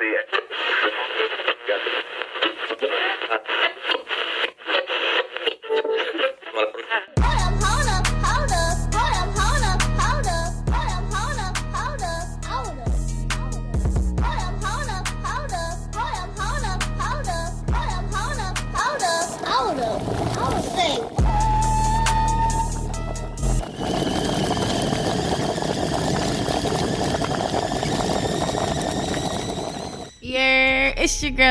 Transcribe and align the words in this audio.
Yeah, 0.00 0.47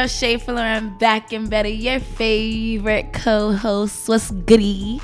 girl 0.08 0.14
Shay 0.14 0.38
Fuller. 0.38 0.62
I'm 0.62 0.98
back 0.98 1.34
and 1.34 1.50
better. 1.50 1.68
Your 1.68 2.00
favorite 2.00 3.12
co-host. 3.12 4.08
What's 4.08 4.32
goody? 4.32 5.02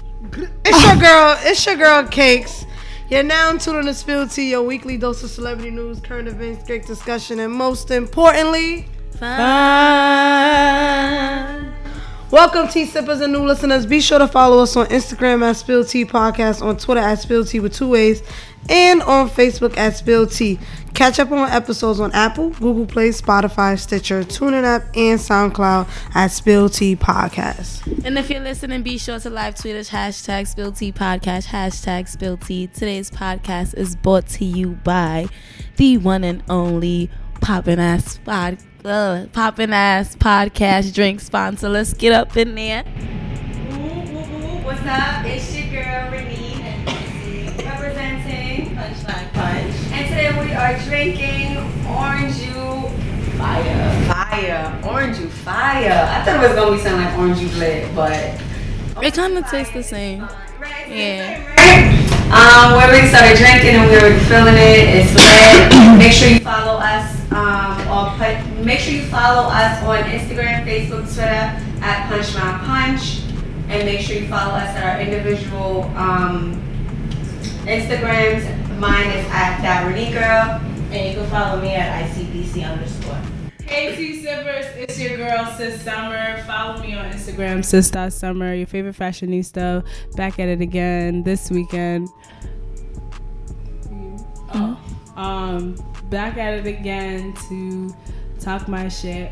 It's 0.63 0.85
your 0.85 0.95
girl. 0.95 1.37
It's 1.41 1.65
your 1.65 1.75
girl 1.75 2.07
Cakes. 2.07 2.65
You're 3.09 3.23
now 3.23 3.51
tuned 3.57 3.79
in 3.79 3.85
to 3.87 3.93
Spill 3.93 4.29
Tea, 4.29 4.51
your 4.51 4.63
weekly 4.63 4.97
dose 4.97 5.21
of 5.23 5.29
celebrity 5.29 5.71
news, 5.71 5.99
current 5.99 6.29
events, 6.29 6.65
great 6.65 6.85
discussion, 6.85 7.41
and 7.41 7.51
most 7.53 7.91
importantly, 7.91 8.87
Fun. 9.19 9.37
welcome 12.31 12.69
tea 12.69 12.85
sippers 12.85 13.19
and 13.19 13.33
new 13.33 13.43
listeners. 13.43 13.85
Be 13.85 13.99
sure 13.99 14.19
to 14.19 14.27
follow 14.27 14.63
us 14.63 14.77
on 14.77 14.85
Instagram 14.85 15.43
at 15.43 15.57
Spill 15.57 15.83
Tea 15.83 16.05
Podcast, 16.05 16.61
on 16.61 16.77
Twitter 16.77 17.01
at 17.01 17.19
Spill 17.19 17.43
Tea 17.43 17.59
with 17.59 17.73
two 17.73 17.89
ways, 17.89 18.23
and 18.69 19.01
on 19.01 19.29
Facebook 19.29 19.75
at 19.77 19.97
Spill 19.97 20.25
Tea. 20.27 20.57
Catch 20.93 21.19
up 21.19 21.31
on 21.31 21.49
episodes 21.49 21.99
on 21.99 22.11
Apple, 22.11 22.51
Google 22.51 22.85
Play, 22.85 23.09
Spotify, 23.09 23.77
Stitcher, 23.79 24.23
TuneIn 24.23 24.63
app, 24.63 24.83
and 24.95 25.19
SoundCloud 25.19 25.89
at 26.15 26.27
Spill 26.27 26.69
Tea 26.69 26.95
Podcast. 26.95 28.05
And 28.05 28.17
if 28.17 28.29
you're 28.29 28.39
listening, 28.39 28.83
be 28.83 28.97
sure 28.99 29.19
to 29.19 29.29
live 29.29 29.55
tweet 29.55 29.75
us 29.75 29.89
hashtag 29.89 30.47
Spill 30.47 30.71
Tea 30.71 30.91
Podcast, 30.91 31.47
hashtag 31.47 32.07
Spill 32.07 32.37
Tea. 32.37 32.67
Today's 32.67 33.09
podcast 33.09 33.75
is 33.75 33.95
brought 33.95 34.27
to 34.27 34.45
you 34.45 34.69
by 34.83 35.27
the 35.77 35.97
one 35.97 36.23
and 36.23 36.43
only 36.47 37.09
Poppin' 37.41 37.79
Ass 37.79 38.19
Pod, 38.19 38.59
uh, 38.85 39.25
Poppin' 39.33 39.73
Ass 39.73 40.15
Podcast 40.15 40.93
drink 40.93 41.21
sponsor. 41.21 41.69
Let's 41.69 41.93
get 41.93 42.13
up 42.13 42.37
in 42.37 42.53
there. 42.53 42.83
What's 44.63 44.81
up? 44.81 45.25
It's 45.25 45.55
your 45.55 45.71
girl 45.71 46.11
Renee 46.11 46.85
and 46.85 47.57
representing 47.65 48.75
Punchline 48.75 49.33
Punch. 49.33 49.82
And 49.93 50.07
today 50.07 50.31
we 50.43 50.51
are 50.53 50.75
drinking 50.85 51.57
Orange 51.85 52.35
Juice 52.37 53.37
Fire. 53.37 54.05
Fire. 54.07 54.81
Orange 54.83 55.17
Juice 55.17 55.37
Fire. 55.39 56.09
I 56.09 56.25
thought 56.25 56.43
it 56.43 56.47
was 56.47 56.55
gonna 56.57 56.75
be 56.75 56.81
something 56.81 57.05
like 57.05 57.17
Orange 57.19 57.37
Juice 57.37 57.55
Lit, 57.57 57.93
but 57.93 58.41
It 59.03 59.13
kind 59.13 59.37
of 59.37 59.47
tastes 59.51 59.71
the 59.71 59.83
same. 59.83 60.21
Right? 60.59 60.89
Yeah. 60.89 61.37
Um, 62.33 62.73
we 62.73 62.83
already 62.83 63.07
started 63.07 63.37
drinking 63.37 63.75
and 63.75 63.91
we 63.91 63.97
already 63.97 64.19
feeling 64.25 64.55
it. 64.55 65.05
It's 65.05 65.13
lit. 65.13 65.97
make 65.99 66.11
sure 66.11 66.27
you 66.27 66.39
follow 66.39 66.79
us. 66.79 67.13
Um, 67.31 67.77
or 67.87 68.09
put, 68.17 68.65
make 68.65 68.79
sure 68.79 68.93
you 68.93 69.05
follow 69.05 69.47
us 69.49 69.83
on 69.83 70.09
Instagram, 70.09 70.65
Facebook, 70.65 71.05
Twitter 71.13 71.53
at 71.85 72.09
Punch 72.09 72.33
My 72.33 72.57
Punch, 72.65 73.21
and 73.69 73.85
make 73.85 74.01
sure 74.01 74.15
you 74.17 74.27
follow 74.27 74.53
us 74.53 74.75
at 74.75 74.95
our 74.95 75.01
individual 75.01 75.83
um, 75.95 76.59
Instagrams. 77.65 78.62
Mine 78.79 79.07
is 79.11 79.25
at 79.27 79.61
that 79.61 79.85
Renee 79.87 80.11
Girl, 80.11 80.59
and 80.91 81.09
you 81.09 81.15
can 81.15 81.29
follow 81.29 81.61
me 81.61 81.73
at 81.75 82.09
ICBC 82.09 82.69
underscore. 82.69 83.21
Hey 83.61 83.95
T 83.95 84.21
Sippers, 84.21 84.65
it's 84.75 84.99
your 84.99 85.17
girl 85.17 85.45
Sis 85.57 85.81
Summer. 85.81 86.43
Follow 86.43 86.81
me 86.81 86.93
on 86.93 87.09
Instagram, 87.11 87.63
sis.summer, 87.63 88.53
your 88.53 88.67
favorite 88.67 88.95
fashionista. 88.95 89.85
Back 90.15 90.39
at 90.39 90.49
it 90.49 90.61
again 90.61 91.23
this 91.23 91.49
weekend. 91.49 92.09
Oh. 94.53 94.79
Um, 95.15 95.75
back 96.09 96.37
at 96.37 96.53
it 96.53 96.67
again 96.67 97.33
to 97.49 97.95
talk 98.39 98.67
my 98.67 98.89
shit. 98.89 99.31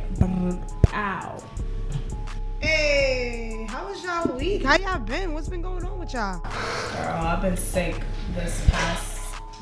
Pow. 0.84 1.44
Hey, 2.59 3.66
how 3.69 3.88
was 3.88 4.03
y'all 4.03 4.38
week? 4.38 4.63
How 4.63 4.78
y'all 4.78 5.00
been? 5.00 5.34
What's 5.34 5.50
been 5.50 5.62
going 5.62 5.84
on 5.84 6.00
with 6.00 6.13
y'all? 6.13 6.40
Girl, 6.40 7.25
I've 7.25 7.41
been 7.41 7.58
sick 7.58 8.02
this 8.34 8.68
past 8.69 9.10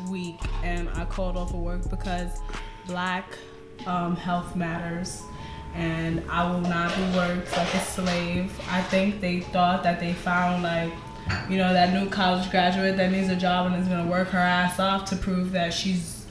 week 0.09 0.39
and 0.63 0.89
I 0.89 1.05
called 1.05 1.37
off 1.37 1.53
of 1.53 1.59
work 1.59 1.89
because 1.89 2.39
black 2.87 3.37
um, 3.85 4.15
health 4.15 4.55
matters 4.55 5.23
and 5.75 6.23
I 6.29 6.49
will 6.49 6.61
not 6.61 6.95
be 6.95 7.03
worked 7.15 7.55
like 7.55 7.73
a 7.73 7.79
slave. 7.79 8.51
I 8.69 8.81
think 8.83 9.21
they 9.21 9.41
thought 9.41 9.83
that 9.83 9.99
they 9.99 10.13
found 10.13 10.63
like, 10.63 10.91
you 11.49 11.57
know, 11.57 11.71
that 11.73 11.93
new 11.93 12.09
college 12.09 12.49
graduate 12.49 12.97
that 12.97 13.11
needs 13.11 13.29
a 13.29 13.35
job 13.35 13.71
and 13.71 13.81
is 13.81 13.87
gonna 13.87 14.09
work 14.09 14.29
her 14.29 14.39
ass 14.39 14.79
off 14.79 15.05
to 15.11 15.15
prove 15.15 15.51
that 15.51 15.73
she's 15.73 16.25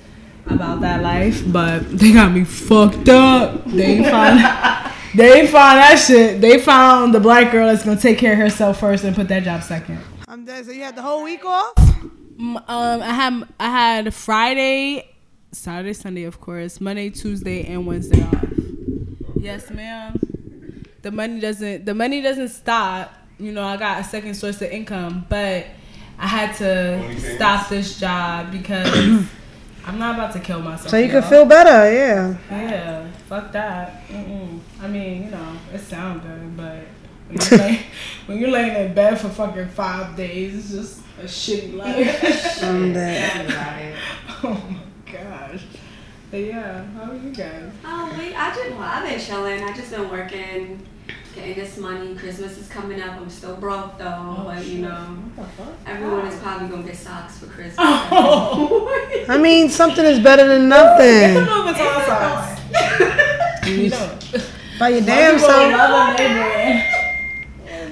about 0.47 0.81
that 0.81 1.03
life, 1.03 1.43
but 1.53 1.81
they 1.99 2.13
got 2.13 2.33
me 2.33 2.45
fucked 2.45 3.09
up. 3.09 3.65
They 3.67 4.03
found 4.03 4.39
they 5.15 5.47
found 5.47 5.79
that 5.79 6.03
shit. 6.05 6.41
They 6.41 6.59
found 6.59 7.15
the 7.15 7.21
black 7.21 7.53
girl 7.53 7.69
that's 7.69 7.85
gonna 7.85 8.01
take 8.01 8.19
care 8.19 8.33
of 8.33 8.39
herself 8.39 8.81
first 8.81 9.05
and 9.05 9.15
put 9.15 9.29
that 9.29 9.45
job 9.45 9.63
second. 9.63 10.01
I'm 10.27 10.45
dead. 10.45 10.67
So 10.67 10.73
you 10.73 10.83
had 10.83 10.97
the 10.97 11.03
whole 11.03 11.23
week 11.23 11.45
off? 11.45 11.75
Mm, 12.39 12.57
Um, 12.69 13.03
I 13.03 13.13
had 13.13 13.45
I 13.59 13.71
had 13.71 14.15
Friday, 14.15 15.09
Saturday, 15.53 15.93
Sunday, 15.93 16.25
of 16.25 16.41
course, 16.41 16.81
Monday, 16.81 17.11
Tuesday, 17.11 17.65
and 17.65 17.87
Wednesday 17.87 18.23
off. 18.23 18.45
Yes, 19.41 19.71
ma'am. 19.71 20.19
The 21.03 21.11
money 21.11 21.41
doesn't 21.41 21.85
the 21.85 21.95
money 21.95 22.21
doesn't 22.23 22.49
stop. 22.51 23.13
You 23.39 23.53
know, 23.53 23.63
I 23.65 23.77
got 23.77 24.01
a 24.01 24.05
second 24.05 24.35
source 24.35 24.61
of 24.63 24.71
income, 24.71 25.27
but 25.29 25.67
I 26.19 26.27
had 26.27 26.57
to 26.57 27.21
stop 27.37 27.69
this 27.69 27.99
job 27.99 28.51
because 28.51 28.87
I'm 29.87 29.99
not 29.99 30.17
about 30.17 30.33
to 30.35 30.41
kill 30.41 30.61
myself. 30.61 30.91
So 30.91 30.97
you 30.99 31.05
y'all. 31.07 31.21
can 31.23 31.31
feel 31.31 31.45
better, 31.47 31.93
yeah. 31.93 32.37
Yeah, 32.51 33.07
fuck 33.29 33.53
that. 33.53 34.07
Mm-mm. 34.09 34.59
I 34.83 34.89
mean, 34.89 35.25
you 35.27 35.31
know, 35.31 35.53
it 35.73 35.79
sounds 35.81 36.25
good, 36.25 36.57
but 36.57 36.83
when 38.29 38.39
you're, 38.39 38.51
lay, 38.51 38.63
when 38.63 38.67
you're 38.67 38.75
laying 38.75 38.89
in 38.89 38.95
bed 38.95 39.19
for 39.21 39.29
fucking 39.31 39.69
five 39.69 40.15
days, 40.17 40.55
it's 40.55 40.71
just 40.71 41.01
a 41.19 41.25
shitty 41.25 41.75
life. 41.77 42.63
I'm 42.63 42.93
dead. 42.95 43.95
oh 44.45 44.63
my 44.71 45.13
gosh. 45.13 45.63
But 46.31 46.37
yeah, 46.39 46.85
how 46.85 47.11
are 47.11 47.17
you 47.17 47.31
guys? 47.31 47.63
Um, 47.63 47.71
oh, 47.87 48.15
wait, 48.19 48.35
I 48.37 48.55
just, 48.55 48.71
well, 48.73 48.83
I've 48.83 49.09
been 49.09 49.19
chilling. 49.19 49.63
I 49.65 49.73
just 49.75 49.91
been 49.91 50.11
working, 50.11 50.87
getting 51.35 51.55
this 51.55 51.79
money. 51.79 52.15
Christmas 52.17 52.59
is 52.59 52.69
coming 52.69 53.01
up. 53.01 53.19
I'm 53.19 53.31
still 53.31 53.57
broke 53.57 53.97
though, 53.97 54.37
oh, 54.39 54.43
but 54.45 54.63
you 54.67 54.83
know, 54.83 55.17
What 55.35 55.47
the 55.47 55.63
fuck? 55.65 55.75
everyone 55.87 56.27
is 56.27 56.35
oh. 56.35 56.43
probably 56.43 56.69
gonna 56.69 56.83
get 56.83 56.97
socks 56.97 57.39
for 57.39 57.47
Christmas. 57.47 57.77
Oh. 57.79 59.25
I 59.27 59.39
mean, 59.39 59.71
something 59.71 60.05
is 60.05 60.21
better 60.21 60.47
than 60.47 60.69
Get 60.69 60.99
the 60.99 61.35
nothing. 61.35 61.35
Louis 61.35 61.73
Vuitton 61.73 62.07
socks. 62.07 63.69
You 63.69 63.89
know. 63.89 64.19
By 64.79 64.89
your 64.91 65.01
damn 65.01 65.35
People 65.37 65.49
self. 65.49 66.98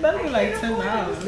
Love 0.01 0.15
a 0.15 0.23
neighbor. 0.23 0.23
It 0.23 0.23
better 0.23 0.23
be 0.23 0.31
like 0.31 0.61
ten 0.61 0.73
dollars. 0.73 1.19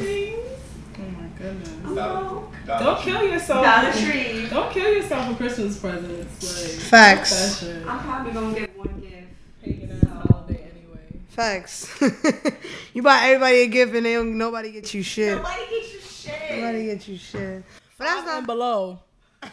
Oh 1.01 1.03
my 1.03 1.27
goodness. 1.39 1.71
Oh, 1.87 2.53
Don't 2.67 3.01
kill 3.01 3.23
yourself. 3.23 3.65
Dollar 3.65 3.93
Tree. 3.93 4.47
Don't 4.51 4.73
kill 4.73 4.93
yourself 4.93 5.29
for 5.31 5.37
Christmas 5.37 5.79
presents. 5.79 6.63
Like 6.63 6.81
Facts. 6.83 7.61
fuck 7.61 7.69
That 7.69 7.75
shit. 7.77 7.87
I'm 7.87 7.99
probably 8.01 8.33
gonna 8.33 8.59
get 8.59 8.77
one 8.79 9.01
gift. 9.01 9.23
Pagan 9.63 9.91
ass 10.03 10.27
holiday 10.31 10.71
anyway. 10.75 11.21
Facts. 11.29 12.01
you 12.95 13.03
buy 13.03 13.21
everybody 13.25 13.59
a 13.63 13.67
gift 13.69 13.95
and 13.95 14.05
they 14.07 14.15
don't, 14.15 14.37
nobody 14.37 14.73
gets 14.73 14.93
you 14.95 15.03
shit. 15.03 15.37
Nobody 15.37 15.61
get 15.71 15.93
you 15.93 16.01
shit. 16.01 16.51
Nobody 16.51 16.85
get 16.87 17.09
you 17.09 17.17
shit. 17.19 17.65
But 17.97 18.05
that's 18.05 18.21
Five 18.21 18.27
not 18.27 18.47
below. 18.47 19.01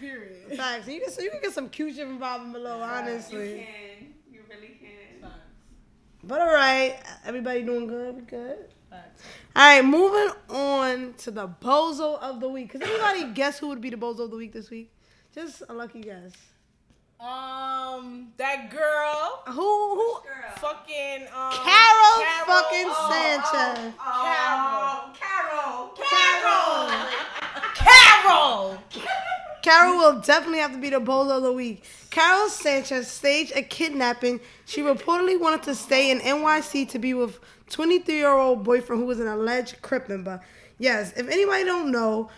Period. 0.00 0.56
facts. 0.56 0.88
You 0.88 1.00
can, 1.00 1.10
so 1.10 1.20
you 1.20 1.30
can 1.30 1.40
get 1.42 1.52
some 1.52 1.68
cute 1.68 1.94
shit 1.94 2.06
from 2.06 2.18
Bob 2.18 2.40
and 2.40 2.52
Below, 2.54 2.78
You 2.78 2.82
honestly. 2.84 3.66
can. 3.66 4.14
You 4.32 4.40
really 4.48 4.78
can. 4.80 5.30
But 6.22 6.40
all 6.40 6.52
right, 6.52 6.98
everybody 7.24 7.62
doing 7.62 7.86
good. 7.86 8.14
We 8.16 8.22
good. 8.22 8.58
All 8.92 8.98
right, 9.56 9.84
moving 9.84 10.32
on 10.48 11.14
to 11.18 11.30
the 11.30 11.48
bozo 11.48 12.18
of 12.20 12.40
the 12.40 12.48
week. 12.48 12.72
Cause 12.72 12.82
anybody 12.82 13.32
guess 13.34 13.58
who 13.58 13.68
would 13.68 13.80
be 13.80 13.90
the 13.90 13.96
bozo 13.96 14.20
of 14.20 14.30
the 14.30 14.36
week 14.36 14.52
this 14.52 14.70
week? 14.70 14.92
Just 15.34 15.62
a 15.68 15.72
lucky 15.74 16.00
guess. 16.02 16.32
Um, 17.20 18.28
that 18.38 18.70
girl, 18.70 19.42
Who? 19.48 19.94
Who? 19.94 20.20
Girl. 20.22 20.50
fucking 20.56 21.22
um, 21.34 21.52
Karol, 21.52 22.16
Karol- 22.16 22.46
fucking 22.46 22.88
oh, 22.88 23.10
Sanchez. 23.12 23.94
Oh, 24.00 25.12
Karol. 25.20 25.92
Karol. 26.00 26.88
Karol. 27.74 28.78
Karol 28.88 29.30
will 29.66 30.20
definitely 30.20 30.58
have 30.58 30.72
to 30.72 30.78
be 30.78 30.90
the 30.90 31.00
bozo 31.00 31.36
of 31.36 31.42
the 31.42 31.52
week. 31.52 31.84
Karol 32.10 32.48
Sanchez 32.48 33.08
staged 33.08 33.52
a 33.54 33.62
kidnapping. 33.62 34.40
She 34.66 34.82
reportedly 34.82 35.38
wanted 35.38 35.62
to 35.64 35.74
stay 35.74 36.10
in 36.10 36.20
NYC 36.20 36.88
to 36.90 36.98
be 36.98 37.14
with 37.14 37.38
23 37.70 38.14
year 38.14 38.28
old 38.28 38.64
boyfriend 38.64 39.00
who 39.00 39.06
was 39.06 39.20
an 39.20 39.28
alleged 39.28 39.80
crip 39.82 40.08
member. 40.08 40.40
Yes, 40.78 41.12
if 41.16 41.28
anybody 41.28 41.64
don't 41.64 41.90
know, 41.90 42.30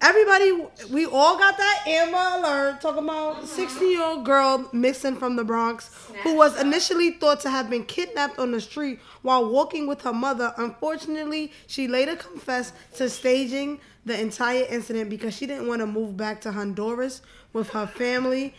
everybody, 0.00 0.52
we 0.90 1.06
all 1.06 1.38
got 1.38 1.56
that 1.56 1.84
Amber 1.86 2.16
Alert 2.38 2.80
talking 2.80 3.04
about 3.04 3.46
16 3.46 3.90
year 3.90 4.02
old 4.02 4.24
girl 4.24 4.68
missing 4.72 5.16
from 5.16 5.36
the 5.36 5.44
Bronx 5.44 5.90
who 6.22 6.34
was 6.34 6.60
initially 6.60 7.12
thought 7.12 7.40
to 7.40 7.50
have 7.50 7.70
been 7.70 7.84
kidnapped 7.84 8.38
on 8.38 8.52
the 8.52 8.60
street 8.60 9.00
while 9.22 9.48
walking 9.48 9.86
with 9.86 10.02
her 10.02 10.12
mother. 10.12 10.52
Unfortunately, 10.58 11.52
she 11.66 11.88
later 11.88 12.16
confessed 12.16 12.74
to 12.96 13.08
staging 13.08 13.80
the 14.04 14.18
entire 14.20 14.64
incident 14.70 15.10
because 15.10 15.34
she 15.36 15.46
didn't 15.46 15.66
want 15.66 15.80
to 15.80 15.86
move 15.86 16.16
back 16.16 16.40
to 16.42 16.52
Honduras 16.52 17.22
with 17.52 17.70
her 17.70 17.86
family. 17.86 18.54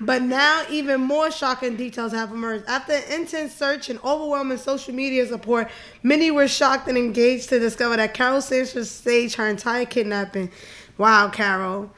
But 0.00 0.22
now, 0.22 0.64
even 0.68 1.00
more 1.00 1.30
shocking 1.30 1.76
details 1.76 2.12
have 2.12 2.32
emerged. 2.32 2.64
After 2.66 2.92
an 2.92 3.04
intense 3.20 3.54
search 3.54 3.88
and 3.88 4.00
overwhelming 4.02 4.58
social 4.58 4.94
media 4.94 5.26
support, 5.26 5.70
many 6.02 6.30
were 6.30 6.48
shocked 6.48 6.88
and 6.88 6.98
engaged 6.98 7.48
to 7.50 7.60
discover 7.60 7.96
that 7.96 8.12
Karol 8.12 8.40
Sanchez 8.40 8.90
staged 8.90 9.36
her 9.36 9.48
entire 9.48 9.84
kidnapping. 9.84 10.50
Wow, 10.98 11.28
Karol. 11.28 11.92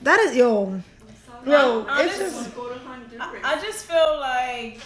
That 0.00 0.20
is, 0.20 0.36
yo. 0.36 0.80
Yo, 1.44 1.86
it's 1.90 2.18
just. 2.18 2.50
I, 3.18 3.40
I 3.42 3.60
just 3.62 3.86
feel 3.86 4.18
like 4.20 4.80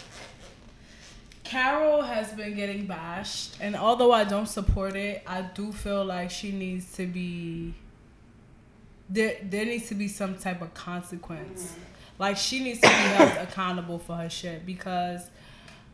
Karol 1.44 2.02
has 2.02 2.32
been 2.32 2.54
getting 2.54 2.86
bashed, 2.86 3.56
and 3.60 3.74
although 3.74 4.12
I 4.12 4.24
don't 4.24 4.46
support 4.46 4.94
it, 4.94 5.22
I 5.26 5.42
do 5.42 5.72
feel 5.72 6.04
like 6.04 6.30
she 6.30 6.52
needs 6.52 6.92
to 6.94 7.06
be. 7.06 7.74
There, 9.10 9.36
there 9.42 9.66
needs 9.66 9.88
to 9.88 9.94
be 9.94 10.08
some 10.08 10.36
type 10.36 10.62
of 10.62 10.72
consequence. 10.72 11.74
Like 12.18 12.36
she 12.36 12.62
needs 12.62 12.80
to 12.80 12.88
be 12.88 12.94
held 12.94 13.48
accountable 13.48 13.98
for 13.98 14.14
her 14.14 14.30
shit 14.30 14.64
because 14.64 15.30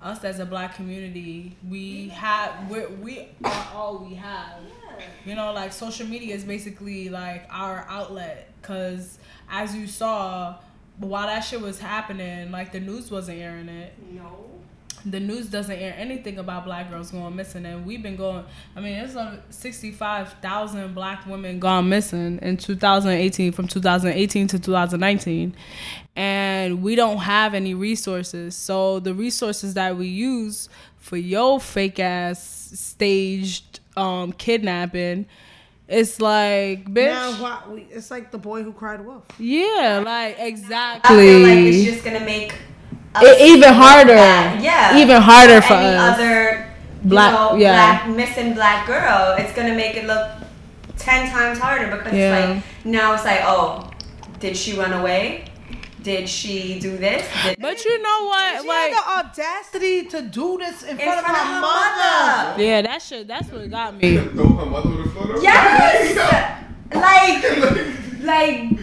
us 0.02 0.22
as 0.24 0.38
a 0.38 0.44
black 0.44 0.74
community, 0.74 1.56
we 1.68 2.08
have 2.08 2.70
we 2.70 2.86
we 2.86 3.28
are 3.44 3.68
all 3.74 3.98
we 3.98 4.14
have. 4.14 4.60
Yeah. 4.98 5.04
You 5.24 5.34
know, 5.34 5.52
like 5.52 5.72
social 5.72 6.06
media 6.06 6.34
is 6.34 6.44
basically 6.44 7.08
like 7.08 7.46
our 7.50 7.86
outlet. 7.88 8.50
Cause 8.62 9.18
as 9.48 9.74
you 9.74 9.86
saw, 9.86 10.56
while 10.98 11.26
that 11.26 11.40
shit 11.40 11.60
was 11.60 11.78
happening, 11.78 12.50
like 12.50 12.72
the 12.72 12.80
news 12.80 13.10
wasn't 13.10 13.38
airing 13.38 13.68
it. 13.68 13.94
No. 14.12 14.45
The 15.06 15.20
news 15.20 15.46
doesn't 15.46 15.76
air 15.76 15.94
anything 15.96 16.38
about 16.38 16.64
black 16.64 16.90
girls 16.90 17.12
going 17.12 17.36
missing, 17.36 17.64
and 17.64 17.86
we've 17.86 18.02
been 18.02 18.16
going. 18.16 18.44
I 18.74 18.80
mean, 18.80 18.98
there's 18.98 19.14
like 19.14 19.40
sixty-five 19.50 20.32
thousand 20.42 20.94
black 20.94 21.24
women 21.26 21.60
gone 21.60 21.88
missing 21.88 22.40
in 22.42 22.56
2018, 22.56 23.52
from 23.52 23.68
2018 23.68 24.48
to 24.48 24.58
2019, 24.58 25.54
and 26.16 26.82
we 26.82 26.96
don't 26.96 27.18
have 27.18 27.54
any 27.54 27.72
resources. 27.74 28.56
So 28.56 28.98
the 28.98 29.14
resources 29.14 29.74
that 29.74 29.96
we 29.96 30.08
use 30.08 30.68
for 30.96 31.16
your 31.16 31.60
fake 31.60 32.00
ass 32.00 32.42
staged 32.74 33.78
um, 33.96 34.32
kidnapping, 34.32 35.26
it's 35.86 36.20
like, 36.20 36.84
bitch. 36.86 37.12
Now, 37.12 37.32
why, 37.40 37.62
we, 37.68 37.82
it's 37.90 38.10
like 38.10 38.32
the 38.32 38.38
boy 38.38 38.64
who 38.64 38.72
cried 38.72 39.04
wolf. 39.04 39.24
Yeah, 39.38 40.02
like 40.04 40.36
exactly. 40.40 41.16
I 41.16 41.22
feel 41.22 41.40
like 41.40 41.58
it's 41.58 41.84
just 41.84 42.04
gonna 42.04 42.24
make 42.24 42.52
us 42.52 42.58
It- 43.22 43.40
even 43.40 43.72
harder. 43.74 44.14
bad. 44.14 44.62
Yeah. 44.62 44.96
Even 44.98 45.20
harder 45.22 45.60
for 45.62 45.74
any 45.74 45.96
us. 45.96 46.14
other 46.14 46.66
Black- 47.04 47.30
you 47.32 47.36
know, 47.38 47.54
yeah. 47.56 47.72
black 48.04 48.16
missing 48.16 48.54
black 48.54 48.86
girl. 48.86 49.36
It's 49.38 49.52
gonna 49.52 49.74
make 49.74 49.96
it 49.96 50.06
look 50.06 50.28
ten 50.98 51.30
times 51.30 51.58
harder 51.58 51.88
because 51.96 52.12
Yeah. 52.12 52.36
it's 52.36 52.54
like 52.56 52.62
now 52.84 53.14
it's 53.14 53.24
like, 53.24 53.40
oh, 53.44 53.90
did 54.40 54.56
she 54.56 54.74
run 54.78 54.92
away? 54.92 55.44
Did 56.02 56.28
she 56.28 56.78
do 56.78 56.96
this? 56.96 57.26
Did 57.44 57.58
But 57.60 57.84
you 57.84 58.00
know 58.00 58.26
what? 58.26 58.62
She 58.62 58.68
Like, 58.68 58.92
had 58.92 59.24
the 59.24 59.28
audacity 59.30 60.04
to 60.04 60.22
do 60.22 60.56
this 60.58 60.82
in, 60.84 60.90
in 60.90 60.98
front, 60.98 61.20
front 61.26 61.36
of 61.36 61.46
her, 61.46 61.60
mother. 61.60 62.62
yeah, 62.62 62.82
that 62.82 63.02
shit. 63.02 63.26
That's 63.26 63.50
what 63.50 63.68
got 63.70 63.96
me. 63.96 64.16
Throw 64.18 64.46
her 64.46 64.66
mother 64.66 64.90
with 64.90 65.38
a? 65.40 65.42
Yes! 65.42 66.14
like 66.94 67.42
like 68.22 68.75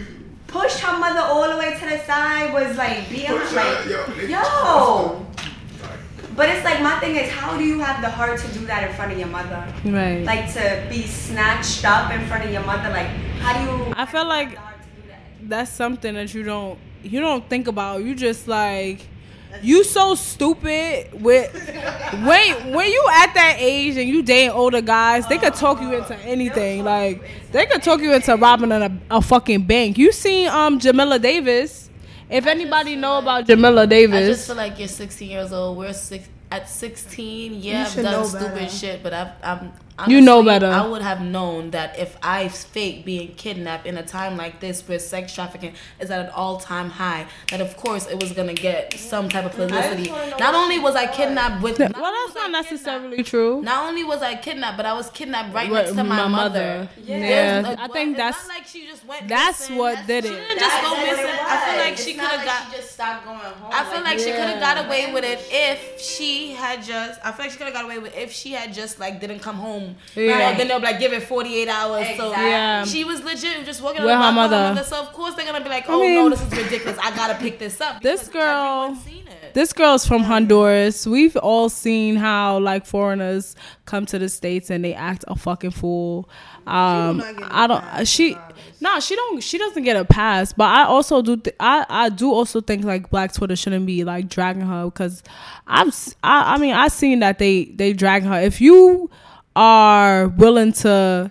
pushed 0.54 0.78
her 0.78 0.96
mother 0.96 1.20
all 1.20 1.50
the 1.50 1.58
way 1.58 1.74
to 1.80 1.84
the 1.84 1.98
side 2.04 2.52
was 2.54 2.76
like 2.78 3.10
being 3.10 3.26
Push 3.26 3.50
her, 3.50 3.56
like 3.56 4.28
yo, 4.28 4.38
yo. 4.38 5.26
But 6.36 6.48
it's 6.48 6.64
like 6.64 6.80
my 6.80 6.98
thing 7.00 7.16
is 7.16 7.28
how 7.30 7.58
do 7.58 7.64
you 7.64 7.80
have 7.80 8.00
the 8.00 8.10
heart 8.10 8.38
to 8.40 8.48
do 8.58 8.64
that 8.66 8.88
in 8.88 8.94
front 8.94 9.12
of 9.12 9.18
your 9.18 9.28
mother? 9.28 9.62
Right. 9.84 10.24
Like 10.24 10.52
to 10.54 10.86
be 10.88 11.02
snatched 11.02 11.84
up 11.84 12.12
in 12.12 12.24
front 12.28 12.44
of 12.44 12.52
your 12.52 12.62
mother, 12.62 12.88
like 12.90 13.08
how 13.42 13.52
do 13.58 13.60
you 13.64 13.94
I 13.96 14.06
feel 14.06 14.26
like 14.26 14.48
have 14.48 14.54
the 14.54 14.60
heart 14.60 14.82
to 14.82 15.02
do 15.02 15.08
that? 15.08 15.48
that's 15.50 15.72
something 15.72 16.14
that 16.14 16.32
you 16.32 16.44
don't 16.44 16.78
you 17.02 17.20
don't 17.20 17.48
think 17.48 17.66
about. 17.66 18.04
You 18.04 18.14
just 18.14 18.46
like 18.46 19.00
you 19.62 19.84
so 19.84 20.14
stupid 20.14 21.22
with 21.22 21.52
when 22.24 22.72
when 22.72 22.90
you 22.90 23.06
at 23.12 23.34
that 23.34 23.56
age 23.58 23.96
and 23.96 24.08
you 24.08 24.22
dating 24.22 24.50
older 24.50 24.80
guys, 24.80 25.26
they 25.26 25.38
could 25.38 25.54
talk 25.54 25.80
you 25.80 25.94
into 25.94 26.16
anything. 26.18 26.84
Like 26.84 27.22
they 27.52 27.66
could 27.66 27.82
talk 27.82 28.00
you 28.00 28.12
into 28.12 28.36
robbing 28.36 28.72
a, 28.72 28.98
a 29.10 29.22
fucking 29.22 29.64
bank. 29.64 29.98
You 29.98 30.12
seen 30.12 30.48
um 30.48 30.78
Jamila 30.78 31.18
Davis. 31.18 31.90
If 32.30 32.46
anybody 32.46 32.96
know 32.96 33.18
about 33.18 33.46
Jamila 33.46 33.86
Davis, 33.86 34.16
I 34.16 34.26
just 34.26 34.46
feel 34.46 34.56
like 34.56 34.78
you're 34.78 34.88
16 34.88 35.30
years 35.30 35.52
old. 35.52 35.76
We're 35.76 35.92
six, 35.92 36.28
at 36.54 36.68
16. 36.68 37.54
Yeah, 37.62 37.82
I've 37.82 37.88
should 37.92 38.02
done 38.02 38.24
stupid 38.24 38.54
better. 38.54 38.70
shit, 38.70 39.02
but 39.02 39.12
I've, 39.12 39.32
I'm. 39.42 39.72
You 40.08 40.20
know 40.20 40.40
honestly, 40.40 40.58
better. 40.58 40.66
I 40.74 40.88
would 40.88 41.02
have 41.02 41.20
known 41.22 41.70
that 41.70 41.96
if 42.00 42.16
I 42.20 42.48
fake 42.48 43.04
being 43.04 43.32
kidnapped 43.36 43.86
in 43.86 43.96
a 43.96 44.02
time 44.04 44.36
like 44.36 44.58
this 44.58 44.82
where 44.88 44.98
sex 44.98 45.32
trafficking 45.32 45.74
is 46.00 46.10
at 46.10 46.18
an 46.26 46.32
all 46.34 46.56
time 46.58 46.90
high, 46.90 47.26
that 47.50 47.60
of 47.60 47.76
course 47.76 48.08
it 48.08 48.20
was 48.20 48.32
gonna 48.32 48.54
get 48.54 48.92
some 48.98 49.28
type 49.28 49.44
of 49.44 49.52
publicity. 49.52 50.10
Not 50.10 50.52
only 50.56 50.80
was 50.80 50.96
I 50.96 51.06
kidnapped 51.06 51.62
with. 51.62 51.78
well, 51.78 51.90
not 51.90 52.02
only 52.02 52.10
that's 52.10 52.34
was 52.34 52.36
I 52.36 52.48
not 52.48 52.64
kidnapped- 52.64 52.72
necessarily 52.72 53.22
true. 53.22 53.62
Not 53.62 53.88
only 53.88 54.02
was 54.02 54.20
I 54.20 54.34
kidnapped, 54.34 54.76
but 54.78 54.84
I 54.84 54.94
was 54.94 55.10
kidnapped 55.10 55.54
right 55.54 55.70
Right, 55.70 55.84
next 55.84 55.90
to 55.96 56.02
my, 56.02 56.16
my 56.16 56.26
mother. 56.26 56.58
mother. 56.58 56.88
Yeah. 57.04 57.18
Yeah, 57.18 57.62
There's- 57.62 57.78
I 57.78 57.86
think 57.86 58.08
it's 58.10 58.18
that's 58.18 58.48
not 58.48 58.54
like 58.56 58.66
she 58.66 58.86
just 58.86 59.06
went. 59.06 59.28
that's 59.28 59.60
missing. 59.60 59.76
what 59.76 60.06
did 60.08 60.24
it. 60.24 60.28
She 60.28 60.34
it. 60.34 60.48
didn't 60.48 60.58
just 60.58 60.82
go 60.82 60.96
missing. 60.96 61.24
I 61.24 61.56
feel 61.64 61.76
was. 61.76 61.84
like 61.86 61.96
she 61.98 62.12
could 62.14 62.22
not 62.22 62.30
have 62.32 62.38
like 62.40 62.46
got. 62.46 62.70
she 62.72 62.76
just 62.78 62.92
stopped 62.94 63.24
going 63.26 63.38
home. 63.38 63.70
I 63.72 63.84
feel 63.84 64.02
like 64.02 64.18
she 64.18 64.32
could 64.32 64.48
have 64.50 64.58
got 64.60 64.86
away 64.86 65.12
with 65.14 65.22
it 65.22 65.38
if 65.52 66.00
she 66.00 66.43
had 66.52 66.82
just. 66.82 67.18
I 67.24 67.32
feel 67.32 67.44
like 67.46 67.50
she 67.52 67.56
could 67.58 67.66
have 67.66 67.74
got 67.74 67.84
away 67.84 67.98
with 67.98 68.14
it 68.16 68.22
if 68.22 68.32
she 68.32 68.52
had 68.52 68.72
just 68.74 68.98
like 69.00 69.20
didn't 69.20 69.40
come 69.40 69.56
home. 69.56 69.96
Yeah. 70.14 70.56
then 70.56 70.68
they'll 70.68 70.78
be 70.80 70.86
like 70.86 70.98
give 70.98 71.12
it 71.12 71.22
forty 71.24 71.54
eight 71.56 71.68
hours. 71.68 72.06
So 72.16 72.30
Yeah. 72.32 72.84
she 72.84 73.04
was 73.04 73.22
legit 73.24 73.64
just 73.64 73.82
walking 73.82 74.02
With 74.02 74.12
on 74.12 74.20
her 74.20 74.26
with 74.42 74.50
her 74.50 74.56
mother. 74.58 74.74
mother. 74.74 74.84
So 74.84 75.00
of 75.00 75.12
course 75.12 75.34
they're 75.34 75.46
gonna 75.46 75.62
be 75.64 75.70
like, 75.70 75.88
I 75.88 75.92
oh 75.92 76.00
mean- 76.00 76.14
no, 76.16 76.28
this 76.28 76.42
is 76.42 76.50
ridiculous. 76.56 76.98
I 77.02 77.14
gotta 77.16 77.34
pick 77.36 77.58
this 77.58 77.80
up. 77.80 78.02
This 78.02 78.28
girl- 78.28 78.84
everyone's 78.84 79.04
seen 79.04 79.26
it. 79.28 79.54
This 79.54 79.72
girl's 79.72 80.04
from 80.06 80.22
Honduras. 80.24 81.06
We've 81.06 81.36
all 81.36 81.68
seen 81.68 82.16
how 82.16 82.58
like 82.58 82.86
foreigners 82.86 83.54
come 83.86 84.04
to 84.06 84.18
the 84.18 84.28
states 84.28 84.68
and 84.70 84.84
they 84.84 84.94
act 84.94 85.24
a 85.28 85.36
fucking 85.36 85.70
fool. 85.70 86.28
Um, 86.66 87.22
I 87.42 87.66
don't. 87.66 88.06
She 88.06 88.36
no, 88.80 89.00
she 89.00 89.16
don't. 89.16 89.42
She 89.42 89.56
doesn't 89.58 89.82
get 89.82 89.96
a 89.96 90.04
pass. 90.04 90.52
But 90.52 90.64
I 90.64 90.84
also 90.84 91.22
do. 91.22 91.36
Th- 91.36 91.56
I 91.58 91.86
I 91.88 92.08
do 92.08 92.32
also 92.32 92.60
think 92.60 92.84
like 92.84 93.10
Black 93.10 93.32
Twitter 93.32 93.56
shouldn't 93.56 93.86
be 93.86 94.04
like 94.04 94.28
dragging 94.28 94.62
her 94.66 94.84
because 94.86 95.22
I've. 95.66 95.94
I 96.22 96.58
mean 96.58 96.74
I 96.74 96.88
seen 96.88 97.20
that 97.20 97.38
they 97.38 97.64
they 97.66 97.92
drag 97.92 98.24
her. 98.24 98.40
If 98.40 98.60
you 98.60 99.10
are 99.56 100.28
willing 100.28 100.72
to 100.72 101.30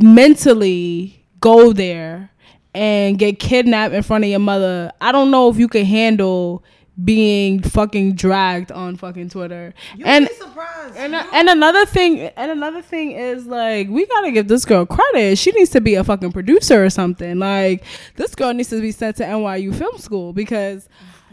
mentally 0.00 1.24
go 1.40 1.72
there 1.72 2.30
and 2.74 3.18
get 3.18 3.38
kidnapped 3.38 3.94
in 3.94 4.02
front 4.02 4.24
of 4.24 4.30
your 4.30 4.38
mother, 4.38 4.92
I 5.00 5.12
don't 5.12 5.30
know 5.30 5.48
if 5.48 5.56
you 5.56 5.68
can 5.68 5.84
handle 5.84 6.62
being 7.04 7.62
fucking 7.62 8.14
dragged 8.14 8.72
on 8.72 8.96
fucking 8.96 9.28
Twitter. 9.28 9.74
You'd 9.94 10.06
and 10.06 10.28
be 10.28 10.34
surprised. 10.34 10.96
and, 10.96 11.14
and 11.14 11.48
another 11.48 11.84
thing 11.84 12.20
and 12.20 12.50
another 12.50 12.80
thing 12.82 13.12
is 13.12 13.46
like 13.46 13.88
we 13.88 14.06
gotta 14.06 14.30
give 14.32 14.48
this 14.48 14.64
girl 14.64 14.86
credit. 14.86 15.36
She 15.38 15.52
needs 15.52 15.70
to 15.70 15.80
be 15.80 15.94
a 15.94 16.04
fucking 16.04 16.32
producer 16.32 16.84
or 16.84 16.90
something. 16.90 17.38
Like 17.38 17.84
this 18.16 18.34
girl 18.34 18.54
needs 18.54 18.70
to 18.70 18.80
be 18.80 18.92
sent 18.92 19.16
to 19.16 19.24
NYU 19.24 19.74
film 19.74 19.98
school 19.98 20.32
because 20.32 20.88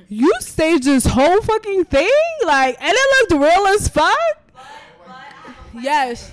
you 0.10 0.32
staged 0.40 0.84
this 0.84 1.06
whole 1.06 1.42
fucking 1.42 1.86
thing, 1.86 2.10
like 2.46 2.82
and 2.82 2.94
it 2.94 3.32
looked 3.32 3.44
real 3.44 3.68
as 3.68 3.88
fuck. 3.88 4.14
Yes. 5.80 6.32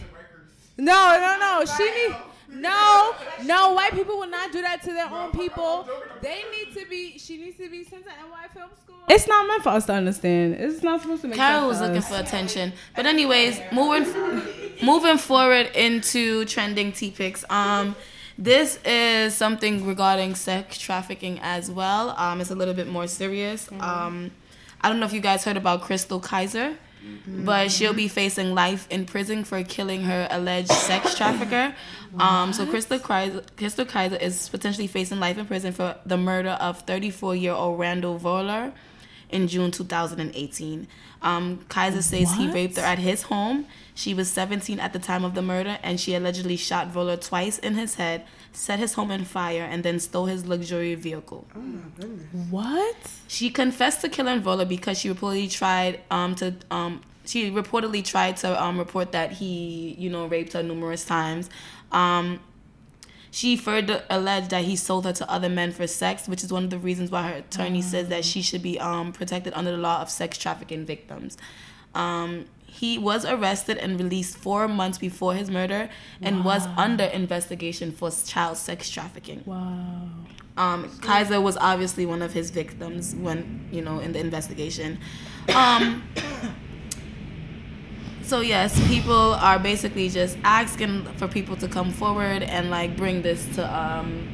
No, 0.77 1.19
no, 1.19 1.37
no. 1.39 1.65
She 1.77 1.85
need 1.85 2.17
no, 2.53 3.15
no. 3.45 3.75
White 3.75 3.93
people 3.93 4.19
will 4.19 4.29
not 4.29 4.53
do 4.53 4.61
that 4.61 4.83
to 4.83 4.93
their 4.93 5.09
own 5.09 5.31
people. 5.31 5.89
They 6.21 6.43
need 6.51 6.75
to 6.75 6.87
be. 6.89 7.19
She 7.19 7.39
needs 7.39 7.57
to 7.59 7.71
be 7.71 7.85
sent 7.85 8.05
to 8.05 8.11
NY 8.11 8.49
Film 8.53 8.71
School. 8.83 8.90
It's 9.11 9.26
not 9.26 9.47
meant 9.49 9.62
for 9.64 9.71
us 9.71 9.87
to 9.87 9.93
understand. 9.93 10.55
It's 10.55 10.83
not 10.83 11.02
supposed 11.02 11.23
to 11.23 11.29
make 11.29 11.37
Karol 11.37 11.67
was 11.67 11.81
looking 11.81 11.97
us. 11.99 12.09
for 12.09 12.17
attention. 12.17 12.73
But 12.95 13.07
anyways, 13.07 13.61
moving 13.73 14.07
moving 14.83 15.19
forward 15.19 15.67
into 15.75 16.45
trending 16.45 16.93
T 16.93 17.11
pics. 17.11 17.45
Um, 17.50 17.97
this 18.38 18.79
is 18.85 19.35
something 19.35 19.85
regarding 19.85 20.35
sex 20.35 20.79
trafficking 20.79 21.40
as 21.43 21.71
well. 21.71 22.11
Um, 22.17 22.40
it's 22.40 22.50
a 22.50 22.55
little 22.55 22.73
bit 22.73 22.87
more 22.87 23.07
serious. 23.07 23.69
Um, 23.81 24.31
I 24.81 24.88
don't 24.88 25.00
know 25.00 25.07
if 25.07 25.12
you 25.12 25.21
guys 25.21 25.45
heard 25.45 25.59
about 25.59 25.83
Chrystul 25.83 26.23
Kizer, 26.23 26.76
but 27.26 27.71
she'll 27.71 27.93
be 27.93 28.09
facing 28.09 28.55
life 28.55 28.87
in 28.90 29.05
prison 29.05 29.45
for 29.45 29.62
killing 29.62 30.02
her 30.05 30.26
alleged 30.31 30.73
sex 30.73 31.14
trafficker. 31.19 31.75
Um, 32.19 32.52
so 32.52 32.64
Chrystul 32.64 33.00
Kizer, 33.00 33.45
Chrystul 33.57 33.87
Kizer 33.87 34.23
is 34.23 34.49
potentially 34.49 34.87
facing 34.87 35.21
life 35.21 35.37
in 35.37 35.47
prison 35.47 35.73
for 35.73 35.97
the 36.07 36.17
murder 36.17 36.57
of 36.61 36.81
34 36.83 37.37
year 37.37 37.52
old 37.52 37.79
Randall 37.79 38.19
Volar. 38.19 38.73
In 39.33 39.49
June 39.49 39.71
2018. 39.71 40.87
Um, 41.23 41.59
Kizer 41.69 42.03
says 42.03 42.33
he 42.33 42.51
raped 42.51 42.77
her 42.77 42.83
at 42.83 42.99
his 42.99 43.23
home. 43.23 43.67
She 43.95 44.15
was 44.15 44.31
17 44.31 44.81
at 44.81 44.93
the 44.93 44.99
time 44.99 45.25
of 45.25 45.35
the 45.35 45.43
murder, 45.43 45.79
and 45.83 46.01
she 46.01 46.15
allegedly 46.15 46.57
shot 46.57 46.91
Volar 46.93 47.21
twice 47.21 47.59
in 47.59 47.75
his 47.75 47.97
head, 47.97 48.25
set 48.53 48.79
his 48.79 48.95
home 48.95 49.11
on 49.11 49.25
fire, 49.25 49.69
and 49.71 49.83
then 49.83 50.01
stole 50.01 50.27
his 50.27 50.47
luxury 50.47 50.95
vehicle. 50.95 51.47
What? 52.49 52.97
She 53.29 53.51
confessed 53.51 54.01
to 54.01 54.09
killing 54.09 54.41
Volar 54.41 54.67
because 54.67 54.99
she 54.99 55.11
reportedly 55.11 55.51
tried 55.51 56.01
um, 56.11 56.35
to 56.37 56.55
um, 56.71 57.03
she 57.27 57.51
reportedly 57.51 58.05
tried 58.05 58.39
to 58.39 58.61
um, 58.63 58.79
report 58.79 59.13
that 59.13 59.33
he 59.33 59.95
you 59.99 60.09
know 60.09 60.27
raped 60.27 60.55
her 60.55 60.63
numerous 60.63 61.05
times. 61.05 61.51
Um, 61.93 62.41
she 63.31 63.57
further 63.57 64.05
alleged 64.11 64.51
that 64.51 64.65
he 64.65 64.77
sold 64.77 65.05
her 65.05 65.13
to 65.13 65.31
other 65.31 65.49
men 65.49 65.73
for 65.73 65.87
sex, 65.87 66.29
which 66.29 66.43
is 66.43 66.53
one 66.53 66.65
of 66.65 66.71
the 66.71 66.79
reasons 66.79 67.11
why 67.11 67.29
her 67.29 67.37
attorney 67.37 67.83
says 67.83 68.09
that 68.09 68.25
she 68.25 68.43
should 68.43 68.63
be 68.63 68.79
um, 68.81 69.13
protected 69.13 69.53
under 69.55 69.71
the 69.71 69.77
law 69.77 70.03
of 70.03 70.11
sex 70.11 70.37
trafficking 70.37 70.85
victims. 70.85 71.39
Um, 71.95 72.47
he 72.67 72.99
was 72.99 73.25
arrested 73.25 73.79
and 73.79 73.99
released 73.99 74.37
four 74.37 74.69
months 74.69 74.99
before 74.99 75.35
his 75.35 75.51
murder 75.51 75.91
and 76.23 76.45
was 76.45 76.67
under 76.77 77.05
investigation 77.05 77.93
for 77.93 78.11
child 78.11 78.57
sex 78.57 78.89
trafficking. 78.89 79.43
Wow. 79.45 80.09
Um, 80.57 80.89
Kizer 81.01 81.43
was 81.43 81.57
obviously 81.57 82.07
one 82.07 82.23
of 82.23 82.33
his 82.33 82.51
victims 82.51 83.15
when 83.15 83.69
you 83.73 83.83
know 83.83 83.99
in 83.99 84.13
the 84.13 84.21
investigation. 84.21 84.99
Um, 85.55 86.03
so 88.31 88.43
yes, 88.43 88.79
people 88.87 89.35
are 89.35 89.59
basically 89.59 90.09
just 90.09 90.39
asking 90.45 91.03
for 91.17 91.27
people 91.27 91.57
to 91.57 91.67
come 91.67 91.91
forward 91.91 92.45
and 92.45 92.71
like 92.71 92.97
bring 92.97 93.23
this 93.23 93.45
to 93.57 93.77
um, 93.77 94.29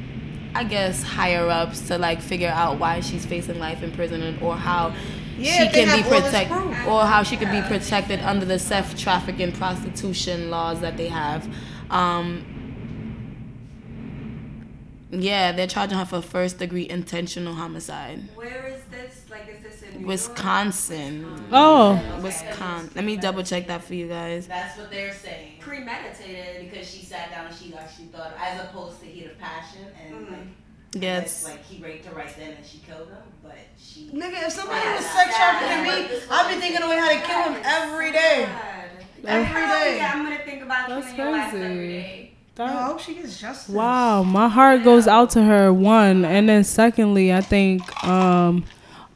I 0.53 0.65
guess 0.65 1.01
higher 1.01 1.49
ups 1.49 1.87
to 1.87 1.97
like 1.97 2.21
figure 2.21 2.53
out 2.53 2.77
why 2.77 2.99
she's 2.99 3.25
facing 3.25 3.57
life 3.57 3.81
in 3.81 3.91
prison 3.91 4.21
and, 4.21 4.39
or 4.39 4.55
how 4.55 4.93
Yeah, 5.39 5.63
she 5.63 5.69
can 5.69 5.85
be 5.97 6.03
have 6.03 6.13
all 6.13 6.21
this 6.21 6.29
protected 6.29 6.87
or 6.87 7.05
how 7.05 7.23
she 7.23 7.37
could 7.37 7.49
be 7.49 7.61
protected 7.61 8.19
under 8.19 8.45
the 8.45 8.59
sex 8.59 8.93
trafficking 9.01 9.51
prostitution 9.51 10.51
laws 10.51 10.79
that 10.81 10.95
they 10.95 11.07
have. 11.07 11.49
Um, 11.89 12.45
yeah, 15.09 15.53
they're 15.53 15.65
charging 15.65 15.97
her 15.97 16.05
for 16.05 16.21
first 16.21 16.59
degree 16.59 16.87
intentional 16.87 17.55
homicide. 17.55 18.29
Where 18.35 18.67
is 18.67 18.83
this? 18.91 19.25
Like, 19.31 19.47
is 19.47 19.63
this 20.05 20.27
in 20.27 20.33
New 20.33 20.41
York? 20.41 20.47
Wisconsin. 20.47 21.45
Oh. 21.51 22.19
Wisconsin. 22.23 22.91
Let 22.95 23.05
me 23.05 23.17
double 23.17 23.43
check 23.43 23.67
that 23.67 23.83
for 23.83 23.93
you 23.93 24.07
guys. 24.07 24.47
That's 24.47 24.77
what 24.77 24.89
they're 24.91 25.13
saying. 25.13 25.53
Premeditated. 25.59 26.69
Because 26.69 26.89
she 26.89 27.03
sat 27.05 27.31
down 27.31 27.47
and 27.47 27.55
she 27.55 27.73
actually 27.75 28.05
thought, 28.07 28.33
as 28.39 28.61
opposed 28.61 28.99
to 29.01 29.05
heat 29.05 29.25
of 29.25 29.37
passion, 29.39 29.85
and 30.05 30.15
Mhm. 30.15 30.29
like, 30.31 30.39
Yeah, 31.03 31.19
it's 31.19 31.41
it's, 31.41 31.43
like 31.49 31.65
he 31.65 31.83
raped 31.83 32.05
her 32.05 32.15
right 32.15 32.33
then 32.37 32.51
and 32.53 32.65
she 32.65 32.77
killed 32.79 33.09
him, 33.09 33.17
but 33.43 33.55
she. 33.77 34.09
Nigga, 34.13 34.47
if 34.47 34.51
somebody 34.53 34.87
was 34.89 35.05
sex 35.05 35.35
trafficking 35.35 35.83
me, 35.83 36.19
I'd 36.31 36.47
be 36.55 36.59
thinking 36.61 36.81
of 36.81 36.89
how 36.89 37.09
to 37.09 37.19
kill 37.21 37.53
him 37.53 37.61
every 37.65 38.11
day. 38.11 38.47
Every 39.25 39.43
Hell 39.45 39.79
day. 39.83 39.97
Yeah, 39.97 40.11
I'm 40.15 40.23
gonna 40.23 40.37
think 40.45 40.61
about 40.63 40.87
That's 40.89 41.11
killing 41.13 41.31
your 41.33 41.39
ass 41.41 41.51
crazy. 41.51 41.65
every 41.65 41.87
day. 41.87 42.31
I 42.59 42.65
That, 42.65 42.83
hope 42.85 42.99
she 42.99 43.13
gets 43.15 43.39
justice. 43.39 43.75
wow, 43.75 44.23
my 44.23 44.47
heart 44.47 44.83
goes 44.83 45.07
out 45.07 45.29
to 45.31 45.43
her. 45.43 45.71
One, 45.71 46.23
and 46.25 46.47
then 46.49 46.63
secondly, 46.63 47.31
I 47.33 47.41
think 47.41 47.81
um, 48.03 48.63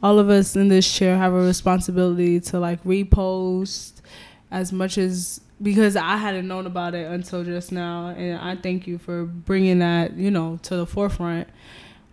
all 0.02 0.18
of 0.18 0.28
us 0.28 0.56
in 0.56 0.68
this 0.68 0.92
chair 0.92 1.16
have 1.16 1.32
a 1.32 1.40
responsibility 1.40 2.40
to 2.40 2.58
like 2.58 2.82
repost 2.84 4.00
as 4.50 4.72
much 4.72 4.98
as 4.98 5.40
because 5.62 5.94
I 5.94 6.16
hadn't 6.16 6.48
known 6.48 6.66
about 6.66 6.94
it 6.94 7.06
until 7.10 7.44
just 7.44 7.70
now, 7.70 8.08
and 8.08 8.38
I 8.40 8.56
thank 8.56 8.86
you 8.86 8.98
for 8.98 9.24
bringing 9.24 9.78
that 9.78 10.16
you 10.16 10.30
know 10.30 10.58
to 10.64 10.76
the 10.76 10.86
forefront. 10.86 11.48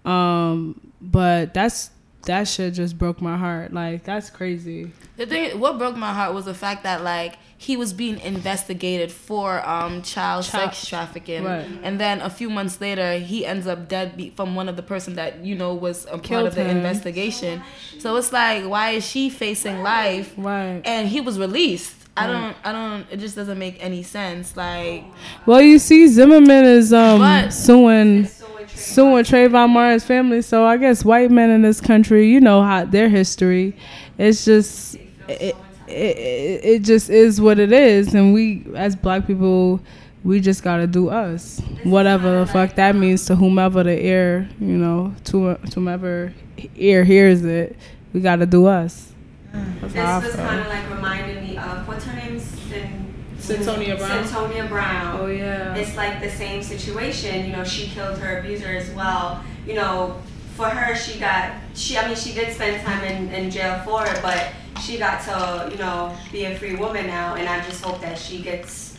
Um, 0.05 0.93
but 1.01 1.53
that's 1.53 1.91
that 2.23 2.47
shit 2.47 2.73
just 2.73 2.97
broke 2.97 3.21
my 3.21 3.37
heart. 3.37 3.73
Like 3.73 4.03
that's 4.03 4.29
crazy. 4.29 4.91
the 5.17 5.25
thing. 5.25 5.59
What 5.59 5.77
broke 5.77 5.95
my 5.95 6.13
heart 6.13 6.33
was 6.33 6.45
the 6.45 6.53
fact 6.53 6.83
that 6.83 7.03
like 7.03 7.37
he 7.61 7.75
was 7.75 7.91
being 7.91 8.17
investigated 8.21 9.11
for 9.11 9.47
um 9.67 10.01
child 10.01 10.45
Child- 10.45 10.73
sex 10.73 10.87
trafficking, 10.87 11.43
Right. 11.43 11.67
and 11.83 11.99
then 11.99 12.21
a 12.21 12.29
few 12.29 12.49
months 12.49 12.79
later 12.79 13.19
he 13.19 13.45
ends 13.45 13.67
up 13.67 13.89
dead 13.89 14.15
be- 14.17 14.31
from 14.35 14.55
one 14.55 14.69
of 14.69 14.75
the 14.77 14.81
person 14.93 15.15
that 15.15 15.43
you 15.43 15.55
know 15.55 15.73
was 15.73 16.05
a 16.09 16.17
part 16.17 16.45
of 16.47 16.55
the 16.55 16.63
him. 16.63 16.77
investigation. 16.77 17.61
So 17.99 18.15
it's 18.15 18.31
like, 18.31 18.63
why 18.63 18.91
is 18.91 19.05
she 19.05 19.29
facing 19.29 19.83
life 19.83 20.33
Right. 20.37 20.81
and 20.85 21.09
he 21.09 21.19
was 21.21 21.37
released? 21.37 21.95
I 22.17 22.27
don't, 22.27 22.55
I 22.65 22.71
don't. 22.73 23.05
It 23.11 23.17
just 23.25 23.35
doesn't 23.37 23.57
make 23.59 23.77
any 23.83 24.03
sense. 24.03 24.57
Like, 24.57 25.03
Well, 25.45 25.61
you 25.61 25.79
see, 25.79 26.07
Zimmerman 26.07 26.65
is 26.65 26.91
um 26.93 27.21
suing 27.51 28.27
suing 28.75 29.23
Trayvon 29.25 29.69
Martin's 29.69 30.03
family. 30.05 30.41
So 30.41 30.65
I 30.65 30.77
guess 30.77 31.05
white 31.05 31.31
men 31.31 31.49
in 31.49 31.61
this 31.61 31.79
country, 31.81 32.29
you 32.29 32.39
know 32.41 32.61
how 32.61 32.85
their 32.85 33.07
history. 33.09 33.75
It's 34.17 34.43
just 34.45 34.95
it, 35.29 35.55
it, 35.89 36.65
it, 36.65 36.81
just 36.83 37.09
is 37.09 37.41
what 37.41 37.59
it 37.59 37.71
is, 37.71 38.13
and 38.13 38.33
we 38.33 38.65
as 38.75 38.95
black 38.95 39.27
people, 39.27 39.79
we 40.23 40.39
just 40.39 40.63
gotta 40.63 40.87
do 40.87 41.09
us, 41.09 41.61
whatever 41.83 42.39
the 42.39 42.45
fuck 42.45 42.75
that 42.75 42.95
means 42.95 43.25
to 43.25 43.35
whomever 43.35 43.83
the 43.83 44.05
ear, 44.05 44.49
you 44.59 44.77
know, 44.77 45.13
to 45.25 45.55
to 45.55 45.75
whomever 45.75 46.33
ear 46.75 47.03
hears 47.03 47.43
it. 47.43 47.75
We 48.13 48.21
gotta 48.21 48.45
do 48.45 48.65
us. 48.65 49.13
Mm. 49.53 49.83
I 49.95 50.19
This 50.19 50.33
was 50.33 50.35
kind 50.35 50.59
of 50.59 50.67
like 50.67 50.89
reminding 50.89 51.43
me 51.43 51.57
of 51.57 51.87
what's 51.87 52.05
her 52.05 52.15
name? 52.15 52.39
Sin- 52.39 53.09
Cyntoia 53.39 53.97
Brown? 53.97 54.23
Cyntoia 54.23 54.67
Brown. 54.67 55.19
Oh, 55.21 55.27
yeah. 55.27 55.73
It's 55.75 55.95
like 55.95 56.21
the 56.21 56.29
same 56.29 56.61
situation. 56.61 57.45
You 57.45 57.53
know, 57.53 57.63
she 57.63 57.87
killed 57.87 58.17
her 58.19 58.39
abuser 58.39 58.67
as 58.67 58.89
well. 58.91 59.43
You 59.65 59.75
know, 59.75 60.21
for 60.55 60.69
her, 60.69 60.95
she 60.95 61.19
got 61.19 61.53
she. 61.73 61.97
I 61.97 62.07
mean, 62.07 62.15
she 62.15 62.33
did 62.33 62.53
spend 62.53 62.83
time 62.83 63.03
in, 63.05 63.29
in 63.33 63.49
jail 63.49 63.81
for 63.85 64.05
it, 64.05 64.19
but 64.21 64.49
she 64.81 64.97
got 64.97 65.21
to 65.25 65.69
you 65.71 65.77
know 65.77 66.15
be 66.31 66.45
a 66.45 66.55
free 66.57 66.75
woman 66.75 67.07
now, 67.07 67.35
and 67.35 67.47
I 67.47 67.63
just 67.65 67.83
hope 67.83 68.01
that 68.01 68.17
she 68.17 68.39
gets. 68.41 68.97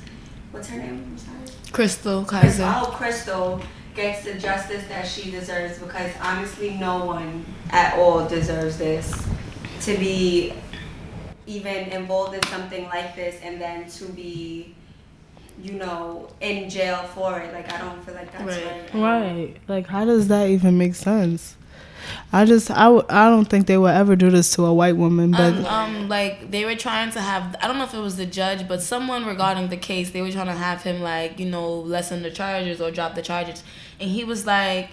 What's 0.52 0.68
her 0.68 0.78
name? 0.78 1.04
I'm 1.06 1.18
sorry. 1.18 1.36
Chrystul 1.72 2.26
Chrystul, 2.26 2.26
Kizer. 2.26 2.64
I 2.64 2.72
hope 2.72 2.94
Chrystul 2.94 3.62
gets 3.94 4.24
the 4.24 4.34
justice 4.34 4.86
that 4.88 5.06
she 5.06 5.30
deserves 5.30 5.78
because 5.78 6.10
honestly, 6.20 6.70
no 6.76 7.04
one 7.04 7.44
at 7.70 7.96
all 7.98 8.26
deserves 8.28 8.76
this 8.78 9.12
to 9.82 9.96
be 9.96 10.52
even 11.46 11.86
involved 11.90 12.34
in 12.34 12.42
something 12.44 12.84
like 12.86 13.14
this 13.16 13.40
and 13.42 13.60
then 13.60 13.88
to 13.88 14.04
be, 14.06 14.74
you 15.62 15.72
know, 15.72 16.28
in 16.40 16.68
jail 16.70 16.98
for 17.14 17.40
it. 17.40 17.52
Like, 17.52 17.72
I 17.72 17.78
don't 17.78 18.04
feel 18.04 18.14
like 18.14 18.30
that's 18.32 18.44
Right. 18.44 18.92
right. 18.94 19.22
Right. 19.22 19.56
Like, 19.68 19.86
how 19.86 20.04
does 20.04 20.28
that 20.28 20.48
even 20.48 20.78
make 20.78 20.94
sense? 20.94 21.56
I 22.32 22.44
just, 22.44 22.70
I, 22.70 22.84
w- 22.84 23.04
I 23.08 23.28
don't 23.28 23.44
think 23.46 23.66
they 23.66 23.76
would 23.78 23.90
ever 23.94 24.14
do 24.16 24.30
this 24.30 24.54
to 24.54 24.64
a 24.66 24.72
white 24.72 24.96
woman, 24.96 25.32
but 25.32 25.54
um, 25.54 25.66
um, 25.66 26.08
like 26.08 26.50
they 26.50 26.64
were 26.64 26.76
trying 26.76 27.10
to 27.12 27.20
have 27.20 27.56
I 27.60 27.66
don't 27.66 27.78
know 27.78 27.84
if 27.84 27.94
it 27.94 27.98
was 27.98 28.16
the 28.16 28.26
judge, 28.26 28.66
but 28.68 28.82
someone 28.82 29.24
regarding 29.26 29.68
the 29.68 29.76
case, 29.76 30.10
they 30.10 30.22
were 30.22 30.30
trying 30.30 30.46
to 30.46 30.52
have 30.52 30.82
him 30.82 31.00
like 31.02 31.38
you 31.40 31.46
know 31.46 31.80
lessen 31.80 32.22
the 32.22 32.30
charges 32.30 32.80
or 32.80 32.90
drop 32.90 33.14
the 33.14 33.22
charges, 33.22 33.62
and 34.00 34.10
he 34.10 34.24
was 34.24 34.46
like, 34.46 34.90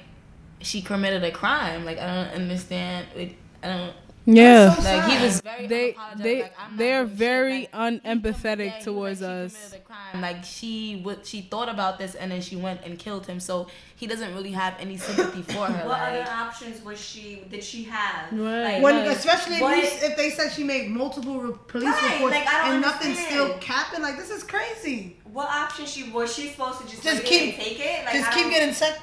she 0.62 0.82
committed 0.82 1.24
a 1.24 1.32
crime. 1.32 1.86
Like 1.86 1.98
I 2.00 2.06
don't 2.14 2.34
understand. 2.34 3.08
It, 3.16 3.36
I 3.64 3.68
don't. 3.68 3.94
Yeah. 4.36 4.74
so 4.76 4.84
Like 4.84 5.10
he 5.12 5.24
was 5.26 5.42
very 5.42 5.68
They- 5.68 5.96
they- 6.18 6.42
like, 6.44 6.54
they're 6.76 7.06
very 7.06 7.52
Like, 7.52 7.60
he 7.60 7.68
told 7.68 7.94
me 7.94 8.00
unempathetic 8.02 8.74
he 8.78 8.84
towards 8.84 9.22
like, 9.22 9.30
us. 9.32 9.54
committed. 9.56 10.22
Like 10.22 10.44
she 10.44 11.02
would, 11.04 11.26
she 11.26 11.42
thought 11.42 11.70
about 11.70 11.98
this 11.98 12.16
and 12.16 12.32
then 12.32 12.42
she 12.42 12.56
went 12.56 12.82
and 12.84 12.98
killed 13.00 13.26
him. 13.26 13.40
So 13.40 13.68
he 13.96 14.06
doesn't 14.08 14.34
really 14.36 14.52
have 14.52 14.76
any 14.80 14.98
sympathy 14.98 15.42
for 15.42 15.66
her. 15.66 15.88
What 15.88 16.00
other 16.02 16.20
Like, 16.20 16.32
options 16.32 16.84
was 16.84 17.00
she, 17.00 17.44
did 17.50 17.64
she 17.64 17.84
have? 17.86 18.32
Right. 18.32 18.74
Like, 18.76 18.84
When, 18.84 18.96
Right. 18.98 19.08
especially 19.18 19.56
if, 19.56 19.62
What- 19.62 19.78
you, 19.78 19.84
if 20.08 20.16
they 20.18 20.30
said 20.30 20.52
she 20.54 20.64
made 20.64 20.90
multiple 20.90 21.40
re- 21.40 21.58
police 21.68 21.90
Right, 22.02 22.14
reports 22.14 22.36
like, 22.36 22.48
I 22.48 22.62
don't 22.66 22.72
and 22.74 22.82
nothing's 22.82 23.18
understand. 23.18 23.28
still 23.50 23.58
capping, 23.60 24.02
like 24.02 24.18
this 24.18 24.30
is 24.30 24.44
crazy. 24.44 25.18
what 25.32 25.50
option 25.50 25.86
she, 25.86 26.10
was 26.12 26.34
she 26.34 26.50
supposed 26.50 26.80
to 26.82 26.88
just, 26.88 27.04
Just 27.04 27.24
wait 27.24 27.26
it 27.26 27.30
keep- 27.30 27.54
and 27.56 27.64
take 27.64 27.80
it? 27.80 28.06
Like, 28.06 28.14
Just 28.16 28.32
I 28.32 28.34
keep 28.34 28.50
getting 28.50 28.74
set. 28.74 29.00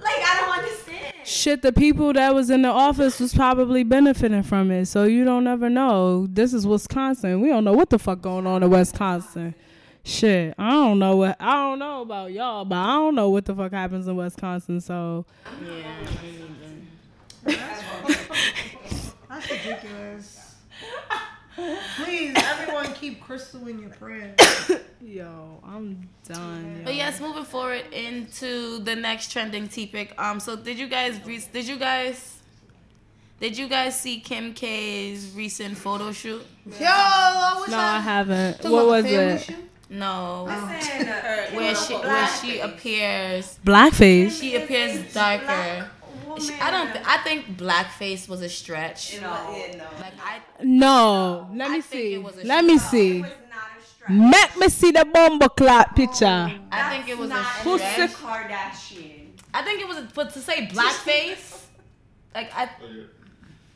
Like, 0.00 0.22
I 0.22 0.40
don't 0.40 0.58
understand. 0.58 1.14
Shit, 1.24 1.62
the 1.62 1.72
people 1.72 2.12
that 2.14 2.34
was 2.34 2.50
in 2.50 2.62
the 2.62 2.68
office 2.68 3.20
was 3.20 3.34
probably 3.34 3.84
benefiting 3.84 4.42
from 4.42 4.70
it. 4.70 4.86
So 4.86 5.04
you 5.04 5.24
don't 5.24 5.46
ever 5.46 5.70
know. 5.70 6.26
This 6.26 6.52
is 6.54 6.66
Wisconsin. 6.66 7.40
We 7.40 7.48
don't 7.48 7.64
know 7.64 7.72
what 7.72 7.90
the 7.90 7.98
fuck 7.98 8.20
going 8.20 8.46
on 8.46 8.62
in 8.62 8.70
Wisconsin. 8.70 9.54
Shit, 10.02 10.54
I 10.58 10.70
don't 10.70 10.98
know 10.98 11.16
what 11.16 11.36
I 11.38 11.52
don't 11.52 11.78
know 11.78 12.00
about 12.00 12.32
y'all, 12.32 12.64
but 12.64 12.76
I 12.76 12.94
don't 12.94 13.14
know 13.14 13.28
what 13.28 13.44
the 13.44 13.54
fuck 13.54 13.72
happens 13.72 14.08
in 14.08 14.16
Wisconsin. 14.16 14.80
So 14.80 15.26
yeah, 15.62 15.82
That's 19.28 19.50
ridiculous. 19.50 20.39
Please, 21.96 22.34
everyone, 22.36 22.92
keep 22.94 23.22
Chrystul 23.24 23.68
in 23.68 23.78
your 23.80 23.90
prayers. 23.90 24.36
yo, 25.00 25.60
I'm 25.64 26.08
done. 26.26 26.82
But 26.84 26.94
yes, 26.94 27.20
moving 27.20 27.44
forward 27.44 27.84
into 27.92 28.78
the 28.80 28.96
next 28.96 29.30
trending 29.32 29.68
topic. 29.68 30.14
Um, 30.18 30.40
so 30.40 30.56
did 30.56 30.78
you 30.78 30.88
guys 30.88 31.20
re- 31.24 31.44
did 31.52 31.66
you 31.66 31.78
guys 31.78 32.38
did 33.40 33.56
you 33.56 33.68
guys 33.68 33.98
see 33.98 34.20
Kim 34.20 34.52
K's 34.54 35.32
recent 35.34 35.76
photo 35.76 36.12
shoot? 36.12 36.44
Yo, 36.66 36.86
I 36.86 37.64
No, 37.68 37.76
I 37.78 37.96
I 37.96 38.00
haven't. 38.00 38.64
What 38.64 38.86
was 38.86 39.04
it? 39.06 39.42
shoot? 39.42 39.56
No, 39.92 40.44
Listen, 40.44 41.56
where 41.56 41.74
she 41.74 41.94
where 41.94 42.28
she 42.40 42.60
appears 42.60 43.58
Blackface. 43.66 44.40
she 44.40 44.54
appears 44.54 45.12
darker. 45.12 45.90
Oh, 46.40 46.56
I 46.60 46.70
don't. 46.70 46.92
Th- 46.92 47.04
I 47.06 47.18
think 47.18 47.56
blackface 47.56 48.28
was 48.28 48.40
a 48.42 48.48
stretch. 48.48 49.14
You 49.14 49.20
know, 49.22 49.54
yeah, 49.56 49.76
no. 49.76 49.84
Like 50.00 50.12
I, 50.24 50.40
No, 50.62 51.48
let 51.54 51.70
I 51.70 51.74
me 51.76 51.80
think 51.82 52.02
see. 52.02 52.14
it 52.14 52.22
was 52.22 52.38
a 52.38 52.44
Let 52.44 52.64
me 52.64 52.78
see. 52.78 53.20
was 53.22 53.30
not 53.50 53.62
a 53.78 53.84
stretch. 53.86 54.10
Make 54.10 54.56
me 54.58 54.68
see 54.68 54.90
the 54.92 55.04
bomber 55.04 55.48
clot 55.48 55.94
picture. 55.96 56.50
I 56.72 56.90
think 56.90 57.08
it 57.08 57.18
was 57.18 57.30
a 57.30 57.42
Who's 57.42 57.80
not 57.80 57.90
stretch. 57.92 58.10
Kardashian. 58.12 59.26
I 59.52 59.62
think 59.62 59.80
it 59.80 59.88
was, 59.88 59.98
a, 59.98 60.08
but 60.14 60.32
to 60.34 60.38
say 60.40 60.66
blackface, 60.68 61.62
like 62.34 62.50
I, 62.56 62.70
oh, 62.82 63.04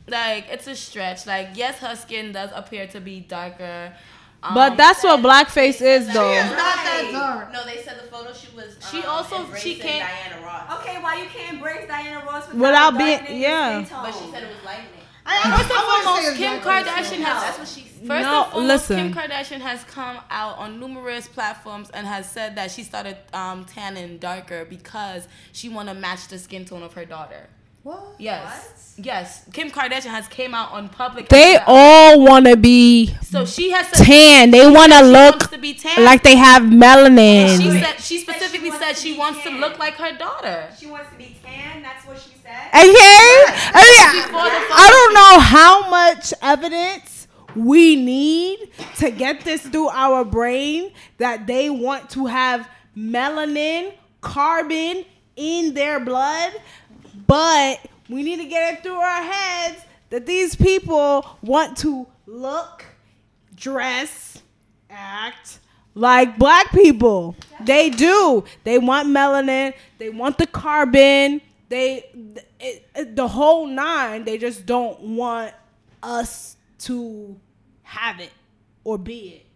like 0.09 0.47
it's 0.50 0.66
a 0.66 0.75
stretch. 0.76 1.26
Like 1.26 1.49
yes, 1.54 1.78
her 1.78 1.97
skin 1.97 2.33
does 2.33 2.50
appear 2.54 2.87
to 2.88 3.00
be 3.00 3.21
darker. 3.21 3.92
Um, 4.45 4.55
But 4.55 4.77
that's 4.77 5.03
what 5.03 5.21
blackface 5.21 5.81
is, 5.81 6.07
though. 6.13 6.35
Not 6.35 6.57
that 6.57 7.09
dark. 7.11 7.53
No, 7.53 7.65
they 7.65 7.83
said 7.83 7.97
the 7.99 8.09
photo 8.09 8.33
shoot 8.35 8.55
was. 8.55 8.77
She 8.91 8.99
um, 8.99 9.09
also- 9.09 9.55
she 9.55 9.77
can't- 9.77 10.07
Diana 10.07 10.45
Ross. 10.47 10.81
Okay, 10.81 11.01
why 11.01 11.17
you 11.23 11.27
can't 11.29 11.55
embrace 11.55 11.89
Diana 11.89 12.25
Ross 12.27 12.47
without, 12.49 12.61
Without 12.95 12.99
being- 12.99 13.41
yeah. 13.41 13.79
your 13.79 13.87
skin 13.87 13.97
tone? 13.97 14.05
But 14.05 14.15
she 14.15 14.31
said 14.31 14.43
it 14.43 14.49
was 14.55 14.65
lightning. 14.65 14.91
I, 15.27 15.39
I, 15.39 15.57
First 15.57 15.71
and 15.71 15.73
I 15.73 15.87
wouldn't 15.87 16.05
say 16.05 16.05
foremost, 16.05 16.37
Kim 16.37 16.61
Kardashian 16.61 17.25
has. 17.25 17.43
That's 17.43 17.59
what 17.59 17.69
she 17.69 17.81
said. 17.89 18.07
First 18.07 18.23
No, 18.29 18.43
and 18.43 18.53
foremost, 18.53 18.69
listen. 18.91 18.97
Kim 18.97 19.15
Kardashian 19.15 19.61
has 19.61 19.83
come 19.85 20.19
out 20.31 20.59
on 20.59 20.79
numerous 20.79 21.27
platforms 21.27 21.89
and 21.95 22.07
has 22.07 22.31
said 22.31 22.57
that 22.57 22.71
she 22.71 22.83
started 22.83 23.17
um, 23.33 23.65
tanning 23.65 24.19
darker 24.19 24.67
because 24.67 25.27
she 25.53 25.71
want 25.71 25.89
to 25.89 25.95
match 25.95 26.29
the 26.29 26.39
skin 26.39 26.67
tone 26.67 26.83
of 26.83 26.93
her 26.93 27.07
daughter. 27.07 27.49
What? 27.85 28.14
Yes, 28.19 28.95
yes. 28.97 29.45
Kim 29.53 29.71
Kardashian 29.71 30.07
has 30.07 30.26
came 30.26 30.55
out 30.55 30.73
on 30.73 30.88
public. 30.88 31.29
They 31.29 31.57
and 31.57 31.64
all 31.67 32.25
want 32.25 32.47
to 32.47 32.57
be 32.57 33.09
so 33.21 33.45
she 33.45 33.73
has 33.73 33.87
said 33.88 34.07
tan. 34.07 34.50
They 34.50 34.67
want 34.71 34.91
to 34.93 35.03
look 35.03 35.50
to 35.50 35.59
be 35.59 35.75
tan. 35.75 36.03
like 36.03 36.23
they 36.23 36.35
have 36.35 36.62
she 36.62 36.69
melanin. 36.71 37.49
said 37.83 38.00
she 38.00 38.19
She 38.21 38.25
said 38.25 38.37
specifically 38.37 38.71
she 38.71 38.71
wants 38.71 38.87
said 38.87 38.97
she 38.97 39.12
be 39.12 39.19
wants 39.19 39.43
to 39.43 39.50
look 39.50 39.79
like 39.79 39.95
her 39.97 40.17
daughter. 40.17 40.71
She 40.81 40.87
wants 40.87 41.11
to 41.11 41.17
be 41.17 41.37
tan. 41.45 41.83
That's 41.83 42.07
what 42.07 42.19
she 42.19 42.31
said. 42.43 42.69
Okay? 42.69 42.75
I, 42.75 44.14
mean, 44.14 44.23
Before 44.23 44.41
I 44.41 44.88
don't 44.91 45.14
know 45.14 45.41
how 45.41 45.91
much 45.91 46.33
evidence 46.41 47.29
we 47.55 47.97
need 47.97 48.71
to 48.97 49.11
get 49.11 49.43
this 49.43 49.61
through 49.61 49.88
our 49.88 50.25
brain 50.25 50.91
that 51.19 51.47
they 51.47 51.69
want 51.69 52.09
to 52.11 52.25
have 52.25 52.67
melanin, 52.97 53.93
carbon 54.23 55.05
in 55.37 55.75
their 55.75 56.00
blood, 56.00 56.53
but 57.26 57.81
we 58.09 58.23
need 58.23 58.37
to 58.37 58.47
get 58.47 58.75
it 58.75 58.83
through 58.83 58.95
our 58.97 59.23
heads 59.23 59.81
that 60.11 60.26
these 60.26 60.54
people 60.54 61.26
want 61.43 61.76
to 61.78 62.07
look, 62.26 62.85
dress, 63.54 64.43
act 64.90 65.59
like 65.95 66.38
black 66.38 66.71
people. 66.73 67.37
They 67.64 67.90
do. 67.90 68.45
They 68.64 68.78
want 68.78 69.09
melanin. 69.09 69.75
They 69.99 70.11
want 70.11 70.38
the 70.38 70.47
carbon. 70.47 71.40
They 71.69 72.04
it, 72.61 72.88
it- 72.95 73.16
the 73.16 73.26
whole 73.28 73.66
nine. 73.66 74.25
They 74.25 74.38
just 74.38 74.66
don't 74.66 75.00
want 75.00 75.52
us 76.02 76.57
to 76.81 77.38
have 77.83 78.21
it 78.21 78.31
or 78.85 78.99
be 78.99 79.28
it 79.28 79.47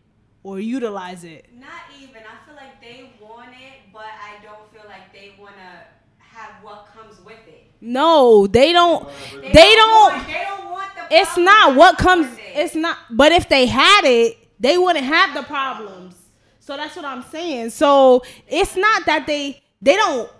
or 0.42 0.60
utilize 0.60 1.24
it. 1.24 1.46
Not 1.58 1.70
even. 2.00 2.22
I 2.22 2.46
feel 2.46 2.54
like 2.56 2.80
they 2.80 3.10
want 3.20 3.50
it, 3.50 3.92
but 3.92 4.02
I 4.06 4.42
don't 4.42 4.70
feel 4.72 4.88
like 4.88 5.12
they 5.12 5.34
want 5.38 5.54
to 5.56 6.24
have 6.24 6.62
what 6.62 6.86
comes 6.94 7.18
with 7.24 7.36
it. 7.46 7.47
No, 7.80 8.46
they 8.46 8.72
don't. 8.72 9.08
They, 9.32 9.52
don't. 9.52 9.76
don't. 9.76 10.12
Want, 10.12 10.26
they 10.26 10.44
don't 10.44 10.70
want 10.70 10.90
the. 10.94 11.16
it's 11.16 11.36
not 11.36 11.76
what 11.76 11.98
comes. 11.98 12.26
it. 12.26 12.40
It's 12.54 12.74
not. 12.74 12.98
But 13.10 13.32
if 13.32 13.48
they 13.48 13.66
had 13.66 14.02
it, 14.04 14.36
they 14.60 14.78
wouldn't 14.78 15.04
have 15.04 15.34
the 15.34 15.42
problems. 15.42 16.16
So 16.60 16.76
that's 16.76 16.96
what 16.96 17.04
I'm 17.04 17.22
saying. 17.24 17.70
So 17.70 18.22
it's 18.46 18.76
not 18.76 19.06
that 19.06 19.26
they 19.26 19.62
they 19.80 19.96
don't. 19.96 20.30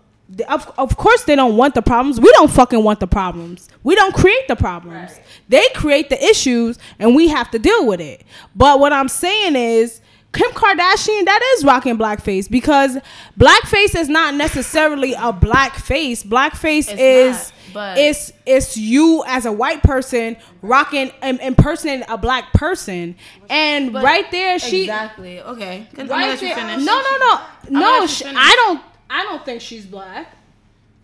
Of, 0.46 0.70
of 0.76 0.94
course 0.98 1.24
they 1.24 1.36
don't 1.36 1.56
want 1.56 1.74
the 1.74 1.80
problems. 1.80 2.20
We 2.20 2.30
don't 2.32 2.50
fucking 2.50 2.84
want 2.84 3.00
the 3.00 3.06
problems. 3.06 3.66
We 3.82 3.94
don't 3.94 4.14
create 4.14 4.46
the 4.46 4.56
problems. 4.56 5.18
They 5.48 5.66
create 5.74 6.10
the 6.10 6.22
issues 6.22 6.78
and 6.98 7.16
we 7.16 7.28
have 7.28 7.50
to 7.52 7.58
deal 7.58 7.86
with 7.86 8.02
it. 8.02 8.24
But 8.54 8.78
what 8.78 8.92
I'm 8.92 9.08
saying 9.08 9.56
is 9.56 10.02
Kim 10.32 10.50
Kardashian 10.52 11.24
that 11.24 11.54
is 11.56 11.64
rocking 11.64 11.96
blackface 11.96 12.50
because 12.50 12.98
blackface 13.38 13.96
is 13.96 14.08
not 14.08 14.34
necessarily 14.34 15.14
a 15.14 15.32
black 15.32 15.74
face. 15.76 16.22
Blackface 16.22 16.90
It's 16.92 17.00
is 17.00 17.32
not, 17.36 17.52
but- 17.72 17.98
it's 17.98 18.32
it's 18.44 18.76
you 18.76 19.24
as 19.26 19.46
a 19.46 19.52
white 19.52 19.82
person 19.82 20.36
rocking 20.60 21.10
and 21.22 21.40
impersonating 21.40 22.04
a 22.08 22.18
black 22.18 22.52
person, 22.52 23.16
and 23.48 23.92
But- 23.92 24.04
right 24.04 24.30
there 24.30 24.58
she 24.58 24.82
exactly 24.82 25.40
okay. 25.40 25.86
I'm 25.96 26.06
gonna 26.06 26.10
right 26.10 26.38
there- 26.38 26.54
finish. 26.54 26.84
No, 26.84 27.00
no, 27.00 27.16
no, 27.18 27.40
gonna 27.80 28.00
no. 28.00 28.06
She. 28.06 28.24
I 28.26 28.54
don't. 28.66 28.82
I 29.10 29.22
don't 29.24 29.44
think 29.46 29.62
she's 29.62 29.86
black. 29.86 30.34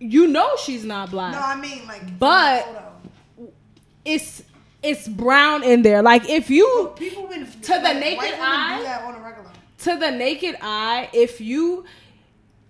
You 0.01 0.27
know 0.27 0.51
she's 0.63 0.85
not 0.85 1.11
black. 1.11 1.33
No, 1.33 1.41
I 1.41 1.57
mean 1.57 1.87
like. 1.89 2.19
But- 2.19 2.67
the 2.67 2.73
photo. 2.73 3.53
it's 4.05 4.43
it's 4.85 5.09
brown 5.09 5.63
in 5.65 5.83
there. 5.83 6.03
Like 6.03 6.29
if 6.29 6.51
you 6.51 6.93
people 6.97 7.27
been 7.27 7.47
To 7.47 7.73
the 7.73 7.79
like, 7.81 7.97
naked 8.01 8.35
eye? 8.41 9.03
on 9.05 9.15
a 9.15 9.19
regular. 9.21 9.51
to 9.79 9.97
the 9.97 10.11
naked 10.11 10.57
eye, 10.63 11.09
if 11.13 11.41
you 11.41 11.85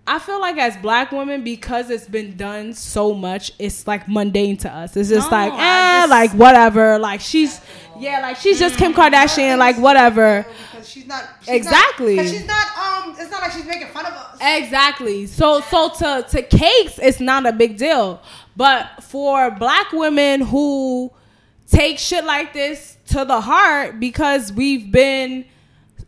I 0.07 0.19
feel 0.19 0.39
like 0.39 0.57
as 0.57 0.77
black 0.77 1.11
women, 1.11 1.43
because 1.43 1.89
it's 1.89 2.07
been 2.07 2.37
done 2.37 2.73
so 2.75 3.15
much, 3.15 3.51
it's 3.57 3.87
like 3.87 4.07
mundane 4.07 4.55
to 4.57 4.71
us. 4.71 4.95
It's 4.95 5.09
just 5.09 5.31
No, 5.31 5.37
like, 5.37 5.53
eh, 5.53 6.01
just- 6.01 6.09
like 6.11 6.31
whatever. 6.33 6.99
Like 6.99 7.21
she's, 7.21 7.59
yeah, 7.99 8.19
like 8.19 8.37
she's 8.37 8.59
just 8.59 8.77
Kim 8.77 8.93
Kardashian, 8.93 9.57
like 9.57 9.77
whatever. 9.79 10.45
Because 10.71 10.87
she's 10.87 11.07
not. 11.07 11.23
She's 11.39 11.55
Exactly. 11.55 12.17
Not, 12.17 12.25
she's 12.27 12.45
not. 12.45 12.67
Um. 12.77 13.15
It's 13.17 13.31
not 13.31 13.41
like 13.41 13.51
she's 13.53 13.65
making 13.65 13.87
fun 13.87 14.05
of 14.05 14.13
us. 14.13 14.37
Exactly. 14.41 15.25
So, 15.25 15.61
so 15.61 15.89
to 15.97 16.23
to 16.29 16.43
cakes, 16.43 16.99
it's 17.01 17.19
not 17.19 17.47
a 17.47 17.51
big 17.51 17.75
deal. 17.77 18.21
But 18.55 19.01
for 19.03 19.49
black 19.49 19.91
women 19.91 20.41
who 20.41 21.11
take 21.67 21.99
shit 21.99 22.23
like 22.25 22.53
this 22.53 22.97
to 23.07 23.25
the 23.25 23.41
heart 23.41 23.99
because 23.99 24.51
we've 24.53 24.91
been 24.91 25.45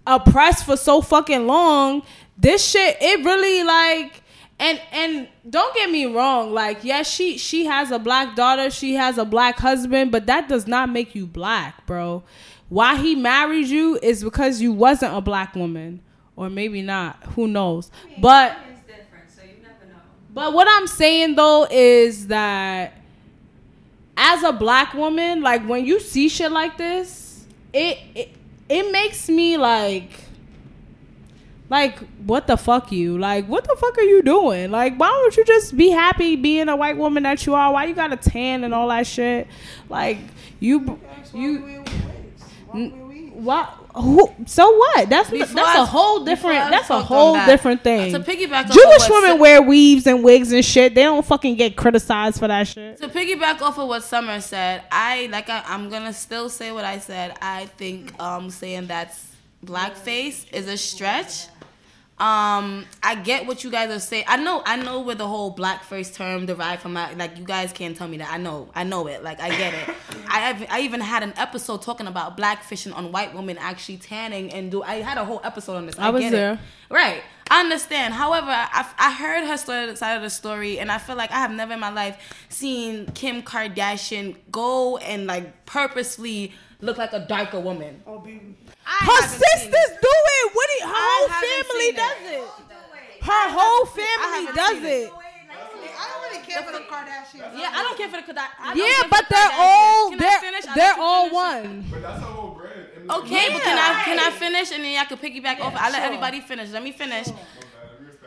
oppressed 0.06 0.66
for 0.66 0.78
so 0.78 1.02
fucking 1.02 1.48
long, 1.48 2.04
this 2.38 2.66
shit 2.66 2.98
it 3.02 3.26
really 3.26 3.64
like 3.64 4.24
and 4.60 4.82
and 4.92 5.28
don't 5.50 5.74
get 5.76 5.90
me 5.92 6.06
wrong, 6.06 6.54
like 6.54 6.84
yes, 6.84 7.10
she 7.10 7.38
she 7.38 7.66
has 7.66 7.92
a 7.92 8.00
black 8.00 8.36
daughter, 8.36 8.70
she 8.72 8.96
has 8.96 9.18
a 9.18 9.26
black 9.26 9.58
husband, 9.60 10.12
but 10.12 10.26
that 10.26 10.48
does 10.50 10.68
not 10.68 10.90
make 10.90 11.14
you 11.14 11.28
black, 11.28 11.86
bro. 11.86 12.24
Why 12.70 12.98
he 12.98 13.16
married 13.16 13.68
you 13.68 13.98
is 14.02 14.24
because 14.24 14.62
you 14.62 14.74
wasn't 14.74 15.16
a 15.16 15.22
black 15.22 15.56
woman. 15.56 16.02
Or 16.36 16.52
maybe 16.52 16.84
not. 16.84 17.24
Who 17.36 17.48
knows? 17.48 17.90
But 18.20 18.56
It's 18.70 18.82
different, 18.82 19.32
so 19.32 19.42
you 19.42 19.60
never 19.64 19.86
know. 19.92 20.00
but 20.34 20.54
what 20.54 20.68
I'm 20.70 20.86
saying 20.86 21.34
though 21.36 21.66
is 21.70 22.28
that 22.28 22.94
as 24.18 24.44
a 24.44 24.52
black 24.52 24.94
woman, 24.94 25.42
like 25.42 25.66
when 25.68 25.86
you 25.86 26.00
see 26.00 26.28
shit 26.28 26.52
like 26.52 26.78
this, 26.78 27.46
it 27.72 28.00
it, 28.16 28.30
it 28.68 28.92
makes 28.92 29.30
me 29.30 29.58
like 29.58 30.12
like 31.70 32.00
what 32.26 32.48
the 32.48 32.58
fuck 32.58 32.92
you? 32.92 33.18
Like 33.18 33.48
what 33.48 33.64
the 33.66 33.76
fuck 33.80 33.98
are 33.98 34.04
you 34.04 34.24
doing? 34.24 34.72
Like 34.72 34.98
why 34.98 35.10
don't 35.10 35.38
you 35.38 35.46
just 35.46 35.78
be 35.78 35.90
happy 35.92 36.36
being 36.36 36.68
a 36.68 36.76
white 36.76 36.98
woman 36.98 37.24
that 37.24 37.46
you 37.46 37.54
are? 37.54 37.72
Why 37.72 37.86
you 37.86 37.94
got 37.94 38.12
a 38.12 38.18
tan 38.18 38.64
and 38.64 38.74
all 38.74 38.88
that 38.88 39.06
shit? 39.06 39.48
Like 39.88 40.18
you 40.60 41.00
you 41.34 41.86
what 43.38 43.66
who 43.94 44.32
so 44.46 44.76
what 44.76 45.10
that's 45.10 45.30
Before 45.30 45.46
that's 45.46 45.78
I- 45.78 45.84
a 45.84 45.86
whole 45.86 46.26
different 46.26 46.72
that's 46.72 46.90
a 46.90 47.00
whole 47.00 47.36
different 47.46 47.84
thing 47.84 48.12
To 48.14 48.20
piggyback 48.20 48.66
off 48.66 48.74
Jewish 48.74 49.10
women 49.10 49.40
wear 49.40 49.62
weaves 49.62 50.08
and 50.08 50.24
wigs 50.24 50.52
and 50.52 50.66
shit. 50.66 50.96
They 50.96 51.04
don't 51.04 51.26
fucking 51.26 51.56
get 51.56 51.76
criticized 51.76 52.40
for 52.40 52.48
that 52.48 52.68
shit. 52.68 52.98
To 52.98 53.08
piggyback 53.08 53.62
off 53.62 53.78
of 53.78 53.88
what 53.88 54.04
Summer 54.04 54.42
said, 54.42 54.84
I 54.92 55.28
like 55.32 55.50
I, 55.50 55.64
I'm 55.68 55.90
gonna 55.90 56.14
still 56.14 56.50
say 56.50 56.72
what 56.72 56.84
I 56.84 56.98
said. 57.00 57.38
I 57.42 57.66
think 57.78 58.20
um 58.22 58.50
saying 58.50 58.88
that's 58.88 59.28
blackface 59.66 60.52
is 60.54 60.68
a 60.68 60.78
stretch. 60.78 61.48
Um, 62.20 62.86
I 63.04 63.14
get 63.14 63.46
what 63.46 63.64
you 63.64 63.70
guys 63.70 63.92
are 63.92 64.00
saying. 64.00 64.24
I 64.28 64.38
know, 64.38 64.64
I 64.66 64.76
know 64.76 65.02
where 65.02 65.14
the 65.14 65.28
whole 65.28 65.56
blackface 65.56 66.12
term 66.14 66.48
derived 66.48 66.82
from. 66.82 66.98
I- 66.98 67.14
Like 67.14 67.38
you 67.38 67.44
guys 67.44 67.72
can't 67.72 67.96
tell 67.96 68.08
me 68.08 68.18
that. 68.18 68.32
I 68.32 68.38
know, 68.38 68.70
I 68.74 68.84
know 68.86 69.06
it. 69.08 69.24
Like 69.24 69.40
I 69.40 69.50
get 69.50 69.74
it. 69.76 69.96
I 70.28 70.40
have, 70.40 70.66
I 70.72 70.80
even 70.82 71.00
had 71.00 71.22
an 71.22 71.34
episode 71.38 71.84
talking 71.84 72.08
about 72.08 72.36
black 72.36 72.64
fishing 72.64 72.92
on 72.94 73.12
white 73.12 73.36
women 73.36 73.58
actually 73.60 73.98
tanning 73.98 74.52
and 74.52 74.72
do. 74.72 74.82
I 74.82 74.96
had 74.96 75.20
a 75.20 75.26
whole 75.26 75.42
episode 75.44 75.76
on 75.76 75.86
this. 75.86 76.00
I, 76.00 76.08
I 76.08 76.10
was 76.10 76.22
get 76.22 76.32
there. 76.32 76.54
It. 76.54 76.60
Right. 76.94 77.22
I 77.52 77.60
understand. 77.62 78.14
However, 78.16 78.50
I, 78.50 78.86
I 78.98 79.12
heard 79.14 79.46
her 79.48 79.56
story, 79.58 79.96
side 79.96 80.16
of 80.16 80.24
the 80.24 80.30
story, 80.32 80.80
and 80.80 80.92
I 80.92 80.98
feel 80.98 81.16
like 81.16 81.32
I 81.32 81.36
have 81.38 81.52
never 81.52 81.74
in 81.74 81.80
my 81.80 81.92
life 81.92 82.18
seen 82.50 83.06
Kim 83.14 83.44
Kardashian 83.44 84.36
go 84.52 84.98
and 84.98 85.28
like 85.28 85.66
purposely 85.68 86.52
look 86.82 86.98
like 86.98 87.14
a 87.14 87.20
darker 87.28 87.60
woman. 87.60 88.02
Oh, 88.08 88.20
be. 88.20 88.42
I 88.88 89.04
Her 89.04 89.28
sisters 89.28 89.90
do 90.00 90.14
it. 90.38 90.46
What 90.56 90.68
do 90.72 90.88
her 90.88 90.94
I 90.96 91.04
whole 91.12 91.28
family 91.44 91.92
does 91.92 92.22
it. 92.24 92.40
it. 92.40 93.24
Her 93.24 93.46
whole 93.52 93.86
family 93.86 94.46
haven't 94.48 94.56
does 94.56 94.78
seen 94.78 94.86
it. 94.86 95.12
I 96.00 96.06
don't 96.08 96.22
really 96.24 96.46
care 96.46 96.62
for 96.64 96.72
the 96.72 96.86
Kardashians. 96.88 97.60
Yeah, 97.60 97.72
I 97.76 97.84
don't 97.84 97.98
care 97.98 98.08
for 98.10 98.18
the 98.18 98.28
Kardashians. 98.34 98.76
Yeah, 98.76 99.08
but 99.10 99.26
they're 99.30 99.52
all 99.60 100.12
they're 100.12 100.42
they're 100.76 100.96
all 101.00 101.28
finish. 101.28 101.34
one. 101.36 101.86
But 101.92 102.02
that's 102.02 102.20
her 102.22 102.26
whole 102.28 102.52
brand. 102.56 102.80
And 102.96 103.12
Okay, 103.12 103.50
but 103.52 103.62
can 103.64 103.78
I 103.78 104.04
can 104.04 104.20
I 104.20 104.32
finish 104.32 104.72
and 104.72 104.84
then 104.84 104.94
y'all 104.96 105.06
can 105.06 105.18
piggyback 105.18 105.60
off? 105.60 105.76
I 105.76 105.90
let 105.90 105.96
sure. 105.98 106.06
everybody 106.06 106.40
finish. 106.42 106.70
Let 106.72 106.84
me 106.84 106.92
finish. 106.94 107.28
Okay. 107.28 107.38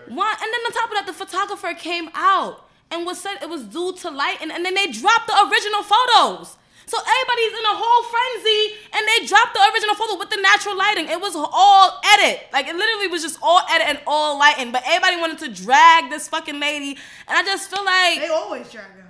One, 0.08 0.26
and 0.42 0.48
then 0.52 0.60
on 0.66 0.72
top 0.72 0.90
of 0.90 0.96
that, 0.96 1.04
the 1.06 1.12
photographer 1.12 1.72
came 1.74 2.10
out 2.14 2.68
and 2.90 3.06
was 3.06 3.20
said 3.20 3.38
it 3.42 3.48
was 3.48 3.62
due 3.64 3.94
to 4.02 4.10
light, 4.10 4.38
and, 4.42 4.50
and 4.50 4.64
then 4.64 4.74
they 4.74 4.88
dropped 4.88 5.26
the 5.28 5.36
original 5.48 5.82
photos. 5.84 6.56
So 6.90 6.98
everybody's 6.98 7.54
in 7.60 7.64
a 7.70 7.76
whole 7.78 8.02
frenzy, 8.10 8.62
and 8.94 9.02
they 9.06 9.24
dropped 9.30 9.54
the 9.54 9.62
original 9.72 9.94
photo 9.94 10.18
with 10.18 10.30
the 10.30 10.40
natural 10.42 10.76
lighting. 10.76 11.06
It 11.08 11.20
was 11.20 11.36
all 11.36 12.00
edit, 12.14 12.48
like 12.52 12.66
it 12.66 12.74
literally 12.74 13.06
was 13.06 13.22
just 13.22 13.38
all 13.40 13.60
edit 13.70 13.86
and 13.90 14.00
all 14.08 14.36
lighting. 14.36 14.72
But 14.72 14.82
everybody 14.84 15.16
wanted 15.16 15.38
to 15.46 15.48
drag 15.64 16.10
this 16.10 16.26
fucking 16.26 16.58
lady, 16.58 16.98
and 17.28 17.38
I 17.38 17.44
just 17.44 17.70
feel 17.70 17.84
like 17.84 18.18
They 18.18 18.26
always 18.28 18.68
drag 18.72 18.86
her. 18.86 19.06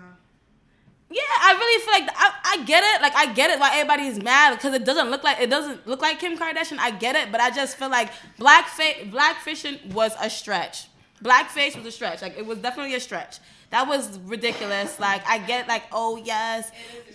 yeah, 1.09 1.23
I 1.49 1.55
really 1.59 1.83
feel 1.85 1.95
like 1.95 2.09
I, 2.17 2.33
I 2.61 2.65
get 2.65 2.85
it. 2.85 3.01
Like 3.01 3.17
I 3.17 3.33
get 3.33 3.51
it 3.51 3.59
why 3.59 3.71
everybody 3.73 4.09
is 4.09 4.23
mad 4.23 4.57
because 4.57 4.75
it 4.75 4.85
doesn't 4.85 5.11
look 5.11 5.25
like 5.25 5.41
it 5.41 5.49
doesn't 5.49 5.87
look 5.87 6.03
like 6.03 6.19
Kim 6.21 6.37
Kardashian. 6.37 6.77
I 6.79 6.91
get 6.91 7.17
it, 7.17 7.33
but 7.33 7.41
I 7.41 7.51
just 7.51 7.79
feel 7.79 7.89
like 7.89 8.11
blackface 8.39 9.11
blackfishing 9.11 9.93
was 9.95 10.13
a 10.21 10.29
stretch. 10.29 10.87
Blackface 11.25 11.77
was 11.77 11.87
a 11.87 11.93
stretch. 11.93 12.21
Like 12.21 12.37
it 12.37 12.45
was 12.45 12.59
definitely 12.59 12.95
a 12.95 13.01
stretch. 13.01 13.39
That 13.71 13.87
was 13.87 14.19
ridiculous. 14.21 14.99
Like 14.99 15.23
I 15.29 15.39
get 15.39 15.69
like 15.69 15.85
oh 15.93 16.17
yes, 16.17 16.71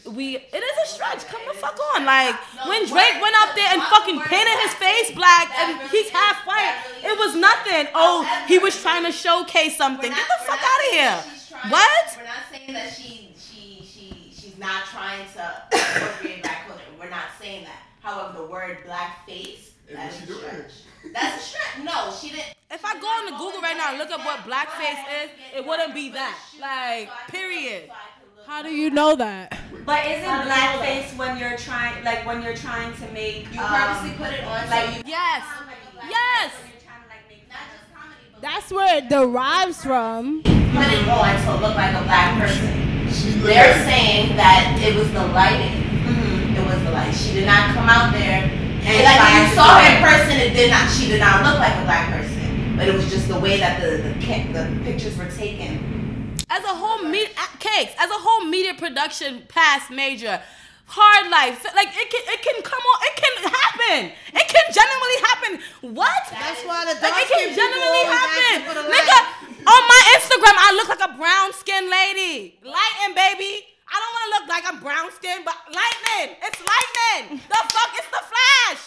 we 0.09 0.37
it 0.37 0.63
is 0.63 0.77
a 0.85 0.87
stretch. 0.87 1.25
Come 1.27 1.41
the 1.47 1.53
fuck 1.53 1.77
on. 1.95 2.05
Like 2.05 2.35
when 2.65 2.87
Drake 2.87 3.19
went 3.21 3.35
up 3.43 3.55
there 3.55 3.67
and 3.73 3.81
fucking 3.83 4.19
painted 4.21 4.57
his 4.63 4.73
face 4.75 5.11
black 5.11 5.51
and 5.59 5.89
he's 5.89 6.09
half 6.09 6.45
white, 6.47 6.79
it 7.03 7.17
was 7.19 7.35
nothing. 7.35 7.87
Oh, 7.93 8.23
he 8.47 8.57
was 8.59 8.79
trying 8.81 9.03
to 9.03 9.11
showcase 9.11 9.77
something. 9.77 10.09
Get 10.09 10.17
the 10.17 10.45
fuck 10.45 10.59
out 10.59 10.79
of 10.87 10.91
here. 10.91 11.23
What? 11.69 12.17
We're 12.17 12.23
not 12.23 12.43
saying 12.51 12.73
that 12.73 12.93
she 12.93 13.33
she 13.37 13.83
she 13.83 14.31
she's 14.33 14.57
not 14.57 14.85
trying 14.85 15.25
to 15.35 15.63
appropriate 15.73 16.41
black 16.41 16.67
culture. 16.67 16.83
We're 16.97 17.09
not 17.09 17.35
saying 17.39 17.65
that. 17.65 17.81
However, 18.01 18.37
the 18.43 18.45
word 18.47 18.77
blackface 18.87 19.71
Is 19.89 19.95
that's 19.95 20.17
she 20.17 20.23
a 20.23 20.27
doing? 20.27 20.39
stretch. 20.39 20.71
That's 21.13 21.43
a 21.43 21.47
stretch. 21.49 21.83
No, 21.85 22.13
she 22.17 22.29
didn't. 22.29 22.54
If 22.75 22.83
I 22.83 22.99
go 22.99 23.07
on 23.07 23.31
to 23.31 23.38
Google 23.38 23.61
right 23.61 23.77
now 23.77 23.89
and 23.91 23.97
look 23.97 24.11
up 24.11 24.19
what 24.25 24.39
blackface 24.39 24.99
is, 25.23 25.29
it 25.55 25.65
wouldn't 25.65 25.93
be 25.95 26.09
that. 26.09 26.38
Like, 26.59 27.07
period. 27.29 27.89
How 28.45 28.61
do 28.63 28.69
you 28.69 28.89
know 28.89 29.15
that? 29.15 29.57
But 29.85 30.05
isn't 30.05 30.27
blackface 30.43 31.15
when 31.17 31.38
you're 31.39 31.55
trying, 31.57 32.03
like 32.03 32.25
when 32.25 32.41
you're 32.43 32.53
trying 32.53 32.91
to 32.97 33.07
make 33.13 33.47
You 33.53 33.61
um, 33.61 33.71
purposely 33.71 34.11
put 34.19 34.33
it 34.35 34.43
on 34.43 34.69
like 34.69 34.89
you 34.97 35.03
Yes. 35.07 35.45
Yes. 36.09 36.51
when 36.51 36.67
you're 36.67 36.83
trying 36.83 36.99
to 36.99 37.07
like 37.15 37.23
make 37.31 37.47
not 37.47 37.63
just 37.71 37.88
comedy, 37.95 38.19
but 38.33 38.41
That's 38.41 38.69
where 38.69 38.97
it 38.97 39.07
derives 39.07 39.81
from. 39.81 40.43
put 40.43 40.91
it 40.91 41.07
on 41.07 41.31
to 41.47 41.51
look 41.65 41.75
like 41.79 41.95
a 41.95 42.03
black 42.03 42.38
person. 42.43 42.75
They're 43.39 43.71
saying 43.88 44.35
that 44.35 44.75
it 44.83 44.93
was 44.99 45.09
the 45.13 45.25
lighting. 45.31 45.79
Mm-hmm. 45.79 46.57
It 46.59 46.65
was 46.67 46.83
the 46.83 46.91
light. 46.91 47.15
She 47.15 47.31
did 47.39 47.45
not 47.47 47.73
come 47.73 47.88
out 47.88 48.11
there. 48.11 48.43
And 48.83 48.99
like 48.99 49.19
when 49.23 49.47
you 49.47 49.55
saw 49.55 49.79
her 49.79 49.95
in 49.95 50.03
person, 50.03 50.35
it 50.43 50.51
did 50.53 50.69
not. 50.71 50.91
She 50.91 51.07
did 51.07 51.21
not 51.23 51.41
look 51.41 51.57
like 51.57 51.73
a 51.73 51.85
black 51.88 52.11
person. 52.11 52.44
But 52.75 52.88
it 52.89 52.93
was 52.93 53.09
just 53.09 53.27
the 53.27 53.39
way 53.39 53.57
that 53.57 53.81
the 53.81 53.97
the, 54.03 54.13
the 54.51 54.83
pictures 54.83 55.17
were 55.17 55.29
taken. 55.31 56.35
As 56.49 56.63
a 56.63 56.75
whole 56.75 57.03
media 57.03 57.33
uh, 57.38 57.47
cakes, 57.59 57.93
as 57.97 58.09
a 58.09 58.19
whole 58.19 58.45
media 58.45 58.73
production 58.73 59.43
past 59.47 59.89
major. 59.91 60.41
Hard 60.88 61.31
life, 61.31 61.65
like 61.73 61.89
it 61.97 62.09
can, 62.13 62.23
it 62.29 62.41
can 62.45 62.61
come 62.61 62.77
on, 62.77 62.97
it 63.09 63.15
can 63.17 63.35
happen. 63.49 64.13
It 64.38 64.45
can 64.45 64.65
genuinely 64.69 65.19
happen. 65.25 65.51
What? 65.97 66.23
That's 66.29 66.61
why 66.61 66.85
the 66.85 66.93
like 67.01 67.25
it 67.25 67.25
can 67.25 67.57
dark-skinned 67.57 67.57
people 67.57 67.73
genuinely 67.73 68.05
happen. 68.05 68.53
asking 68.53 68.69
for 68.69 68.75
the 68.77 68.85
Nigga, 68.93 69.19
on 69.65 69.81
my 69.81 70.01
Instagram, 70.13 70.55
I 70.61 70.69
look 70.77 70.89
like 70.93 71.01
a 71.01 71.17
brown 71.17 71.53
skinned 71.57 71.89
lady. 71.89 72.61
Lighting, 72.61 73.17
baby. 73.17 73.65
I 73.95 73.97
don't 74.03 74.12
want 74.12 74.23
to 74.27 74.31
look 74.36 74.45
like 74.51 74.63
I'm 74.67 74.79
brown 74.84 75.08
skinned, 75.15 75.45
but 75.47 75.55
lightning. 75.71 76.36
It's 76.43 76.60
lightning. 76.60 77.39
The 77.47 77.62
fuck? 77.71 77.91
It's 77.95 78.12
the 78.12 78.23
flash. 78.27 78.81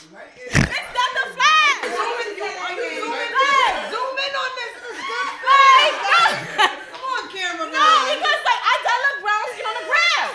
It's 0.69 0.91
not 0.93 1.11
the 1.17 1.27
flash. 1.33 1.81
Like, 2.69 2.79
Zoom 3.89 4.17
in 4.21 4.33
on 4.37 4.51
this. 4.59 4.73
This 4.77 4.93
is 4.93 5.01
good. 5.09 5.29
like, 5.49 5.97
no. 6.05 6.21
Come 6.93 7.05
on, 7.09 7.25
camera 7.33 7.67
No, 7.73 7.81
man. 7.81 8.19
because 8.19 8.41
like 8.45 8.63
I 8.69 8.75
don't 8.85 9.03
look 9.09 9.19
brown 9.25 9.45
skin 9.53 9.65
on 9.65 9.75
the 9.81 9.87
ground. 9.89 10.33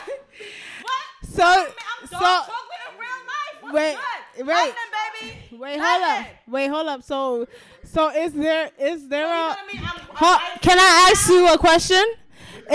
What? 0.83 1.05
So, 1.29 1.43
I 1.43 1.57
mean, 1.57 1.67
I'm 1.69 2.01
dark 2.09 2.21
so 2.21 2.51
chocolate 2.51 2.83
in 2.89 2.93
real 2.97 3.21
life. 3.29 3.55
What's 3.61 3.73
Wait, 3.73 3.95
good? 3.95 4.47
wait. 4.47 4.55
Lightning, 4.55 4.91
baby. 5.21 5.57
wait, 5.61 5.79
hold 5.79 6.03
up, 6.03 6.17
Lightning. 6.17 6.35
wait, 6.47 6.67
hold 6.69 6.87
up. 6.87 7.03
So, 7.03 7.47
so 7.83 8.09
is 8.09 8.33
there 8.33 8.71
is 8.79 9.07
there 9.07 9.21
You 9.27 9.33
know 9.33 9.45
a 9.45 9.47
what 9.49 9.59
I 9.59 9.73
mean? 9.73 9.81
I'm, 9.83 9.99
I'm 9.99 10.07
Huh, 10.15 10.25
light- 10.41 10.61
can 10.61 10.79
I 10.79 11.09
ask 11.11 11.29
you 11.29 11.47
a 11.53 11.57
question? 11.57 12.03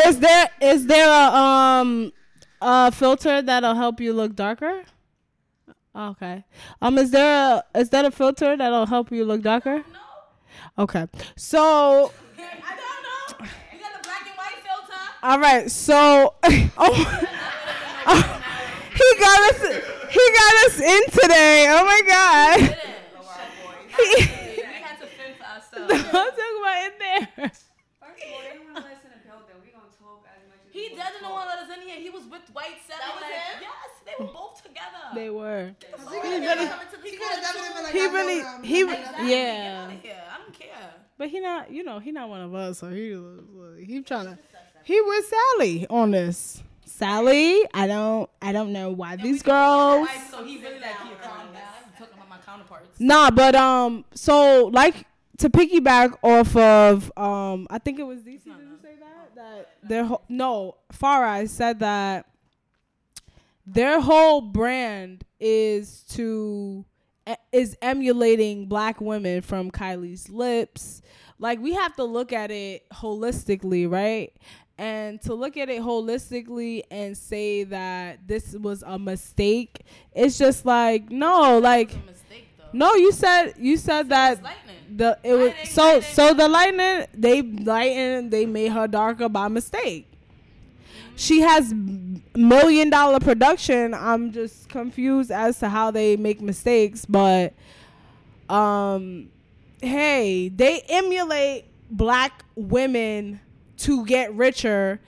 Is 0.06 0.20
there 0.20 0.48
is 0.60 0.86
there 0.86 1.08
a 1.08 1.34
um 1.34 2.12
a 2.60 2.92
filter 2.92 3.40
that'll 3.42 3.74
help 3.74 4.00
you 4.00 4.12
look 4.12 4.34
darker? 4.34 4.84
Okay. 5.96 6.44
Um, 6.80 6.98
is 6.98 7.10
there 7.10 7.62
a 7.74 7.78
is 7.78 7.90
that 7.90 8.04
a 8.04 8.10
filter 8.10 8.56
that'll 8.56 8.86
help 8.86 9.10
you 9.10 9.24
look 9.24 9.42
darker? 9.42 9.78
No, 9.92 9.98
Okay. 10.84 11.06
So, 11.36 12.12
I 12.38 12.76
don't 12.76 13.40
know. 13.40 13.46
You 13.72 13.78
got 13.80 13.92
the 13.94 14.00
black 14.08 14.26
and 14.26 14.36
white 14.36 14.62
filter. 14.62 15.00
all 15.22 15.38
right. 15.40 15.70
So, 15.70 16.34
oh, 16.44 16.94
he 18.94 19.14
got 19.18 19.40
us 19.50 19.60
he 20.10 20.30
got 20.34 20.54
us 20.66 20.80
in 20.80 21.02
today. 21.10 21.66
Oh 21.68 21.84
my 21.84 22.00
god. 22.06 22.60
we 23.98 24.04
had 24.82 24.96
to 25.00 25.06
fend 25.06 25.34
for 25.36 25.44
ourselves. 25.44 25.92
I'm 25.92 26.04
talking 26.04 26.60
about 26.60 26.86
in 26.86 26.92
there. 26.98 27.28
First 27.50 27.62
of 28.02 28.02
all, 28.02 28.08
they 28.42 28.50
don't 28.54 28.72
want 28.72 28.84
us 28.86 28.92
in 29.04 29.10
the 29.10 29.16
building. 29.26 29.56
We 29.64 29.68
gonna 29.72 29.90
talk 29.98 30.24
as 30.30 30.42
much 30.98 31.06
as 31.08 31.14
He 31.14 31.22
we 31.22 31.22
doesn't 31.22 31.34
want 31.34 31.50
to 31.50 31.56
let 31.56 31.58
us 31.64 31.70
in 31.76 31.88
here. 31.88 32.00
He 32.00 32.10
was 32.10 32.24
with 32.26 32.42
White 32.52 32.78
Seven. 32.86 33.00
That 33.00 33.14
was 33.14 33.22
like, 33.22 33.32
him? 33.32 33.62
Yes, 33.62 33.90
they 34.06 34.14
were 34.24 34.30
both 34.32 34.62
together. 34.62 35.02
They 35.14 35.30
were. 35.30 35.74
He 35.78 37.16
could 37.16 37.28
have 37.30 37.40
definitely 37.40 37.74
been 37.74 37.84
like, 37.84 37.92
He 37.92 38.00
I 38.02 38.06
know 38.06 38.12
really 38.12 38.40
them. 38.42 38.62
he 38.62 38.82
Exactly. 38.82 39.30
yeah. 39.30 39.64
Get 39.64 39.76
out 39.78 39.92
of 39.92 40.02
here. 40.02 40.22
I 40.32 40.38
don't 40.38 40.52
care. 40.58 40.90
But 41.16 41.28
he 41.30 41.40
not, 41.40 41.70
you 41.70 41.82
know, 41.84 41.98
he 41.98 42.12
not 42.12 42.28
one 42.28 42.40
of 42.40 42.54
us. 42.54 42.78
So 42.78 42.90
he, 42.90 43.16
he 43.84 44.02
trying 44.02 44.26
to, 44.26 44.38
he 44.84 45.00
with 45.00 45.26
Sally 45.58 45.86
on 45.90 46.10
this. 46.12 46.62
Sally, 46.84 47.60
I 47.74 47.86
don't, 47.86 48.28
I 48.42 48.52
don't 48.52 48.72
know 48.72 48.90
why 48.90 49.16
these 49.16 49.42
girls. 49.42 50.06
Right, 50.08 50.20
so 50.30 50.44
he 50.44 50.58
really 50.58 50.80
like 50.80 50.90
he 51.02 51.10
calm 51.22 51.52
down. 51.52 51.62
I'm 51.86 51.92
talking 51.98 52.14
about 52.14 52.28
my 52.28 52.38
counterparts. 52.38 52.98
Nah, 53.00 53.30
but 53.30 53.54
um, 53.54 54.04
so 54.14 54.66
like 54.66 55.06
to 55.38 55.48
piggyback 55.50 56.16
off 56.22 56.56
of 56.56 57.12
um, 57.16 57.66
I 57.70 57.78
think 57.78 57.98
it 58.00 58.04
was 58.04 58.20
DC. 58.20 58.44
Did 58.44 58.46
you 58.46 58.77
say 58.77 58.77
that? 59.38 59.70
Their 59.82 60.04
whole 60.04 60.22
no, 60.28 60.76
Farai 60.92 61.48
said 61.48 61.80
that 61.80 62.26
their 63.66 64.00
whole 64.00 64.40
brand 64.40 65.24
is 65.40 66.04
to 66.10 66.84
is 67.52 67.76
emulating 67.82 68.66
black 68.66 69.00
women 69.00 69.42
from 69.42 69.70
Kylie's 69.70 70.28
lips. 70.28 71.02
Like 71.38 71.60
we 71.60 71.74
have 71.74 71.94
to 71.96 72.04
look 72.04 72.32
at 72.32 72.50
it 72.50 72.88
holistically, 72.90 73.90
right? 73.90 74.32
And 74.78 75.20
to 75.22 75.34
look 75.34 75.56
at 75.56 75.68
it 75.68 75.82
holistically 75.82 76.82
and 76.90 77.16
say 77.16 77.64
that 77.64 78.26
this 78.26 78.54
was 78.54 78.84
a 78.86 78.98
mistake, 78.98 79.82
it's 80.12 80.38
just 80.38 80.64
like 80.64 81.10
no, 81.10 81.58
like 81.58 81.92
a 81.92 81.98
mistake 82.06 82.48
though. 82.56 82.64
no, 82.72 82.94
you 82.94 83.12
said 83.12 83.54
you 83.58 83.76
said 83.76 84.08
that. 84.08 84.40
The 84.96 85.18
it 85.22 85.34
was 85.34 85.52
so 85.64 86.00
so 86.00 86.32
the 86.34 86.48
lightning 86.48 87.06
they 87.14 87.42
lighten 87.42 88.30
they 88.30 88.46
made 88.46 88.72
her 88.72 88.86
darker 88.88 89.28
by 89.28 89.48
mistake. 89.48 90.06
She 91.16 91.40
has 91.40 91.74
million 92.34 92.90
dollar 92.90 93.18
production. 93.20 93.92
I'm 93.92 94.32
just 94.32 94.68
confused 94.68 95.30
as 95.30 95.58
to 95.60 95.68
how 95.68 95.90
they 95.90 96.16
make 96.16 96.40
mistakes, 96.40 97.04
but 97.04 97.54
um 98.48 99.30
hey, 99.80 100.48
they 100.48 100.80
emulate 100.88 101.66
black 101.90 102.44
women 102.54 103.40
to 103.78 104.04
get 104.06 104.34
richer, 104.34 105.00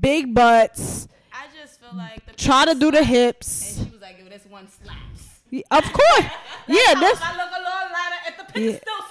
big 0.00 0.34
butts, 0.34 1.08
I 1.32 1.46
just 1.54 1.80
feel 1.80 1.90
like 1.94 2.24
the 2.26 2.32
try 2.32 2.64
to 2.64 2.74
do 2.74 2.90
the 2.90 3.04
hips. 3.04 3.78
And 3.78 3.86
she 3.88 3.92
was 3.92 4.00
like, 4.00 4.18
"Yo, 4.18 4.28
this 4.28 4.46
one 4.48 4.66
slaps." 4.68 5.40
Of 5.70 5.92
course. 5.92 6.24
Yeah, 6.66 6.94
this 6.94 7.20
I 7.22 7.36
look 7.36 7.50
a 7.52 7.58
little 7.58 7.92
lighter. 7.92 8.20
If 8.26 8.54
the 8.54 8.60
Yeah. 8.60 8.78
still 8.78 9.02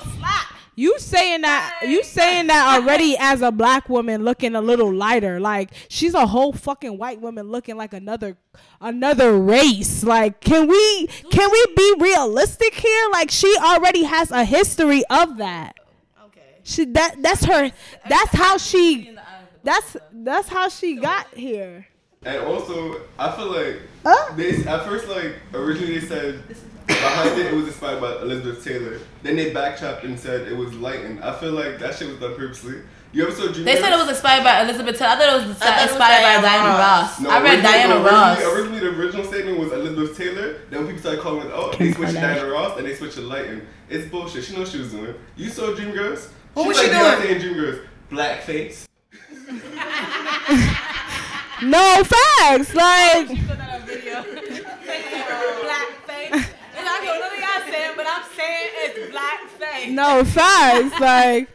slap, 0.00 0.08
the 0.08 0.08
picture 0.08 0.08
still 0.08 0.12
slap. 0.18 0.52
You 0.74 0.98
saying 0.98 1.42
that 1.42 1.80
you 1.82 2.02
saying 2.02 2.46
that 2.46 2.78
already 2.80 3.16
as 3.18 3.42
a 3.42 3.52
black 3.52 3.88
woman 3.88 4.24
looking 4.24 4.54
a 4.54 4.60
little 4.60 4.92
lighter. 4.92 5.38
Like 5.38 5.70
she's 5.88 6.14
a 6.14 6.26
whole 6.26 6.52
fucking 6.52 6.96
white 6.96 7.20
woman 7.20 7.50
looking 7.50 7.76
like 7.76 7.92
another 7.92 8.36
another 8.80 9.38
race. 9.38 10.02
Like 10.02 10.40
can 10.40 10.66
we 10.68 11.06
can 11.30 11.50
we 11.50 11.66
be 11.76 11.94
realistic 11.98 12.74
here? 12.74 13.08
Like 13.12 13.30
she 13.30 13.54
already 13.58 14.04
has 14.04 14.30
a 14.30 14.44
history 14.44 15.04
of 15.10 15.36
that. 15.36 15.76
Okay. 16.26 16.40
She 16.62 16.86
that 16.86 17.16
that's 17.20 17.44
her 17.44 17.70
that's 18.08 18.34
how 18.34 18.56
she 18.56 19.08
In 19.08 19.14
the 19.16 19.20
eye 19.20 19.40
of 19.40 19.48
the 19.52 19.58
that's 19.62 19.96
that's 20.12 20.48
how 20.48 20.68
she 20.68 20.96
got 20.96 21.34
here. 21.34 21.86
And 22.24 22.38
also, 22.42 23.00
I 23.18 23.32
feel 23.32 23.50
like 23.50 23.80
Huh? 24.04 24.34
they 24.36 24.50
at 24.64 24.84
first 24.84 25.06
like 25.08 25.34
originally 25.54 25.98
they 25.98 26.06
said 26.06 26.42
behind 26.86 27.38
it 27.38 27.46
it 27.46 27.54
was 27.54 27.68
inspired 27.68 28.00
by 28.00 28.16
Elizabeth 28.20 28.64
Taylor. 28.64 28.98
Then 29.22 29.36
they 29.36 29.52
backtracked 29.52 30.02
and 30.04 30.18
said 30.18 30.48
it 30.48 30.56
was 30.56 30.72
Lighten. 30.74 31.22
I 31.22 31.32
feel 31.38 31.52
like 31.52 31.78
that 31.78 31.94
shit 31.94 32.08
was 32.08 32.18
done 32.18 32.34
purposely. 32.34 32.78
You 33.12 33.24
ever 33.26 33.32
saw 33.32 33.46
Dream 33.52 33.64
They 33.64 33.76
said 33.76 33.92
it 33.92 33.96
was 33.96 34.08
inspired 34.08 34.42
by 34.42 34.62
Elizabeth 34.62 34.98
Taylor. 34.98 35.10
I 35.12 35.16
thought 35.18 35.28
it 35.42 35.46
was 35.48 35.56
thought 35.58 35.78
it 35.78 35.82
was 35.82 35.90
inspired 35.90 36.22
by 36.22 36.40
Diana 36.40 36.42
Diana 36.42 36.68
Ross. 36.70 37.10
Ross. 37.10 37.20
No, 37.20 37.30
I 37.30 37.42
read 37.42 37.62
Diana 37.62 37.94
no, 37.94 38.04
Ross. 38.04 38.38
Originally, 38.38 38.56
originally, 38.56 38.80
the 38.80 38.88
original 39.00 39.24
statement 39.24 39.58
was 39.58 39.72
Elizabeth 39.72 40.16
Taylor. 40.18 40.58
Then 40.70 40.78
when 40.78 40.86
people 40.86 41.00
started 41.00 41.20
calling 41.20 41.46
it, 41.46 41.52
oh, 41.54 41.70
they 41.72 41.76
Kim 41.78 41.92
switched 41.94 42.12
Kardashian. 42.14 42.20
Diana 42.36 42.50
Ross, 42.50 42.78
and 42.78 42.86
they 42.86 42.94
switched 42.96 43.14
to 43.14 43.20
Lighten. 43.20 43.66
It's 43.88 44.08
bullshit. 44.10 44.44
She 44.44 44.56
knows 44.56 44.70
she 44.72 44.78
was 44.78 44.90
doing. 44.90 45.14
You 45.36 45.48
saw 45.50 45.72
Dreamgirls? 45.74 46.30
What 46.54 46.62
She 46.62 46.68
was 46.68 46.76
like 46.78 46.86
she 46.86 46.92
doing? 46.92 47.04
Beyonce 47.04 47.28
in 47.30 47.38
Dreamgirls. 47.42 47.86
Blackface. 48.10 48.86
No 51.62 52.02
facts. 52.04 52.74
Like 52.74 53.28
She 53.28 53.36
put 53.36 53.58
that 53.58 53.80
on 53.80 53.86
video. 53.86 54.22
black 55.62 55.88
face. 56.06 56.48
And 56.76 56.88
I 56.88 57.04
don't 57.04 57.20
know 57.20 57.28
what 57.28 57.38
y'all 57.38 57.72
saying, 57.72 57.92
but 57.96 58.06
I'm 58.08 58.24
saying 58.36 58.70
it's 58.74 59.10
black 59.10 59.48
face. 59.48 59.90
no 59.90 60.24
facts. 60.24 61.00
Like 61.00 61.48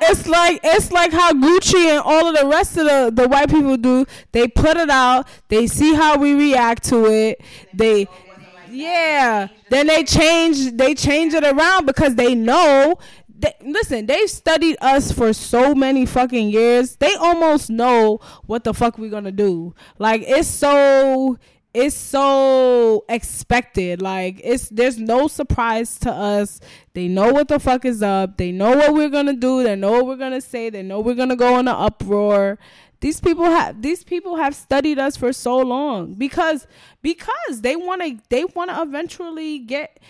it's 0.00 0.26
like 0.26 0.60
it's 0.64 0.90
like 0.90 1.12
how 1.12 1.32
Gucci 1.32 1.86
and 1.90 1.98
all 2.04 2.26
of 2.28 2.36
the 2.40 2.46
rest 2.46 2.76
of 2.76 2.86
the, 2.86 3.10
the 3.22 3.28
white 3.28 3.50
people 3.50 3.76
do. 3.76 4.06
They 4.32 4.48
put 4.48 4.76
it 4.76 4.90
out. 4.90 5.28
They 5.48 5.66
see 5.66 5.94
how 5.94 6.18
we 6.18 6.34
react 6.34 6.84
to 6.88 7.06
it. 7.06 7.40
They 7.72 8.08
yeah. 8.70 9.48
Then 9.70 9.86
they 9.86 10.02
change 10.04 10.72
they 10.76 10.94
change 10.94 11.34
it 11.34 11.44
around 11.44 11.86
because 11.86 12.14
they 12.16 12.34
know 12.34 12.96
they, 13.44 13.54
listen, 13.70 14.06
they've 14.06 14.30
studied 14.30 14.76
us 14.80 15.12
for 15.12 15.32
so 15.32 15.74
many 15.74 16.06
fucking 16.06 16.50
years. 16.50 16.96
They 16.96 17.14
almost 17.14 17.70
know 17.70 18.20
what 18.46 18.64
the 18.64 18.72
fuck 18.72 18.98
we're 18.98 19.10
gonna 19.10 19.32
do. 19.32 19.74
Like 19.98 20.22
it's 20.26 20.48
so 20.48 21.38
it's 21.74 21.96
so 21.96 23.04
expected. 23.08 24.00
Like 24.00 24.40
it's 24.42 24.68
there's 24.70 24.98
no 24.98 25.28
surprise 25.28 25.98
to 26.00 26.10
us. 26.10 26.60
They 26.94 27.08
know 27.08 27.32
what 27.32 27.48
the 27.48 27.58
fuck 27.58 27.84
is 27.84 28.02
up. 28.02 28.38
They 28.38 28.52
know 28.52 28.76
what 28.76 28.94
we're 28.94 29.10
gonna 29.10 29.34
do. 29.34 29.62
They 29.62 29.76
know 29.76 29.92
what 29.92 30.06
we're 30.06 30.16
gonna 30.16 30.40
say. 30.40 30.70
They 30.70 30.82
know 30.82 31.00
we're 31.00 31.14
gonna 31.14 31.36
go 31.36 31.58
in 31.58 31.68
an 31.68 31.74
uproar. 31.76 32.58
These 33.00 33.20
people 33.20 33.44
have 33.44 33.82
these 33.82 34.02
people 34.02 34.36
have 34.36 34.54
studied 34.54 34.98
us 34.98 35.16
for 35.18 35.32
so 35.34 35.58
long 35.58 36.14
because 36.14 36.66
because 37.02 37.60
they 37.60 37.76
want 37.76 38.00
to 38.00 38.18
they 38.30 38.46
want 38.46 38.70
to 38.70 38.80
eventually 38.80 39.58
get 39.58 40.00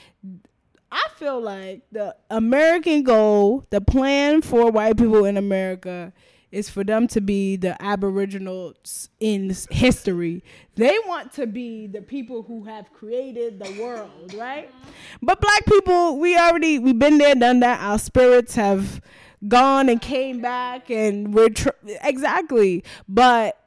I 0.94 1.08
feel 1.16 1.40
like 1.40 1.82
the 1.90 2.14
American 2.30 3.02
goal, 3.02 3.66
the 3.70 3.80
plan 3.80 4.42
for 4.42 4.70
white 4.70 4.96
people 4.96 5.24
in 5.24 5.36
America 5.36 6.12
is 6.52 6.70
for 6.70 6.84
them 6.84 7.08
to 7.08 7.20
be 7.20 7.56
the 7.56 7.80
aboriginals 7.82 9.08
in 9.18 9.52
history. 9.70 10.44
They 10.76 10.96
want 11.06 11.32
to 11.32 11.48
be 11.48 11.88
the 11.88 12.00
people 12.00 12.44
who 12.44 12.62
have 12.62 12.92
created 12.92 13.58
the 13.58 13.82
world, 13.82 14.34
right? 14.34 14.68
Mm-hmm. 14.68 15.26
But 15.26 15.40
black 15.40 15.66
people, 15.66 16.16
we 16.20 16.38
already 16.38 16.78
we've 16.78 16.98
been 16.98 17.18
there, 17.18 17.34
done 17.34 17.58
that. 17.60 17.80
Our 17.80 17.98
spirits 17.98 18.54
have 18.54 19.00
gone 19.48 19.88
and 19.88 20.00
came 20.00 20.40
back 20.40 20.90
and 20.90 21.34
we're 21.34 21.48
tr- 21.48 21.70
exactly. 22.04 22.84
But 23.08 23.58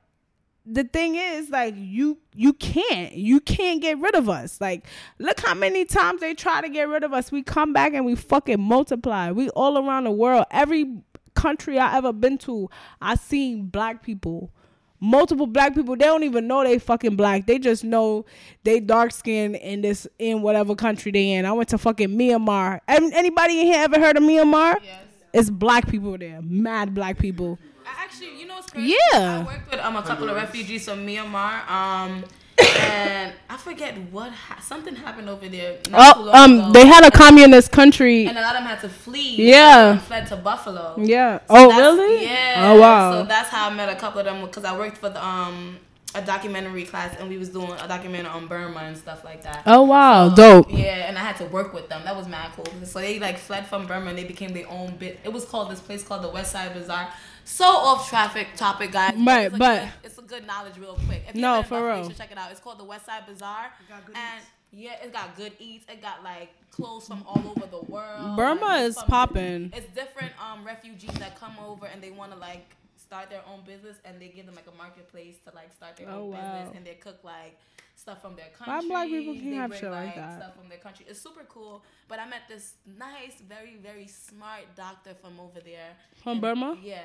the 0.69 0.83
thing 0.83 1.15
is 1.15 1.49
like 1.49 1.73
you 1.77 2.17
you 2.35 2.53
can't 2.53 3.13
you 3.13 3.39
can't 3.39 3.81
get 3.81 3.97
rid 3.99 4.15
of 4.15 4.27
us. 4.29 4.59
Like 4.59 4.85
look 5.17 5.39
how 5.39 5.53
many 5.53 5.85
times 5.85 6.21
they 6.21 6.33
try 6.33 6.61
to 6.61 6.69
get 6.69 6.89
rid 6.89 7.03
of 7.03 7.13
us. 7.13 7.31
We 7.31 7.41
come 7.43 7.73
back 7.73 7.93
and 7.93 8.05
we 8.05 8.15
fucking 8.15 8.61
multiply. 8.61 9.31
We 9.31 9.49
all 9.49 9.77
around 9.77 10.03
the 10.05 10.11
world. 10.11 10.45
Every 10.51 11.01
country 11.35 11.77
i 11.77 11.95
ever 11.95 12.11
been 12.11 12.35
to 12.39 12.67
i 13.01 13.15
seen 13.15 13.67
black 13.67 14.03
people. 14.03 14.51
Multiple 14.99 15.45
black 15.45 15.75
people 15.75 15.95
they 15.95 16.05
don't 16.05 16.23
even 16.23 16.47
know 16.47 16.63
they 16.63 16.79
fucking 16.79 17.15
black. 17.15 17.45
They 17.45 17.59
just 17.59 17.83
know 17.83 18.25
they 18.63 18.79
dark 18.79 19.11
skin 19.11 19.55
in 19.55 19.81
this 19.81 20.07
in 20.19 20.41
whatever 20.41 20.75
country 20.75 21.11
they 21.11 21.33
in. 21.33 21.45
I 21.45 21.51
went 21.53 21.69
to 21.69 21.77
fucking 21.77 22.09
myanmar. 22.09 22.81
An- 22.87 23.13
anybody 23.13 23.61
in 23.61 23.67
here 23.67 23.83
ever 23.83 23.99
heard 23.99 24.17
of 24.17 24.23
myanmar? 24.23 24.77
Yes. 24.83 25.03
it's 25.33 25.49
black 25.51 25.87
people 25.87 26.17
there. 26.17 26.41
Mad 26.41 26.93
black 26.95 27.19
people 27.19 27.59
I 27.87 28.03
Actually, 28.03 28.39
you 28.39 28.47
know 28.47 28.55
what's 28.55 28.69
crazy? 28.69 28.95
Yeah. 29.13 29.39
I 29.39 29.43
worked 29.43 29.71
with 29.71 29.79
um 29.79 29.95
a 29.95 30.03
couple 30.03 30.29
of 30.29 30.35
refugees 30.35 30.85
from 30.85 31.05
Myanmar. 31.05 31.69
Um, 31.69 32.23
and 32.79 33.33
I 33.49 33.57
forget 33.57 33.95
what 34.11 34.31
ha- 34.31 34.59
something 34.61 34.95
happened 34.95 35.29
over 35.29 35.47
there. 35.47 35.77
oh 35.93 36.31
um 36.33 36.59
ago. 36.59 36.71
they 36.71 36.87
had 36.87 37.05
a 37.05 37.11
communist 37.11 37.71
country 37.71 38.25
and 38.25 38.37
a 38.37 38.41
lot 38.41 38.55
of 38.55 38.61
them 38.61 38.67
had 38.67 38.81
to 38.81 38.89
flee. 38.89 39.35
Yeah. 39.37 39.91
and 39.91 40.01
fled 40.01 40.27
to 40.27 40.37
Buffalo. 40.37 40.95
Yeah. 40.97 41.39
So 41.39 41.43
oh, 41.49 41.77
really? 41.77 42.23
Yeah. 42.23 42.71
Oh, 42.71 42.79
wow. 42.79 43.11
So 43.11 43.27
that's 43.27 43.49
how 43.49 43.69
I 43.69 43.73
met 43.73 43.89
a 43.89 43.95
couple 43.95 44.19
of 44.19 44.25
them 44.25 44.43
because 44.45 44.65
I 44.65 44.77
worked 44.77 44.97
for 44.97 45.09
the 45.09 45.23
um 45.23 45.77
a 46.15 46.21
documentary 46.21 46.83
class 46.83 47.15
and 47.19 47.29
we 47.29 47.37
was 47.37 47.49
doing 47.49 47.71
a 47.71 47.87
documentary 47.87 48.31
on 48.31 48.47
Burma 48.47 48.79
and 48.79 48.97
stuff 48.97 49.23
like 49.23 49.43
that. 49.43 49.61
oh, 49.65 49.83
wow. 49.83 50.29
So, 50.29 50.35
Dope. 50.35 50.71
Yeah, 50.71 51.07
and 51.07 51.17
I 51.17 51.21
had 51.21 51.35
to 51.37 51.45
work 51.45 51.73
with 51.73 51.89
them. 51.89 52.01
That 52.05 52.15
was 52.15 52.27
mad 52.27 52.51
cool. 52.55 52.65
So 52.85 52.99
they 52.99 53.19
like 53.19 53.37
fled 53.37 53.67
from 53.67 53.85
Burma 53.85 54.09
and 54.09 54.17
they 54.17 54.23
became 54.23 54.53
their 54.53 54.69
own 54.69 54.95
bit. 54.95 55.19
It 55.23 55.31
was 55.31 55.45
called 55.45 55.69
this 55.69 55.79
place 55.79 56.03
called 56.03 56.23
the 56.23 56.29
West 56.29 56.53
Side 56.53 56.73
Bazaar. 56.73 57.09
So 57.47 57.65
off 57.65 58.09
traffic 58.09 58.49
topic, 58.57 58.91
guys. 58.91 59.15
Right, 59.17 59.45
it's 59.47 59.57
but- 59.57 59.79
good, 59.81 59.89
it's 60.03 60.17
a 60.17 60.21
good 60.21 60.45
knowledge, 60.45 60.77
real 60.77 60.99
quick. 61.07 61.23
If 61.29 61.35
No, 61.35 61.55
you're 61.55 61.63
for 61.63 61.87
real. 61.87 61.99
You 61.99 62.03
should 62.09 62.17
check 62.17 62.31
it 62.31 62.37
out. 62.37 62.51
It's 62.51 62.59
called 62.59 62.77
the 62.77 62.83
West 62.83 63.05
Side 63.05 63.25
Bazaar, 63.25 63.71
and 64.13 64.43
yeah, 64.71 65.01
it 65.01 65.13
got 65.13 65.35
good 65.37 65.53
eats. 65.57 65.85
It 65.89 66.01
got 66.01 66.23
like 66.25 66.49
clothes 66.71 67.07
from 67.07 67.23
all 67.25 67.41
over 67.55 67.65
the 67.65 67.89
world. 67.89 68.35
Burma 68.35 68.61
like, 68.61 68.81
is 68.83 68.97
popping. 68.97 69.71
It's 69.73 69.87
different 69.95 70.33
um 70.43 70.65
refugees 70.65 71.13
that 71.19 71.39
come 71.39 71.55
over 71.65 71.85
and 71.85 72.03
they 72.03 72.11
want 72.11 72.33
to 72.33 72.37
like 72.37 72.75
start 72.97 73.29
their 73.29 73.41
own 73.47 73.61
business 73.65 73.95
and 74.03 74.21
they 74.21 74.27
give 74.27 74.45
them 74.45 74.55
like 74.55 74.67
a 74.67 74.77
marketplace 74.77 75.37
to 75.47 75.55
like 75.55 75.71
start 75.73 75.95
their 75.95 76.09
Oh, 76.09 76.23
own 76.23 76.31
wow. 76.31 76.41
business 76.59 76.75
and 76.75 76.85
they 76.85 76.95
cook 76.95 77.19
like 77.23 77.57
stuff 77.95 78.21
from 78.21 78.35
their 78.35 78.49
country. 78.49 78.67
Why 78.73 78.79
country. 78.79 78.89
black 78.89 79.07
people 79.07 79.33
can't 79.35 79.45
They 79.49 79.55
have 79.55 79.69
bring, 79.69 79.79
shit 79.79 79.91
like 79.91 80.15
that? 80.15 80.41
Stuff 80.41 80.55
from 80.57 80.67
their 80.69 80.77
country. 80.79 81.05
It's 81.09 81.21
super 81.21 81.45
cool. 81.47 81.81
But 82.09 82.19
I 82.19 82.27
met 82.27 82.41
this 82.49 82.73
nice, 82.99 83.39
very, 83.47 83.77
very 83.81 84.05
smart 84.07 84.63
doctor 84.75 85.13
from 85.21 85.39
over 85.39 85.61
there. 85.61 85.95
From 86.21 86.33
And- 86.33 86.41
Burma? 86.41 86.77
Yeah. 86.83 86.99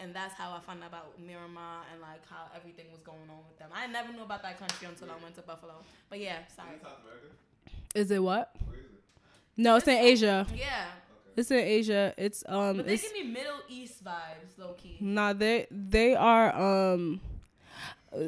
And 0.00 0.14
that's 0.14 0.34
how 0.34 0.52
I 0.52 0.60
found 0.60 0.82
out 0.82 0.88
about 0.88 1.20
Miramar 1.24 1.82
and 1.92 2.00
like 2.02 2.20
how 2.28 2.46
everything 2.56 2.86
was 2.90 3.00
going 3.02 3.30
on 3.30 3.38
with 3.48 3.58
them. 3.58 3.70
I 3.72 3.86
never 3.86 4.12
knew 4.12 4.22
about 4.22 4.42
that 4.42 4.58
country 4.58 4.88
until 4.88 5.08
I 5.10 5.22
went 5.22 5.36
to 5.36 5.42
Buffalo. 5.42 5.74
But 6.10 6.18
yeah, 6.20 6.38
sorry. 6.54 6.76
Is 7.94 8.10
it 8.10 8.22
what? 8.22 8.54
No, 9.56 9.76
it's 9.76 9.86
in 9.86 9.96
Asia. 9.96 10.46
Yeah. 10.54 10.86
It's 11.36 11.50
in 11.50 11.58
Asia. 11.58 12.12
It's 12.16 12.42
um. 12.48 12.78
But 12.78 12.86
they 12.86 12.96
give 12.96 13.12
me 13.12 13.22
Middle 13.22 13.60
East 13.68 14.04
vibes, 14.04 14.58
low 14.58 14.72
key. 14.76 14.96
nah. 15.00 15.32
They 15.32 15.66
they 15.70 16.14
are 16.16 16.54
um. 16.92 17.20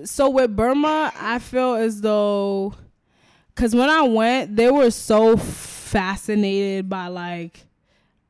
So 0.05 0.31
with 0.31 0.55
Burma, 0.55 1.13
I 1.17 1.39
feel 1.39 1.75
as 1.75 2.01
though, 2.01 2.75
cause 3.55 3.75
when 3.75 3.89
I 3.89 4.03
went, 4.03 4.57
they 4.57 4.71
were 4.71 4.91
so 4.91 5.37
fascinated 5.37 6.89
by 6.89 7.09
like. 7.09 7.66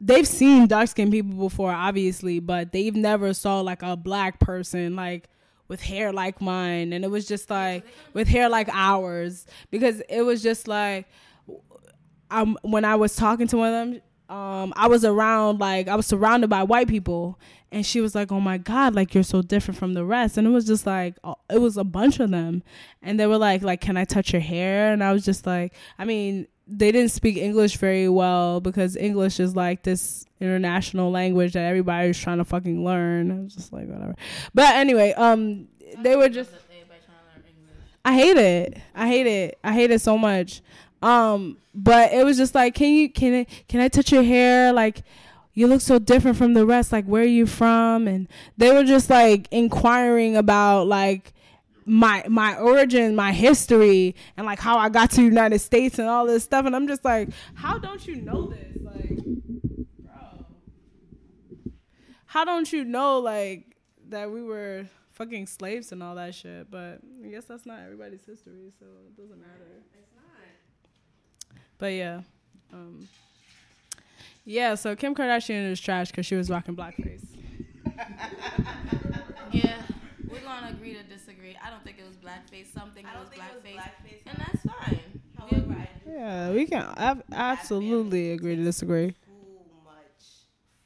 They've 0.07 0.27
seen 0.27 0.69
dark 0.69 0.89
skinned 0.89 1.11
people 1.11 1.33
before, 1.49 1.73
obviously, 1.73 2.39
but 2.39 2.71
they've 2.71 2.95
never 2.95 3.35
saw 3.35 3.61
like 3.61 3.83
a 3.83 3.97
black 3.97 4.39
person 4.39 4.95
like 4.95 5.29
with 5.67 5.83
hair 5.83 6.13
like 6.13 6.41
mine, 6.41 6.93
and 6.93 7.05
it 7.05 7.11
was 7.11 7.27
just 7.27 7.51
like 7.51 7.85
with 8.13 8.29
hair 8.29 8.49
like 8.49 8.69
ours 8.71 9.47
because 9.73 10.01
it 10.09 10.23
was 10.23 10.43
just 10.43 10.69
like 10.69 11.07
um 12.31 12.57
when 12.63 12.85
I 12.85 12.95
was 12.95 13.17
talking 13.17 13.49
to 13.49 13.57
one 13.57 13.75
of 13.75 13.75
them, 13.75 14.03
um, 14.29 14.73
I 14.77 14.87
was 14.87 15.05
around 15.05 15.59
like 15.59 15.89
I 15.89 15.97
was 15.97 16.07
surrounded 16.07 16.51
by 16.51 16.63
white 16.63 16.89
people, 16.89 17.39
and 17.73 17.85
she 17.85 18.01
was 18.01 18.15
like, 18.15 18.31
"Oh 18.31 18.41
my 18.41 18.59
god, 18.59 18.95
like 18.95 19.13
you're 19.15 19.25
so 19.25 19.43
different 19.43 19.79
from 19.79 19.95
the 19.95 20.05
rest," 20.05 20.37
and 20.37 20.47
it 20.47 20.51
was 20.51 20.67
just 20.67 20.87
like 20.87 21.17
it 21.51 21.59
was 21.59 21.77
a 21.77 21.85
bunch 21.85 22.21
of 22.21 22.31
them, 22.31 22.63
and 23.03 23.19
they 23.19 23.27
were 23.27 23.39
like, 23.39 23.63
"Like, 23.63 23.81
can 23.81 23.97
I 23.97 24.05
touch 24.05 24.33
your 24.33 24.43
hair?" 24.43 24.93
And 24.93 25.03
I 25.03 25.13
was 25.13 25.25
just 25.25 25.47
like, 25.47 25.75
I 25.99 26.05
mean. 26.05 26.47
They 26.67 26.91
didn't 26.91 27.13
speak 27.13 27.37
English 27.37 27.77
very 27.77 28.09
well 28.09 28.61
because 28.61 28.97
English 28.97 29.39
is 29.39 29.55
like 29.55 29.83
this 29.83 30.27
international 30.41 31.11
language 31.11 31.53
that 31.53 31.65
everybody's 31.65 32.19
trying 32.19 32.39
to 32.39 32.45
fucking 32.45 32.85
learn. 32.85 33.31
I 33.31 33.43
was 33.45 33.55
just 33.55 33.73
like, 33.73 33.87
whatever. 33.87 34.17
But 34.53 34.75
anyway, 34.75 35.13
um, 35.13 35.69
they 35.99 36.17
were 36.17 36.29
just 36.29 36.51
Everybody 36.51 37.01
trying 37.05 37.19
to 37.19 37.25
learn 37.35 37.45
English. 37.49 37.85
I 38.05 38.15
hate 38.15 38.37
it. 38.37 38.79
I 38.95 39.07
hate 39.07 39.27
it. 39.27 39.59
I 39.63 39.73
hate 39.73 39.91
it 39.91 40.01
so 40.01 40.19
much. 40.19 40.63
Um, 41.03 41.59
but 41.75 42.13
it 42.13 42.25
was 42.25 42.37
just 42.37 42.55
like, 42.55 42.75
can 42.75 42.93
you 42.93 43.11
can 43.11 43.35
I 43.35 43.45
can 43.69 43.81
I 43.81 43.89
touch 43.89 44.11
your 44.11 44.23
hair? 44.23 44.73
Like, 44.73 45.03
you 45.55 45.67
look 45.67 45.81
so 45.81 45.99
different 45.99 46.37
from 46.37 46.55
the 46.55 46.67
rest. 46.67 46.93
Like, 46.93 47.05
where 47.05 47.23
are 47.23 47.27
you 47.27 47.47
from? 47.47 48.09
And 48.09 48.29
they 48.57 48.73
were 48.73 48.85
just 48.85 49.11
like 49.11 49.47
inquiring 49.51 50.37
about 50.37 50.87
like 50.87 51.33
my 51.87 52.25
my 52.29 52.57
origin, 52.59 53.15
my 53.15 53.33
history, 53.33 54.15
and 54.37 54.45
like 54.45 54.59
how 54.59 54.77
I 54.77 54.89
got 54.89 55.13
to 55.13 55.23
United 55.23 55.61
States 55.61 55.99
and 55.99 56.09
all 56.09 56.27
this 56.27 56.43
stuff. 56.43 56.67
And 56.67 56.75
I'm 56.75 56.89
just 56.89 57.05
like, 57.05 57.29
how 57.55 57.79
don't 57.79 58.05
you 58.07 58.17
know 58.17 58.49
this? 58.49 58.77
Like, 58.83 59.17
bro, 60.01 60.45
how 62.27 62.45
don't 62.45 62.71
you 62.73 62.85
know 62.85 63.21
like 63.21 63.77
that 64.09 64.31
we 64.31 64.43
were 64.43 64.87
fucking 65.13 65.47
slaves 65.47 65.93
and 65.93 66.03
all 66.03 66.17
that 66.17 66.35
shit? 66.35 66.71
But 66.71 66.99
I 67.25 67.29
guess 67.29 67.45
that's 67.45 67.65
not 67.65 67.79
everybody's 67.81 68.25
history, 68.27 68.73
so 68.79 68.87
it 69.07 69.17
doesn't 69.17 69.39
matter. 69.39 69.83
It's 69.95 70.13
not. 70.17 71.61
But 71.79 71.93
yeah, 71.93 72.23
um, 72.73 73.09
yeah. 74.45 74.75
So 74.75 74.97
Kim 74.97 75.15
Kardashian 75.15 75.71
is 75.71 75.81
trash 75.81 76.11
because 76.11 76.27
she 76.27 76.35
was 76.35 76.51
rocking 76.51 76.75
blackface. 76.75 77.25
Yeah, 79.53 79.81
we're 80.37 80.49
gonna 80.49 80.69
agree 80.71 80.95
to 80.95 81.03
disagree. 81.03 81.57
I 81.63 81.71
don't 81.71 81.83
think 81.85 81.99
it 81.99 82.07
was 82.07 82.17
blackface. 82.17 82.73
Something 82.73 83.05
I 83.07 83.11
it 83.11 83.13
don't 83.15 83.21
was 83.23 83.31
think 83.31 83.43
it 83.43 83.55
was 83.55 83.63
blackface, 83.65 83.77
blackface. 83.77 84.23
and 84.27 84.39
that's 84.39 84.63
fine. 84.65 85.21
However, 85.39 85.89
Yeah, 86.09 86.51
we 86.53 86.67
can 86.67 86.83
ab- 86.97 87.25
absolutely 87.33 88.33
agree 88.33 88.57
to 88.57 88.63
disagree. 88.65 89.11
too 89.11 89.61
much 89.85 90.25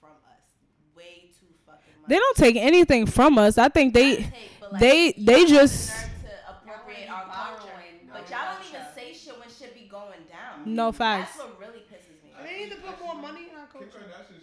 from 0.01 0.11
us. 0.29 0.49
Way 0.97 1.31
too 1.39 1.47
fucking 1.67 1.95
much. 2.03 2.09
They 2.09 2.17
don't 2.17 2.37
take 2.37 2.57
anything 2.57 3.07
from 3.07 3.39
us. 3.39 3.59
I 3.59 3.69
think 3.69 3.95
they 3.95 4.17
Take, 4.17 4.33
like, 4.71 4.81
they 4.81 5.13
they 5.19 5.47
just 5.47 5.89
deserve 5.89 6.11
to 6.23 6.51
appropriate 6.51 7.09
our 7.11 7.25
culture, 7.25 7.73
but 8.13 8.31
y'all 8.31 8.55
don't 8.59 8.67
even 8.69 8.87
say 8.95 9.13
shit 9.13 9.39
when 9.39 9.49
shit 9.49 9.75
be 9.75 9.89
going 9.89 10.23
down. 10.29 10.63
no 10.75 10.91
facts. 10.93 11.37
That's 11.37 11.49
what 11.49 11.61
really 11.61 11.85
pisses 11.91 12.19
me. 12.25 12.31
off. 12.37 12.45
They 12.47 12.59
need 12.65 12.71
to 12.71 12.77
put 12.79 13.01
more 13.03 13.15
money 13.15 13.49
in 13.51 13.57
our 13.57 13.67
Kim 13.67 13.83
culture. 13.89 13.99
Kardashian, 14.07 14.41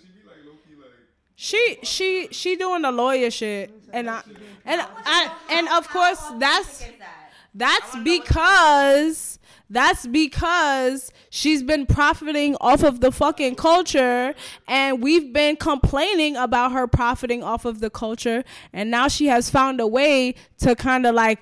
she 1.39 1.67
be 1.67 1.80
like 1.80 1.86
low 1.86 2.02
key 2.02 2.23
like 2.23 2.28
She 2.28 2.28
she 2.28 2.28
she 2.32 2.56
doing 2.56 2.82
the 2.82 2.91
lawyer 2.91 3.30
shit, 3.30 3.71
and 3.93 4.10
I 4.10 4.21
and 4.65 4.82
I 5.06 5.32
and 5.52 5.67
of 5.69 5.88
course 5.88 6.23
that's 6.39 6.86
that's 7.54 7.95
because 8.04 9.38
that's 9.69 10.08
because 10.08 11.12
she's 11.30 11.62
been 11.62 11.86
profiting 11.86 12.56
off 12.62 12.84
of 12.84 13.02
the 13.02 13.12
fucking 13.12 13.56
culture. 13.56 14.34
And 14.67 15.04
we've 15.04 15.34
been 15.34 15.58
complaining 15.58 16.38
about 16.38 16.71
her 16.71 16.88
profiting 16.88 17.43
off 17.43 17.65
of 17.65 17.80
the 17.82 17.89
culture. 17.89 18.43
And 18.73 18.89
now 18.89 19.08
she 19.08 19.28
has 19.28 19.50
found 19.50 19.80
a 19.80 19.88
way 19.88 20.36
to 20.60 20.76
kind 20.76 21.06
of 21.06 21.15
like 21.15 21.39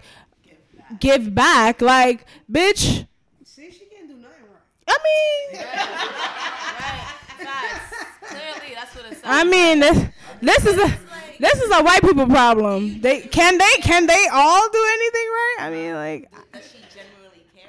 give 1.00 1.36
back. 1.36 1.82
Like 1.82 2.26
bitch. 2.52 3.08
See, 3.44 3.72
she 3.72 3.86
can't 3.86 4.10
do 4.10 4.16
nothing 4.16 4.44
right. 4.52 4.62
I 4.88 4.98
mean. 5.04 5.62
Facts. 7.46 7.95
Clearly, 8.28 8.74
that's 8.76 8.96
what 8.96 9.06
it 9.06 9.14
says. 9.14 9.22
I 9.24 9.44
mean 9.44 9.80
this, 9.80 10.06
this 10.42 10.66
is 10.66 10.78
a 10.78 10.98
this 11.40 11.62
is 11.62 11.72
a 11.72 11.84
white 11.84 12.02
people 12.02 12.28
problem. 12.28 13.02
They 13.02 13.22
can 13.22 13.58
they 13.58 13.76
can 13.82 14.08
they 14.08 14.28
all 14.32 14.70
do 14.70 14.86
anything 14.98 15.28
right? 15.40 15.56
I 15.60 15.70
mean 15.72 15.94
like 15.94 16.32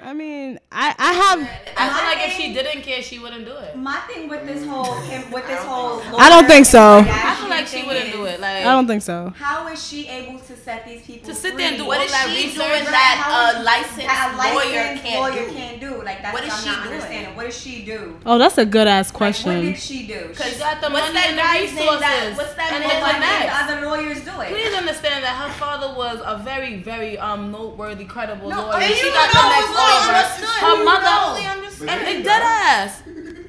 I 0.01 0.13
mean 0.13 0.59
I 0.71 0.95
I 0.97 1.13
have 1.13 1.39
I 1.75 1.89
feel 1.89 2.05
like 2.05 2.27
if 2.27 2.33
she 2.37 2.53
didn't 2.53 2.81
care, 2.83 3.01
she 3.01 3.19
wouldn't 3.19 3.45
do 3.45 3.55
it. 3.55 3.75
My 3.75 3.97
thing 4.07 4.29
with 4.29 4.45
this 4.45 4.65
whole 4.65 4.95
with 5.31 5.47
this 5.47 5.63
whole 5.63 6.01
I 6.17 6.29
don't 6.29 6.47
think 6.47 6.65
so. 6.65 6.99
I 6.99 7.35
feel 7.39 7.46
like 7.57 7.67
she 7.67 7.83
wouldn't 7.85 8.11
do 8.11 8.25
it. 8.25 8.39
Like 8.39 8.57
I 8.65 8.71
don't 8.75 8.87
think 8.87 9.01
so. 9.01 9.33
How 9.37 9.67
is 9.67 9.79
she 9.87 10.07
able 10.07 10.39
to 10.39 10.55
set 10.57 10.85
these 10.85 11.01
people 11.01 11.27
To 11.29 11.35
sit 11.35 11.53
free? 11.53 11.61
there 11.63 11.69
and 11.73 11.77
do 11.77 11.85
What 11.85 11.99
all 11.99 12.05
is 12.05 12.11
that 12.11 12.27
she 12.29 12.45
research. 12.47 12.55
doing 12.55 12.83
Right, 12.85 12.91
that 12.97 13.53
a 13.57 13.63
licensed 13.63 13.97
that 14.07 14.33
a 14.33 14.37
lawyer 14.37 14.81
licensed 14.95 15.03
can't 15.03 15.19
lawyer 15.21 15.45
do? 15.49 15.53
can't 15.55 15.79
do. 15.79 16.03
Like 16.03 16.21
that's 16.21 16.33
What 16.33 16.43
what, 16.43 16.47
is 16.47 16.53
I'm 16.53 16.63
she 16.63 16.69
not 16.69 16.83
doing? 16.83 16.93
understanding. 16.95 17.35
What 17.35 17.45
does 17.47 17.57
she 17.61 17.85
do? 17.85 18.19
Oh, 18.25 18.37
that's 18.37 18.57
a 18.57 18.65
good 18.65 18.87
ass 18.87 19.07
Like, 19.07 19.13
what 19.13 19.17
question. 19.17 19.61
did 19.65 19.77
she 19.77 20.07
do? 20.07 20.31
She 20.35 20.43
She, 20.53 20.59
got 20.59 20.81
the 20.81 20.89
What's 20.89 21.13
money 21.13 21.13
that 21.13 21.27
and 21.29 21.37
the 21.37 21.75
resources. 21.75 21.99
that- 22.01 22.33
what's 22.37 22.53
that 22.55 22.71
and 22.73 22.83
man 22.83 22.95
the 23.01 23.19
that 23.19 23.67
the 23.67 23.73
other 23.75 23.87
lawyers 23.87 24.19
do 24.21 24.33
it? 24.41 24.49
Please 24.49 24.73
understand 24.73 25.23
that 25.23 25.35
her 25.35 25.51
father 25.59 25.93
was 25.97 26.19
a 26.25 26.37
very, 26.43 26.81
very 26.81 27.17
um 27.17 27.51
noteworthy, 27.51 28.05
credible 28.05 28.49
No, 28.49 28.67
lawyer. 28.67 28.81
and 28.81 28.93
She 28.93 29.05
you 29.07 29.13
got 29.13 29.33
know 29.33 29.41
the 29.41 29.49
next 29.49 29.67
who's 29.67 29.77
all 29.77 29.97
over. 29.97 30.13
understood. 30.13 30.61
Her 30.63 30.75
You 30.77 30.85
mother, 30.85 31.05
totally 31.07 31.47
understood. 31.47 31.89
and 31.89 32.07
it 32.07 32.23
dead 32.23 32.41
ass. 32.43 33.01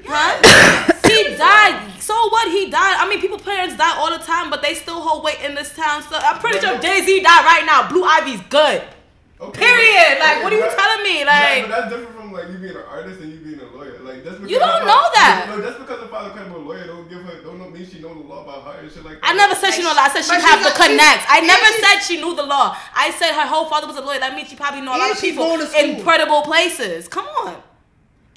Huh? 0.07 0.93
he 1.09 1.37
died. 1.37 1.93
So 2.01 2.15
what? 2.29 2.51
He 2.51 2.71
died. 2.71 2.97
I 2.99 3.09
mean, 3.09 3.21
people 3.21 3.39
parents 3.39 3.77
die 3.77 3.97
all 3.99 4.11
the 4.17 4.23
time, 4.25 4.51
but 4.51 4.63
they 4.63 4.75
still 4.75 5.01
hold 5.01 5.25
weight 5.25 5.41
in 5.43 5.55
this 5.55 5.75
town. 5.75 6.03
So 6.03 6.17
I'm 6.17 6.39
pretty 6.39 6.61
sure 6.61 6.79
Jay 6.79 7.01
Z 7.05 7.21
died 7.21 7.45
right 7.45 7.65
now. 7.67 7.89
Blue 7.89 8.05
Ivy's 8.05 8.41
good. 8.49 8.83
Okay, 9.41 9.61
Period. 9.61 10.19
but- 10.19 10.27
Like, 10.27 10.43
what 10.43 10.53
are 10.53 10.57
you 10.59 10.67
but- 10.67 10.77
telling 10.77 11.03
me? 11.05 11.21
Yeah, 11.21 11.31
Like, 11.31 11.63
but 11.63 11.71
that's 11.71 11.89
different 11.95 12.17
from 12.17 12.33
like 12.33 12.49
you 12.51 12.59
being 12.59 12.75
an 12.75 12.83
artist 12.91 13.21
and 13.21 13.31
you 13.33 13.39
being 13.39 13.61
a 13.61 13.71
lawyer. 13.77 14.01
Like 14.03 14.25
that's 14.25 14.35
because 14.37 14.51
You 14.51 14.59
don't 14.59 14.83
her 14.83 14.87
know 14.87 14.99
father- 14.99 15.15
that. 15.15 15.47
No, 15.49 15.61
that's 15.63 15.79
because 15.79 16.01
her 16.01 16.09
father 16.09 16.35
a 16.43 16.59
lawyer 16.59 16.87
don't 16.89 17.09
give 17.09 17.23
her 17.23 17.43
don't 17.47 17.59
know 17.61 17.71
mean 17.71 17.87
she 17.87 18.01
know 18.01 18.15
the 18.19 18.27
law 18.27 18.43
about 18.43 18.65
her 18.67 18.81
and 18.83 18.91
shit 18.91 19.05
like 19.05 19.21
that. 19.21 19.31
I 19.31 19.35
never 19.35 19.55
said 19.55 19.71
she 19.71 19.83
knew 19.83 19.93
a 19.93 19.95
lot. 19.95 20.11
I 20.11 20.21
said 20.21 20.25
she 20.27 20.35
have 20.43 20.59
the 20.67 20.71
got- 20.75 20.77
she- 20.77 20.91
connect. 20.91 21.23
I 21.31 21.39
never 21.41 21.67
she- 21.71 21.81
said 21.83 21.97
she 22.03 22.17
knew 22.21 22.35
the 22.35 22.43
law. 22.43 22.77
I 22.97 23.13
said 23.13 23.31
her 23.33 23.47
whole 23.47 23.67
father 23.67 23.87
was 23.87 23.95
a 23.97 24.01
lawyer. 24.01 24.19
That 24.19 24.35
means 24.35 24.49
she 24.49 24.57
probably 24.57 24.81
know 24.81 24.97
a 24.97 24.99
lot 24.99 25.11
of 25.13 25.21
people 25.21 25.47
going 25.47 25.61
to 25.61 25.71
in 25.85 25.93
school. 25.95 26.03
credible 26.03 26.43
places. 26.43 27.07
Come 27.07 27.27
on. 27.47 27.63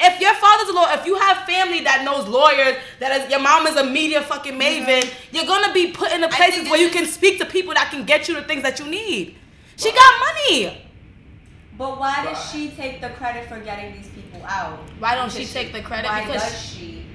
If 0.04 0.20
your 0.20 0.34
father's 0.34 0.70
a 0.70 0.74
lawyer, 0.74 0.94
if 1.00 1.06
you 1.06 1.16
have 1.16 1.46
family 1.46 1.82
that 1.82 2.04
knows 2.04 2.28
lawyers, 2.28 2.76
that 3.00 3.22
is 3.22 3.30
your 3.30 3.40
mom 3.40 3.68
is 3.68 3.76
a 3.76 3.84
media 3.86 4.22
fucking 4.22 4.58
maven, 4.60 5.08
you're 5.32 5.46
gonna 5.46 5.72
be 5.74 5.92
put 5.92 6.12
in 6.12 6.22
the 6.22 6.28
places 6.28 6.70
where 6.70 6.80
you 6.80 6.90
can 6.90 7.06
speak 7.06 7.38
to 7.40 7.46
people 7.46 7.74
that 7.76 7.92
can 7.92 8.04
get 8.06 8.28
you 8.28 8.34
the 8.36 8.44
things 8.44 8.64
that 8.64 8.80
you 8.80 8.88
need. 8.88 9.36
She 9.78 9.92
got 9.92 10.14
money. 10.20 10.82
But 11.78 12.00
why 12.00 12.24
does 12.26 12.52
she 12.52 12.70
take 12.72 13.02
the 13.02 13.10
credit 13.10 13.48
for 13.48 13.60
getting 13.60 13.94
these 13.94 14.08
people 14.10 14.42
out? 14.46 14.80
Why 15.00 15.16
don't 15.16 15.32
she 15.32 15.40
Because 15.40 15.54
take 15.54 15.74
the 15.74 15.82
credit? 15.82 16.08
Why 16.10 16.26
Because 16.26 16.42
does 16.44 16.66
she? 16.66 17.06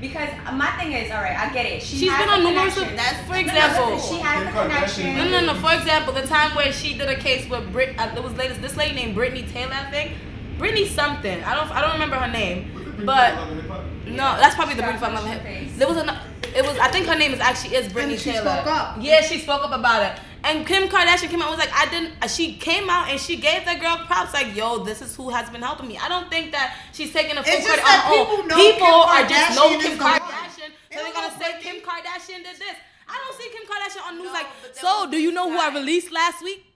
Because 0.00 0.28
my 0.54 0.66
thing 0.72 0.92
is, 0.92 1.12
all 1.12 1.22
right, 1.22 1.38
I 1.38 1.52
get 1.52 1.64
it. 1.64 1.80
She 1.82 1.96
She's 1.98 2.10
has 2.10 2.18
been 2.18 2.28
a 2.28 2.32
on 2.32 2.42
numerous. 2.54 2.74
That's 2.74 3.20
for 3.26 3.34
No, 3.34 3.40
no, 3.40 3.40
example. 3.40 3.90
listen, 3.94 4.16
she 4.16 4.22
has 4.22 4.38
Kim 4.42 4.48
a 4.48 4.50
Kardashian. 4.50 4.68
connection. 4.68 5.16
No, 5.16 5.40
no, 5.40 5.52
no. 5.52 5.60
For 5.60 5.72
example, 5.74 6.12
the 6.12 6.26
time 6.26 6.56
where 6.56 6.72
she 6.72 6.98
did 6.98 7.08
a 7.08 7.14
case 7.16 7.48
with 7.48 7.70
Brit, 7.72 7.94
uh, 7.98 8.12
there 8.12 8.22
was 8.22 8.32
latest 8.34 8.60
this 8.60 8.76
lady 8.76 8.94
named 8.96 9.14
Brittany 9.14 9.44
Taylor, 9.52 9.74
I 9.74 9.90
think. 9.92 10.12
Brittany 10.58 10.86
something. 10.86 11.42
I 11.44 11.54
don't, 11.54 11.70
I 11.70 11.80
don't 11.80 11.92
remember 11.92 12.16
her 12.16 12.30
name, 12.30 12.70
but 13.04 13.34
Love 13.34 13.50
and 13.50 13.60
Hip 13.60 13.70
Hop? 13.70 13.84
no, 14.06 14.36
that's 14.40 14.54
probably 14.54 14.74
the 14.74 14.82
She 14.82 14.86
Brittany 14.86 14.98
from 14.98 15.14
Love 15.14 15.24
punched 15.24 15.46
and 15.46 15.46
in 15.46 15.64
the 15.64 15.70
Hip. 15.70 15.78
There 15.78 15.88
was 15.88 15.96
an, 15.96 16.10
it 16.54 16.62
was. 16.66 16.78
I 16.78 16.88
think 16.88 17.06
her 17.06 17.16
name 17.16 17.32
is 17.32 17.40
actually 17.40 17.76
is 17.76 17.92
Brittany 17.92 18.16
she 18.16 18.32
Taylor. 18.32 18.42
spoke 18.62 18.66
up. 18.66 18.96
Yeah, 19.00 19.20
she 19.22 19.38
spoke 19.38 19.64
up 19.64 19.72
about 19.72 20.02
it. 20.02 20.22
And 20.44 20.66
Kim 20.66 20.88
Kardashian 20.88 21.28
came 21.30 21.40
out 21.40 21.50
and 21.50 21.56
was 21.56 21.64
like, 21.64 21.72
I 21.72 21.86
didn't. 21.88 22.14
She 22.28 22.56
came 22.56 22.90
out 22.90 23.08
and 23.08 23.20
she 23.20 23.36
gave 23.36 23.64
that 23.64 23.80
girl 23.80 24.04
props, 24.06 24.34
like, 24.34 24.56
yo, 24.56 24.78
this 24.82 25.00
is 25.00 25.14
who 25.14 25.30
has 25.30 25.48
been 25.50 25.62
helping 25.62 25.86
me. 25.86 25.98
I 25.98 26.08
don't 26.08 26.28
think 26.28 26.50
that 26.50 26.76
she's 26.92 27.12
taking 27.12 27.36
a 27.38 27.44
full 27.44 27.52
It's 27.52 27.64
just 27.64 27.78
credit 27.80 27.84
that 27.86 28.10
on 28.10 28.26
people 28.26 28.42
oh, 28.42 28.46
know 28.48 28.56
People 28.58 28.86
Kim 28.86 29.14
are 29.14 29.24
just 29.28 29.56
know 29.56 29.68
Kardashian 29.70 29.78
is 29.78 29.84
Kim. 29.86 29.98
Kardashian, 29.98 30.70
so 30.90 30.90
They 30.90 30.96
they're 30.96 31.12
gonna 31.14 31.38
say 31.38 31.52
Britney. 31.52 31.60
Kim 31.62 31.76
Kardashian 31.86 32.42
did 32.42 32.56
this. 32.58 32.76
I 33.08 33.14
don't 33.22 33.36
see 33.38 33.48
Kim 33.54 33.64
Kardashian 33.70 34.02
on 34.08 34.14
news 34.18 34.26
No, 34.26 34.32
like, 34.32 34.46
so 34.74 35.10
do 35.10 35.16
you 35.18 35.30
know 35.30 35.48
who 35.50 35.58
I 35.58 35.72
released 35.72 36.10
last 36.10 36.42
week? 36.42 36.66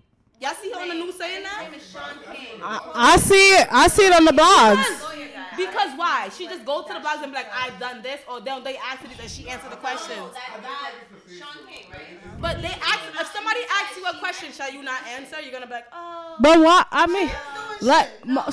Y'all 0.40 0.52
see 0.60 0.70
her 0.70 0.80
on 0.80 0.88
the 0.88 0.94
news 0.94 1.16
saying 1.16 1.42
that? 1.44 1.62
His 1.64 1.70
name 1.72 1.80
is 1.80 1.90
Sean 1.90 2.34
King. 2.34 2.60
I, 2.62 2.90
I 2.94 3.16
see 3.16 3.48
it. 3.56 3.68
I 3.70 3.88
see 3.88 4.02
it 4.06 4.12
on 4.12 4.24
the 4.26 4.32
blogs. 4.32 5.12
Because 5.56 5.96
why? 5.96 6.28
She 6.36 6.46
just 6.46 6.66
go 6.66 6.82
to 6.82 6.92
the 6.92 7.00
blogs 7.00 7.22
and 7.22 7.32
be 7.32 7.36
like, 7.38 7.46
I've 7.50 7.78
done 7.80 8.02
this, 8.02 8.20
or 8.30 8.40
they'll 8.42 8.60
they 8.60 8.76
ask 8.76 9.00
her 9.00 9.08
this 9.08 9.18
and 9.20 9.30
she 9.30 9.48
answer 9.48 9.70
the 9.70 9.76
No, 9.76 9.80
questions. 9.80 10.20
that 10.34 10.92
Sean 11.26 11.66
King, 11.66 11.86
right? 11.90 12.40
But 12.40 12.60
they 12.60 12.68
ask 12.68 13.00
if 13.18 13.26
somebody 13.32 13.60
asks 13.80 13.96
you 13.96 14.04
a 14.06 14.18
question, 14.18 14.52
shall 14.52 14.70
you 14.70 14.82
not 14.82 15.00
answer? 15.08 15.40
You're 15.40 15.52
gonna 15.52 15.66
be 15.66 15.72
like, 15.72 15.86
oh. 15.92 16.36
But 16.40 16.60
what 16.60 16.86
I 16.92 17.06
mean, 17.06 17.30
like, 17.80 18.08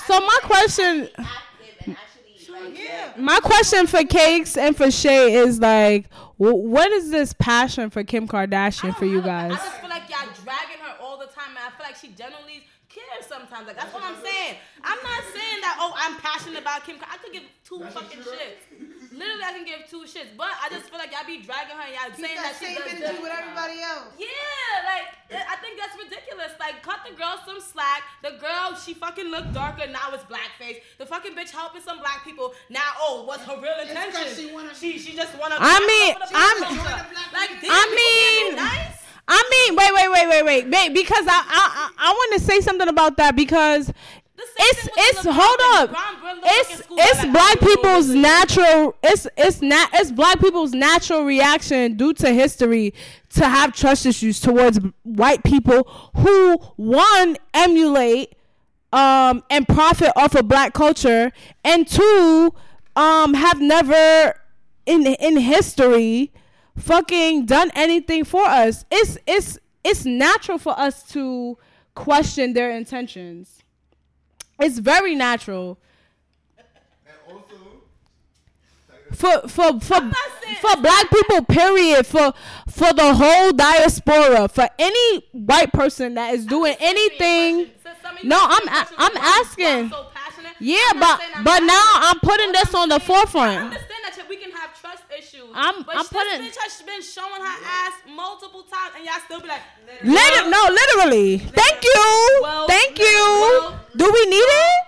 so 0.08 0.20
my 0.22 0.40
question, 0.44 1.10
actually, 1.18 2.82
Yeah. 2.82 3.12
my 3.18 3.40
question 3.42 3.88
for 3.88 4.04
Cakes 4.06 4.56
and 4.56 4.76
for 4.78 4.90
Shay 4.90 5.34
is 5.34 5.60
like, 5.60 6.06
what 6.38 6.92
is 6.94 7.10
this 7.12 7.34
passion 7.34 7.90
for 7.90 8.04
Kim 8.06 8.28
Kardashian 8.30 8.96
for 8.96 9.06
you 9.06 9.22
guys? 9.22 9.52
I 9.52 9.56
just 9.56 9.72
feel 9.80 9.90
like 9.90 10.10
y'all 10.10 10.30
dragging 10.44 10.78
her 10.84 10.96
all 11.02 11.18
the 11.18 11.26
time, 11.28 11.50
and 11.50 11.60
I 11.60 11.70
feel 11.78 11.83
like 11.94 12.02
she 12.02 12.10
generally 12.18 12.66
cares 12.90 13.26
sometimes. 13.26 13.66
Like 13.70 13.78
that's 13.78 13.94
what 13.94 14.02
I'm 14.04 14.18
saying. 14.22 14.58
I'm 14.84 14.98
not 15.02 15.22
saying 15.30 15.62
that. 15.62 15.78
Oh, 15.80 15.94
I'm 15.98 16.18
passionate 16.18 16.62
about 16.62 16.86
Kim. 16.86 16.98
Kar- 16.98 17.10
I 17.14 17.18
could 17.18 17.34
give 17.34 17.46
two 17.66 17.82
fucking 17.94 18.22
shits. 18.22 18.66
Literally, 19.14 19.46
I 19.46 19.54
can 19.54 19.66
give 19.66 19.86
two 19.90 20.06
shits. 20.10 20.34
But 20.38 20.50
I 20.58 20.70
just 20.70 20.90
feel 20.90 20.98
like 20.98 21.14
y'all 21.14 21.26
be 21.26 21.42
dragging 21.42 21.78
her. 21.78 21.86
and 21.86 21.94
Y'all 21.94 22.10
Keep 22.14 22.26
saying 22.26 22.38
that 22.42 22.54
that 22.54 22.58
she 22.58 22.74
same 22.74 22.82
does 22.82 22.90
energy 23.14 23.22
with 23.22 23.34
everybody 23.34 23.78
else. 23.82 24.10
Yeah, 24.18 24.74
like 24.90 25.06
eh, 25.30 25.42
I 25.54 25.56
think 25.62 25.78
that's 25.78 25.94
ridiculous. 25.98 26.54
Like, 26.60 26.82
cut 26.82 27.02
the 27.06 27.14
girl 27.14 27.38
some 27.46 27.62
slack. 27.62 28.02
The 28.26 28.38
girl, 28.42 28.74
she 28.78 28.94
fucking 28.94 29.30
looked 29.30 29.54
darker. 29.54 29.86
Now 29.90 30.14
it's 30.14 30.26
blackface. 30.26 30.82
The 30.98 31.06
fucking 31.06 31.34
bitch 31.38 31.50
helping 31.54 31.82
some 31.82 31.98
black 32.02 32.22
people. 32.26 32.54
Now, 32.70 32.94
oh, 33.02 33.24
what's 33.26 33.46
her 33.46 33.58
real 33.58 33.78
intention? 33.86 34.34
she 34.34 34.50
wanna- 34.54 34.74
she, 34.76 34.98
she 34.98 35.14
just 35.16 35.34
wanna. 35.38 35.58
I 35.62 35.78
mean, 35.82 36.14
I'm- 36.34 36.58
black 36.62 36.70
culture. 36.70 36.78
Join 36.78 36.98
the 37.06 37.10
black 37.14 37.34
like, 37.34 37.52
I 37.70 37.84
mean- 37.94 38.56
nice. 38.58 39.02
I 39.28 39.68
mean, 39.68 39.76
wait, 39.78 39.94
wait, 39.94 40.12
wait, 40.12 40.30
wait, 40.30 40.46
wait, 40.46 40.70
wait, 40.70 40.94
because 40.94 41.26
I 41.28 41.32
I 41.32 41.92
I, 41.98 42.10
I 42.10 42.12
want 42.12 42.34
to 42.34 42.46
say 42.46 42.60
something 42.62 42.88
about 42.88 43.18
that 43.18 43.36
because 43.36 43.92
it's 44.60 44.90
it's 44.98 45.20
LeBron 45.26 45.32
hold 45.32 45.60
up. 45.76 45.90
LeBron 45.92 46.40
It's 46.44 46.70
like 46.70 46.80
in 46.80 46.84
school, 46.84 46.98
it's 47.00 47.26
black 47.32 47.58
I 47.58 47.60
don't 47.60 47.64
know 47.64 47.76
people's 47.76 48.10
natural 48.10 48.96
it's 49.04 49.28
it's 49.38 49.62
not 49.62 49.90
it's 49.94 50.12
black 50.12 50.40
people's 50.40 50.74
natural 50.74 51.24
reaction 51.24 51.96
due 51.96 52.14
to 52.16 52.32
history 52.34 52.94
to 53.36 53.48
have 53.48 53.74
trust 53.74 54.06
issues 54.06 54.40
towards 54.40 54.80
white 55.04 55.44
people 55.44 55.84
who 56.18 56.58
one 56.76 57.38
emulate 57.54 58.34
um 58.92 59.44
and 59.50 59.68
profit 59.68 60.12
off 60.16 60.36
of 60.36 60.48
black 60.48 60.74
culture 60.74 61.32
and 61.64 61.88
two 61.88 62.54
um 62.96 63.34
have 63.34 63.62
never 63.62 64.40
in 64.86 65.06
in 65.08 65.38
history 65.38 66.32
fucking 66.78 67.46
done 67.46 67.72
anything 67.76 68.24
for 68.24 68.44
us. 68.46 68.86
It's 68.92 69.18
it's 69.28 69.58
it's 69.84 70.06
natural 70.06 70.58
for 70.58 70.78
us 70.80 71.04
to 71.10 71.58
question 71.96 72.54
their 72.54 72.72
intentions. 72.72 73.60
It's 74.60 74.80
very 74.80 75.16
natural. 75.16 75.78
Also, 77.30 77.56
For 79.12 79.48
for 79.48 79.80
for 79.80 80.12
for 80.62 80.82
black 80.82 81.10
people, 81.10 81.44
period. 81.46 82.06
For 82.08 82.34
for 82.70 82.94
the 82.94 83.14
whole 83.14 83.52
diaspora, 83.52 84.48
for 84.48 84.70
any 84.80 85.26
white 85.32 85.72
person 85.74 86.16
that 86.16 86.34
is 86.34 86.46
doing 86.46 86.76
anything. 86.80 87.72
No, 88.24 88.38
I'm 88.40 88.68
a- 88.68 88.88
I'm 88.98 89.18
asking. 89.18 89.92
Yeah, 90.60 90.94
but 91.00 91.20
but 91.44 91.60
now 91.62 91.84
I'm 91.96 92.20
putting 92.20 92.52
this 92.54 92.74
on 92.74 92.90
the 92.90 92.96
I 92.96 93.00
forefront. 93.00 93.74
Understand 94.64 94.64
that 94.64 94.64
we 94.64 94.64
can 94.64 94.64
have 94.64 94.80
trust 94.80 95.04
issues. 95.12 95.52
I'm- 95.54 95.84
but 95.84 95.96
I'm 95.98 96.04
this 96.04 96.12
bitch 96.56 96.62
has 96.64 96.82
been 96.82 97.02
showing 97.02 97.42
her 97.42 97.58
ass 97.66 97.94
multiple 98.08 98.64
times, 98.64 98.94
and 98.98 99.06
y'all 99.06 99.20
still 99.26 99.40
be 99.42 99.48
like, 99.48 99.62
Liter- 100.04 100.50
no, 100.50 100.68
literally. 100.70 101.40
Thank 101.40 101.84
you. 101.84 102.40
Well, 102.42 102.68
Thank 102.68 102.98
you. 103.00 103.06
well- 103.06 103.80
Do 103.96 104.12
we 104.12 104.26
need 104.26 104.48
it? 104.48 104.86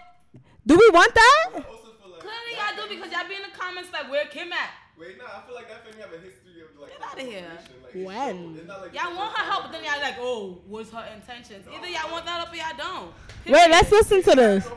Do 0.65 0.76
we 0.78 0.89
want 0.89 1.13
that? 1.13 1.45
I 1.53 1.57
also 1.59 1.91
feel 2.01 2.09
like. 2.11 2.21
Clearly, 2.21 2.55
y'all 2.57 2.76
do 2.76 2.88
because 2.95 3.11
y'all 3.11 3.28
be 3.28 3.36
in 3.36 3.43
the 3.43 3.49
comments 3.57 3.91
like, 3.93 4.09
where 4.09 4.26
Kim 4.26 4.51
at? 4.51 4.71
Wait, 4.97 5.17
nah, 5.17 5.26
I 5.26 5.41
feel 5.45 5.55
like 5.55 5.67
that 5.67 5.84
family 5.86 6.01
have 6.01 6.13
a 6.13 6.17
history 6.17 6.61
of 6.63 6.76
like. 6.80 6.89
Get 6.91 7.01
outta 7.03 7.21
here. 7.21 7.51
Like, 7.84 7.93
When? 8.05 8.57
shown. 8.57 8.67
Like 8.67 8.93
Y'all 8.95 9.15
want 9.15 9.38
her 9.38 9.43
help, 9.43 9.63
but 9.63 9.71
then 9.73 9.84
y'all 9.84 9.99
like, 10.01 10.17
oh, 10.19 10.57
what's 10.67 10.89
her 10.91 11.05
intentions? 11.13 11.67
Either 11.67 11.88
y'all 11.88 12.09
want 12.11 12.26
that 12.26 12.41
up 12.41 12.51
or 12.51 12.55
y'all 12.55 12.76
don't. 12.78 13.13
Wait, 13.45 13.69
let's 13.69 13.91
listen 13.91 14.23
to 14.23 14.36
this. 14.36 14.65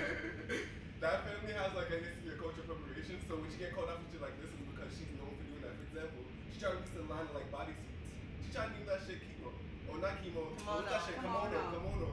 chemo. 10.72 10.80
What's 10.80 10.88
Kimono. 10.88 10.90
that 10.90 11.02
shit? 11.04 11.16
Kimono. 11.20 11.46
Kimono. 11.48 11.68
Kimono. 11.72 12.08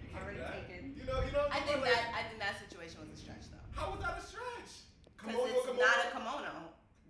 You 0.00 0.08
can't 0.08 0.24
Already 0.24 0.38
do 0.38 0.44
that. 0.44 0.54
taken. 0.66 0.82
You 0.96 1.04
know, 1.04 1.18
you 1.26 1.32
know. 1.36 1.46
I 1.52 1.60
think 1.66 1.80
like, 1.84 1.92
that 1.92 2.04
I 2.16 2.22
think 2.28 2.38
that 2.40 2.54
situation 2.58 2.96
was 3.04 3.10
a 3.12 3.18
stretch 3.20 3.44
though. 3.52 3.64
How 3.76 3.92
was 3.92 4.00
that 4.00 4.16
a 4.18 4.24
stretch? 4.24 4.72
Because 5.20 5.36
Kimono, 5.36 5.52
it's 5.52 5.66
kimono. 5.68 5.84
not 5.84 5.98
a 6.00 6.08
kimono. 6.16 6.54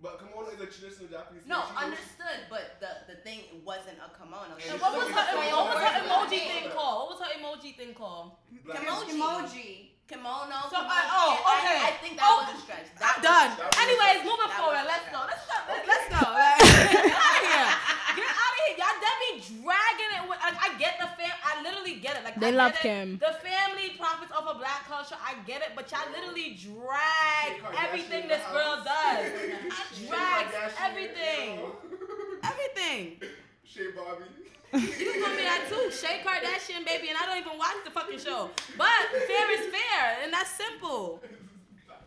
But 0.01 0.17
kimono 0.17 0.49
is 0.49 0.59
a 0.59 0.65
traditional 0.65 1.07
Japanese. 1.13 1.45
No, 1.45 1.61
thing. 1.61 1.71
She 1.71 1.83
understood, 1.85 2.39
but 2.49 2.81
the 2.81 2.91
the 3.13 3.17
thing 3.21 3.39
wasn't 3.63 4.01
a 4.01 4.09
kimono. 4.17 4.57
And 4.57 4.65
And 4.65 4.81
what 4.81 4.91
was 4.97 5.07
still- 5.07 5.21
her, 5.21 5.37
what 5.53 5.65
was 5.71 5.79
her 5.85 5.93
emoji 6.03 6.41
thing 6.49 6.65
called? 6.73 6.97
What 7.05 7.09
was 7.15 7.21
her 7.21 7.33
emoji 7.37 7.71
thing 7.77 7.93
called? 7.93 8.27
Black- 8.65 8.81
Emoji. 8.81 9.13
Emoji. 9.21 9.69
Kimono. 10.11 10.67
So, 10.67 10.75
kimono. 10.83 10.91
uh, 10.91 11.15
oh, 11.15 11.55
okay. 11.55 11.79
I, 11.87 11.91
think 12.03 12.19
that 12.19 12.27
Oh, 12.27 12.43
was 12.43 12.51
a 12.51 12.59
stretch. 12.59 12.91
I'm 12.91 12.99
That 12.99 13.15
was- 13.15 13.23
done. 13.23 13.49
that 13.55 13.67
was- 13.71 13.79
Anyways, 13.79 14.19
moving 14.27 14.51
that 14.51 14.59
forward. 14.59 14.83
Let's 14.83 15.07
go. 15.07 15.19
Let's 15.23 15.45
go. 15.47 15.57
Let's, 15.71 15.87
let's 15.87 16.07
go. 16.11 16.19
Like, 16.41 16.59
get 16.91 17.15
out 17.15 17.35
of 17.39 17.47
here. 17.47 17.71
Get 18.19 18.27
out 18.27 18.51
of 18.51 18.59
here. 18.67 18.75
Y'all 18.75 18.97
that 18.99 19.15
be 19.23 19.31
dragging 19.39 20.11
it. 20.19 20.23
With, 20.27 20.39
I, 20.43 20.49
I 20.51 20.69
get 20.75 20.99
the 20.99 21.07
fam. 21.15 21.31
I 21.47 21.63
literally 21.63 21.95
get 22.03 22.17
it. 22.19 22.23
Like 22.27 22.35
They 22.39 22.51
I 22.51 22.59
love 22.59 22.73
Kim. 22.83 23.17
The 23.23 23.33
family 23.39 23.95
profits 23.97 24.31
off 24.35 24.45
of 24.51 24.57
black 24.59 24.83
culture. 24.87 25.15
I 25.23 25.35
get 25.47 25.61
it, 25.63 25.71
but 25.75 25.87
y'all 25.91 26.11
literally 26.11 26.59
drag 26.59 27.63
everything 27.79 28.27
this 28.27 28.43
the 28.43 28.51
girl 28.51 28.83
does. 28.83 29.31
Kim 29.95 30.07
Drags 30.11 30.75
everything. 30.83 31.71
Everything. 32.43 33.21
Shea 33.63 33.91
Bobby. 33.95 34.25
You 34.73 35.21
gonna 35.21 35.35
be 35.35 35.43
that 35.43 35.65
too. 35.69 35.91
Shay 35.91 36.21
Kardashian, 36.23 36.85
baby, 36.85 37.09
and 37.09 37.17
I 37.17 37.25
don't 37.25 37.37
even 37.39 37.57
watch 37.57 37.75
the 37.83 37.91
fucking 37.91 38.19
show. 38.19 38.49
But 38.77 38.87
fair 39.27 39.51
is 39.59 39.65
fair, 39.73 40.17
and 40.23 40.31
that's 40.33 40.49
simple. 40.51 41.21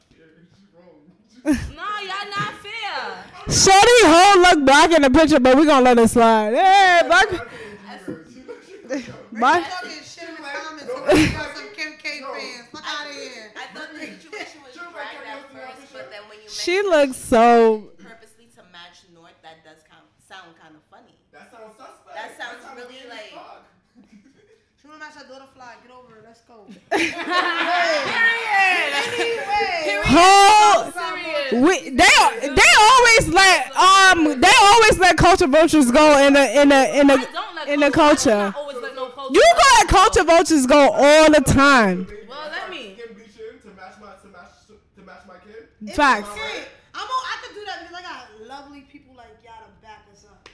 She's 0.08 0.64
wrong. 0.74 1.58
No, 1.76 1.84
y'all 2.00 2.30
not 2.30 2.54
fair. 2.64 3.24
Shorty 3.52 4.00
whole 4.04 4.40
look 4.40 4.64
black 4.64 4.90
in 4.92 5.02
the 5.02 5.10
picture, 5.10 5.40
but 5.40 5.56
we 5.56 5.66
gonna 5.66 5.84
let 5.84 5.98
it 5.98 6.08
slide. 6.08 6.54
Hey, 6.54 7.02
black. 7.06 7.28
Bye. 9.40 9.60
Talking 9.60 9.90
shit 10.04 10.28
in 10.28 10.34
the 10.36 10.42
comments. 10.42 10.84
No. 10.86 10.94
We 11.12 11.28
got 11.32 11.56
some 11.56 11.68
Kim 11.74 11.92
K 12.00 12.20
No. 12.20 12.32
fans. 12.32 12.68
Fuck 12.72 12.84
out 12.86 13.06
of 13.10 13.14
here. 13.16 13.52
I 13.56 13.66
thought 13.74 13.92
the 13.92 13.98
situation 14.00 14.62
was 14.62 14.72
Sure, 14.74 14.88
dragged 14.92 15.20
like, 15.20 15.26
at 15.26 15.50
Kanye 15.50 15.54
West 15.68 15.80
first, 15.80 15.92
and 15.92 15.92
but 15.92 16.10
then 16.12 16.22
when 16.30 16.38
you 16.40 16.48
She 16.48 16.80
mentioned 16.80 16.90
looks 16.92 17.16
so. 17.18 17.90
purposely 17.98 18.46
to 18.54 18.62
match 18.70 19.02
North, 19.12 19.34
that 19.42 19.64
does 19.64 19.82
count, 19.90 20.06
sound 20.28 20.54
kind 20.60 20.76
of 20.76 20.82
funny. 20.88 21.18
That 21.32 21.50
sounds 21.50 21.74
suspect. 21.76 22.14
That 22.14 22.30
sounds 22.38 22.62
sounds 22.62 22.76
really, 22.78 22.94
weird 23.02 23.10
as 23.10 23.18
like- 23.18 23.34
fuck. 23.34 23.66
She 25.35 25.41
wanna 25.41 25.43
match 25.43 25.43
her 25.43 25.43
daughter 25.43 25.51
fly. 25.55 25.74
Get 25.82 25.91
over 25.91 26.16
it. 26.16 26.22
Let's 26.24 26.43
go. 26.43 26.66
Whole. 30.07 30.93
We, 31.62 31.91
they 31.91 32.18
they 32.41 32.70
always 32.80 33.28
let 33.28 33.76
um 33.76 34.41
they 34.41 34.53
always 34.61 34.99
let 34.99 35.16
culture 35.16 35.47
vultures 35.47 35.91
go 35.91 36.18
in 36.26 36.32
the 36.35 36.61
in 36.61 36.68
the 36.68 37.01
in 37.01 37.11
I 37.11 37.16
the 37.16 37.26
don't 37.32 37.55
let 37.55 37.68
in 37.68 37.80
the 37.80 37.91
culture. 37.91 38.30
I 38.30 38.32
culture. 38.51 38.53
don't 38.53 38.57
always 38.57 38.76
let 38.82 38.95
no 38.97 39.07
culture. 39.09 39.35
You 39.35 39.43
got 39.57 39.89
culture 39.89 40.24
vultures 40.24 40.66
go 40.66 40.91
all 40.93 41.30
the 41.30 41.41
time. 41.41 42.07
Well, 42.28 42.39
let 42.51 42.70
me. 42.70 42.97
Kim 42.97 43.14
bleaching 43.14 43.61
to 43.62 43.68
match 43.76 43.95
my 44.01 44.12
to 44.22 44.28
match 44.28 44.51
to 44.97 45.03
match 45.03 45.22
my 45.28 45.35
kid. 45.45 45.68
Facts. 45.95 46.28
Hey, 46.30 46.64
I'm 46.95 47.03
all, 47.03 47.09
I 47.11 47.37
could 47.45 47.55
do 47.55 47.64
that 47.66 47.80
because 47.82 47.97
I 47.99 48.03
got 48.03 48.26
lovely 48.49 48.80
people 48.82 49.14
like 49.16 49.28
y'all 49.45 49.55
to 49.64 49.70
back 49.87 50.03
us 50.12 50.24
up. 50.24 50.49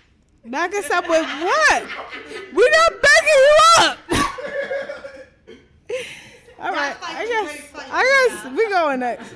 Back 0.51 0.75
us 0.75 0.91
up 0.91 1.09
with 1.09 1.25
what? 1.25 1.85
We're 2.53 2.71
not 2.71 2.93
backing 3.01 3.39
you 3.39 3.57
up. 3.79 3.99
All 6.59 6.73
right, 6.73 6.97
I 7.01 7.25
guess 7.25 7.73
I 7.89 8.29
guess 8.29 8.53
we 8.53 8.69
going 8.69 8.99
next. 8.99 9.33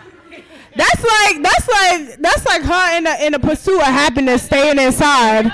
That's 0.75 1.05
like 1.05 1.41
that's 1.41 1.69
like 1.69 2.19
that's 2.21 2.45
like 2.45 2.63
her 2.63 2.97
in 2.99 3.05
the 3.05 3.27
in 3.27 3.33
the 3.33 3.39
pursuit 3.39 3.79
of 3.79 3.87
happiness, 3.87 4.43
staying 4.43 4.81
inside 4.81 5.53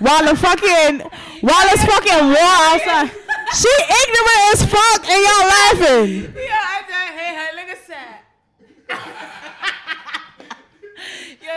while 0.00 0.22
the 0.22 0.36
fucking 0.36 1.00
while 1.40 1.66
it's 1.72 1.82
fucking 1.82 2.26
war 2.26 2.36
outside. 2.38 3.10
She 3.54 3.72
ignorant 3.80 4.52
as 4.52 4.64
fuck, 4.66 5.08
and 5.08 5.24
y'all 5.24 5.48
laughing. 5.48 6.34
Yeah, 6.36 6.60
I 6.60 6.82
just 6.86 7.12
hate 7.16 7.36
her. 7.36 7.50
Look 7.56 7.68
at 7.68 7.88
that. 7.88 9.26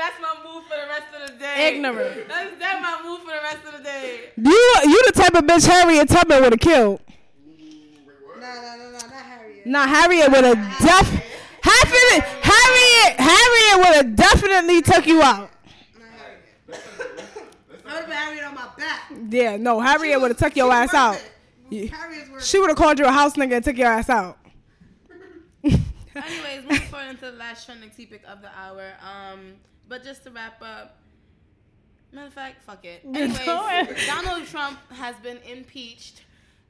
Yo, 0.03 0.09
that's 0.09 0.21
my 0.21 0.51
move 0.51 0.63
for 0.65 0.75
the 0.75 0.87
rest 0.87 1.07
of 1.21 1.31
the 1.31 1.39
day. 1.39 1.67
Ignorant. 1.75 2.27
That's 2.27 2.59
that's 2.59 2.81
my 2.81 3.01
move 3.03 3.19
for 3.21 3.27
the 3.27 3.41
rest 3.43 3.65
of 3.67 3.77
the 3.77 3.83
day. 3.83 4.19
You 4.37 4.75
you 4.83 5.03
the 5.07 5.11
type 5.13 5.33
of 5.35 5.43
bitch 5.45 5.67
Harriet 5.67 6.09
Tubman 6.09 6.41
would 6.41 6.53
have 6.53 6.59
killed. 6.59 7.01
Wait, 7.45 8.07
what? 8.25 8.39
Nah, 8.39 8.53
nah, 8.53 8.75
nah, 8.75 8.85
nah, 8.85 8.91
not 8.91 9.11
Harriet. 9.11 9.65
Nah, 9.65 9.87
Harriet 9.87 10.31
would 10.31 10.43
have 10.43 10.79
def 10.79 11.23
Harriet 11.63 12.23
Harriet 12.41 13.19
Harriet 13.19 13.77
would 13.77 13.95
have 13.95 14.15
definitely 14.15 14.81
took 14.81 15.07
you 15.07 15.21
out. 15.21 15.49
Not 15.97 16.07
not- 16.67 16.67
not- 16.67 16.77
I 17.85 17.89
not- 17.89 17.93
would 17.93 17.93
have 17.93 18.07
been 18.07 18.17
Harriet 18.17 18.43
on 18.43 18.55
my 18.55 18.67
back. 18.77 19.11
Yeah, 19.29 19.57
no, 19.57 19.79
Harriet 19.79 20.19
would 20.19 20.31
have 20.31 20.37
took 20.37 20.55
your 20.55 20.71
ass 20.71 20.93
out. 20.93 21.21
Yeah. 21.69 21.85
Harriet's 21.95 22.29
worth 22.29 22.43
She 22.45 22.59
would 22.59 22.69
have 22.69 22.77
called 22.77 22.99
you 22.99 23.05
a 23.05 23.11
house 23.11 23.33
nigga 23.35 23.55
and 23.55 23.63
took 23.65 23.77
your 23.77 23.87
ass 23.87 24.09
out. 24.09 24.37
Anyways, 25.63 26.63
moving 26.63 26.79
forward 26.87 27.09
into 27.09 27.31
the 27.31 27.37
last 27.37 27.65
trending 27.65 27.89
topic 27.89 28.21
of 28.27 28.41
the 28.41 28.49
hour. 28.55 28.91
Um, 29.01 29.53
but 29.87 30.03
just 30.03 30.23
to 30.23 30.31
wrap 30.31 30.61
up, 30.61 30.97
matter 32.11 32.27
of 32.27 32.33
fact, 32.33 32.63
fuck 32.63 32.83
it. 32.85 33.01
Anyways, 33.05 34.07
Donald 34.07 34.45
Trump 34.47 34.77
has 34.91 35.15
been 35.17 35.37
impeached. 35.49 36.21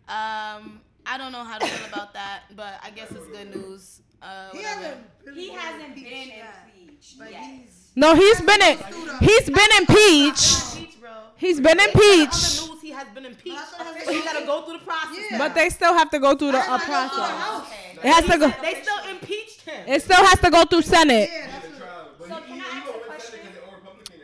Um, 0.08 0.82
I 1.06 1.18
don't 1.18 1.32
know 1.32 1.44
how 1.44 1.58
to 1.58 1.66
feel 1.66 1.88
about 1.92 2.14
that, 2.14 2.44
but 2.56 2.76
I 2.84 2.90
guess 2.90 3.12
it's 3.12 3.28
good 3.28 3.56
news. 3.56 4.02
Uh, 4.22 4.50
He 4.52 4.64
hasn't, 4.64 4.98
He 5.36 5.50
been 5.50 5.58
hasn't 5.60 5.96
been 5.96 6.04
impeached 6.06 6.28
yet. 6.38 6.56
impeached 6.82 7.20
But 7.20 7.32
yet. 7.32 7.44
he's 7.44 7.92
No, 7.96 8.16
he's 8.16 8.42
been 8.42 8.62
in, 8.62 8.78
he's 9.20 9.50
been 9.50 9.70
impeached. 9.80 10.78
Impeached. 10.78 10.98
He's 11.36 11.60
been 11.60 11.80
impeached. 11.80 12.62
the 12.62 12.68
news, 12.72 12.82
he 12.82 12.92
has 12.92 13.08
been 13.14 13.26
impeached. 13.26 13.58
But 13.78 13.82
I 13.82 13.84
thought 13.84 13.96
it 13.96 13.98
has 13.98 14.06
But 14.06 14.12
to 14.12 14.18
you 14.18 14.24
go- 14.24 14.32
gotta 14.34 14.46
go 14.46 14.62
through 14.66 14.78
the 14.80 14.86
process. 14.86 15.24
Yeah. 15.30 15.38
But 15.38 15.56
they 15.56 15.70
still 15.70 15.94
have 15.94 16.10
to 16.12 16.20
go 16.20 16.36
through 16.36 16.54
the 16.54 16.60
uh, 16.60 16.66
gotta 16.78 16.86
go 16.88 17.08
through 17.10 17.24
the 17.24 17.34
process. 17.34 17.68
Okay. 17.68 18.08
It 18.08 18.14
has 18.14 18.26
to 18.26 18.38
go. 18.38 18.54
They 18.62 18.82
still 18.82 19.10
impeached 19.12 19.62
him. 19.62 19.88
It 19.88 20.02
still 20.02 20.24
has 20.26 20.40
to 20.40 20.50
go 20.50 20.64
through 20.64 20.82
Senate. 20.84 21.30
Yeah, 21.32 21.48
that's 21.52 22.20
what, 22.20 22.30
So 22.30 22.36
he, 22.36 22.48
can 22.48 22.60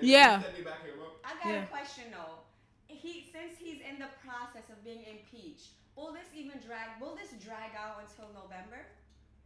Yeah. 0.02 0.38
he 0.40 0.44
said 0.44 0.56
they 0.58 0.64
back 0.64 0.84
him 0.86 1.00
up. 1.02 1.20
I 1.24 1.34
got 1.44 1.52
Yeah. 1.54 1.64
a 1.64 1.68
question 1.68 2.06
though. 2.12 2.40
He 2.88 3.30
since 3.32 3.58
he's 3.58 3.80
in 3.82 4.00
the 4.00 4.10
process 4.26 4.68
of 4.70 4.84
being 4.84 5.04
impeached, 5.06 5.72
will 5.96 6.12
this 6.12 6.28
even 6.36 6.60
drag? 6.60 7.00
Will 7.00 7.16
this 7.16 7.32
drag 7.44 7.76
out 7.78 8.02
until 8.04 8.28
November? 8.34 8.86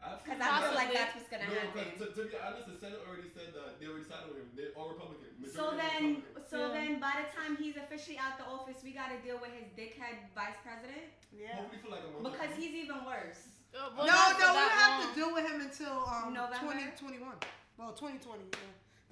Because 0.04 0.36
I 0.44 0.60
feel 0.60 0.76
like 0.76 0.92
that's 0.92 1.16
what's 1.16 1.32
gonna 1.32 1.48
No, 1.48 1.56
happen. 1.56 1.96
'cause 1.96 2.12
to, 2.12 2.28
to 2.28 2.28
be 2.28 2.36
honest, 2.36 2.68
the 2.68 2.76
Senate 2.76 3.00
already 3.08 3.32
said 3.32 3.56
that 3.56 3.80
they 3.80 3.88
already 3.88 4.04
sided 4.04 4.36
with 4.36 4.44
him. 4.44 4.52
They're 4.52 4.76
all 4.76 4.92
Republican. 4.92 5.32
So 5.48 5.72
Majority 5.72 5.80
then, 5.80 6.04
Republican. 6.36 6.44
so 6.52 6.58
then, 6.76 6.90
by 7.00 7.14
the 7.24 7.28
time 7.32 7.56
he's 7.56 7.78
officially 7.80 8.20
out 8.20 8.36
the 8.36 8.44
office, 8.44 8.84
we 8.84 8.92
got 8.92 9.16
to 9.16 9.20
deal 9.24 9.40
with 9.40 9.56
his 9.56 9.64
dickhead 9.80 10.28
vice 10.36 10.60
president 10.60 11.08
yeah. 11.32 11.56
Hopefully 11.56 11.80
for 11.82 11.90
like 11.90 12.04
because 12.36 12.52
he's 12.60 12.76
even 12.76 13.00
worse. 13.08 13.48
Uh, 13.74 13.80
No, 13.80 13.96
well, 13.96 14.06
no, 14.06 14.14
not 14.14 14.32
for 14.36 14.38
we 14.38 14.60
that 14.60 14.72
have 14.76 14.94
long. 15.00 15.08
to 15.08 15.16
deal 15.16 15.32
with 15.34 15.46
him 15.50 15.58
until 15.62 15.96
um, 16.06 16.34
November? 16.36 16.74
2021. 17.00 17.36
Well, 17.80 17.94
2020. 17.96 18.44
Yeah. 18.52 18.60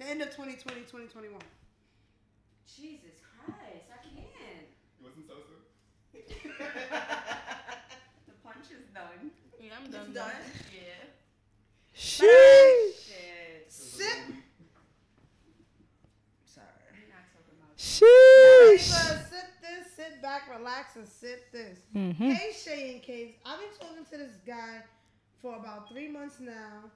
The 0.02 0.10
end 0.10 0.18
of 0.22 0.30
2020, 0.34 0.80
2021. 0.80 1.38
Jesus 2.66 3.20
Christ, 3.22 3.86
I 3.86 4.02
can't. 4.02 4.66
You 4.98 5.06
want 5.06 5.14
some 5.14 5.30
salsa? 5.30 5.62
The 8.26 8.34
punch 8.42 8.66
is 8.72 8.88
done. 8.92 9.30
Yeah, 9.60 9.70
I'm 9.78 9.86
done. 9.92 10.12
done? 10.12 10.32
Yeah. 10.74 11.06
Sheesh. 11.94 13.06
Shit. 13.06 13.66
Sit. 13.68 14.18
Sorry. 16.46 16.66
I'm 16.90 17.06
not 17.06 17.30
talking 17.30 17.54
about. 17.62 17.78
Sheesh. 17.78 18.90
Sit 19.30 19.46
this, 19.62 19.86
sit 19.94 20.18
back, 20.20 20.50
relax, 20.52 20.96
and 20.96 21.06
sit 21.06 21.52
this. 21.52 21.78
Mhm. 21.94 22.32
Hey, 22.32 22.50
Shay 22.52 22.90
and 22.94 23.02
Case. 23.02 23.36
I've 23.46 23.60
been 23.60 23.70
talking 23.78 24.04
to 24.04 24.16
this 24.18 24.34
guy 24.44 24.82
for 25.40 25.54
about 25.56 25.88
three 25.88 26.08
months 26.08 26.40
now. 26.40 26.90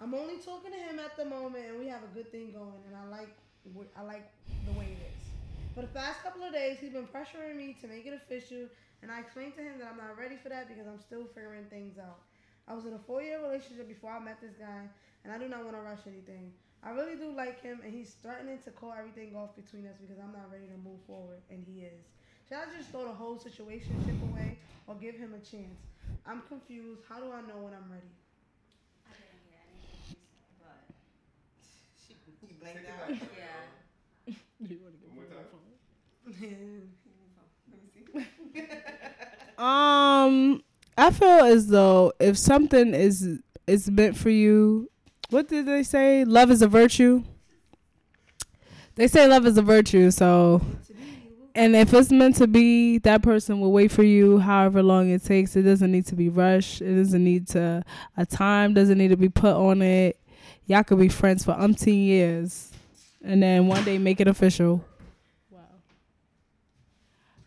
I'm 0.00 0.14
only 0.14 0.38
talking 0.38 0.70
to 0.70 0.78
him 0.78 0.98
at 0.98 1.16
the 1.16 1.24
moment, 1.24 1.66
and 1.66 1.78
we 1.78 1.88
have 1.88 2.02
a 2.04 2.12
good 2.14 2.30
thing 2.30 2.52
going, 2.52 2.82
and 2.86 2.94
I 2.94 3.04
like 3.10 3.34
I 3.96 4.02
like 4.02 4.30
the 4.64 4.72
way 4.78 4.96
it 4.96 5.02
is. 5.02 5.24
For 5.74 5.82
the 5.82 5.88
past 5.88 6.22
couple 6.22 6.42
of 6.42 6.52
days, 6.52 6.78
he's 6.80 6.92
been 6.92 7.06
pressuring 7.06 7.56
me 7.56 7.76
to 7.80 7.88
make 7.88 8.06
it 8.06 8.14
official, 8.14 8.66
and 9.02 9.10
I 9.10 9.20
explained 9.20 9.54
to 9.56 9.62
him 9.62 9.78
that 9.78 9.88
I'm 9.90 9.98
not 9.98 10.16
ready 10.16 10.36
for 10.42 10.48
that 10.48 10.68
because 10.68 10.86
I'm 10.86 10.98
still 10.98 11.26
figuring 11.34 11.66
things 11.68 11.98
out. 11.98 12.18
I 12.66 12.74
was 12.74 12.86
in 12.86 12.94
a 12.94 12.98
four-year 12.98 13.42
relationship 13.42 13.88
before 13.88 14.12
I 14.12 14.20
met 14.20 14.40
this 14.40 14.54
guy, 14.58 14.88
and 15.24 15.32
I 15.32 15.38
do 15.38 15.48
not 15.48 15.64
want 15.64 15.76
to 15.76 15.82
rush 15.82 16.06
anything. 16.06 16.52
I 16.82 16.90
really 16.90 17.16
do 17.16 17.34
like 17.34 17.60
him, 17.60 17.80
and 17.84 17.92
he's 17.92 18.14
threatening 18.22 18.58
to 18.64 18.70
call 18.70 18.94
everything 18.96 19.34
off 19.34 19.56
between 19.56 19.86
us 19.86 19.96
because 20.00 20.22
I'm 20.22 20.32
not 20.32 20.50
ready 20.50 20.66
to 20.66 20.78
move 20.78 21.00
forward, 21.06 21.42
and 21.50 21.64
he 21.66 21.82
is. 21.82 22.06
Should 22.48 22.58
I 22.58 22.64
just 22.76 22.90
throw 22.90 23.04
the 23.04 23.12
whole 23.12 23.38
situation 23.38 23.92
away 24.30 24.58
or 24.86 24.94
give 24.94 25.16
him 25.16 25.34
a 25.34 25.42
chance? 25.44 25.82
I'm 26.24 26.42
confused. 26.48 27.02
How 27.08 27.18
do 27.18 27.32
I 27.32 27.42
know 27.42 27.60
when 27.60 27.74
I'm 27.74 27.90
ready? 27.90 28.14
I 29.04 29.12
didn't 29.12 29.42
hear 29.50 29.60
anything, 29.68 30.16
but 30.62 30.86
You 32.58 32.64
blanked 32.64 32.80
Take 32.80 32.88
it 32.88 32.92
out. 32.92 33.08
back. 33.08 33.28
yeah. 34.26 34.34
One 34.58 35.14
more 35.14 35.24
time. 35.24 35.46
Let 36.26 37.82
me 37.82 38.26
see. 38.54 39.62
Um, 39.62 40.62
I 40.96 41.10
feel 41.10 41.44
as 41.44 41.66
though 41.68 42.12
if 42.20 42.36
something 42.38 42.94
is 42.94 43.40
is 43.66 43.90
meant 43.90 44.16
for 44.16 44.30
you, 44.30 44.90
what 45.30 45.48
did 45.48 45.66
they 45.66 45.82
say? 45.82 46.24
Love 46.24 46.50
is 46.50 46.62
a 46.62 46.68
virtue. 46.68 47.24
They 48.94 49.08
say 49.08 49.26
love 49.28 49.46
is 49.46 49.58
a 49.58 49.62
virtue, 49.62 50.10
so 50.10 50.60
and 51.54 51.74
if 51.74 51.92
it's 51.92 52.10
meant 52.12 52.36
to 52.36 52.46
be, 52.46 52.98
that 52.98 53.22
person 53.22 53.60
will 53.60 53.72
wait 53.72 53.90
for 53.90 54.02
you 54.04 54.38
however 54.38 54.82
long 54.82 55.10
it 55.10 55.24
takes. 55.24 55.56
It 55.56 55.62
doesn't 55.62 55.90
need 55.90 56.06
to 56.06 56.14
be 56.14 56.28
rushed. 56.28 56.80
It 56.80 56.94
doesn't 56.94 57.22
need 57.24 57.48
to 57.48 57.84
a 58.16 58.26
time 58.26 58.74
doesn't 58.74 58.98
need 58.98 59.08
to 59.08 59.16
be 59.16 59.28
put 59.28 59.54
on 59.54 59.82
it. 59.82 60.18
Y'all 60.68 60.84
could 60.84 60.98
be 60.98 61.08
friends 61.08 61.44
for 61.44 61.52
umpteen 61.54 62.04
years, 62.06 62.70
and 63.24 63.42
then 63.42 63.66
one 63.68 63.82
day 63.84 63.96
make 63.98 64.20
it 64.20 64.28
official. 64.28 64.84
Wow. 65.50 65.60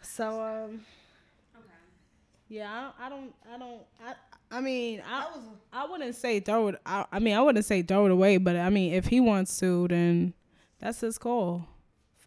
So 0.01 0.41
um. 0.41 0.81
Okay. 1.55 1.65
Yeah, 2.49 2.91
I 2.99 3.09
don't, 3.09 3.33
I 3.45 3.57
don't, 3.57 3.81
I 4.03 4.05
don't, 4.07 4.15
I, 4.51 4.57
I 4.57 4.61
mean, 4.61 5.03
I, 5.07 5.27
I 5.71 5.85
wouldn't 5.85 6.15
say 6.15 6.39
throw 6.39 6.69
it. 6.69 6.81
I, 6.85 7.05
I 7.11 7.19
mean, 7.19 7.35
I 7.35 7.41
wouldn't 7.41 7.65
say 7.65 7.83
throw 7.83 8.05
it 8.05 8.11
away, 8.11 8.37
but 8.37 8.55
I 8.55 8.69
mean, 8.69 8.93
if 8.93 9.05
he 9.07 9.21
wants 9.21 9.57
to, 9.59 9.87
then 9.87 10.33
that's 10.79 11.01
his 11.01 11.17
call. 11.17 11.67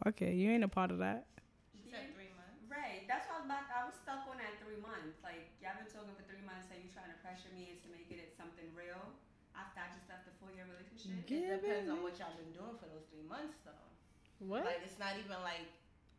Fuck 0.04 0.22
it, 0.22 0.34
you 0.34 0.50
ain't 0.50 0.64
a 0.64 0.68
part 0.68 0.90
of 0.92 0.98
that. 0.98 1.26
She 1.74 1.90
said 1.90 2.14
three 2.14 2.30
months. 2.38 2.62
Right. 2.70 3.02
That's 3.10 3.26
what 3.28 3.36
I 3.36 3.40
was 3.42 3.46
about. 3.50 3.66
I 3.68 3.84
was 3.84 3.96
stuck 4.00 4.24
on 4.30 4.38
that 4.38 4.62
three 4.62 4.78
months. 4.80 5.18
Like 5.26 5.50
y'all 5.60 5.74
been 5.76 5.90
talking 5.90 6.14
for 6.14 6.24
three 6.30 6.44
months, 6.46 6.70
and 6.70 6.78
you 6.80 6.88
trying 6.94 7.10
to 7.10 7.18
pressure 7.20 7.50
me 7.52 7.74
into 7.74 7.90
making 7.90 8.22
it 8.22 8.32
something 8.38 8.64
real 8.78 9.02
after 9.58 9.82
I 9.82 9.90
just 9.92 10.06
left 10.08 10.30
a 10.30 10.34
four 10.40 10.54
year 10.54 10.64
relationship. 11.44 11.64
It 11.64 11.84
depends 11.84 11.90
on 11.92 12.02
what 12.02 12.16
y'all 12.16 12.36
been 12.36 12.52
doing 12.56 12.76
for 12.80 12.88
those 12.88 13.04
three 13.12 13.26
months, 13.28 13.60
though. 13.64 13.84
What? 14.40 14.64
Like 14.64 14.82
it's 14.84 14.98
not 14.98 15.14
even 15.16 15.38
like 15.44 15.64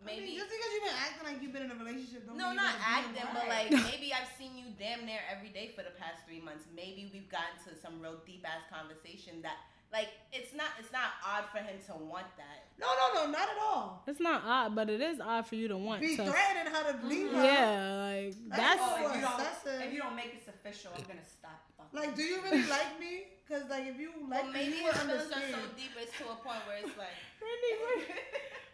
maybe. 0.02 0.24
I 0.24 0.26
mean, 0.26 0.38
just 0.40 0.50
because 0.50 0.70
you've 0.74 0.88
been 0.88 1.02
acting 1.02 1.26
like 1.28 1.38
you've 1.44 1.54
been 1.54 1.68
in 1.68 1.74
a 1.74 1.80
relationship, 1.80 2.26
don't 2.26 2.38
no, 2.38 2.54
not 2.54 2.74
acting, 2.82 3.22
in 3.22 3.30
but 3.34 3.46
like 3.50 3.70
maybe 3.92 4.16
I've 4.16 4.30
seen 4.40 4.58
you 4.58 4.72
damn 4.80 5.06
near 5.06 5.22
every 5.30 5.50
day 5.50 5.74
for 5.76 5.84
the 5.84 5.94
past 6.00 6.26
three 6.26 6.42
months. 6.42 6.66
Maybe 6.74 7.12
we've 7.12 7.30
gotten 7.30 7.60
to 7.70 7.76
some 7.78 8.02
real 8.02 8.18
deep 8.26 8.42
ass 8.48 8.66
conversation 8.72 9.44
that, 9.44 9.62
like, 9.92 10.10
it's 10.32 10.56
not 10.56 10.74
it's 10.80 10.90
not 10.96 11.20
odd 11.22 11.46
for 11.52 11.60
him 11.60 11.78
to 11.92 11.94
want 12.02 12.28
that. 12.40 12.72
No, 12.80 12.88
no, 12.88 13.06
no, 13.14 13.32
not 13.32 13.46
at 13.52 13.60
all. 13.62 14.04
It's 14.08 14.24
not 14.24 14.42
odd, 14.44 14.74
but 14.74 14.90
it 14.90 15.02
is 15.02 15.20
odd 15.20 15.46
for 15.46 15.56
you 15.56 15.68
to 15.68 15.78
want 15.78 16.02
Be 16.02 16.16
to. 16.16 16.24
threatening 16.24 16.72
her 16.72 16.84
to 16.92 16.96
leave 17.06 17.28
mm-hmm. 17.30 17.36
her. 17.36 17.46
Yeah, 17.46 18.24
like 18.24 18.36
that's. 18.50 18.82
all. 18.82 18.96
Oh, 18.96 19.10
if 19.12 19.16
you 19.16 19.22
don't, 19.22 19.38
That's 19.38 19.66
a- 19.68 19.86
if 19.86 19.94
you 19.94 20.00
don't 20.00 20.16
make 20.16 20.34
this 20.34 20.48
official, 20.50 20.92
I'm 20.96 21.04
gonna 21.04 21.28
stop. 21.28 21.65
Fucking. 21.96 22.10
Like, 22.12 22.16
do 22.16 22.24
you 22.24 22.38
really 22.44 22.68
like 22.68 23.00
me? 23.00 23.14
Because 23.48 23.70
like, 23.70 23.86
if 23.88 23.98
you 24.00 24.12
like 24.28 24.44
Well, 24.44 24.52
me, 24.52 24.60
maybe 24.60 24.76
you 24.78 24.84
would 24.86 24.94
his 24.94 25.02
feelings 25.06 25.32
are 25.32 25.36
understand. 25.40 25.56
so 25.56 25.76
deep 25.80 25.94
it's 25.96 26.12
to 26.20 26.24
a 26.28 26.36
point 26.44 26.62
where 26.68 26.78
it's 26.84 26.96
like. 27.00 27.16
Brittany, 27.40 27.74
what, 27.80 27.98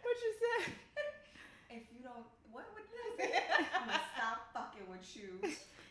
what 0.02 0.16
you 0.18 0.32
said? 0.42 0.60
if 1.78 1.84
you 1.92 2.00
don't, 2.02 2.26
what 2.50 2.66
would 2.74 2.88
you 2.90 3.02
say? 3.20 3.30
I'm 3.78 3.86
gonna 3.86 4.00
stop 4.16 4.38
fucking 4.52 4.86
with 4.90 5.06
you. 5.16 5.30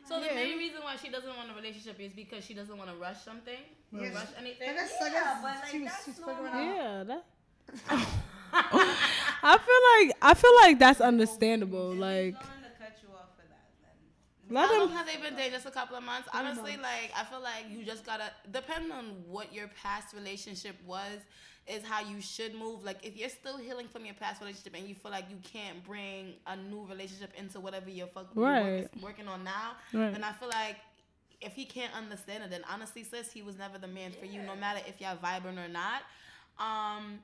So 0.08 0.20
the 0.20 0.34
main 0.36 0.58
reason 0.58 0.82
why 0.84 0.98
she 0.98 1.08
doesn't 1.10 1.30
want 1.38 1.50
a 1.50 1.56
relationship 1.56 1.96
is 2.02 2.12
because 2.12 2.44
she 2.44 2.54
doesn't 2.54 2.76
want 2.78 2.90
to 2.90 2.96
rush 2.98 3.22
something, 3.24 3.62
or 3.94 4.02
rush 4.12 4.34
anything. 4.38 4.70
I 4.70 4.74
guess, 4.74 4.92
Yeah, 5.00 5.08
I 5.08 5.42
but, 5.42 5.44
like, 5.62 5.72
she 5.72 5.80
was 5.80 5.92
that's 5.92 6.06
she's 6.06 6.20
normal. 6.20 6.46
out. 6.48 6.66
Yeah, 6.76 7.04
that. 7.06 7.24
I 8.54 9.58
feel 9.58 9.82
like 9.94 10.18
I 10.22 10.34
feel 10.34 10.56
like 10.64 10.80
that's 10.80 11.00
understandable. 11.00 11.94
Like, 11.94 12.34
Willing 12.36 12.66
to 12.68 12.76
cut 12.78 12.98
you 13.02 13.10
off 13.16 13.32
for 13.38 13.48
that, 13.48 13.72
then. 13.80 13.96
Let 14.52 14.68
How 14.70 14.80
long 14.80 14.90
him. 14.90 14.96
have 14.98 15.06
they 15.06 15.18
been 15.18 15.36
dating? 15.36 15.54
Just 15.54 15.66
a 15.66 15.72
couple 15.72 15.96
of 15.96 16.04
months. 16.04 16.28
Honestly, 16.34 16.78
like 16.78 17.12
I 17.18 17.24
feel 17.26 17.42
like 17.42 17.66
you 17.70 17.84
just 17.86 18.06
gotta 18.06 18.32
depend 18.52 18.92
on 18.92 19.06
what 19.28 19.54
your 19.54 19.68
past 19.82 20.14
relationship 20.14 20.76
was, 20.86 21.20
is 21.68 21.84
how 21.84 22.02
you 22.02 22.22
should 22.22 22.54
move. 22.56 22.84
Like 22.84 22.98
if 23.06 23.16
you're 23.18 23.30
still 23.30 23.58
healing 23.58 23.88
from 23.88 24.06
your 24.06 24.16
past 24.16 24.42
relationship 24.42 24.76
and 24.78 24.88
you 24.88 24.96
feel 24.96 25.12
like 25.12 25.26
you 25.30 25.38
can't 25.44 25.84
bring 25.86 26.34
a 26.48 26.56
new 26.56 26.86
relationship 26.88 27.32
into 27.38 27.60
whatever 27.60 27.90
you're 27.90 28.08
fucking 28.08 28.30
Right. 28.42 28.82
working, 28.84 29.02
working 29.02 29.28
on 29.28 29.44
now, 29.44 29.74
Right. 29.94 30.12
then 30.12 30.24
I 30.24 30.32
feel 30.34 30.50
like 30.50 30.78
if 31.42 31.54
he 31.54 31.66
can't 31.66 31.94
understand 31.96 32.44
it, 32.44 32.50
then 32.52 32.62
honestly, 32.72 33.04
sis, 33.04 33.32
he 33.32 33.42
was 33.42 33.58
never 33.58 33.78
the 33.80 33.88
man 33.88 34.12
for 34.12 34.26
you, 34.26 34.42
no 34.44 34.56
matter 34.56 34.80
if 34.88 35.02
y'all 35.02 35.18
vibing 35.18 35.58
or 35.64 35.68
not. 35.68 36.04
Um, 36.60 37.20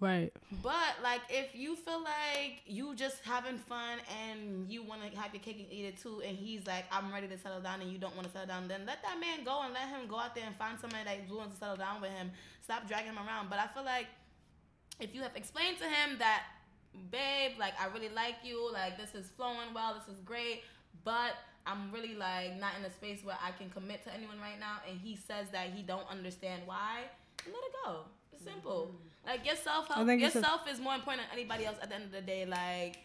Right. 0.00 0.32
but 0.62 0.94
like 1.02 1.22
if 1.28 1.56
you 1.56 1.74
feel 1.74 2.00
like 2.00 2.62
you 2.66 2.94
just 2.94 3.16
having 3.24 3.58
fun 3.58 3.98
and 4.22 4.70
you 4.70 4.84
want 4.84 5.02
to 5.02 5.18
have 5.18 5.34
your 5.34 5.42
cake 5.42 5.58
and 5.58 5.66
eat 5.72 5.86
it 5.86 6.00
too, 6.00 6.22
and 6.24 6.36
he's 6.36 6.66
like, 6.66 6.84
I'm 6.92 7.12
ready 7.12 7.26
to 7.26 7.36
settle 7.36 7.60
down, 7.60 7.80
and 7.80 7.90
you 7.90 7.98
don't 7.98 8.14
want 8.14 8.26
to 8.28 8.32
settle 8.32 8.46
down, 8.46 8.68
then 8.68 8.82
let 8.86 9.02
that 9.02 9.18
man 9.18 9.44
go 9.44 9.62
and 9.62 9.74
let 9.74 9.88
him 9.88 10.06
go 10.06 10.16
out 10.16 10.36
there 10.36 10.44
and 10.46 10.54
find 10.54 10.78
somebody 10.78 11.02
that's 11.04 11.28
willing 11.28 11.50
to 11.50 11.56
settle 11.56 11.76
down 11.76 12.00
with 12.00 12.10
him. 12.10 12.30
Stop 12.62 12.86
dragging 12.86 13.10
him 13.10 13.18
around. 13.18 13.50
But 13.50 13.58
I 13.58 13.66
feel 13.66 13.84
like 13.84 14.06
if 15.00 15.14
you 15.14 15.22
have 15.22 15.34
explained 15.34 15.78
to 15.78 15.84
him 15.84 16.18
that, 16.18 16.44
babe, 17.10 17.58
like 17.58 17.74
I 17.80 17.92
really 17.92 18.10
like 18.14 18.36
you, 18.44 18.72
like 18.72 18.96
this 18.98 19.14
is 19.14 19.30
flowing 19.30 19.74
well, 19.74 19.94
this 19.94 20.14
is 20.14 20.20
great, 20.22 20.62
but 21.02 21.34
I'm 21.66 21.90
really 21.90 22.14
like 22.14 22.58
not 22.60 22.72
in 22.78 22.84
a 22.84 22.90
space 22.90 23.24
where 23.24 23.38
I 23.44 23.50
can 23.50 23.68
commit 23.70 24.04
to 24.04 24.14
anyone 24.14 24.38
right 24.40 24.60
now, 24.60 24.78
and 24.88 25.00
he 25.00 25.16
says 25.16 25.48
that 25.50 25.70
he 25.74 25.82
don't 25.82 26.08
understand 26.08 26.62
why, 26.66 27.02
let 27.46 27.64
it 27.64 27.74
go. 27.84 28.04
It's 28.38 28.50
simple. 28.50 28.90
Mm. 28.92 29.26
Like 29.28 29.46
your 29.46 29.56
self 29.56 29.88
help, 29.88 30.06
think 30.06 30.22
it's 30.22 30.36
a- 30.36 30.60
is 30.70 30.80
more 30.80 30.94
important 30.94 31.28
than 31.28 31.38
anybody 31.38 31.66
else 31.66 31.76
at 31.82 31.88
the 31.90 31.96
end 31.96 32.04
of 32.04 32.12
the 32.12 32.22
day. 32.22 32.46
Like. 32.46 32.98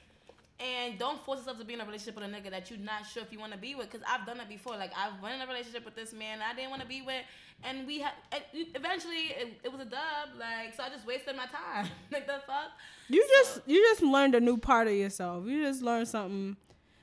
And 0.60 1.00
don't 1.00 1.20
force 1.26 1.40
yourself 1.40 1.58
to 1.58 1.66
be 1.66 1.74
in 1.74 1.82
a 1.82 1.86
relationship 1.86 2.16
with 2.16 2.24
a 2.26 2.28
nigga 2.28 2.52
that 2.52 2.70
you're 2.70 2.80
not 2.80 3.08
sure 3.08 3.24
if 3.24 3.34
you 3.34 3.40
want 3.40 3.52
to 3.54 3.58
be 3.58 3.74
with. 3.74 3.90
Cause 3.90 4.02
I've 4.08 4.26
done 4.26 4.40
it 4.40 4.48
before. 4.48 4.78
Like 4.78 4.92
I've 4.96 5.20
been 5.20 5.32
in 5.34 5.42
a 5.42 5.48
relationship 5.48 5.84
with 5.84 5.96
this 5.96 6.14
man 6.14 6.40
I 6.42 6.54
didn't 6.56 6.70
want 6.70 6.84
to 6.84 6.88
be 6.88 7.02
with, 7.02 7.24
and 7.64 7.88
we 7.88 8.00
had 8.00 8.14
eventually 8.54 9.34
it, 9.36 9.60
it 9.64 9.72
was 9.72 9.82
a 9.82 9.86
dub. 9.86 10.30
Like 10.40 10.76
so, 10.76 10.84
I 10.84 10.90
just 10.90 11.08
wasted 11.08 11.36
my 11.36 11.48
time. 11.48 11.90
like 12.12 12.28
the 12.28 12.40
fuck. 12.46 12.70
You 13.10 13.28
just 13.28 13.62
you 13.66 13.82
just 13.82 14.04
learned 14.04 14.36
a 14.36 14.40
new 14.40 14.58
part 14.58 14.88
of 14.88 14.94
yourself. 14.94 15.46
You 15.48 15.64
just 15.64 15.82
learned 15.82 16.08
something. 16.08 16.56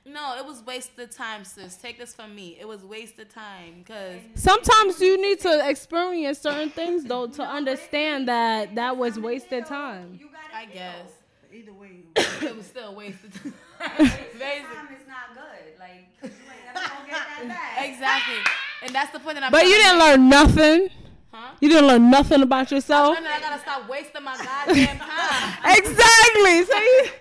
No, 0.05 0.35
it 0.37 0.45
was 0.45 0.63
wasted 0.65 1.11
time, 1.11 1.43
sis. 1.45 1.75
Take 1.77 1.99
this 1.99 2.13
from 2.13 2.35
me. 2.35 2.57
It 2.59 2.67
was 2.67 2.83
wasted 2.83 3.29
time. 3.29 3.83
Cause 3.87 4.15
Sometimes 4.35 4.99
you 4.99 5.21
need 5.21 5.39
to 5.41 5.69
experience 5.69 6.39
certain 6.39 6.69
things 6.71 7.03
though 7.03 7.27
to 7.27 7.43
understand 7.43 8.27
that 8.27 8.73
that 8.75 8.97
was 8.97 9.19
wasted 9.19 9.65
time. 9.67 10.17
You 10.19 10.27
gotta 10.27 10.55
I 10.57 10.61
heal. 10.65 10.73
guess 10.73 11.11
Either 11.53 11.73
way, 11.73 11.97
it 12.15 12.55
was 12.55 12.65
still 12.65 12.95
wasted 12.95 13.31
time. 13.33 13.53
This 13.99 14.09
Basic- 14.39 14.63
time 14.73 14.87
is 14.99 15.07
not 15.07 15.33
good. 15.35 15.79
Like 15.79 16.07
you 16.23 16.29
ain't 16.29 16.73
never 16.73 16.87
gonna 16.87 17.07
get 17.07 17.17
that 17.17 17.47
back. 17.47 17.89
exactly, 17.89 18.35
and 18.83 18.95
that's 18.95 19.11
the 19.11 19.19
point 19.19 19.35
that 19.35 19.43
I'm. 19.43 19.51
But 19.51 19.65
you 19.65 19.71
didn't 19.77 19.99
learn 19.99 20.29
nothing. 20.29 20.89
Huh? 21.33 21.51
You 21.61 21.69
didn't 21.69 21.87
learn 21.87 22.09
nothing 22.09 22.41
about 22.41 22.71
yourself. 22.71 23.17
And 23.17 23.27
I 23.27 23.39
gotta 23.39 23.59
stop 23.61 23.87
wasting 23.89 24.23
my 24.23 24.35
goddamn 24.37 24.97
time. 24.97 25.77
exactly. 25.77 26.65
So 26.65 27.11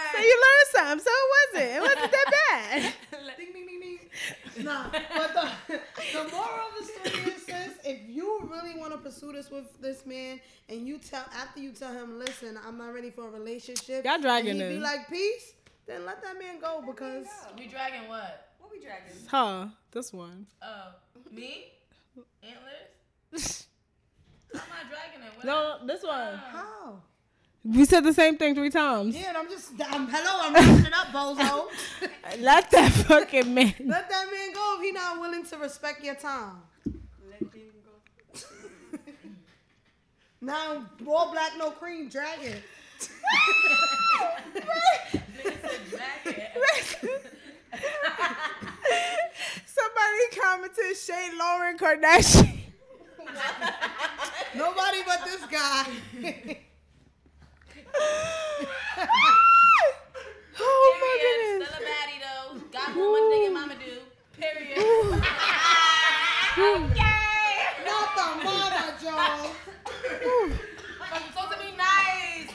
you, 0.00 0.18
so 0.18 0.24
you 0.24 0.42
learned 0.46 0.68
something. 0.72 1.04
So 1.04 1.10
it 1.14 1.28
wasn't. 1.36 1.76
It 1.76 1.80
wasn't 1.82 2.12
that 2.12 2.32
bad. 2.50 2.92
ding 3.36 3.52
ding 3.52 3.66
ding 3.66 3.80
ding. 3.80 3.98
Nah, 4.64 4.88
but 4.90 5.34
the 5.68 5.80
the 6.12 6.28
moral 6.32 6.66
of 6.68 6.78
the 6.78 6.84
story 6.84 7.32
is, 7.32 7.42
sis, 7.44 7.72
if 7.84 8.00
you 8.08 8.40
really 8.50 8.76
want 8.76 8.90
to 8.92 8.98
pursue 8.98 9.32
this 9.32 9.50
with 9.50 9.80
this 9.80 10.04
man, 10.04 10.40
and 10.68 10.86
you 10.86 10.98
tell 10.98 11.24
after 11.32 11.60
you 11.60 11.70
tell 11.70 11.92
him, 11.92 12.18
listen, 12.18 12.58
I'm 12.66 12.76
not 12.76 12.92
ready 12.92 13.10
for 13.10 13.28
a 13.28 13.30
relationship. 13.30 14.04
Y'all 14.04 14.20
dragging 14.20 14.60
and 14.60 14.70
he 14.72 14.76
be 14.78 14.82
like, 14.82 15.08
peace. 15.08 15.52
Then 15.86 16.04
let 16.04 16.20
that 16.22 16.38
man 16.38 16.60
go 16.60 16.82
because 16.86 17.26
We 17.56 17.66
dragging 17.66 18.08
what? 18.08 18.48
What 18.58 18.70
we 18.72 18.80
dragging? 18.80 19.14
Huh? 19.28 19.68
This 19.92 20.12
one. 20.12 20.46
Oh, 20.62 20.88
me? 21.32 21.72
Antlers? 22.42 23.66
I'm 24.54 24.58
not 24.60 24.90
dragging 24.90 25.22
it. 25.26 25.32
What 25.36 25.44
No, 25.46 25.86
this 25.86 26.02
one. 26.02 26.36
how? 26.36 27.00
We 27.64 27.84
said 27.84 28.04
the 28.04 28.14
same 28.14 28.36
thing 28.36 28.54
three 28.54 28.70
times. 28.70 29.16
Yeah, 29.16 29.28
and 29.28 29.36
I'm 29.36 29.48
just, 29.48 29.72
I'm, 29.90 30.08
hello, 30.08 30.40
I'm 30.42 30.54
wrapping 30.54 30.86
it 30.86 30.92
up, 30.94 31.08
bozo. 31.08 31.68
Let 32.40 32.70
that 32.70 32.92
fucking 32.92 33.52
man. 33.52 33.74
let 33.84 34.08
that 34.08 34.26
man 34.32 34.52
go 34.54 34.76
if 34.78 34.84
he 34.84 34.92
not 34.92 35.20
willing 35.20 35.44
to 35.46 35.56
respect 35.58 36.04
your 36.04 36.14
time. 36.14 36.62
Let 37.28 37.40
him 37.40 37.50
go. 37.84 38.98
Now, 40.40 40.86
all 41.06 41.32
black, 41.32 41.52
no 41.58 41.70
cream, 41.72 42.08
dragon. 42.08 42.62
Somebody 49.66 50.24
commented 50.40 50.96
Shane 50.96 51.36
Lauren 51.38 51.76
Kardashian. 51.76 52.60
Nobody 54.54 54.98
but 55.04 55.24
this 55.24 55.44
guy. 55.46 56.58
oh 60.60 60.96
my 61.00 61.14
Period. 61.20 61.60
goodness. 61.60 61.68
Still 61.68 61.78
a 61.78 61.88
baddie 61.88 62.20
though. 62.22 62.58
Got 62.72 62.88
more 62.96 63.10
money 63.12 63.28
than 63.34 63.42
your 63.42 63.52
mama 63.52 63.74
do. 63.78 63.94
Period. 64.40 65.22
Okay. 66.58 67.04
Not 67.86 68.08
the 68.16 68.24
mama, 68.44 68.94
Joe. 69.00 69.50
I'm 71.12 71.22
supposed 71.30 71.52
to 71.52 71.58
be 71.60 71.70
nice. 71.76 72.50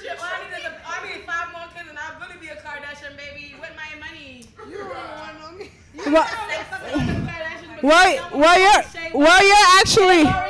Shit, 0.00 0.16
all 0.16 0.26
I 0.30 0.46
need 0.46 0.64
a, 0.64 0.80
I 0.86 0.88
need 1.08 1.22
five 1.26 1.48
more 1.50 1.66
kids 1.74 1.88
and 1.90 1.98
I'll 1.98 2.20
really 2.20 2.38
be 2.40 2.46
a 2.48 2.56
Kardashian 2.56 3.16
baby 3.16 3.56
with 3.60 3.72
my 3.74 3.98
money. 3.98 4.46
You 4.70 4.78
don't 4.78 4.90
want 4.94 5.40
no 5.40 5.46
me. 5.58 5.70
Well, 6.06 6.26
well, 7.82 8.28
well, 8.32 8.58
you're, 8.60 8.84
well, 9.20 9.42
you're 9.44 9.66
actually, 9.80 10.22
Kardashian. 10.24 10.49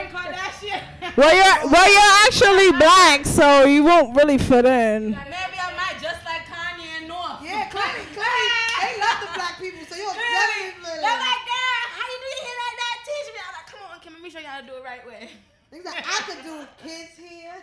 Well, 1.17 1.35
you're, 1.35 1.71
well, 1.71 1.89
you're 1.93 2.13
actually 2.27 2.71
black, 2.79 3.25
so 3.27 3.65
you 3.65 3.85
won't 3.85 4.17
really 4.17 4.39
fit 4.39 4.65
in. 4.65 5.11
Maybe 5.11 5.17
I 5.59 5.73
might 5.77 6.01
just 6.01 6.25
like 6.25 6.43
Kanye 6.47 6.99
and 6.99 7.09
North. 7.09 7.43
Yeah, 7.43 7.69
clearly, 7.69 8.07
clearly, 8.15 8.49
they 8.81 9.01
love 9.01 9.19
the 9.21 9.31
black 9.35 9.59
people, 9.59 9.85
so 9.89 9.97
you'll 9.97 10.13
definitely. 10.15 11.01
They're 11.01 11.03
like, 11.03 11.43
Dad, 11.47 11.83
how 11.97 12.07
you 12.07 12.19
do 12.21 12.29
your 12.31 12.43
hair 12.47 12.59
like 12.65 12.77
that? 12.81 12.97
Teach 13.05 13.29
me. 13.35 13.41
I'm 13.41 13.55
like, 13.55 13.67
come 13.71 13.81
on, 13.93 14.01
can 14.01 14.13
let 14.15 14.23
me 14.23 14.31
show 14.31 14.39
you 14.41 14.47
how 14.47 14.61
to 14.61 14.67
do 14.67 14.73
it 14.75 14.85
right 14.85 15.07
way. 15.07 15.31
Things 15.71 15.85
like 15.85 16.05
I 16.07 16.21
could 16.27 16.43
do 16.45 16.67
kids 16.83 17.13
here. 17.17 17.55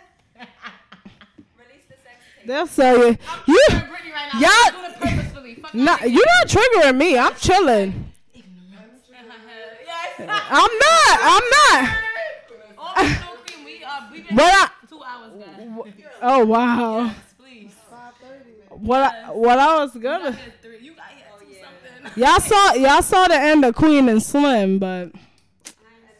Release 1.58 1.84
the 1.88 1.96
sex 2.02 2.16
tape. 2.38 2.46
They'll 2.46 2.66
sell 2.66 2.96
you. 2.96 3.16
You, 3.46 3.64
Brittany 3.68 4.12
right 4.12 4.32
now. 4.32 4.40
Y'all- 4.40 4.50
I'm 4.52 4.72
doing 4.72 4.90
it 4.92 5.00
purposefully. 5.00 5.54
Fuck 5.56 5.74
not, 5.74 6.10
you're 6.10 6.24
not 6.24 6.48
triggering 6.48 6.96
me. 6.96 7.18
I'm 7.18 7.34
chilling. 7.34 8.04
I'm 10.20 10.70
not. 10.78 11.18
I'm 11.20 11.42
not. 11.50 13.24
But 14.34 14.44
I, 14.44 14.68
two 14.88 15.00
hours, 15.02 15.32
guys. 15.42 15.94
oh 16.22 16.44
wow. 16.44 17.10
Please. 17.38 17.72
What 18.70 19.00
I, 19.14 19.30
what 19.32 19.58
I 19.58 19.76
was 19.78 19.94
gonna. 19.96 20.38
Three. 20.62 20.78
You 20.80 20.94
got 20.94 21.06
here 21.08 21.24
at 21.32 21.38
two 21.40 21.46
something. 21.54 22.22
Y'all 22.22 22.40
saw 22.40 22.74
y'all 22.74 23.02
saw 23.02 23.26
the 23.28 23.34
end 23.40 23.64
of 23.64 23.74
Queen 23.74 24.08
and 24.08 24.22
Slim, 24.22 24.78
but 24.78 25.12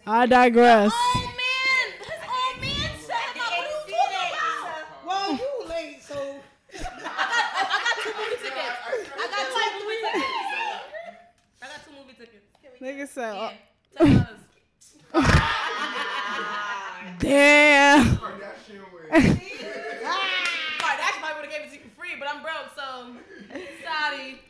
I 0.06 0.26
digress. 0.26 0.90
Oh 0.94 1.14
man, 1.20 1.92
his 2.00 2.10
old 2.24 2.60
man 2.60 2.90
said 2.98 3.14
about 3.34 3.50
what 3.50 3.58
are 3.58 3.68
you 3.68 3.94
talking 3.94 4.32
about? 4.32 5.06
Well, 5.06 5.32
you 5.32 5.68
late, 5.68 6.02
so 6.02 6.40
I 6.74 6.78
got 6.80 7.96
two 8.02 8.12
movie 8.18 8.36
tickets. 8.42 8.78
I 9.14 9.28
got 9.28 9.44
two 9.52 9.84
movie 9.84 10.00
tickets. 10.02 10.26
I 11.60 11.66
got 11.66 11.80
two 11.84 11.92
movie 11.92 12.16
tickets. 12.18 12.46
Nigga 12.80 13.06
said, 13.08 13.34
oh, 13.36 13.52
Ten 13.98 14.26
dollars. 15.12 15.54
damn. 17.18 18.16
Kardashian 18.16 18.92
way. 18.92 19.20
Kardashian 20.78 21.18
probably 21.18 21.34
would 21.34 21.44
have 21.44 21.50
gave 21.50 21.62
it 21.62 21.68
to 21.70 21.74
you 21.74 21.80
for 21.82 22.00
free, 22.00 22.10
but 22.18 22.28
I'm 22.28 22.42
broke, 22.42 22.70
so 22.76 23.16
sorry. 23.84 24.40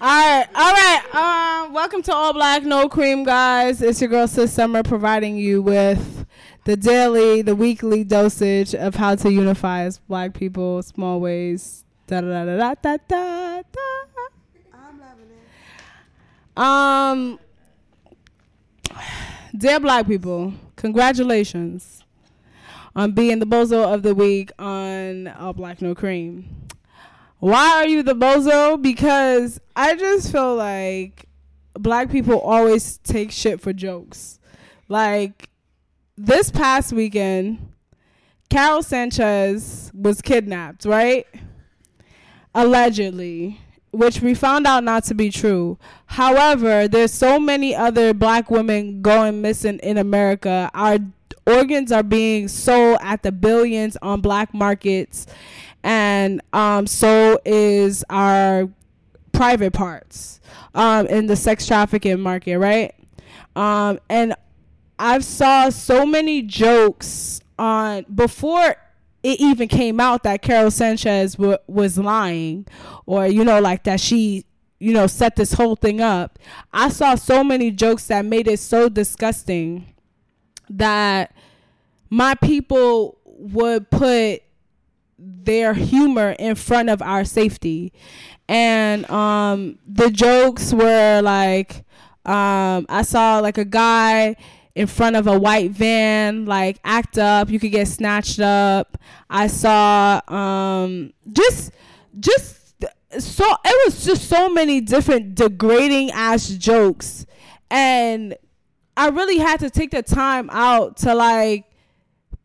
All 0.00 0.08
right, 0.08 0.46
all 0.54 0.72
right. 0.72 1.02
Um, 1.66 1.72
welcome 1.72 2.02
to 2.02 2.14
All 2.14 2.32
Black 2.32 2.62
No 2.62 2.88
Cream, 2.88 3.24
guys. 3.24 3.82
It's 3.82 4.00
your 4.00 4.08
girl 4.08 4.28
Sis 4.28 4.52
Summer 4.52 4.84
providing 4.84 5.36
you 5.36 5.60
with 5.60 6.24
the 6.64 6.76
daily, 6.76 7.42
the 7.42 7.56
weekly 7.56 8.04
dosage 8.04 8.74
of 8.74 8.94
how 8.94 9.16
to 9.16 9.32
unify 9.32 9.82
as 9.82 9.98
Black 9.98 10.34
people, 10.34 10.82
small 10.82 11.20
ways. 11.20 11.84
Da 12.06 12.20
da 12.20 12.44
da 12.44 12.56
da 12.56 12.74
da 12.74 12.96
da 13.08 13.62
da. 13.62 13.62
I'm 14.72 15.00
loving 15.00 15.30
it. 15.30 16.58
Um, 16.58 17.38
dear 19.56 19.80
Black 19.80 20.06
people, 20.06 20.54
congratulations 20.78 22.04
on 22.94 23.10
being 23.12 23.40
the 23.40 23.46
bozo 23.46 23.92
of 23.92 24.02
the 24.02 24.14
week 24.14 24.52
on 24.58 25.26
All 25.26 25.52
Black 25.52 25.82
No 25.82 25.94
Cream. 25.94 26.66
Why 27.40 27.82
are 27.82 27.86
you 27.86 28.02
the 28.02 28.14
bozo? 28.14 28.80
Because 28.80 29.60
I 29.76 29.96
just 29.96 30.32
feel 30.32 30.54
like 30.54 31.26
black 31.74 32.10
people 32.10 32.40
always 32.40 32.98
take 32.98 33.32
shit 33.32 33.60
for 33.60 33.72
jokes. 33.72 34.38
Like 34.88 35.50
this 36.16 36.50
past 36.50 36.92
weekend, 36.92 37.72
Karol 38.48 38.82
Sanchez 38.82 39.90
was 39.94 40.22
kidnapped, 40.22 40.84
right? 40.84 41.26
Allegedly, 42.54 43.60
which 43.90 44.20
we 44.20 44.34
found 44.34 44.66
out 44.66 44.84
not 44.84 45.04
to 45.04 45.14
be 45.14 45.30
true. 45.30 45.78
However, 46.06 46.88
there's 46.88 47.12
so 47.12 47.38
many 47.38 47.74
other 47.74 48.14
black 48.14 48.50
women 48.50 49.02
going 49.02 49.40
missing 49.40 49.78
in 49.80 49.96
America. 49.98 50.70
Our 50.74 50.98
organs 51.46 51.90
are 51.92 52.02
being 52.02 52.48
sold 52.48 52.98
at 53.00 53.22
the 53.22 53.32
billions 53.32 53.96
on 54.02 54.20
black 54.20 54.52
markets 54.52 55.26
and 55.82 56.42
um, 56.52 56.86
so 56.86 57.40
is 57.44 58.04
our 58.10 58.68
private 59.32 59.72
parts 59.72 60.40
um, 60.74 61.06
in 61.06 61.26
the 61.26 61.36
sex 61.36 61.66
trafficking 61.66 62.20
market, 62.20 62.58
right? 62.58 62.94
Um, 63.56 63.98
and 64.08 64.34
I've 64.98 65.24
saw 65.24 65.70
so 65.70 66.04
many 66.04 66.42
jokes 66.42 67.40
on 67.58 68.04
before 68.14 68.76
it 69.28 69.40
even 69.40 69.68
came 69.68 70.00
out 70.00 70.22
that 70.22 70.40
Karol 70.40 70.70
Sanchez 70.70 71.34
w- 71.34 71.58
was 71.66 71.98
lying, 71.98 72.66
or 73.04 73.26
you 73.26 73.44
know, 73.44 73.60
like 73.60 73.84
that 73.84 74.00
she 74.00 74.46
you 74.78 74.92
know 74.94 75.06
set 75.06 75.36
this 75.36 75.52
whole 75.52 75.76
thing 75.76 76.00
up. 76.00 76.38
I 76.72 76.88
saw 76.88 77.14
so 77.14 77.44
many 77.44 77.70
jokes 77.70 78.06
that 78.06 78.24
made 78.24 78.48
it 78.48 78.58
so 78.58 78.88
disgusting 78.88 79.92
that 80.70 81.34
my 82.08 82.34
people 82.36 83.18
would 83.24 83.90
put 83.90 84.42
their 85.18 85.74
humor 85.74 86.34
in 86.38 86.54
front 86.54 86.88
of 86.88 87.02
our 87.02 87.24
safety. 87.24 87.92
And 88.48 89.08
um, 89.10 89.78
the 89.86 90.10
jokes 90.10 90.72
were 90.72 91.20
like, 91.20 91.84
um, 92.24 92.86
I 92.88 93.02
saw 93.02 93.40
like 93.40 93.58
a 93.58 93.64
guy 93.66 94.36
in 94.78 94.86
front 94.86 95.16
of 95.16 95.26
a 95.26 95.36
white 95.36 95.72
van, 95.72 96.46
like 96.46 96.78
act 96.84 97.18
up, 97.18 97.50
you 97.50 97.58
could 97.58 97.72
get 97.72 97.88
snatched 97.88 98.38
up. 98.38 98.96
I 99.28 99.48
saw 99.48 100.20
um, 100.28 101.12
just, 101.32 101.72
just 102.20 102.84
so 103.18 103.44
it 103.64 103.86
was 103.86 104.04
just 104.04 104.28
so 104.28 104.48
many 104.48 104.80
different 104.80 105.34
degrading 105.34 106.12
ass 106.12 106.48
jokes, 106.50 107.26
and 107.68 108.36
I 108.96 109.08
really 109.08 109.38
had 109.38 109.58
to 109.60 109.70
take 109.70 109.90
the 109.90 110.02
time 110.02 110.48
out 110.52 110.98
to 110.98 111.12
like 111.12 111.64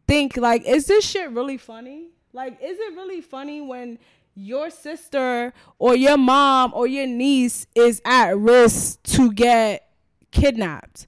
think 0.07 0.35
like, 0.35 0.65
is 0.65 0.87
this 0.87 1.07
shit 1.07 1.29
really 1.29 1.57
funny? 1.57 2.07
Like, 2.33 2.53
is 2.63 2.79
it 2.79 2.95
really 2.95 3.21
funny 3.21 3.61
when 3.61 3.99
your 4.33 4.71
sister 4.71 5.53
or 5.77 5.95
your 5.95 6.17
mom 6.17 6.73
or 6.73 6.87
your 6.87 7.05
niece 7.05 7.67
is 7.75 8.01
at 8.03 8.35
risk 8.35 9.03
to 9.03 9.31
get 9.31 9.87
kidnapped? 10.31 11.05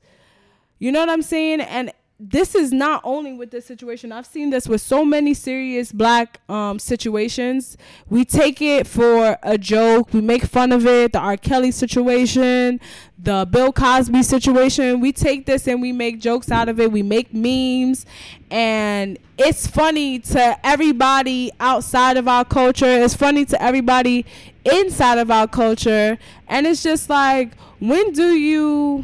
You 0.80 0.92
know 0.92 1.00
what 1.00 1.10
I'm 1.10 1.22
saying? 1.22 1.62
And 1.62 1.92
this 2.20 2.56
is 2.56 2.72
not 2.72 3.02
only 3.04 3.34
with 3.34 3.52
this 3.52 3.66
situation. 3.66 4.14
I've 4.14 4.26
seen 4.26 4.50
this 4.50 4.70
with 4.70 4.80
so 4.80 5.04
many 5.04 5.34
serious 5.34 5.92
black 5.92 6.40
um, 6.48 6.80
situations. 6.80 7.76
We 8.10 8.24
take 8.24 8.62
it 8.62 8.88
for 8.88 9.38
a 9.44 9.58
joke. 9.58 10.14
We 10.14 10.22
make 10.22 10.44
fun 10.46 10.72
of 10.72 10.86
it. 10.86 11.12
The 11.12 11.20
R. 11.20 11.36
Kelly 11.36 11.72
situation, 11.72 12.80
the 13.18 13.46
Bill 13.50 13.74
Cosby 13.74 14.24
situation. 14.24 15.02
We 15.02 15.12
take 15.12 15.46
this 15.46 15.68
and 15.68 15.82
we 15.82 15.92
make 15.92 16.22
jokes 16.22 16.50
out 16.50 16.70
of 16.70 16.80
it. 16.80 16.90
We 16.90 17.04
make 17.04 17.34
memes. 17.34 18.06
And 18.50 19.20
it's 19.38 19.68
funny 19.68 20.20
to 20.20 20.66
everybody 20.66 21.52
outside 21.60 22.16
of 22.16 22.30
our 22.30 22.46
culture. 22.46 22.86
It's 22.86 23.14
funny 23.16 23.44
to 23.46 23.62
everybody 23.62 24.26
inside 24.64 25.18
of 25.18 25.30
our 25.30 25.50
culture. 25.50 26.18
And 26.48 26.66
it's 26.66 26.82
just 26.82 27.10
like, 27.10 27.58
when 27.80 28.14
do 28.14 28.36
you, 28.36 29.04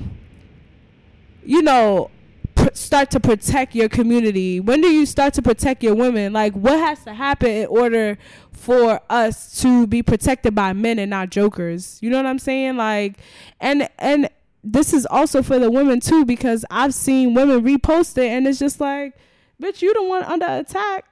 you 1.44 1.62
know, 1.62 2.10
pr- 2.56 2.70
start 2.74 3.12
to 3.12 3.20
protect 3.20 3.76
your 3.76 3.90
community? 3.90 4.60
When 4.60 4.82
do 4.82 4.90
you 4.90 5.06
start 5.06 5.34
to 5.36 5.42
protect 5.42 5.84
your 5.84 5.96
women? 5.96 6.34
Like, 6.34 6.54
what 6.54 6.80
has 6.80 7.04
to 7.06 7.14
happen 7.14 7.50
in 7.50 7.68
order 7.68 8.18
for 8.52 9.02
us 9.10 9.60
to 9.62 9.88
be 9.88 10.04
protected 10.04 10.56
by 10.56 10.74
men 10.74 11.00
and 11.00 11.10
not 11.10 11.30
jokers? 11.30 12.00
You 12.02 12.10
know 12.10 12.18
what 12.18 12.26
I'm 12.26 12.40
saying? 12.40 12.78
Like, 12.78 13.18
and 13.60 13.90
and 14.00 14.30
this 14.64 14.94
is 14.94 15.06
also 15.08 15.42
for 15.42 15.58
the 15.60 15.72
women 15.72 16.00
too 16.00 16.26
because 16.26 16.66
I've 16.70 16.94
seen 16.94 17.34
women 17.34 17.64
repost 17.64 18.18
it 18.18 18.30
and 18.30 18.48
it's 18.48 18.60
just 18.60 18.80
like, 18.80 19.16
bitch, 19.62 19.82
you 19.82 19.94
the 19.94 20.04
one 20.04 20.24
under 20.24 20.46
attack. 20.46 21.06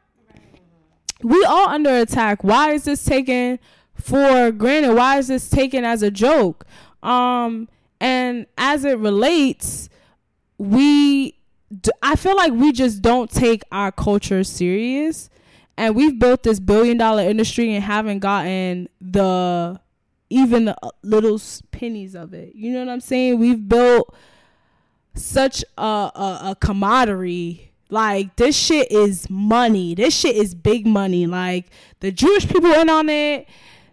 We 1.21 1.43
all 1.43 1.67
under 1.69 1.97
attack. 1.97 2.43
Why 2.43 2.71
is 2.71 2.85
this 2.85 3.03
taken 3.03 3.59
for 3.95 4.51
granted? 4.51 4.93
Why 4.93 5.17
is 5.17 5.27
this 5.27 5.49
taken 5.49 5.83
as 5.83 6.01
a 6.01 6.11
joke? 6.11 6.65
Um, 7.03 7.67
and 7.99 8.45
as 8.57 8.85
it 8.85 8.97
relates, 8.99 9.89
we 10.59 11.31
d- 11.81 11.91
I 12.03 12.15
feel 12.15 12.35
like 12.35 12.51
we 12.51 12.71
just 12.71 13.01
don't 13.01 13.31
take 13.31 13.63
our 13.71 13.91
culture 13.91 14.43
serious 14.43 15.29
and 15.77 15.95
we've 15.95 16.19
built 16.19 16.43
this 16.43 16.59
billion 16.59 16.97
dollar 16.97 17.23
industry 17.23 17.73
and 17.73 17.83
haven't 17.83 18.19
gotten 18.19 18.89
the 18.99 19.79
even 20.29 20.65
the 20.65 20.77
uh, 20.83 20.89
little 21.01 21.41
pennies 21.71 22.13
of 22.15 22.33
it. 22.33 22.53
You 22.53 22.71
know 22.71 22.79
what 22.79 22.89
I'm 22.89 22.99
saying? 22.99 23.39
We've 23.39 23.67
built 23.67 24.13
such 25.15 25.63
a, 25.77 25.81
a, 25.81 26.39
a 26.51 26.57
commodity. 26.59 27.71
Like 27.89 28.35
this 28.35 28.55
shit 28.55 28.91
is 28.91 29.29
money. 29.29 29.95
This 29.95 30.13
shit 30.15 30.35
is 30.35 30.53
big 30.53 30.85
money. 30.85 31.25
Like 31.25 31.67
the 32.01 32.11
Jewish 32.11 32.47
people 32.47 32.71
in 32.73 32.89
on 32.89 33.09
it. 33.09 33.47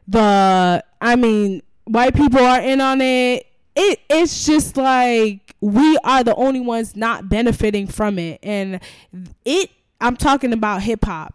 The 0.09 0.85
I 1.01 1.17
mean, 1.17 1.63
white 1.85 2.15
people 2.15 2.41
are 2.41 2.61
in 2.61 2.81
on 2.81 3.01
it. 3.01 3.46
It 3.77 4.01
it's 4.09 4.47
just 4.47 4.77
like 4.77 5.55
we 5.61 5.99
are 5.99 6.25
the 6.25 6.35
only 6.35 6.61
ones 6.61 6.97
not 6.97 7.29
benefiting 7.29 7.87
from 7.87 8.19
it. 8.19 8.41
And 8.43 8.81
it 9.45 9.71
I'm 10.01 10.17
talking 10.17 10.53
about 10.53 10.83
hip 10.83 11.05
hop. 11.05 11.35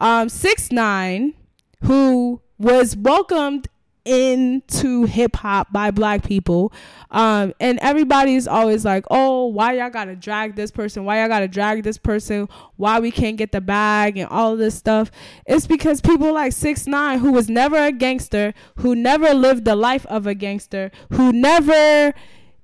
Um 0.00 0.28
six 0.28 0.72
nine, 0.72 1.34
who 1.82 2.40
was 2.58 2.96
welcomed 2.96 3.68
into 4.04 5.04
hip 5.04 5.36
hop 5.36 5.72
by 5.72 5.90
black 5.90 6.22
people. 6.22 6.72
Um, 7.10 7.54
and 7.60 7.78
everybody's 7.80 8.46
always 8.46 8.84
like, 8.84 9.04
oh, 9.10 9.46
why 9.46 9.74
y'all 9.74 9.90
gotta 9.90 10.16
drag 10.16 10.56
this 10.56 10.70
person? 10.70 11.04
Why 11.04 11.20
y'all 11.20 11.28
gotta 11.28 11.48
drag 11.48 11.84
this 11.84 11.98
person? 11.98 12.48
Why 12.76 13.00
we 13.00 13.10
can't 13.10 13.36
get 13.36 13.52
the 13.52 13.60
bag 13.60 14.16
and 14.18 14.28
all 14.28 14.56
this 14.56 14.74
stuff? 14.74 15.10
It's 15.46 15.66
because 15.66 16.00
people 16.00 16.32
like 16.32 16.52
six 16.52 16.86
nine, 16.86 17.20
who 17.20 17.32
was 17.32 17.48
never 17.48 17.76
a 17.76 17.92
gangster, 17.92 18.54
who 18.76 18.94
never 18.94 19.32
lived 19.32 19.64
the 19.64 19.76
life 19.76 20.04
of 20.06 20.26
a 20.26 20.34
gangster, 20.34 20.90
who 21.10 21.32
never 21.32 22.12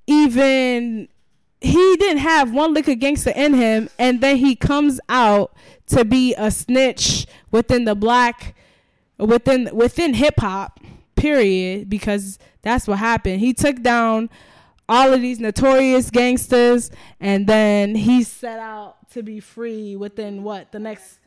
even 0.07 1.09
he 1.61 1.97
didn't 1.97 2.19
have 2.19 2.53
one 2.53 2.73
lick 2.73 2.89
of 2.89 2.99
gangster 2.99 3.33
in 3.37 3.55
him, 3.55 3.89
and 3.99 4.21
then 4.21 4.37
he 4.37 4.57
comes 4.57 4.99
out 5.09 5.55
to 5.87 6.05
be 6.05 6.35
a 6.37 6.51
snitch 6.51 7.27
within 7.51 7.85
the 7.85 7.95
black, 7.95 8.55
within 9.19 9.69
within 9.73 10.15
hip 10.15 10.41
hop. 10.41 10.80
Period, 11.21 11.91
because 11.91 12.39
that's 12.63 12.89
what 12.89 12.99
happened. 12.99 13.41
He 13.41 13.53
took 13.53 13.83
down 13.83 14.31
all 14.89 15.13
of 15.13 15.21
these 15.21 15.39
notorious 15.39 16.11
gangsters, 16.11 16.91
and 17.21 17.47
then 17.47 17.95
he 17.95 18.25
set 18.25 18.59
out 18.59 18.97
to 19.11 19.23
be 19.23 19.39
free 19.39 19.97
within 19.97 20.43
what 20.43 20.73
the 20.73 20.79
next 20.79 21.19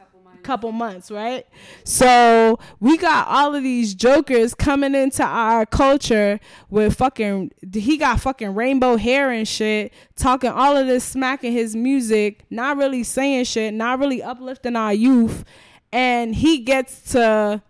couple 0.41 0.71
months, 0.71 1.11
right? 1.11 1.45
So 1.83 2.59
we 2.79 2.97
got 2.97 3.27
all 3.27 3.55
of 3.55 3.63
these 3.63 3.93
jokers 3.93 4.53
coming 4.53 4.95
into 4.95 5.23
our 5.23 5.65
culture 5.65 6.39
with 6.69 6.95
fucking 6.95 7.51
he 7.71 7.97
got 7.97 8.19
fucking 8.19 8.55
rainbow 8.55 8.97
hair 8.97 9.31
and 9.31 9.47
shit, 9.47 9.93
talking 10.15 10.49
all 10.49 10.75
of 10.75 10.87
this 10.87 11.05
smack 11.05 11.43
in 11.43 11.53
his 11.53 11.75
music, 11.75 12.45
not 12.49 12.77
really 12.77 13.03
saying 13.03 13.45
shit, 13.45 13.73
not 13.73 13.99
really 13.99 14.21
uplifting 14.21 14.75
our 14.75 14.93
youth, 14.93 15.45
and 15.91 16.35
he 16.35 16.57
gets 16.59 17.11
to 17.13 17.61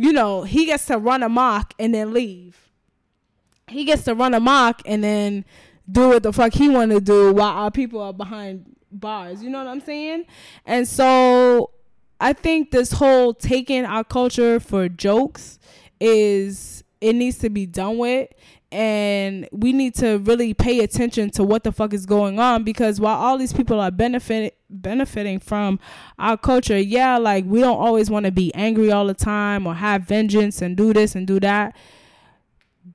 you 0.00 0.14
know, 0.14 0.44
he 0.44 0.64
gets 0.64 0.86
to 0.86 0.96
run 0.96 1.22
amok 1.22 1.74
and 1.78 1.94
then 1.94 2.14
leave. 2.14 2.70
He 3.68 3.84
gets 3.84 4.04
to 4.04 4.14
run 4.14 4.32
amok 4.32 4.80
and 4.86 5.04
then 5.04 5.44
do 5.92 6.08
what 6.08 6.22
the 6.22 6.32
fuck 6.32 6.54
he 6.54 6.70
want 6.70 6.90
to 6.92 7.02
do 7.02 7.34
while 7.34 7.50
our 7.50 7.70
people 7.70 8.00
are 8.00 8.14
behind 8.14 8.76
bars. 8.90 9.42
You 9.42 9.50
know 9.50 9.58
what 9.58 9.66
I'm 9.66 9.82
saying? 9.82 10.24
And 10.64 10.88
so 10.88 11.72
I 12.18 12.32
think 12.32 12.70
this 12.70 12.92
whole 12.92 13.34
taking 13.34 13.84
our 13.84 14.02
culture 14.02 14.58
for 14.58 14.88
jokes 14.88 15.58
is 16.00 16.82
it 17.02 17.12
needs 17.12 17.36
to 17.40 17.50
be 17.50 17.66
done 17.66 17.98
with 17.98 18.30
and 18.72 19.48
we 19.50 19.72
need 19.72 19.94
to 19.96 20.18
really 20.18 20.54
pay 20.54 20.80
attention 20.80 21.28
to 21.30 21.42
what 21.42 21.64
the 21.64 21.72
fuck 21.72 21.92
is 21.92 22.06
going 22.06 22.38
on 22.38 22.62
because 22.62 23.00
while 23.00 23.16
all 23.16 23.36
these 23.36 23.52
people 23.52 23.80
are 23.80 23.90
benefit 23.90 24.56
benefiting 24.68 25.40
from 25.40 25.80
our 26.20 26.36
culture 26.36 26.78
yeah 26.78 27.18
like 27.18 27.44
we 27.46 27.60
don't 27.60 27.78
always 27.78 28.08
want 28.08 28.26
to 28.26 28.30
be 28.30 28.54
angry 28.54 28.92
all 28.92 29.06
the 29.06 29.14
time 29.14 29.66
or 29.66 29.74
have 29.74 30.02
vengeance 30.02 30.62
and 30.62 30.76
do 30.76 30.92
this 30.92 31.14
and 31.14 31.26
do 31.26 31.40
that. 31.40 31.76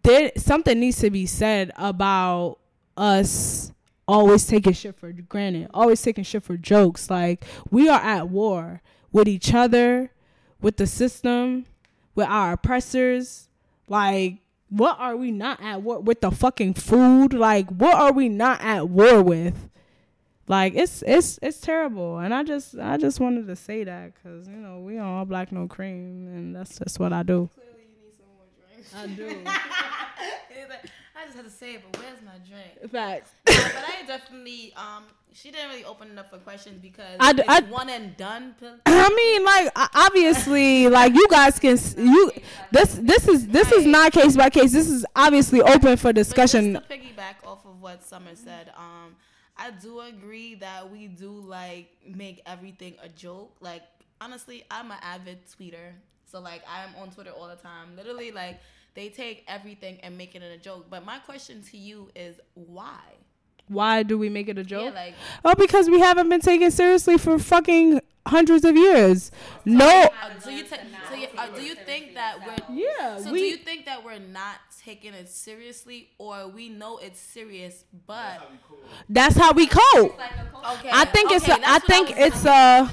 There 0.03 0.31
something 0.37 0.79
needs 0.79 0.99
to 0.99 1.09
be 1.09 1.25
said 1.25 1.71
about 1.75 2.59
us 2.95 3.73
always 4.07 4.45
taking 4.45 4.71
shit 4.71 4.95
for 4.95 5.11
granted 5.11 5.67
always 5.73 6.01
taking 6.01 6.23
shit 6.23 6.43
for 6.43 6.55
jokes. 6.55 7.09
Like 7.09 7.43
we 7.69 7.89
are 7.89 7.99
at 7.99 8.29
war 8.29 8.81
with 9.11 9.27
each 9.27 9.53
other 9.53 10.11
with 10.61 10.77
the 10.77 10.87
system 10.87 11.65
with 12.15 12.27
our 12.27 12.53
oppressors. 12.53 13.49
Like 13.89 14.37
what 14.69 14.97
are 14.99 15.15
we 15.15 15.31
not 15.31 15.61
at 15.61 15.81
war 15.81 15.99
with 15.99 16.21
the 16.21 16.31
fucking 16.31 16.73
food? 16.75 17.33
Like 17.33 17.69
what 17.69 17.95
are 17.95 18.11
we 18.11 18.29
not 18.29 18.61
at 18.61 18.89
war 18.89 19.21
with? 19.21 19.69
Like 20.47 20.75
it's 20.75 21.03
it's 21.07 21.39
it's 21.41 21.59
terrible, 21.59 22.19
and 22.19 22.33
I 22.33 22.43
just 22.43 22.77
I 22.77 22.97
just 22.97 23.19
wanted 23.19 23.47
to 23.47 23.55
say 23.55 23.83
that 23.83 24.13
because 24.13 24.47
you 24.47 24.57
know 24.57 24.79
we 24.79 24.99
all 24.99 25.25
black 25.25 25.51
no 25.51 25.67
cream, 25.67 26.27
and 26.27 26.55
that's 26.55 26.77
just 26.77 26.99
what 26.99 27.11
I 27.13 27.23
do. 27.23 27.49
Clearly, 27.55 27.81
you 27.81 28.03
need 28.03 28.13
some 28.15 28.27
more 28.35 28.45
drinks. 28.69 28.93
I 28.95 29.07
do. 29.07 30.81
I 31.25 31.27
just 31.27 31.37
had 31.37 31.45
to 31.45 31.51
say 31.51 31.73
it, 31.75 31.81
but 31.91 31.99
where's 31.99 32.21
my 32.21 32.37
drink? 32.47 32.91
Facts. 32.91 33.31
Uh, 33.47 33.53
but 33.73 33.83
I 33.87 34.05
definitely, 34.05 34.73
um, 34.77 35.05
she 35.33 35.49
didn't 35.49 35.69
really 35.71 35.83
open 35.85 36.11
it 36.11 36.17
up 36.19 36.29
for 36.29 36.37
questions 36.37 36.79
because 36.79 37.17
I 37.19 37.33
d- 37.33 37.41
it's 37.41 37.49
I- 37.49 37.61
one 37.71 37.89
and 37.89 38.15
done. 38.15 38.55
pill- 38.59 38.77
I 38.85 39.09
mean, 39.09 39.43
like 39.43 39.71
obviously, 39.95 40.87
like 40.87 41.13
you 41.15 41.27
guys 41.29 41.57
can 41.59 41.77
you 41.97 42.31
this 42.71 42.93
this 43.01 43.27
is 43.27 43.47
this 43.47 43.71
is 43.71 43.85
not 43.85 44.11
case 44.11 44.37
by 44.37 44.49
case. 44.49 44.71
This 44.71 44.87
is 44.89 45.05
obviously 45.15 45.61
open 45.61 45.97
for 45.97 46.09
But 46.09 46.15
discussion. 46.15 46.73
just 46.73 46.89
to 46.89 46.95
piggyback 46.97 47.45
off 47.45 47.65
of 47.65 47.81
what 47.81 48.03
Summer 48.03 48.35
said, 48.35 48.71
um, 48.77 49.15
I 49.57 49.71
do 49.71 50.01
agree 50.01 50.55
that 50.55 50.91
we 50.91 51.07
do 51.07 51.31
like 51.31 51.89
make 52.07 52.41
everything 52.45 52.95
a 53.03 53.09
joke. 53.09 53.55
Like 53.61 53.81
honestly, 54.21 54.63
I'm 54.71 54.91
an 54.91 54.97
avid 55.01 55.39
tweeter, 55.47 55.93
so 56.25 56.39
like 56.39 56.61
I'm 56.69 56.95
on 57.01 57.09
Twitter 57.11 57.31
all 57.31 57.47
the 57.47 57.55
time. 57.55 57.95
Literally, 57.95 58.31
like 58.31 58.59
they 58.95 59.09
take 59.09 59.43
everything 59.47 59.99
and 60.03 60.17
make 60.17 60.35
it 60.35 60.41
in 60.41 60.51
a 60.51 60.57
joke. 60.57 60.87
But 60.89 61.05
my 61.05 61.19
question 61.19 61.61
to 61.71 61.77
you 61.77 62.09
is 62.15 62.39
why? 62.53 62.99
Why 63.67 64.03
do 64.03 64.17
we 64.17 64.29
make 64.29 64.47
it 64.47 64.57
a 64.57 64.63
joke? 64.63 64.85
Yeah, 64.93 65.01
like 65.01 65.13
oh, 65.43 65.53
because 65.55 65.89
we 65.89 65.99
haven't 65.99 66.29
been 66.29 66.39
taken 66.41 66.69
seriously 66.71 67.17
for 67.17 67.39
fucking 67.39 67.99
hundreds 68.27 68.63
of 68.63 68.75
years. 68.75 69.31
No. 69.65 69.87
uh, 69.87 70.09
do 70.43 70.51
you 70.51 70.63
ta- 70.63 70.77
so 71.09 71.15
you, 71.15 71.27
uh, 71.37 71.47
do 71.49 71.61
you 71.63 71.75
think 71.75 72.13
that 72.15 72.39
we're 72.45 72.75
Yeah, 72.75 73.17
So 73.17 73.31
we- 73.31 73.39
do 73.39 73.45
you 73.45 73.57
think 73.57 73.85
that 73.85 74.03
we're 74.03 74.19
not 74.19 74.57
taking 74.83 75.13
it 75.15 75.29
seriously, 75.29 76.09
or 76.19 76.47
we 76.47 76.69
know 76.69 76.97
it's 76.99 77.19
serious, 77.19 77.85
but 78.05 78.39
That's 79.09 79.35
how 79.35 79.51
we 79.51 79.65
cope. 79.67 79.81
okay? 79.95 80.89
I 80.93 81.05
think 81.05 81.31
it's 81.31 81.43
okay, 81.49 81.53
a, 81.53 81.55
I 81.55 81.59
that's 81.59 81.65
what 81.67 81.85
think 81.87 82.09
was 82.09 82.27
it's 82.27 82.45
a 82.45 82.89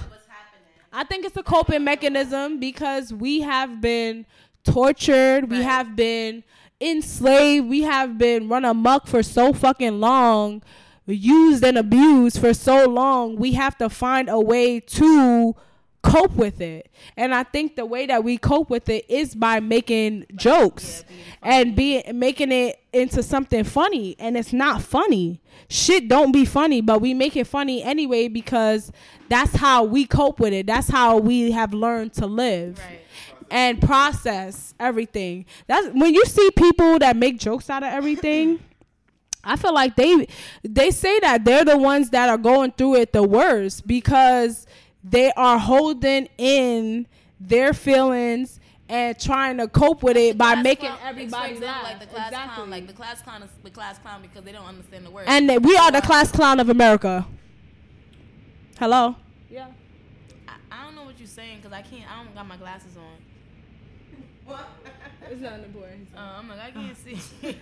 I 0.94 1.04
think 1.04 1.24
it's 1.26 1.36
a 1.36 1.42
coping 1.42 1.84
mechanism 1.84 2.60
because 2.60 3.12
we 3.12 3.40
have 3.40 3.80
been 3.80 4.26
tortured, 4.64 5.50
we 5.50 5.62
have 5.62 5.96
been 5.96 6.44
enslaved, 6.80 7.68
we 7.68 7.82
have 7.82 8.18
been 8.18 8.48
run 8.48 8.64
amok 8.64 9.06
for 9.06 9.22
so 9.22 9.52
fucking 9.52 10.00
long, 10.00 10.62
used 11.06 11.64
and 11.64 11.78
abused 11.78 12.38
for 12.40 12.54
so 12.54 12.88
long. 12.88 13.36
We 13.36 13.52
have 13.52 13.76
to 13.78 13.88
find 13.88 14.28
a 14.28 14.40
way 14.40 14.80
to 14.80 15.54
cope 16.02 16.34
with 16.34 16.60
it. 16.60 16.90
And 17.16 17.34
I 17.34 17.44
think 17.44 17.76
the 17.76 17.86
way 17.86 18.06
that 18.06 18.24
we 18.24 18.36
cope 18.36 18.68
with 18.70 18.88
it 18.88 19.08
is 19.08 19.34
by 19.34 19.60
making 19.60 20.26
jokes 20.34 21.04
and 21.42 21.74
being 21.76 22.02
making 22.14 22.52
it 22.52 22.80
into 22.92 23.22
something 23.22 23.64
funny 23.64 24.16
and 24.18 24.36
it's 24.36 24.52
not 24.52 24.82
funny. 24.82 25.40
Shit 25.68 26.08
don't 26.08 26.32
be 26.32 26.44
funny, 26.44 26.80
but 26.80 27.00
we 27.00 27.14
make 27.14 27.36
it 27.36 27.46
funny 27.46 27.82
anyway 27.82 28.28
because 28.28 28.92
that's 29.28 29.54
how 29.56 29.84
we 29.84 30.04
cope 30.04 30.40
with 30.40 30.52
it. 30.52 30.66
That's 30.66 30.88
how 30.88 31.18
we 31.18 31.52
have 31.52 31.72
learned 31.72 32.12
to 32.14 32.26
live. 32.26 32.78
Right. 32.78 32.98
And 33.54 33.82
process 33.82 34.74
everything. 34.80 35.44
That's 35.66 35.88
when 35.88 36.14
you 36.14 36.24
see 36.24 36.50
people 36.52 36.98
that 37.00 37.16
make 37.16 37.38
jokes 37.38 37.68
out 37.68 37.82
of 37.82 37.92
everything. 37.92 38.60
I 39.44 39.56
feel 39.56 39.74
like 39.74 39.94
they 39.94 40.26
they 40.62 40.90
say 40.90 41.20
that 41.20 41.44
they're 41.44 41.64
the 41.64 41.76
ones 41.76 42.08
that 42.10 42.28
are 42.30 42.38
going 42.38 42.72
through 42.72 42.94
it 42.96 43.12
the 43.12 43.22
worst 43.22 43.86
because 43.86 44.66
they 45.04 45.32
are 45.32 45.58
holding 45.58 46.28
in 46.38 47.06
their 47.38 47.74
feelings 47.74 48.58
and 48.88 49.18
trying 49.18 49.58
to 49.58 49.68
cope 49.68 50.02
with 50.02 50.16
it 50.16 50.38
by 50.38 50.54
making 50.62 50.88
clown- 50.88 50.98
everybody 51.04 51.58
laugh. 51.58 51.82
like 51.82 52.00
the 52.00 52.06
class 52.06 52.28
Exactly. 52.28 52.54
clown, 52.54 52.70
like 52.70 52.86
the 52.86 52.92
class 52.94 53.20
clown 53.22 53.42
is 53.42 53.50
the 53.62 53.70
class 53.70 53.98
clown 53.98 54.22
because 54.22 54.44
they 54.44 54.52
don't 54.52 54.64
understand 54.66 55.04
the 55.04 55.10
word. 55.10 55.24
and 55.26 55.48
that 55.50 55.62
we 55.62 55.76
are 55.76 55.90
the 55.90 56.00
class 56.02 56.30
clown 56.32 56.58
of 56.60 56.68
America. 56.70 57.26
Hello. 58.78 59.16
Yeah. 59.50 59.66
I, 60.48 60.52
I 60.70 60.84
don't 60.84 60.94
know 60.94 61.04
what 61.04 61.18
you're 61.18 61.26
saying 61.28 61.58
because 61.58 61.72
I 61.72 61.82
can't. 61.82 62.10
I 62.10 62.22
don't 62.24 62.34
got 62.34 62.46
my 62.46 62.56
glasses 62.56 62.96
on. 62.96 63.16
It's 65.30 65.40
not 65.40 65.60
important. 65.60 66.08
Uh, 66.16 66.20
I'm 66.38 66.48
like 66.48 66.60
I 66.60 66.70
can't 66.72 66.96
see. 66.96 67.16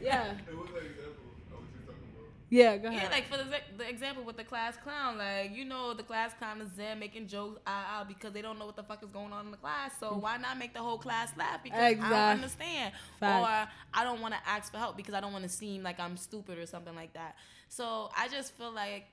Yeah. 0.00 0.34
It 0.46 0.56
was 0.56 0.68
an 0.70 0.86
example 0.86 1.24
of 1.24 1.62
what 1.62 1.72
you're 1.72 1.86
talking 1.86 2.08
about. 2.12 2.28
Yeah. 2.50 2.76
Go 2.76 2.88
ahead. 2.88 3.02
Yeah, 3.04 3.08
like 3.08 3.26
for 3.28 3.36
the, 3.38 3.46
the 3.78 3.88
example 3.88 4.24
with 4.24 4.36
the 4.36 4.44
class 4.44 4.76
clown, 4.76 5.16
like 5.18 5.54
you 5.54 5.64
know 5.64 5.94
the 5.94 6.02
class 6.02 6.34
clown 6.34 6.60
is 6.60 6.70
there 6.76 6.94
making 6.96 7.28
jokes 7.28 7.60
ah, 7.66 8.00
ah, 8.00 8.04
because 8.04 8.32
they 8.32 8.42
don't 8.42 8.58
know 8.58 8.66
what 8.66 8.76
the 8.76 8.82
fuck 8.82 9.02
is 9.02 9.10
going 9.10 9.32
on 9.32 9.46
in 9.46 9.50
the 9.50 9.56
class. 9.56 9.92
So 9.98 10.14
why 10.14 10.36
not 10.36 10.58
make 10.58 10.74
the 10.74 10.80
whole 10.80 10.98
class 10.98 11.32
laugh 11.38 11.62
because 11.62 11.80
I 11.80 11.94
don't 11.94 12.12
understand, 12.12 12.92
Facts. 13.20 13.42
or 13.42 14.00
I 14.00 14.04
don't 14.04 14.20
want 14.20 14.34
to 14.34 14.40
ask 14.46 14.70
for 14.72 14.78
help 14.78 14.96
because 14.96 15.14
I 15.14 15.20
don't 15.20 15.32
want 15.32 15.44
to 15.44 15.50
seem 15.50 15.82
like 15.82 15.98
I'm 16.00 16.16
stupid 16.16 16.58
or 16.58 16.66
something 16.66 16.94
like 16.94 17.12
that. 17.14 17.36
So 17.68 18.10
I 18.16 18.28
just 18.28 18.52
feel 18.58 18.72
like 18.72 19.06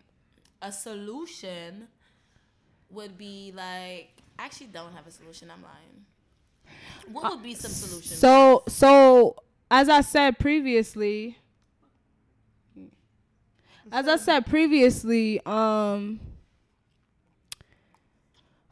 a 0.62 0.72
solution 0.72 1.88
would 2.92 3.18
be 3.18 3.54
like 3.56 4.10
I 4.38 4.46
actually 4.46 4.68
don't 4.68 4.94
have 4.94 5.06
a 5.08 5.12
solution. 5.12 5.50
I'm 5.52 5.62
lying. 5.62 5.99
What 7.12 7.32
would 7.34 7.44
be 7.44 7.56
some 7.56 7.72
solution? 7.72 8.16
So 8.18 8.64
so 8.68 9.36
as 9.72 9.90
I 9.90 10.02
said 10.02 10.40
previously 10.40 11.38
as 13.92 14.08
I 14.08 14.18
said 14.18 14.46
previously, 14.46 15.42
um 15.46 16.20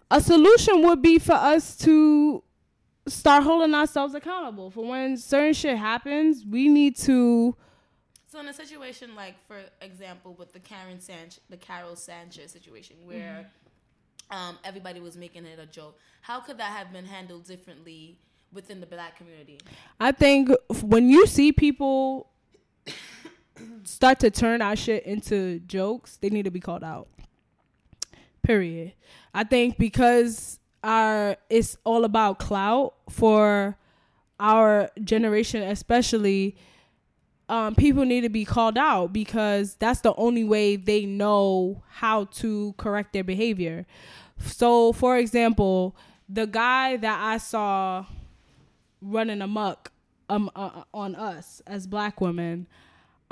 a 0.10 0.22
solution 0.22 0.84
would 0.84 1.02
be 1.02 1.20
for 1.20 1.34
us 1.34 1.76
to 1.78 2.44
start 3.08 3.44
holding 3.44 3.74
ourselves 3.74 4.14
accountable 4.14 4.70
for 4.70 4.86
when 4.86 5.18
certain 5.18 5.54
shit 5.54 5.78
happens, 5.78 6.46
we 6.46 6.68
need 6.68 6.96
to 6.98 7.56
So 8.28 8.40
in 8.40 8.48
a 8.48 8.54
situation 8.54 9.16
like, 9.16 9.36
for 9.48 9.60
example, 9.82 10.36
with 10.38 10.54
the 10.54 10.60
Karen 10.60 11.00
Sanch, 11.00 11.40
the 11.50 11.58
Karol 11.58 11.96
Sanchez 11.96 12.52
situation, 12.52 12.98
where 13.04 13.50
um, 14.32 14.58
everybody 14.64 15.00
was 15.00 15.18
making 15.18 15.46
it 15.46 15.60
a 15.60 15.66
joke, 15.66 15.98
how 16.22 16.40
could 16.40 16.58
that 16.58 16.72
have 16.72 16.92
been 16.92 17.06
handled 17.06 17.46
differently 17.46 18.18
within 18.54 18.80
the 18.80 18.86
black 18.86 19.18
community? 19.18 19.60
I 20.00 20.12
think 20.12 20.50
when 20.82 21.10
you 21.10 21.26
see 21.28 21.52
people 21.52 22.30
start 23.84 24.20
to 24.20 24.30
turn 24.30 24.62
our 24.62 24.76
shit 24.76 25.06
into 25.06 25.60
jokes, 25.60 26.18
they 26.18 26.30
need 26.30 26.44
to 26.46 26.52
be 26.52 26.60
called 26.60 26.84
out. 26.84 27.08
Period. 28.44 28.94
I 29.34 29.44
think 29.44 29.78
because 29.78 30.60
our 30.84 31.38
it's 31.50 31.78
all 31.84 32.06
about 32.06 32.40
clout 32.40 32.96
for 33.10 33.78
our 34.40 34.90
generation, 35.04 35.64
especially. 35.64 36.56
Um, 37.50 37.76
people 37.76 38.06
need 38.06 38.22
to 38.22 38.30
be 38.30 38.46
called 38.46 38.78
out 38.78 39.14
because 39.14 39.76
that's 39.76 40.02
the 40.02 40.14
only 40.16 40.44
way 40.44 40.76
they 40.76 41.06
know 41.06 41.82
how 41.90 42.26
to 42.26 42.74
correct 42.78 43.14
their 43.14 43.24
behavior. 43.24 43.86
So, 44.40 44.92
for 44.94 45.18
example, 45.18 45.96
the 46.28 46.46
guy 46.46 46.98
that 46.98 47.20
I 47.24 47.38
saw 47.38 48.06
running 49.02 49.42
amok 49.42 49.92
um, 50.30 50.52
uh, 50.56 50.84
on 50.94 51.16
us 51.16 51.62
as 51.66 51.88
black 51.88 52.20
women, 52.20 52.68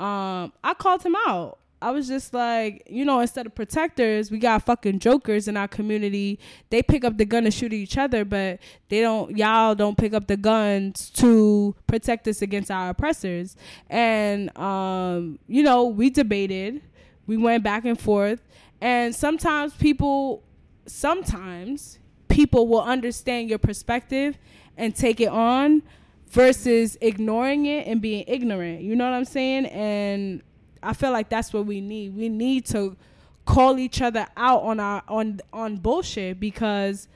um, 0.00 0.52
I 0.64 0.74
called 0.74 1.02
him 1.02 1.16
out. 1.26 1.58
I 1.86 1.92
was 1.92 2.08
just 2.08 2.34
like, 2.34 2.82
you 2.90 3.04
know, 3.04 3.20
instead 3.20 3.46
of 3.46 3.54
protectors, 3.54 4.28
we 4.28 4.40
got 4.40 4.66
fucking 4.66 4.98
jokers 4.98 5.46
in 5.46 5.56
our 5.56 5.68
community. 5.68 6.40
They 6.68 6.82
pick 6.82 7.04
up 7.04 7.16
the 7.16 7.24
gun 7.24 7.44
to 7.44 7.52
shoot 7.52 7.72
each 7.72 7.96
other, 7.96 8.24
but 8.24 8.58
they 8.88 9.02
don't, 9.02 9.38
y'all 9.38 9.76
don't 9.76 9.96
pick 9.96 10.12
up 10.12 10.26
the 10.26 10.36
guns 10.36 11.10
to 11.10 11.76
protect 11.86 12.26
us 12.26 12.42
against 12.42 12.72
our 12.72 12.90
oppressors. 12.90 13.56
And, 13.88 14.50
um, 14.58 15.38
you 15.46 15.62
know, 15.62 15.84
we 15.84 16.10
debated, 16.10 16.82
we 17.28 17.36
went 17.36 17.62
back 17.62 17.84
and 17.84 18.00
forth. 18.00 18.42
And 18.80 19.14
sometimes 19.14 19.72
people, 19.74 20.42
sometimes 20.86 22.00
people 22.26 22.66
will 22.66 22.82
understand 22.82 23.48
your 23.48 23.58
perspective 23.58 24.36
and 24.76 24.92
take 24.92 25.20
it 25.20 25.28
on 25.28 25.84
versus 26.30 26.98
ignoring 27.00 27.66
it 27.66 27.86
and 27.86 28.02
being 28.02 28.24
ignorant. 28.26 28.80
You 28.80 28.96
know 28.96 29.04
what 29.04 29.14
I'm 29.14 29.24
saying? 29.24 29.66
And 29.66 30.42
I 30.82 30.92
feel 30.92 31.12
like 31.12 31.28
that's 31.28 31.52
what 31.52 31.66
we 31.66 31.80
need. 31.80 32.16
We 32.16 32.28
need 32.28 32.66
to 32.66 32.96
call 33.44 33.78
each 33.78 34.02
other 34.02 34.26
out 34.36 34.62
on 34.62 34.80
our 34.80 35.02
on 35.08 35.40
on 35.52 35.76
bullshit 35.76 36.40
because 36.40 37.08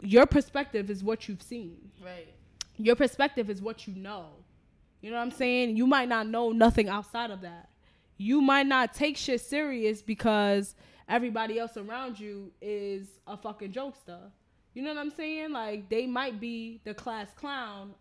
your 0.00 0.26
perspective 0.26 0.90
is 0.90 1.02
what 1.02 1.28
you've 1.28 1.42
seen. 1.42 1.76
Right. 2.02 2.28
Your 2.76 2.96
perspective 2.96 3.50
is 3.50 3.60
what 3.60 3.86
you 3.86 3.94
know. 3.94 4.26
You 5.00 5.10
know 5.10 5.16
what 5.16 5.22
I'm 5.22 5.30
saying? 5.30 5.76
You 5.76 5.86
might 5.86 6.08
not 6.08 6.26
know 6.26 6.52
nothing 6.52 6.88
outside 6.88 7.30
of 7.30 7.40
that. 7.42 7.68
You 8.16 8.40
might 8.42 8.66
not 8.66 8.94
take 8.94 9.16
shit 9.16 9.40
serious 9.40 10.02
because 10.02 10.74
everybody 11.08 11.58
else 11.58 11.76
around 11.76 12.20
you 12.20 12.52
is 12.60 13.08
a 13.26 13.36
fucking 13.36 13.72
jokester. 13.72 14.30
You 14.74 14.82
know 14.82 14.94
what 14.94 15.00
I'm 15.00 15.10
saying? 15.10 15.52
Like 15.52 15.88
they 15.88 16.06
might 16.06 16.38
be 16.38 16.80
the 16.84 16.94
class 16.94 17.28
clown, 17.34 17.94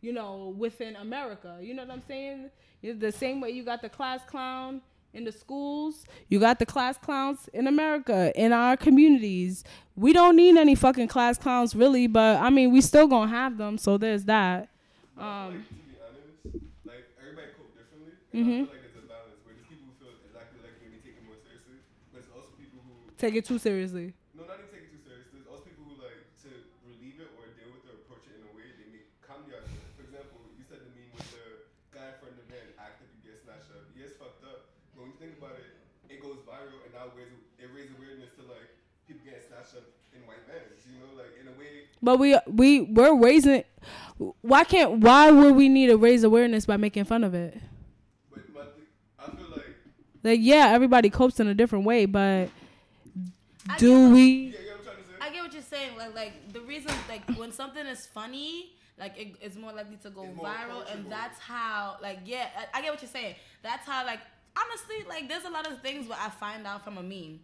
you 0.00 0.12
know, 0.12 0.54
within 0.56 0.96
America. 0.96 1.58
You 1.60 1.74
know 1.74 1.84
what 1.84 1.92
I'm 1.92 2.02
saying? 2.06 2.50
It's 2.82 3.00
the 3.00 3.12
same 3.12 3.40
way 3.40 3.50
you 3.50 3.64
got 3.64 3.82
the 3.82 3.88
class 3.88 4.20
clown 4.26 4.80
in 5.14 5.24
the 5.24 5.32
schools, 5.32 6.04
you 6.28 6.38
got 6.38 6.58
the 6.58 6.66
class 6.66 6.98
clowns 6.98 7.48
in 7.54 7.66
America, 7.66 8.32
in 8.36 8.52
our 8.52 8.76
communities. 8.76 9.64
We 9.96 10.12
don't 10.12 10.36
need 10.36 10.58
any 10.58 10.74
fucking 10.74 11.08
class 11.08 11.38
clowns 11.38 11.74
really, 11.74 12.06
but 12.06 12.36
I 12.40 12.50
mean, 12.50 12.70
we 12.70 12.82
still 12.82 13.06
gonna 13.08 13.30
have 13.30 13.56
them, 13.56 13.78
so 13.78 13.96
there's 13.96 14.24
that. 14.24 14.68
Um, 15.16 15.64
like, 15.64 15.64
to 15.64 15.74
be 15.88 15.96
honest, 16.04 16.84
like 16.84 17.04
everybody 17.16 17.48
cope 17.56 17.72
differently. 17.72 18.12
Mhm. 18.36 18.68
Like 18.68 18.76
there's 18.84 19.00
a 19.00 19.08
balance 19.08 19.40
where 19.48 19.56
there's 19.56 19.64
people 19.72 19.88
who 19.88 19.94
feel 19.96 20.12
exactly 20.28 20.60
like 20.60 20.76
me, 20.84 21.00
take 21.00 21.16
it 21.16 21.24
more 21.24 21.40
seriously, 21.40 21.80
but 22.12 22.20
also 22.36 22.52
people 22.60 22.84
who 22.84 22.92
take 23.16 23.32
it 23.40 23.48
too 23.48 23.56
seriously. 23.56 24.12
no, 24.36 24.44
not 24.44 24.60
even 24.60 24.68
take 24.68 24.84
it 24.84 24.92
too 24.92 25.00
serious. 25.00 25.32
There's 25.32 25.48
also 25.48 25.64
people 25.64 25.88
who 25.88 25.96
like 25.96 26.28
to 26.44 26.50
relieve 26.84 27.16
it 27.24 27.32
or 27.40 27.48
deal 27.56 27.72
with 27.72 27.88
it 27.88 27.96
or 27.96 28.04
approach 28.04 28.28
it 28.28 28.36
in 28.36 28.44
a 28.44 28.52
way 28.52 28.68
they 28.76 28.92
make 28.92 29.08
comedy 29.24 29.56
out 29.56 29.64
of 29.64 29.72
it. 29.72 29.80
For 29.96 30.04
example, 30.04 30.44
you 30.60 30.64
said 30.68 30.84
the 30.84 30.92
meme 30.92 31.08
with 31.16 31.24
the 31.32 31.64
guy 31.96 32.12
in 32.12 32.16
front 32.20 32.36
of 32.36 32.44
the 32.44 32.48
van, 32.52 32.68
act 32.76 33.00
like 33.00 33.08
you 33.16 33.32
get 33.32 33.40
snatched 33.40 33.72
up. 33.72 33.88
He 33.96 34.04
is 34.04 34.12
fucked 34.20 34.44
up. 34.44 34.68
But 34.92 35.08
when 35.08 35.12
you 35.12 35.18
think 35.20 35.36
about 35.40 35.56
it, 35.60 35.68
it 36.12 36.20
goes 36.24 36.40
viral 36.48 36.80
and 36.84 36.92
now 36.96 37.08
it 37.08 37.16
raises, 37.16 37.40
it 37.60 37.68
raises 37.72 37.92
awareness 38.00 38.32
to 38.40 38.44
like 38.48 38.68
people 39.08 39.20
getting 39.24 39.44
snatched 39.44 39.76
up 39.80 39.84
in 40.16 40.24
white 40.28 40.44
vans. 40.48 40.80
You 40.88 41.00
know, 41.00 41.12
like 41.16 41.32
in 41.40 41.48
a 41.48 41.54
way. 41.56 41.88
But 42.06 42.20
we 42.20 42.38
we 42.46 42.82
we're 42.82 43.16
raising. 43.16 43.64
Why 44.40 44.62
can't? 44.62 45.00
Why 45.00 45.30
would 45.32 45.56
we 45.56 45.68
need 45.68 45.88
to 45.88 45.96
raise 45.96 46.22
awareness 46.22 46.64
by 46.64 46.76
making 46.76 47.04
fun 47.04 47.24
of 47.24 47.34
it? 47.34 47.58
But, 48.32 48.54
but 48.54 48.78
I 49.18 49.24
feel 49.36 49.46
like 49.50 49.64
Like, 50.22 50.38
yeah, 50.40 50.68
everybody 50.68 51.10
copes 51.10 51.40
in 51.40 51.48
a 51.48 51.54
different 51.54 51.84
way, 51.84 52.06
but 52.06 52.48
I 53.68 53.76
do 53.76 54.06
get- 54.08 54.14
we? 54.14 54.22
yeah, 54.22 54.36
you 54.38 54.50
know 54.50 54.72
what 54.72 54.78
I'm 54.78 54.84
trying 54.84 54.96
to 54.96 55.02
say. 55.02 55.14
I 55.20 55.30
get 55.30 55.42
what 55.42 55.52
you're 55.52 55.62
saying. 55.62 55.90
Like, 55.98 56.14
like 56.14 56.52
the 56.52 56.60
reason, 56.60 56.92
like, 57.08 57.28
when 57.36 57.50
something 57.50 57.84
is 57.84 58.06
funny, 58.06 58.72
like, 58.98 59.18
it, 59.18 59.34
it's 59.42 59.56
more 59.56 59.72
likely 59.72 59.96
to 60.04 60.10
go 60.10 60.22
It's 60.24 60.36
more 60.36 60.46
viral, 60.46 60.90
and 60.94 61.10
that's 61.10 61.40
how, 61.40 61.96
like, 62.00 62.20
yeah, 62.24 62.46
I, 62.56 62.78
I 62.78 62.82
get 62.82 62.92
what 62.92 63.02
you're 63.02 63.10
saying. 63.10 63.34
That's 63.64 63.84
how, 63.84 64.06
like, 64.06 64.20
honestly, 64.56 65.04
like, 65.08 65.28
there's 65.28 65.44
a 65.44 65.50
lot 65.50 65.66
of 65.66 65.82
things 65.82 66.08
where 66.08 66.18
I 66.20 66.30
find 66.30 66.66
out 66.68 66.84
from 66.84 66.98
a 66.98 67.02
meme. 67.02 67.40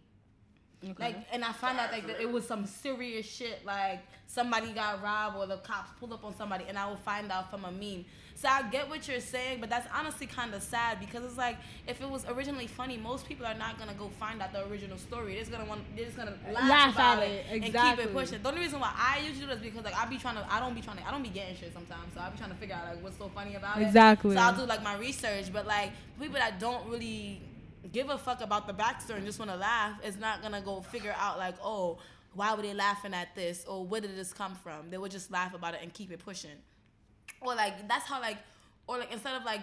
Like, 0.99 1.15
and 1.31 1.43
I 1.43 1.51
find 1.51 1.79
out 1.79 1.91
like 1.91 2.07
that 2.07 2.19
it 2.19 2.31
was 2.31 2.45
some 2.45 2.65
serious 2.65 3.25
shit, 3.25 3.65
like 3.65 4.01
somebody 4.27 4.71
got 4.71 5.01
robbed 5.01 5.37
or 5.37 5.45
the 5.45 5.57
cops 5.57 5.91
pulled 5.99 6.13
up 6.13 6.23
on 6.23 6.35
somebody, 6.35 6.65
and 6.67 6.77
I 6.77 6.87
will 6.87 6.97
find 6.97 7.31
out 7.31 7.49
from 7.49 7.65
a 7.65 7.71
meme. 7.71 8.05
So 8.35 8.49
I 8.49 8.63
get 8.69 8.89
what 8.89 9.07
you're 9.07 9.19
saying, 9.19 9.61
but 9.61 9.69
that's 9.69 9.87
honestly 9.95 10.27
kind 10.27 10.53
of 10.53 10.61
sad 10.61 10.99
because 10.99 11.23
it's 11.23 11.37
like 11.37 11.55
if 11.87 12.01
it 12.01 12.09
was 12.09 12.25
originally 12.27 12.67
funny, 12.67 12.97
most 12.97 13.27
people 13.27 13.45
are 13.45 13.53
not 13.53 13.77
gonna 13.77 13.93
go 13.93 14.09
find 14.19 14.41
out 14.41 14.51
the 14.51 14.67
original 14.67 14.97
story. 14.97 15.33
They're 15.33 15.41
just 15.41 15.51
gonna 15.51 15.65
want, 15.65 15.83
they're 15.95 16.05
just 16.05 16.17
gonna 16.17 16.33
laugh, 16.51 16.69
Laugh 16.69 16.95
about 16.95 17.19
at 17.19 17.29
it, 17.29 17.45
it, 17.51 17.63
and 17.63 17.63
keep 17.63 18.05
it 18.05 18.11
pushing. 18.11 18.41
The 18.41 18.49
only 18.49 18.61
reason 18.61 18.79
why 18.79 18.91
I 18.95 19.19
usually 19.19 19.41
do 19.41 19.47
this 19.47 19.57
is 19.57 19.61
because 19.61 19.85
like 19.85 19.95
I 19.95 20.05
be 20.07 20.17
trying 20.17 20.35
to, 20.35 20.45
I 20.51 20.59
don't 20.59 20.73
be 20.73 20.81
trying 20.81 20.97
to, 20.97 21.07
I 21.07 21.11
don't 21.11 21.23
be 21.23 21.29
getting 21.29 21.55
shit 21.55 21.71
sometimes, 21.73 22.13
so 22.13 22.19
I 22.19 22.29
be 22.29 22.37
trying 22.37 22.49
to 22.49 22.57
figure 22.57 22.75
out 22.75 22.85
like 22.95 23.03
what's 23.03 23.17
so 23.17 23.29
funny 23.29 23.55
about 23.55 23.77
it. 23.77 23.83
Exactly. 23.83 24.35
So 24.35 24.41
I'll 24.41 24.55
do 24.55 24.63
like 24.63 24.83
my 24.83 24.97
research, 24.97 25.53
but 25.53 25.65
like 25.67 25.91
people 26.19 26.35
that 26.35 26.59
don't 26.59 26.85
really 26.89 27.41
give 27.91 28.09
a 28.09 28.17
fuck 28.17 28.41
about 28.41 28.67
the 28.67 28.73
backstory 28.73 29.17
and 29.17 29.25
just 29.25 29.39
want 29.39 29.51
to 29.51 29.57
laugh 29.57 29.97
is 30.05 30.17
not 30.17 30.41
gonna 30.41 30.61
go 30.61 30.81
figure 30.81 31.15
out 31.17 31.37
like, 31.37 31.55
oh, 31.63 31.99
why 32.33 32.53
were 32.55 32.61
they 32.61 32.73
laughing 32.73 33.13
at 33.13 33.35
this 33.35 33.65
or 33.65 33.85
where 33.85 34.01
did 34.01 34.15
this 34.15 34.33
come 34.33 34.55
from? 34.55 34.89
They 34.89 34.97
would 34.97 35.11
just 35.11 35.31
laugh 35.31 35.53
about 35.53 35.73
it 35.73 35.81
and 35.83 35.93
keep 35.93 36.11
it 36.11 36.19
pushing. 36.19 36.57
Or 37.41 37.55
like 37.55 37.87
that's 37.87 38.07
how 38.07 38.21
like, 38.21 38.37
or 38.87 38.97
like 38.97 39.11
instead 39.11 39.35
of 39.35 39.43
like. 39.43 39.61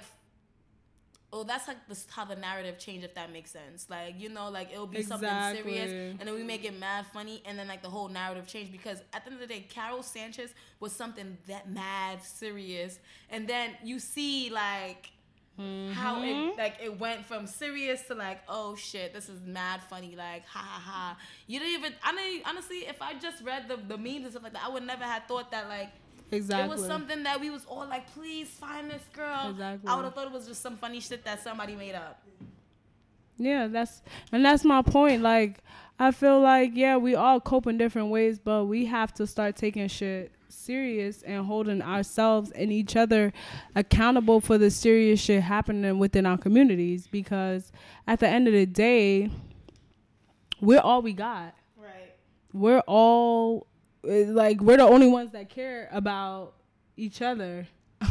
Oh, 1.33 1.45
that's 1.45 1.69
like 1.69 1.87
this 1.87 2.09
how 2.11 2.25
the 2.25 2.35
narrative 2.35 2.77
change 2.77 3.05
if 3.05 3.15
that 3.15 3.33
makes 3.33 3.53
sense. 3.53 3.87
Like 3.89 4.19
you 4.19 4.29
know, 4.29 4.51
like 4.51 4.73
it'll 4.73 4.89
be 4.89 5.01
something 5.05 5.31
serious, 5.53 6.17
and 6.19 6.27
then 6.27 6.35
we 6.35 6.43
make 6.43 6.65
it 6.65 6.77
mad 6.77 7.07
funny, 7.13 7.41
and 7.47 7.57
then 7.57 7.69
like 7.69 7.83
the 7.83 7.89
whole 7.89 8.09
narrative 8.09 8.49
change 8.49 8.73
because 8.73 8.99
at 9.13 9.25
the 9.25 9.31
end 9.31 9.41
of 9.41 9.49
the 9.49 9.55
day, 9.55 9.65
Karol 9.69 10.03
Sanchez 10.03 10.53
was 10.81 10.91
something 10.91 11.39
that 11.47 11.71
mad 11.71 12.21
serious, 12.21 12.99
and 13.31 13.47
then 13.47 13.77
you 13.85 14.01
see 14.01 14.51
like 14.51 15.13
how 15.93 16.23
it 16.23 16.27
mm-hmm. 16.27 16.59
like 16.59 16.77
it 16.83 16.99
went 16.99 17.25
from 17.25 17.47
serious 17.47 18.03
to 18.03 18.15
like 18.15 18.41
oh 18.49 18.75
shit 18.75 19.13
this 19.13 19.29
is 19.29 19.41
mad 19.43 19.83
funny 19.83 20.15
like 20.17 20.45
ha 20.47 20.61
ha 20.61 20.81
ha 20.85 21.17
you 21.47 21.59
didn't 21.59 21.75
even 21.75 21.93
I 22.03 22.15
didn't 22.15 22.49
honestly 22.49 22.79
if 22.79 23.01
I 23.03 23.15
just 23.19 23.43
read 23.43 23.69
the 23.69 23.77
the 23.77 23.99
memes 23.99 24.23
and 24.23 24.31
stuff 24.31 24.43
like 24.43 24.53
that 24.55 24.63
I 24.65 24.69
would 24.69 24.85
never 24.85 25.05
have 25.05 25.25
thought 25.25 25.51
that 25.51 25.69
like 25.69 25.91
Exactly. 26.33 26.65
it 26.65 26.71
was 26.71 26.87
something 26.87 27.25
that 27.25 27.41
we 27.41 27.51
was 27.51 27.65
all 27.65 27.87
like 27.89 28.13
please 28.15 28.49
find 28.49 28.91
this 28.91 29.03
girl 29.13 29.51
Exactly. 29.51 29.89
I 29.89 29.97
would 29.97 30.05
have 30.05 30.15
thought 30.15 30.27
it 30.29 30.33
was 30.33 30.47
just 30.47 30.63
some 30.63 30.77
funny 30.77 31.01
shit 31.01 31.25
that 31.25 31.43
somebody 31.43 31.75
made 31.75 31.95
up 31.95 32.23
Yeah, 33.41 33.69
that's 33.69 34.03
and 34.33 34.45
that's 34.45 34.65
my 34.65 34.83
point. 34.83 35.23
Like, 35.23 35.59
I 35.99 36.11
feel 36.11 36.41
like 36.41 36.73
yeah, 36.75 36.99
we 36.99 37.15
all 37.15 37.41
cope 37.41 37.67
in 37.67 37.79
different 37.79 38.11
ways, 38.11 38.39
but 38.39 38.67
we 38.67 38.85
have 38.85 39.15
to 39.15 39.27
start 39.27 39.57
taking 39.57 39.89
shit 39.89 40.31
serious 40.71 41.23
and 41.23 41.47
holding 41.47 41.83
ourselves 41.83 42.53
and 42.53 42.71
each 42.71 42.95
other 42.95 43.33
accountable 43.75 44.41
for 44.41 44.57
the 44.57 44.71
serious 44.71 45.19
shit 45.21 45.43
happening 45.43 45.99
within 45.99 46.25
our 46.25 46.39
communities 46.39 47.09
because 47.09 47.73
at 48.07 48.21
the 48.21 48.29
end 48.29 48.47
of 48.47 48.55
the 48.55 48.67
day, 48.67 49.29
we're 50.61 50.79
all 50.79 51.03
we 51.03 51.13
got. 51.13 51.57
right 51.77 52.15
We're 52.53 52.85
all 52.87 53.67
like 54.05 54.61
we're 54.61 54.77
the 54.77 54.85
only 54.85 55.09
ones 55.09 55.33
that 55.33 55.49
care 55.49 55.89
about 55.91 56.55
each 56.97 57.21
other. 57.21 57.67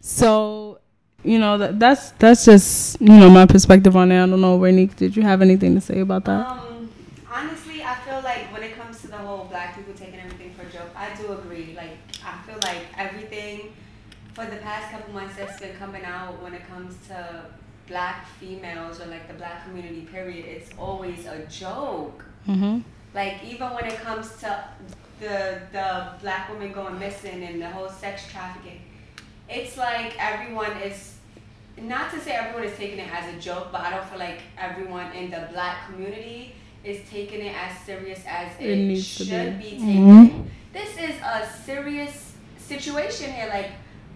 so, 0.00 0.80
you 1.22 1.38
know, 1.38 1.58
that, 1.58 1.78
that's 1.78 2.10
that's 2.12 2.44
just, 2.44 3.00
you 3.00 3.06
know, 3.06 3.30
my 3.30 3.46
perspective 3.46 3.96
on 3.96 4.10
it. 4.10 4.20
I 4.20 4.26
don't 4.26 4.40
know, 4.40 4.58
Renique, 4.58 4.96
did 4.96 5.14
you 5.16 5.22
have 5.22 5.42
anything 5.42 5.76
to 5.76 5.80
say 5.80 6.00
about 6.00 6.24
that? 6.24 6.44
Um, 6.44 6.90
honestly, 7.30 7.82
I 7.82 7.94
feel 7.96 8.20
like 8.22 8.52
when 8.52 8.62
it 8.62 8.76
comes 8.76 9.00
to 9.02 9.08
the 9.08 9.16
whole 9.16 9.44
black 9.44 9.76
people 9.76 9.94
taking 9.94 10.20
everything 10.20 10.54
for 10.54 10.62
a 10.62 10.70
joke, 10.70 10.90
I 10.96 11.14
do 11.16 11.32
agree. 11.32 11.74
Like, 11.76 11.98
I 12.24 12.40
feel 12.46 12.58
like 12.62 12.82
everything 12.96 13.72
for 14.34 14.44
the 14.46 14.56
past 14.56 14.90
couple 14.90 15.14
months 15.14 15.36
that's 15.36 15.60
been 15.60 15.74
coming 15.76 16.04
out 16.04 16.42
when 16.42 16.52
it 16.54 16.66
comes 16.68 16.94
to 17.08 17.44
black 17.86 18.26
females 18.40 19.00
or 19.00 19.06
like 19.06 19.28
the 19.28 19.34
black 19.34 19.64
community, 19.64 20.02
period, 20.02 20.44
it's 20.46 20.70
always 20.78 21.26
a 21.26 21.38
joke. 21.46 22.24
Mm-hmm. 22.48 22.80
Like 23.14 23.44
even 23.44 23.68
when 23.74 23.84
it 23.86 23.96
comes 24.00 24.36
to 24.40 24.64
the 25.20 25.60
the 25.72 26.08
black 26.20 26.50
women 26.50 26.72
going 26.72 26.98
missing 26.98 27.42
and 27.44 27.62
the 27.62 27.68
whole 27.70 27.88
sex 27.88 28.26
trafficking, 28.30 28.80
it's 29.48 29.76
like 29.76 30.14
everyone 30.18 30.72
is 30.78 31.14
not 31.80 32.10
to 32.12 32.20
say 32.20 32.32
everyone 32.32 32.64
is 32.64 32.76
taking 32.76 32.98
it 32.98 33.10
as 33.14 33.32
a 33.34 33.38
joke, 33.40 33.68
but 33.70 33.82
I 33.82 33.90
don't 33.90 34.04
feel 34.06 34.18
like 34.18 34.40
everyone 34.58 35.12
in 35.12 35.30
the 35.30 35.48
black 35.52 35.86
community 35.86 36.54
is 36.82 36.98
taking 37.08 37.40
it 37.40 37.54
as 37.54 37.78
serious 37.86 38.20
as 38.28 38.48
it, 38.60 38.70
It 38.70 38.76
needs 38.76 39.16
to 39.16 39.24
should 39.24 39.58
be. 39.58 39.70
be, 39.70 39.78
Mhm. 39.80 40.26
taken. 40.26 40.50
This 40.72 40.90
is 40.98 41.20
a 41.22 41.48
serious 41.64 42.32
situation 42.58 43.32
here. 43.32 43.48
Like 43.48 43.70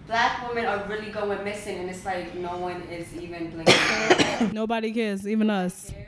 black 0.09 0.47
women 0.49 0.65
are 0.65 0.83
really 0.89 1.11
going 1.11 1.43
missing, 1.43 1.77
and 1.77 1.89
it's 1.89 2.03
like 2.03 2.33
no 2.33 2.57
one 2.57 2.81
is 2.91 3.15
even 3.15 3.51
blinking. 3.51 4.53
Nobody 4.53 4.91
cares, 4.91 5.27
even 5.27 5.51
us. 5.51 5.91
cares. 5.91 6.07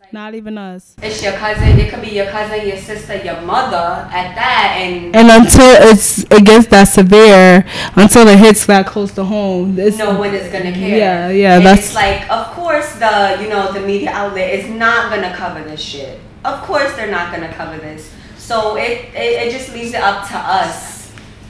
Like 0.00 0.12
Not 0.14 0.34
even 0.34 0.56
us. 0.56 0.96
It's 1.02 1.22
your 1.22 1.34
cousin. 1.34 1.78
It 1.78 1.90
could 1.92 2.00
be 2.00 2.08
your 2.12 2.26
cousin, 2.30 2.66
your 2.66 2.78
sister, 2.78 3.16
your 3.22 3.42
mother. 3.42 4.08
At 4.10 4.34
that, 4.34 4.78
and 4.78 5.14
And 5.14 5.28
until 5.30 5.90
it's 5.90 6.24
it 6.30 6.46
gets 6.46 6.66
that 6.68 6.84
severe, 6.84 7.66
until 7.94 8.26
it 8.26 8.38
hits 8.38 8.64
that 8.66 8.86
close 8.86 9.12
to 9.16 9.24
home, 9.24 9.78
it's, 9.78 9.98
no 9.98 10.18
one 10.18 10.34
is 10.34 10.50
gonna 10.50 10.72
care. 10.72 10.96
Yeah, 10.96 11.28
yeah, 11.28 11.56
And 11.56 11.66
that's- 11.66 11.88
it's 11.88 11.94
like, 11.94 12.28
of 12.30 12.46
course, 12.54 12.94
the 12.94 13.38
you 13.42 13.50
know 13.50 13.70
the 13.70 13.80
media 13.80 14.12
outlet 14.12 14.48
is 14.54 14.70
not 14.70 15.10
gonna 15.10 15.34
cover 15.36 15.62
this 15.62 15.80
shit. 15.80 16.18
Of 16.42 16.62
course, 16.62 16.90
they're 16.96 17.10
not 17.10 17.30
gonna 17.34 17.52
cover 17.52 17.76
this. 17.76 18.10
So 18.38 18.76
it, 18.76 19.12
it 19.14 19.46
it 19.46 19.52
just 19.52 19.74
leaves 19.74 19.92
it 19.92 20.00
up 20.00 20.26
to 20.28 20.38
us 20.38 20.91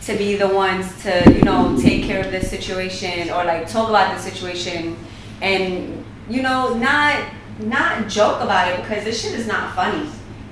to 0.04 0.16
be 0.16 0.36
the 0.36 0.48
ones 0.48 1.02
to 1.02 1.22
you 1.32 1.42
know 1.42 1.76
take 1.80 2.04
care 2.04 2.24
of 2.24 2.30
this 2.30 2.50
situation 2.50 3.30
or 3.30 3.44
like 3.44 3.68
talk 3.68 3.88
about 3.88 4.16
the 4.16 4.22
situation 4.22 4.96
and 5.40 6.04
you 6.28 6.42
know 6.42 6.74
not 6.74 7.24
not 7.60 8.08
joke 8.08 8.40
about 8.40 8.68
it 8.68 8.80
because 8.82 9.04
this 9.04 9.22
shit 9.22 9.38
is 9.38 9.46
not 9.46 9.74
funny. 9.74 10.08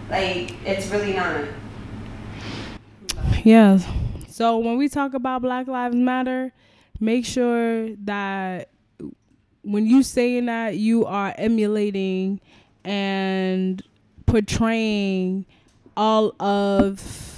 Like 0.08 0.54
it's 0.66 0.88
really 0.88 1.14
not. 1.14 1.44
Yeah. 3.44 3.78
So 4.28 4.58
when 4.58 4.76
we 4.76 4.88
talk 4.88 5.14
about 5.14 5.42
Black 5.42 5.66
Lives 5.66 5.94
Matter, 5.94 6.52
make 6.98 7.24
sure 7.24 7.94
that 8.04 8.70
when 9.62 9.86
you 9.86 10.02
saying 10.02 10.46
that 10.46 10.76
you 10.76 11.04
are 11.06 11.34
emulating 11.36 12.40
and 12.84 13.82
portraying 14.26 15.46
all 15.96 16.34
of 16.40 17.29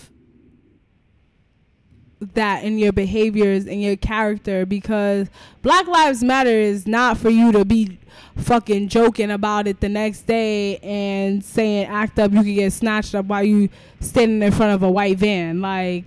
that 2.35 2.65
in 2.65 2.79
your 2.79 2.93
behaviors 2.93 3.67
and 3.67 3.83
your 3.83 3.97
character 3.97 4.65
because 4.65 5.29
Black 5.63 5.87
Lives 5.87 6.23
Matter 6.23 6.51
is 6.51 6.87
not 6.87 7.19
for 7.19 7.31
you 7.31 7.53
to 7.53 7.65
be 7.65 7.99
fucking 8.37 8.89
joking 8.89 9.31
about 9.31 9.67
it 9.67 9.81
the 9.81 9.89
next 9.89 10.23
day 10.23 10.79
and 10.79 11.45
saying 11.45 11.87
act 11.87 12.19
up 12.19 12.33
you 12.33 12.43
can 12.43 12.55
get 12.55 12.73
snatched 12.73 13.15
up 13.15 13.27
while 13.27 13.43
you 13.43 13.69
standing 14.01 14.43
in 14.43 14.53
front 14.53 14.73
of 14.73 14.83
a 14.83 14.91
white 14.91 15.19
van. 15.19 15.61
Like 15.61 16.05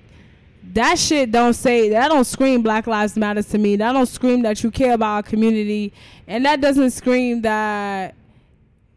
that 0.74 0.98
shit 0.98 1.32
don't 1.32 1.54
say 1.54 1.90
that 1.90 2.10
don't 2.10 2.26
scream 2.26 2.62
black 2.62 2.88
lives 2.88 3.16
matter 3.16 3.44
to 3.44 3.58
me. 3.58 3.76
That 3.76 3.94
don't 3.94 4.06
scream 4.06 4.42
that 4.44 4.64
you 4.64 4.72
care 4.72 4.94
about 4.94 5.16
our 5.16 5.24
community. 5.24 5.94
And 6.28 6.46
that 6.46 6.62
doesn't 6.62 6.92
scream 6.92 7.42
that 7.42 8.16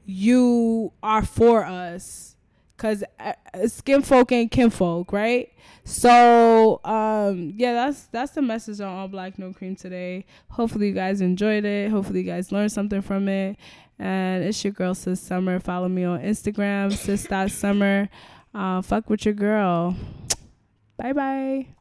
you 0.07 0.93
are 1.03 1.25
for 1.25 1.65
us. 1.65 2.37
Because 2.77 3.03
uh, 3.19 3.33
skin 3.67 4.03
folk 4.03 4.31
ain't 4.31 4.53
kinfolk 4.53 5.13
right 5.13 5.53
so 5.89 6.83
um 6.85 7.55
yeah 7.57 7.73
that's 7.73 8.03
that's 8.09 8.33
the 8.33 8.43
message 8.43 8.79
on 8.79 8.89
all 8.89 9.09
black 9.09 9.39
no 9.39 9.55
cream 9.55 9.75
today. 9.75 10.27
Hopefully 10.51 10.89
you 10.89 10.93
guys 10.93 11.23
enjoyed 11.23 11.65
it. 11.65 11.91
Hopefully 11.91 12.21
you 12.21 12.27
guys 12.27 12.53
learned 12.53 12.73
something 12.73 13.01
from 13.01 13.27
it. 13.27 13.57
And 13.99 14.45
it's 14.45 14.63
your 14.63 14.75
girl 14.75 14.95
sis 14.95 15.19
summer. 15.19 15.59
Follow 15.59 15.89
me 15.89 16.05
on 16.05 16.21
instagram 16.21 16.93
sis 16.93 17.27
summer. 17.55 18.11
Uh 18.55 18.83
fuck 18.83 19.09
with 19.09 19.25
your 19.25 19.35
girl. 19.35 19.97
Bye 20.99 21.15
bye 21.15 21.78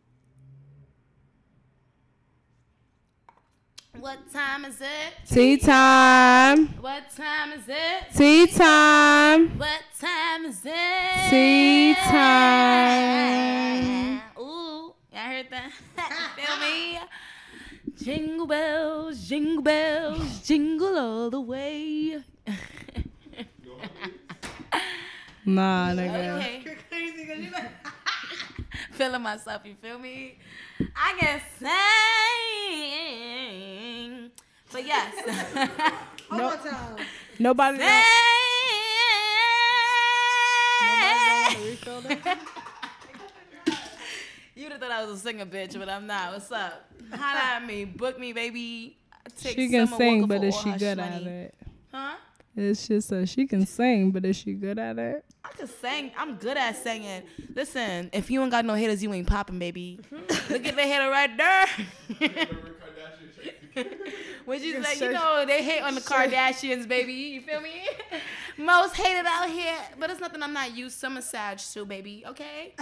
What 4.00 4.32
time 4.32 4.66
is 4.66 4.80
it? 4.82 5.14
tea 5.30 5.58
time 5.58 6.68
What 6.80 7.04
time 7.16 7.54
is 7.54 7.64
it? 7.68 8.04
tea 8.16 8.48
time 8.48 9.58
What 9.58 9.82
time 10.00 10.46
is 10.46 10.62
it? 10.64 11.30
tea 11.30 11.94
time 11.96 13.42
Ooh, 14.40 14.94
y'all 15.12 15.22
heard 15.32 15.48
that? 15.50 15.72
Feel 16.38 16.58
me? 16.60 17.00
Jingle 18.04 18.46
bells, 18.48 19.20
jingle 19.28 19.62
bells, 19.64 20.42
jingle 20.48 20.98
all 20.98 21.30
the 21.30 21.42
way. 21.42 22.24
nah 25.46 25.92
nigga 25.92 26.38
Okay. 26.38 26.64
Feeling 28.98 29.22
myself, 29.22 29.62
you 29.64 29.76
feel 29.80 30.00
me? 30.00 30.40
I 30.96 31.14
can 31.20 31.40
sing. 34.18 34.32
But 34.72 34.88
yes. 34.88 35.14
One 36.30 36.42
more 36.42 36.56
time. 36.56 36.98
nobody 37.38 37.78
Sing. 37.78 37.88
You'd 44.56 44.72
have 44.72 44.82
thought 44.82 44.92
I 44.92 45.06
was 45.06 45.20
a 45.20 45.22
singer, 45.22 45.46
bitch, 45.46 45.78
but 45.78 45.90
I'm 45.90 46.08
not. 46.08 46.34
What's 46.34 46.52
up? 46.52 46.90
Holla 47.14 47.58
at 47.58 47.66
me. 47.68 47.86
Book 47.86 48.20
me, 48.20 48.34
baby. 48.34 48.98
Take 49.40 49.54
she 49.56 49.70
can 49.70 49.86
sing 49.86 50.26
but 50.26 50.44
is 50.44 50.58
she 50.58 50.72
her 50.72 50.78
good 50.80 50.98
at 50.98 51.22
it 51.22 51.54
Huh? 51.92 52.16
It's 52.58 52.88
just 52.88 53.12
a 53.12 53.26
she 53.26 53.46
can 53.46 53.66
sing 53.66 54.12
but 54.12 54.26
is 54.26 54.36
she 54.36 54.54
good 54.54 54.80
at 54.80 54.98
it 54.98 55.24
I 55.48 55.56
can 55.56 55.68
sing. 55.68 56.12
I'm 56.18 56.36
good 56.36 56.58
at 56.58 56.76
singing. 56.76 57.24
Listen, 57.56 58.10
if 58.12 58.30
you 58.30 58.42
ain't 58.42 58.52
got 58.52 58.66
no 58.66 58.74
haters, 58.74 59.02
you 59.02 59.14
ain't 59.14 59.28
popping, 59.28 59.60
baby. 59.60 60.00
Mm-hmm. 60.12 60.54
Look 60.54 60.66
at 60.66 60.76
the 60.76 60.82
hater 60.82 61.10
right 61.10 61.38
there. 61.38 62.48
When 64.46 64.64
you 64.64 64.82
say, 64.82 65.08
you 65.08 65.12
know, 65.12 65.44
they 65.46 65.62
hate 65.62 65.82
on 65.82 65.94
the 65.94 66.02
Kardashians, 66.12 66.88
baby. 66.88 67.14
You 67.14 67.42
feel 67.42 67.60
me? 67.60 67.86
Most 68.58 68.96
hated 68.96 69.26
out 69.26 69.50
here, 69.50 69.76
but 70.00 70.10
it's 70.10 70.22
nothing 70.22 70.42
I'm 70.42 70.54
not 70.54 70.76
used 70.76 71.00
to. 71.02 71.08
I'm 71.08 71.22
too, 71.22 71.86
baby. 71.86 72.24
Okay. 72.26 72.74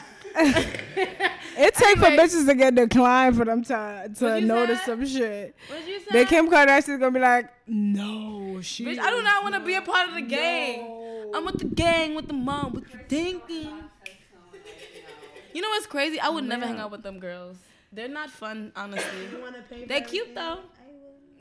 It 1.58 1.74
take 1.74 1.98
for 1.98 2.06
bitches 2.06 2.46
to 2.48 2.54
get 2.54 2.76
declined 2.76 3.36
for 3.36 3.46
them 3.46 3.64
to 3.64 4.12
to 4.20 4.42
notice 4.42 4.80
said? 4.80 4.86
some 4.86 5.06
shit. 5.08 5.56
What 5.70 5.88
you 5.88 6.00
say? 6.00 6.06
Then 6.12 6.26
Kim 6.28 6.50
Kardashian's 6.50 7.00
gonna 7.00 7.12
be 7.12 7.20
like, 7.20 7.50
no, 7.68 8.62
she. 8.62 8.86
Bitch, 8.86 9.00
I 9.00 9.10
do 9.10 9.24
not 9.24 9.44
want 9.44 9.56
to 9.56 9.62
be 9.62 9.74
a 9.74 9.82
part 9.82 10.10
of 10.10 10.16
the 10.16 10.22
gang. 10.22 11.32
I'm 11.34 11.46
with 11.46 11.58
the 11.58 11.66
gang, 11.66 12.14
with 12.14 12.28
the 12.28 12.34
mom, 12.34 12.74
with 12.74 12.92
the 12.92 13.00
thinking. 13.00 13.90
You 15.54 15.62
know 15.62 15.70
what's 15.70 15.88
crazy? 15.88 16.20
I 16.20 16.30
would 16.30 16.44
oh, 16.44 16.48
never 16.48 16.68
hang 16.68 16.80
out 16.80 16.92
with 16.92 17.02
them 17.02 17.20
girls. 17.20 17.58
They're 17.92 18.10
not 18.10 18.30
fun, 18.30 18.74
honestly. 18.76 19.30
They 19.88 20.02
cute 20.02 20.36
though. 20.36 20.60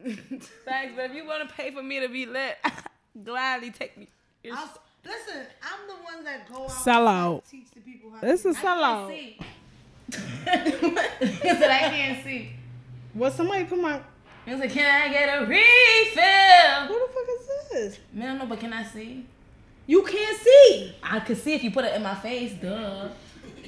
Thanks, 0.65 0.93
but 0.97 1.11
if 1.11 1.15
you 1.15 1.27
want 1.27 1.49
to 1.49 1.55
pay 1.55 1.71
for 1.71 1.83
me 1.83 2.01
to 2.01 2.09
be 2.09 2.27
lit, 2.27 2.57
gladly 3.25 3.71
take 3.71 3.97
me. 3.97 4.09
I'll, 4.53 4.69
listen, 5.05 5.47
I'm 5.63 5.87
the 5.89 5.95
one 6.05 6.25
that 6.25 6.47
go 6.53 6.65
out 6.65 6.71
Sell 6.71 7.09
and 7.09 7.37
out. 7.37 7.45
teach 7.51 7.71
the 7.75 7.81
people 7.81 8.11
how 8.11 8.19
It's 8.23 8.43
to 8.43 8.51
a 8.51 8.55
sellout. 8.55 9.37
Because 10.07 11.63
I 11.63 11.89
can't 11.91 12.23
see. 12.25 12.51
Well, 13.15 13.31
somebody 13.31 13.65
put 13.65 13.79
my. 13.81 14.01
He 14.45 14.51
was 14.51 14.61
like, 14.61 14.73
"Can 14.73 14.85
I 14.85 15.09
get 15.11 15.43
a 15.43 15.47
refill?" 15.47 16.87
Who 16.89 17.07
the 17.07 17.13
fuck 17.13 17.29
is 17.41 17.47
this? 17.71 17.99
Man, 18.13 18.25
I 18.25 18.27
don't 18.33 18.39
know, 18.41 18.47
but 18.47 18.61
can 18.61 18.73
I 18.75 18.83
see? 18.85 19.25
You 19.87 20.03
can't 20.03 20.39
see. 20.39 20.95
I 21.03 21.21
could 21.21 21.39
see 21.39 21.55
if 21.55 21.65
you 21.65 21.71
put 21.71 21.87
it 21.87 21.95
in 21.95 22.03
my 22.03 22.15
face, 22.15 22.53
duh. 22.61 23.09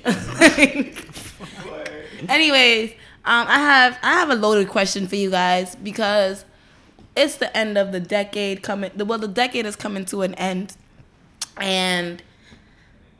Anyways, 2.28 2.92
um, 3.26 3.46
I 3.48 3.58
have 3.58 3.98
I 4.02 4.12
have 4.12 4.30
a 4.30 4.34
loaded 4.34 4.68
question 4.68 5.06
for 5.08 5.16
you 5.16 5.30
guys 5.30 5.74
because 5.76 6.44
it's 7.16 7.36
the 7.36 7.54
end 7.56 7.76
of 7.76 7.92
the 7.92 8.00
decade 8.00 8.62
coming. 8.62 8.90
Well, 8.96 9.18
the 9.18 9.28
decade 9.28 9.66
is 9.66 9.74
coming 9.76 10.04
to 10.06 10.22
an 10.22 10.34
end, 10.34 10.76
and 11.56 12.22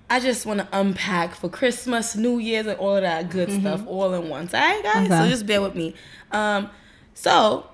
I 0.09 0.21
just 0.21 0.47
want 0.47 0.61
to 0.61 0.69
unpack 0.73 1.35
for 1.35 1.49
Christmas, 1.49 2.15
New 2.15 2.39
Year's, 2.39 2.67
and 2.67 2.79
all 2.79 2.97
of 2.97 3.03
that 3.03 3.31
good 3.31 3.51
stuff 3.51 3.85
all 3.87 4.15
in 4.15 4.29
once. 4.29 4.55
All 4.55 4.61
right, 4.61 4.83
guys. 4.83 5.09
So 5.09 5.29
just 5.29 5.47
bear 5.47 5.61
with 5.61 5.75
me. 5.75 5.95
Um, 6.31 6.71
so, 7.15 7.67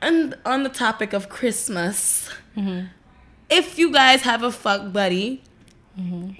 and 0.00 0.36
on 0.44 0.62
the 0.64 0.68
topic 0.70 1.12
of 1.12 1.28
Christmas, 1.28 2.28
if 3.48 3.78
you 3.78 3.92
guys 3.92 4.22
have 4.22 4.42
a 4.42 4.50
fuck 4.50 4.92
buddy, 4.92 5.42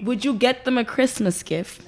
would 0.02 0.24
you 0.24 0.34
get 0.34 0.64
them 0.64 0.78
a 0.78 0.84
Christmas 0.84 1.42
gift? 1.42 1.82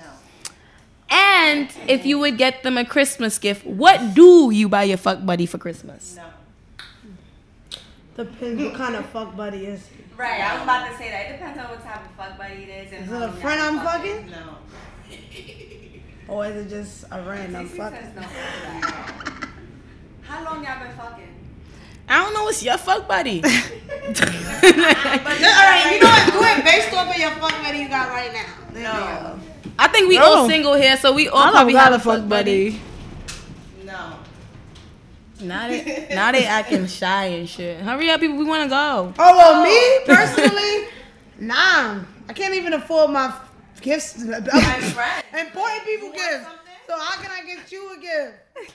No. 1.11 1.16
And 1.16 1.68
if 1.88 2.07
you 2.07 2.18
would 2.18 2.38
get 2.38 2.62
them 2.62 2.78
a 2.78 2.84
Christmas 2.84 3.38
gift, 3.38 3.64
what 3.66 4.14
do 4.14 4.50
you 4.50 4.68
buy 4.68 4.84
your 4.84 4.96
fuck 4.96 5.24
buddy 5.24 5.46
for 5.46 5.59
Christmas? 5.59 6.16
No. 6.16 6.24
Depends 8.16 8.62
what 8.62 8.74
kind 8.74 8.94
of 8.94 9.05
fuck 9.07 9.36
buddy 9.36 9.66
is. 9.66 9.88
Right, 10.16 10.40
I 10.40 10.55
was 10.55 10.62
about 10.62 10.88
to 10.90 10.96
say 10.96 11.11
that. 11.11 11.30
It 11.30 11.38
depends 11.38 11.59
on 11.59 11.68
what 11.70 11.82
type 11.84 12.05
of 12.05 12.11
fuck 12.12 12.38
buddy 12.38 12.62
it 12.62 12.68
is. 12.86 12.92
And 12.92 13.05
Is 13.07 13.12
it 13.12 13.22
a 13.22 13.32
friend 13.32 13.61
I'm 13.61 13.80
fucking? 13.80 14.30
No. 14.30 14.57
Or 16.26 16.46
is 16.46 16.57
it 16.64 16.70
just 16.70 17.05
a 17.11 17.20
random 17.20 17.68
Cece 17.68 17.76
fucking? 17.76 18.14
no. 18.14 18.22
How 20.22 20.42
long 20.42 20.64
y'all 20.64 20.80
been 20.82 20.96
fucking? 20.96 21.28
I 22.09 22.24
don't 22.24 22.32
know 22.32 22.44
what's 22.44 22.62
your 22.62 22.78
fuck 22.78 23.07
buddy. 23.07 23.42
All 23.44 23.50
right, 23.50 23.61
you 25.92 26.00
know 26.00 26.09
what? 26.09 26.32
Do 26.32 26.40
it 26.40 26.64
based 26.64 26.94
off 26.94 27.11
of 27.14 27.20
your 27.20 27.30
fuck 27.32 27.52
buddy 27.62 27.80
you 27.80 27.88
got 27.90 28.09
right 28.09 28.32
now. 28.32 28.46
There 28.72 28.82
you 28.82 28.88
go. 28.88 29.38
I 29.78 29.88
think 29.88 30.08
we 30.08 30.16
No. 30.18 30.24
all 30.24 30.48
single 30.48 30.74
here, 30.74 30.96
so 30.96 31.12
we 31.12 31.28
all 31.28 31.38
I 31.38 31.44
don't 31.46 31.52
probably 31.54 31.72
got 31.72 31.92
have 31.92 32.00
a 32.00 32.04
fuck 32.04 32.28
buddy. 32.28 32.80
No. 33.84 34.18
Now 35.40 35.68
they, 35.68 36.08
now 36.10 36.32
they 36.32 36.46
acting 36.46 36.86
shy 36.86 37.24
and 37.26 37.48
shit. 37.48 37.80
Hurry 37.80 38.10
up, 38.10 38.20
people. 38.20 38.36
We 38.36 38.44
want 38.44 38.62
to 38.64 38.68
go. 38.68 39.12
Oh 39.18 39.36
well, 39.36 39.62
me 39.62 40.06
personally, 40.06 40.88
nah. 41.38 42.00
I 42.28 42.32
can't 42.32 42.54
even 42.54 42.72
afford 42.72 43.10
my 43.10 43.26
f- 43.26 43.80
gifts. 43.82 44.12
friend. 44.24 45.24
Important 45.38 45.84
people 45.84 46.08
want 46.08 46.14
gifts. 46.18 46.46
So 46.86 46.98
how 46.98 47.20
can 47.22 47.30
I 47.30 47.44
get 47.46 47.70
you 47.72 47.92
a 47.92 48.00
gift? 48.00 48.34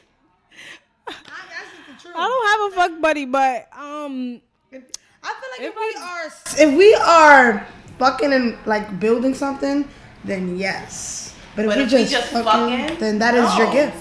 I, 1.07 1.11
that's 1.13 1.71
just 1.87 2.03
the 2.03 2.03
truth. 2.03 2.15
I 2.17 2.27
don't 2.27 2.47
have 2.47 2.71
a 2.71 2.75
fuck 2.91 3.01
buddy, 3.01 3.25
but 3.25 3.67
um, 3.73 4.41
I 4.71 4.77
feel 4.77 4.81
like 5.57 5.61
if, 5.61 5.75
we 5.75 5.95
are 6.01 6.69
if 6.69 6.77
we 6.77 6.93
are 6.95 7.65
fucking 7.97 8.33
and 8.33 8.57
like 8.65 8.99
building 8.99 9.33
something, 9.33 9.87
then 10.23 10.57
yes. 10.57 11.33
But 11.55 11.65
if 11.65 11.69
But 11.69 11.77
we 11.77 11.83
if 11.83 11.91
we 11.91 11.97
just, 11.99 12.11
just 12.11 12.27
fucking, 12.31 12.43
fucking, 12.79 12.99
then 12.99 13.19
that 13.19 13.35
is 13.35 13.57
your 13.57 13.71
gift. 13.71 13.97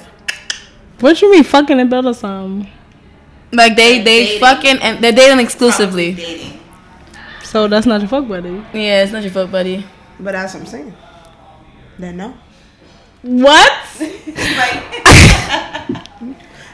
What 1.00 1.20
you 1.22 1.30
mean 1.30 1.44
fucking 1.44 1.78
and 1.80 1.88
building 1.90 2.14
something? 2.14 2.70
Like 3.52 3.76
they 3.76 4.02
they 4.02 4.24
Dating. 4.24 4.40
fucking 4.40 4.78
and 4.82 5.02
they're 5.02 5.12
dating 5.12 5.40
exclusively. 5.40 6.12
dating. 6.14 6.60
So 7.44 7.66
that's 7.68 7.86
not 7.86 8.00
your 8.00 8.08
fuck 8.08 8.28
buddy. 8.28 8.62
Yeah, 8.74 9.02
it's 9.02 9.12
not 9.12 9.22
your 9.22 9.32
fuck 9.32 9.50
buddy. 9.50 9.84
But 10.20 10.32
that's 10.32 10.52
what 10.54 10.60
I'm 10.60 10.66
saying. 10.66 10.94
Then 11.98 12.16
no. 12.18 12.34
What? 13.22 13.72
like, 14.00 15.04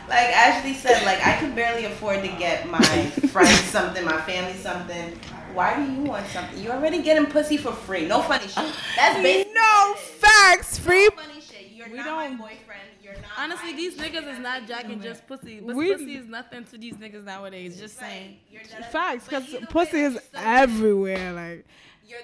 like 0.09 0.29
Ashley 0.35 0.75
said, 0.75 1.05
like 1.05 1.25
I 1.25 1.37
can 1.39 1.55
barely 1.55 1.85
afford 1.85 2.23
to 2.23 2.29
get 2.29 2.69
my 2.69 2.81
friends 3.33 3.61
something, 3.65 4.05
my 4.05 4.21
family 4.23 4.55
something. 4.55 5.19
Why 5.55 5.77
do 5.77 5.93
you 5.93 6.01
want 6.03 6.27
something? 6.29 6.59
You 6.63 6.71
already 6.73 7.01
getting 7.03 7.27
pussy 7.27 7.57
for 7.57 7.73
free. 7.73 8.07
No 8.07 8.23
funny 8.23 8.49
shit. 8.49 8.57
That's 8.97 9.23
basically 9.23 9.55
no 9.55 9.95
facts. 9.97 10.79
Free. 10.79 11.05
no 11.05 11.11
funny 11.23 11.41
shit. 11.41 11.69
You're 11.73 11.89
We 11.89 11.97
not 11.99 12.05
don't- 12.07 12.17
my 12.39 12.49
boyfriend. 12.49 12.81
You're 13.03 13.15
not. 13.15 13.25
Honestly, 13.39 13.71
my- 13.73 13.77
these 13.77 13.95
niggas 13.97 14.33
is 14.33 14.39
not 14.39 14.67
jacking 14.67 15.01
just 15.01 15.27
pussy. 15.27 15.61
But 15.61 15.77
We- 15.77 15.93
pussy 15.93 16.17
is 16.17 16.27
nothing 16.27 16.65
to 16.65 16.79
these 16.79 16.95
niggas 16.95 17.25
nowadays. 17.25 17.79
Just 17.79 17.99
saying. 17.99 18.39
You're 18.51 18.63
Facts, 18.91 19.25
because 19.25 19.45
pussy 19.71 19.99
way, 19.99 20.05
is 20.05 20.13
you're 20.15 20.21
everywhere. 20.43 21.33
Like 21.33 21.67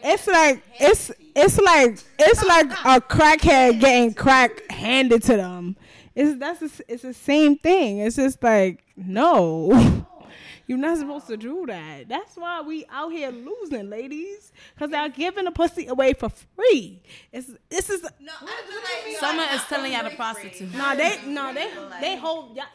it's 0.03 0.27
like 0.27 0.63
it's 0.81 1.11
it's 1.35 1.59
like 1.61 1.99
it's 2.19 2.45
like 2.45 2.71
a 2.71 3.01
crackhead 3.01 3.81
getting 3.81 4.13
crack 4.15 4.71
handed 4.71 5.23
to 5.25 5.37
them. 5.37 5.77
It's 6.15 6.39
that's 6.39 6.61
the 6.61 6.67
s- 6.67 6.83
it's 6.89 7.03
the 7.03 7.15
same 7.15 7.57
thing. 7.57 7.99
It's 7.99 8.17
just 8.17 8.43
like 8.43 8.83
no. 8.97 10.07
You're 10.71 10.79
not 10.79 10.99
supposed 10.99 11.27
to 11.27 11.37
do 11.37 11.67
that. 11.67 12.09
That's 12.09 12.37
why 12.37 12.61
we 12.61 12.85
out 12.91 13.11
here 13.11 13.31
losing, 13.33 13.91
ladies, 13.91 14.53
because 14.73 14.93
they're 14.93 15.09
giving 15.09 15.47
the 15.47 15.51
pussy 15.51 15.89
away 15.89 16.13
for 16.13 16.29
free. 16.29 17.03
It's 17.33 17.51
this 17.69 17.91
is 17.91 18.03
No, 18.21 18.33
I 18.41 18.63
feel 18.69 18.77
like 19.11 19.19
Someone 19.19 19.47
you're 19.47 19.57
is 19.57 19.65
telling 19.65 19.93
y'all 19.93 20.03
to 20.05 20.11
free. 20.11 20.17
prostitute. 20.17 20.73
no 20.73 20.95
they 20.95 21.19
no 21.27 21.53
they 21.53 21.71
they 22.01 22.17
hold 22.17 22.55
y'all- 22.57 22.67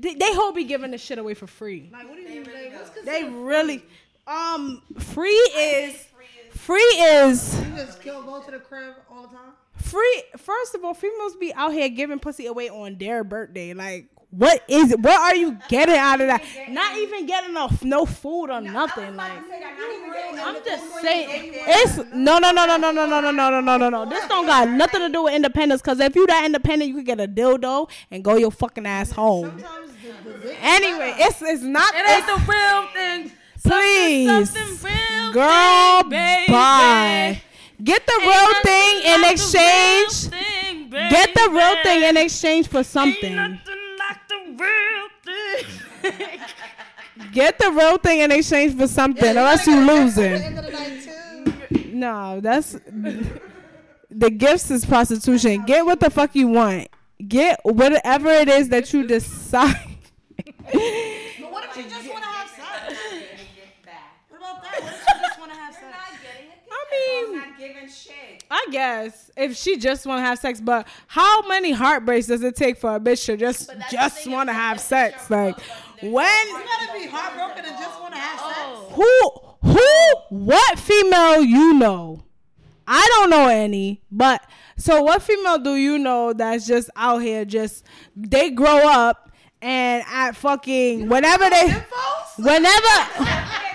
they, 0.00 0.14
they 0.16 0.34
hold 0.34 0.56
be 0.56 0.64
giving 0.64 0.90
the 0.90 0.98
shit 0.98 1.18
away 1.18 1.34
for 1.34 1.46
free. 1.46 1.88
Like 1.92 2.08
what 2.08 2.16
do 2.16 2.22
you 2.22 2.28
mean? 2.28 2.42
Like, 2.44 2.74
what's 2.74 3.02
They 3.04 3.22
really 3.22 3.84
um 4.26 4.82
free 4.98 5.28
is 5.30 5.94
Free 5.94 6.24
is- 6.26 6.54
free 6.58 6.80
is 6.82 7.60
you 7.68 7.76
just 7.76 8.02
go, 8.02 8.20
go 8.22 8.42
to 8.42 8.50
the 8.50 8.58
crib 8.58 8.94
all 9.08 9.22
the 9.22 9.28
time? 9.28 9.52
free. 9.76 10.22
First 10.36 10.74
of 10.74 10.84
all, 10.84 10.92
females 10.92 11.36
be 11.36 11.54
out 11.54 11.72
here 11.72 11.88
giving 11.88 12.18
pussy 12.18 12.46
away 12.46 12.68
on 12.68 12.98
their 12.98 13.22
birthday. 13.22 13.74
Like, 13.74 14.08
what 14.30 14.62
is 14.68 14.92
it? 14.92 15.00
What 15.00 15.18
are 15.20 15.34
you 15.34 15.56
getting 15.68 15.96
out 15.96 16.20
of 16.20 16.26
that? 16.26 16.42
Not 16.68 16.96
even 16.98 17.24
getting 17.26 17.54
no 17.54 17.70
no 17.82 18.04
food 18.04 18.50
or 18.50 18.60
nothing. 18.60 19.16
Like, 19.16 19.32
I'm 19.32 20.56
just 20.64 21.00
saying, 21.00 21.52
it's 21.54 21.96
no 22.12 22.38
no 22.38 22.50
no 22.52 22.66
no 22.66 22.76
no 22.76 22.92
no 22.92 23.06
no 23.06 23.20
no 23.20 23.30
no 23.30 23.50
no 23.50 23.60
no 23.60 23.76
no 23.78 23.88
no. 23.88 24.04
This 24.04 24.26
don't 24.28 24.44
got 24.46 24.68
nothing 24.68 25.00
to 25.00 25.08
do 25.08 25.24
with 25.24 25.34
independence. 25.34 25.80
Cause 25.80 25.98
if 26.00 26.14
you 26.14 26.26
that 26.26 26.44
independent, 26.44 26.88
you 26.90 26.96
could 26.96 27.06
get 27.06 27.20
a 27.20 27.26
dildo 27.26 27.88
and 28.10 28.22
go 28.22 28.36
your 28.36 28.50
fucking 28.50 28.84
ass 28.86 29.10
home. 29.12 29.46
Sometimes 29.60 29.92
the, 30.24 30.30
the 30.32 30.38
dick- 30.38 30.58
Anyway, 30.62 31.14
it's 31.18 31.40
it's 31.40 31.62
not. 31.62 31.94
It 31.94 32.08
ain't 32.08 32.26
the 32.26 32.52
real 32.52 32.86
thing. 32.92 33.32
Please, 33.64 34.50
Something 34.50 34.90
real 34.90 35.32
girl, 35.32 36.00
thing, 36.02 36.10
baby. 36.10 36.52
bye. 36.52 37.42
Get 37.82 38.06
the 38.06 38.18
Ain't 38.22 38.28
real 38.30 38.62
thing 38.62 39.02
in 39.04 39.24
exchange. 39.32 40.32
real 40.32 40.40
thing, 40.40 40.90
Get 40.90 41.34
the 41.34 41.48
real 41.50 41.76
thing 41.82 42.02
in 42.04 42.16
exchange 42.16 42.68
for 42.68 42.78
Ain't 42.78 42.86
something. 42.86 43.58
Nothing 44.56 44.66
like 44.66 45.24
the 45.24 45.32
real 46.04 46.12
thing. 46.12 46.40
Get 47.32 47.58
the 47.58 47.70
real 47.72 47.98
thing 47.98 48.20
in 48.20 48.30
exchange 48.32 48.76
for 48.76 48.86
something, 48.86 49.36
or 49.36 49.40
else 49.40 49.66
you 49.66 49.74
At 49.74 49.86
the 49.86 49.92
losing. 49.94 50.32
end 50.32 50.58
of 50.58 50.64
the 50.66 50.70
night 50.70 51.02
too. 51.70 51.90
No, 51.92 52.40
that's 52.40 52.76
the 54.10 54.30
gifts 54.30 54.70
is 54.70 54.84
prostitution. 54.86 55.64
Get 55.64 55.84
what 55.84 56.00
the 56.00 56.10
fuck 56.10 56.34
you 56.34 56.48
want. 56.48 56.88
Get 57.26 57.60
whatever 57.64 58.28
it 58.30 58.48
is 58.48 58.68
that 58.68 58.92
you 58.92 59.06
decide. 59.06 59.74
But 60.38 60.74
what 61.50 61.64
if 61.64 61.76
you 61.76 61.82
just 61.90 62.08
want 62.08 62.22
to 62.22 62.28
have 62.30 62.48
sex? 62.48 63.00
What 64.28 64.38
about 64.38 64.62
that? 64.62 64.82
What 64.82 64.92
if 64.92 65.06
you 65.08 65.20
just 65.20 65.38
want 65.40 65.50
to 65.52 65.58
have 65.58 65.74
sex? 65.74 65.86
I 65.90 66.14
I'm 66.70 66.87
mean, 66.98 67.36
not 67.36 67.58
giving 67.58 67.88
shit. 67.88 68.44
I 68.50 68.66
guess 68.70 69.30
if 69.36 69.56
she 69.56 69.76
just 69.76 70.06
want 70.06 70.18
to 70.18 70.22
have 70.22 70.38
sex, 70.38 70.60
but 70.60 70.86
how 71.06 71.46
many 71.48 71.72
heartbreaks 71.72 72.26
does 72.28 72.42
it 72.42 72.56
take 72.56 72.78
for 72.78 72.94
a 72.96 73.00
bitch 73.00 73.24
to 73.26 73.36
just 73.36 73.70
just 73.90 74.26
want 74.26 74.48
to 74.48 74.52
have 74.52 74.80
sex? 74.80 75.28
Like 75.30 75.58
when 76.02 76.46
You 76.46 76.52
gotta 76.52 76.92
be 76.98 77.06
heartbroken 77.06 77.64
and 77.64 77.76
just 77.78 78.00
want 78.00 78.14
to 78.14 78.20
have 78.20 78.40
sex. 78.40 78.94
who 78.94 79.30
who 79.72 80.16
what 80.46 80.78
female 80.78 81.42
you 81.42 81.74
know? 81.74 82.24
I 82.86 83.06
don't 83.16 83.28
know 83.30 83.48
any, 83.48 84.00
but 84.10 84.42
so 84.78 85.02
what 85.02 85.20
female 85.22 85.58
do 85.58 85.74
you 85.76 85.98
know 85.98 86.32
that's 86.32 86.66
just 86.66 86.88
out 86.96 87.18
here 87.18 87.44
just 87.44 87.84
they 88.16 88.50
grow 88.50 88.88
up 88.88 89.30
and 89.60 90.04
at 90.10 90.36
fucking 90.36 91.08
whenever 91.08 91.50
they 91.50 91.74
whenever 92.38 92.96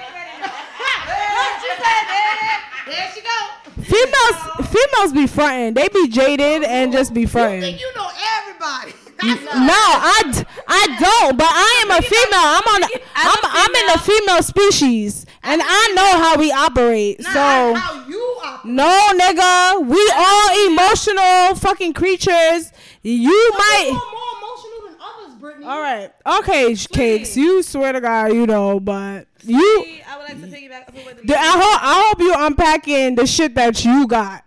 There 2.95 3.11
she 3.13 3.21
go. 3.21 3.81
females 3.83 4.69
females 4.69 5.13
be 5.13 5.27
fronting. 5.27 5.73
They 5.73 5.87
be 5.89 6.07
jaded 6.09 6.63
and 6.63 6.91
just 6.91 7.13
be 7.13 7.21
You 7.21 7.27
fronting. 7.27 7.61
think 7.61 7.79
you 7.81 7.91
know 7.95 8.09
everybody? 8.39 8.93
No, 9.23 9.29
I, 9.71 10.21
d- 10.33 10.43
I 10.67 10.97
don't. 10.99 11.37
But 11.37 11.47
I 11.49 11.83
am 11.85 11.91
a 11.91 12.01
female. 12.01 12.43
I'm 12.43 12.67
on. 12.75 12.83
I'm 13.15 13.39
I'm 13.43 13.75
in 13.75 13.93
the 13.93 13.99
female 13.99 14.43
species, 14.43 15.25
and 15.43 15.61
I 15.63 15.93
know 15.95 16.17
how 16.21 16.37
we 16.37 16.51
operate. 16.51 17.23
So 17.23 17.29
how 17.31 18.05
you 18.07 18.19
operate. 18.43 18.73
no, 18.73 19.11
nigga, 19.17 19.85
we 19.87 20.11
all 20.17 20.67
emotional 20.67 21.55
fucking 21.55 21.93
creatures. 21.93 22.73
You 23.01 23.51
might. 23.57 23.85
You're 23.85 23.93
more 23.93 24.33
emotional 24.41 24.89
than 24.89 24.97
others, 24.99 25.35
Brittany. 25.39 25.65
All 25.67 25.79
right. 25.79 26.11
Okay, 26.39 26.75
sh- 26.75 26.87
cakes. 26.87 27.37
You 27.37 27.63
swear 27.63 27.93
to 27.93 28.01
God, 28.01 28.33
you 28.33 28.45
know, 28.45 28.79
but 28.81 29.27
you. 29.45 29.85
I 30.33 30.39
would 30.39 30.51
like 30.51 30.51
to 30.51 30.57
piggyback 30.69 30.89
off 30.89 31.11
of 31.11 31.17
the 31.17 31.27
the- 31.27 31.37
I 31.37 31.51
hope 31.51 31.83
I 31.83 32.03
hope 32.07 32.19
you 32.19 32.33
unpacking 32.37 33.15
the 33.15 33.25
shit 33.27 33.55
that 33.55 33.83
you 33.85 34.07
got. 34.07 34.43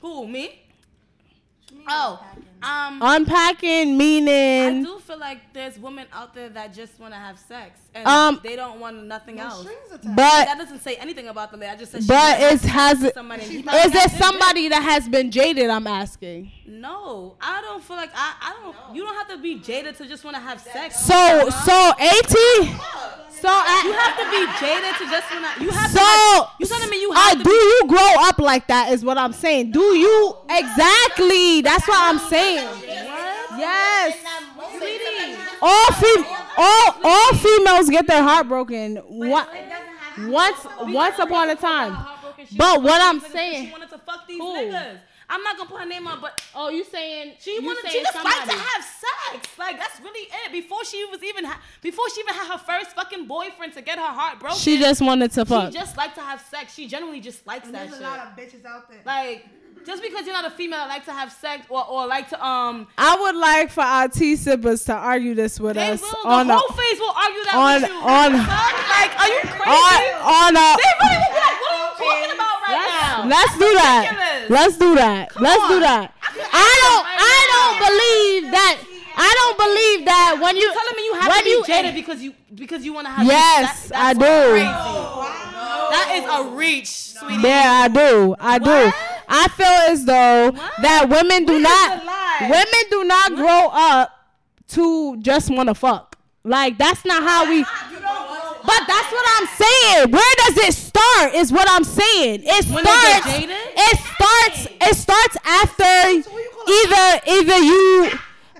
Who 0.00 0.26
me? 0.28 0.62
Oh, 1.88 2.20
um, 2.62 3.00
Unpacking 3.02 3.96
meaning. 3.96 4.80
I 4.80 4.82
do 4.82 4.98
feel 4.98 5.18
like 5.18 5.52
there's 5.52 5.78
women 5.78 6.06
out 6.12 6.34
there 6.34 6.48
that 6.50 6.74
just 6.74 6.98
want 6.98 7.12
to 7.12 7.18
have 7.18 7.38
sex 7.38 7.80
and 7.96 8.06
Um, 8.06 8.40
they 8.42 8.56
don't 8.56 8.78
want 8.78 9.04
nothing 9.04 9.40
else. 9.40 9.60
Strings 9.60 9.78
attached. 9.88 10.16
But 10.16 10.44
that 10.44 10.58
doesn't 10.58 10.82
say 10.82 10.96
anything 10.96 11.28
about 11.28 11.50
the 11.50 11.56
lady. 11.56 11.72
I 11.72 11.76
just 11.76 11.92
said. 11.92 12.06
but 12.06 12.40
it 12.40 12.60
has. 12.62 13.02
Is 13.02 13.14
somebody. 13.14 13.42
and 13.42 13.50
he 13.50 13.58
it 13.98 14.10
somebody 14.12 14.68
that 14.68 14.82
has 14.82 15.08
been 15.08 15.30
jaded? 15.30 15.70
I'm 15.70 15.86
asking. 15.86 16.52
No, 16.66 17.36
I 17.40 17.60
don't 17.62 17.82
feel 17.82 17.96
like 17.96 18.10
I. 18.14 18.34
I 18.40 18.56
don't. 18.62 18.96
You 18.96 19.02
don't 19.02 19.14
have 19.14 19.28
to 19.28 19.38
be 19.38 19.58
jaded 19.58 19.96
to 19.96 20.06
just 20.06 20.24
want 20.24 20.36
to 20.36 20.42
have 20.42 20.60
sex. 20.60 21.00
So 21.00 21.48
so 21.64 21.92
at 21.98 22.26
so 23.40 23.48
you 23.48 23.92
have 23.92 24.16
to 24.16 24.30
be 24.30 24.46
jaded 24.60 24.94
to 24.96 25.04
just 25.10 25.30
want 25.30 25.56
to. 25.56 25.64
You 25.64 25.70
have 25.70 25.90
so 25.90 25.98
to. 25.98 26.04
Have, 26.04 26.50
you 26.58 26.66
telling 26.66 26.90
me 26.90 27.00
you 27.00 27.12
uh, 27.12 27.14
have 27.14 27.38
to 27.38 27.44
do 27.44 27.50
be 27.50 27.56
you 27.56 27.84
grow 27.86 28.12
up 28.20 28.38
like 28.38 28.66
that? 28.68 28.92
Is 28.92 29.04
what 29.04 29.18
I'm 29.18 29.32
saying. 29.32 29.72
Do 29.72 29.80
you 29.80 30.36
exactly? 30.50 31.60
That's 31.60 31.86
what 31.86 31.98
I'm 31.98 32.18
saying. 32.18 32.45
Yes. 33.58 34.16
All 35.62 35.86
fem- 35.92 36.24
all 36.56 36.94
all 37.04 37.34
females 37.34 37.88
get 37.90 38.06
their 38.06 38.22
heart 38.22 38.48
broken. 38.48 38.96
What? 38.96 39.48
Once 40.20 40.66
once 40.82 41.18
upon 41.18 41.50
a 41.50 41.56
time. 41.56 41.96
But 42.56 42.82
what 42.82 43.00
I'm 43.02 43.20
saying- 43.20 43.66
she 43.66 43.72
wanted 43.72 43.90
to 43.90 43.98
fuck 43.98 44.26
these 44.26 44.38
Who? 44.38 44.54
niggas. 44.54 44.98
I'm 45.28 45.42
not 45.42 45.56
gonna 45.56 45.68
put 45.68 45.80
her 45.80 45.86
name 45.86 46.06
on, 46.06 46.20
but 46.20 46.40
Oh, 46.54 46.68
you 46.68 46.84
saying 46.84 47.32
she 47.40 47.54
you 47.56 47.62
wanted. 47.62 47.84
She 47.86 47.90
saying 47.94 48.04
just 48.04 48.24
liked 48.24 48.48
to 48.48 48.56
have 48.56 48.84
sex. 48.84 49.58
Like 49.58 49.76
that's 49.78 49.98
really 50.00 50.28
it. 50.44 50.52
Before 50.52 50.84
she 50.84 51.04
was 51.06 51.20
even 51.24 51.44
ha- 51.44 51.60
before 51.82 52.08
she 52.10 52.20
even 52.20 52.34
had 52.34 52.46
her 52.52 52.58
first 52.58 52.94
fucking 52.94 53.26
boyfriend 53.26 53.72
to 53.74 53.82
get 53.82 53.98
her 53.98 54.04
heart 54.04 54.38
broken. 54.38 54.56
She 54.58 54.78
just 54.78 55.00
wanted 55.00 55.32
to 55.32 55.44
fuck. 55.44 55.72
she 55.72 55.78
fuck. 55.78 55.84
just 55.86 55.96
liked 55.96 56.14
to 56.14 56.20
have 56.20 56.40
sex. 56.48 56.74
She 56.74 56.86
genuinely 56.86 57.20
just 57.20 57.44
likes 57.46 57.66
And 57.66 57.74
that 57.74 57.88
there's 57.88 57.98
shit. 57.98 58.06
a 58.06 58.08
lot 58.08 58.20
of 58.20 58.36
bitches 58.36 58.64
out 58.64 58.88
there. 58.88 59.00
like 59.04 59.44
just 59.86 60.02
because 60.02 60.26
you're 60.26 60.34
not 60.34 60.44
a 60.44 60.50
female 60.50 60.78
that 60.80 60.88
like 60.88 61.04
to 61.04 61.12
have 61.12 61.30
sex 61.32 61.64
or, 61.68 61.86
or 61.88 62.06
like 62.06 62.28
to 62.28 62.44
um 62.44 62.86
I 62.98 63.16
would 63.20 63.36
like 63.36 63.70
for 63.70 63.82
our 63.82 64.08
tea 64.08 64.36
sippers 64.36 64.84
to 64.86 64.92
argue 64.94 65.34
this 65.34 65.60
with 65.60 65.76
they 65.76 65.90
us 65.92 66.00
will 66.02 66.10
the 66.10 66.28
on 66.28 66.50
a 66.50 66.56
whole 66.58 66.76
face 66.76 66.98
will 66.98 67.14
argue 67.14 67.44
that 67.44 67.54
on- 67.54 67.82
with 67.82 67.90
you. 67.90 67.96
on- 67.96 68.32
like 68.34 69.12
are 69.20 69.28
you 69.28 69.40
crazy? 69.46 69.70
on, 69.70 70.02
on 70.26 70.56
a 70.56 70.68
they 70.76 70.92
really 71.00 71.18
will 71.22 71.32
be 71.32 71.40
like, 71.46 71.60
what 71.62 71.72
are 71.72 72.20
you 72.20 72.26
talking 72.26 72.34
about 72.34 72.56
right 72.66 72.90
now? 73.00 73.28
Let's 73.28 73.54
do 73.54 73.70
that. 73.74 74.02
ridiculous. 74.10 74.50
Let's 74.50 74.76
do 74.78 74.94
that. 74.96 75.40
Let's 75.40 75.68
do 75.68 75.80
that. 75.80 76.12
I 76.52 76.72
don't. 76.82 77.04
I 77.06 77.38
don't 77.52 77.76
believe 77.86 78.52
that. 78.52 78.76
I 79.18 79.32
don't 79.38 79.56
believe 79.56 80.04
that 80.06 80.38
when 80.42 80.56
you 80.56 80.72
telling 80.72 80.96
me 80.96 81.04
you 81.06 81.14
have 81.14 81.28
when 81.28 81.38
to 81.38 81.44
be 81.44 81.50
you 81.50 81.64
jaded 81.66 81.94
because 81.94 82.20
you 82.22 82.34
because 82.54 82.84
you 82.84 82.92
want 82.92 83.06
to 83.06 83.12
have 83.12 83.26
Yes, 83.26 83.88
that, 83.88 83.98
I 83.98 84.12
do. 84.12 84.50
crazy. 84.50 85.26
That 85.94 86.06
is 86.16 86.24
a 86.28 86.54
reach, 86.56 86.88
sweetie. 86.88 87.42
Yeah, 87.42 87.84
I 87.84 87.88
do. 87.88 88.36
I 88.38 88.58
do. 88.58 88.70
What? 88.70 89.15
I 89.28 89.48
feel 89.48 89.92
as 89.92 90.04
though 90.04 90.50
that 90.82 91.08
women 91.08 91.44
do 91.44 91.54
Where's 91.54 91.62
not 91.62 92.02
women 92.50 92.82
do 92.90 93.04
not 93.04 93.34
grow 93.34 93.70
up 93.72 94.10
to 94.68 95.16
just 95.18 95.50
want 95.50 95.68
to 95.68 95.74
fuck. 95.74 96.16
Like 96.44 96.78
that's 96.78 97.04
not 97.04 97.22
how 97.22 97.48
we. 97.48 97.62
But 97.62 98.82
that's 98.88 99.12
what 99.12 99.26
I'm 99.36 99.46
saying. 99.46 100.10
Where 100.10 100.34
does 100.38 100.58
it 100.68 100.74
start? 100.74 101.34
Is 101.34 101.52
what 101.52 101.68
I'm 101.70 101.84
saying. 101.84 102.42
It 102.44 102.64
When 102.66 102.84
they 102.84 102.90
get 102.90 103.22
starts. 103.22 103.46
It 103.76 103.98
starts. 103.98 104.68
It 104.80 104.96
starts 104.96 105.36
after 105.44 106.30
either 106.68 107.20
either 107.28 107.58
you 107.58 108.10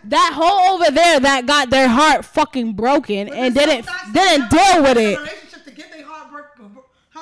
that 0.05 0.32
hoe 0.34 0.74
over 0.74 0.90
there 0.93 1.18
that 1.20 1.47
got 1.47 1.70
their 1.70 1.88
heart 1.88 2.24
fucking 2.24 2.74
broken 2.74 3.28
and 3.28 3.55
didn't 3.55 3.86
didn't 4.12 4.51
deal 4.51 4.82
with 4.82 4.97
it. 4.97 5.18
Relationship 5.18 5.64
to 5.64 5.70
get 5.72 5.93
their 5.93 6.05
heart 6.05 6.30
broke. 6.30 6.47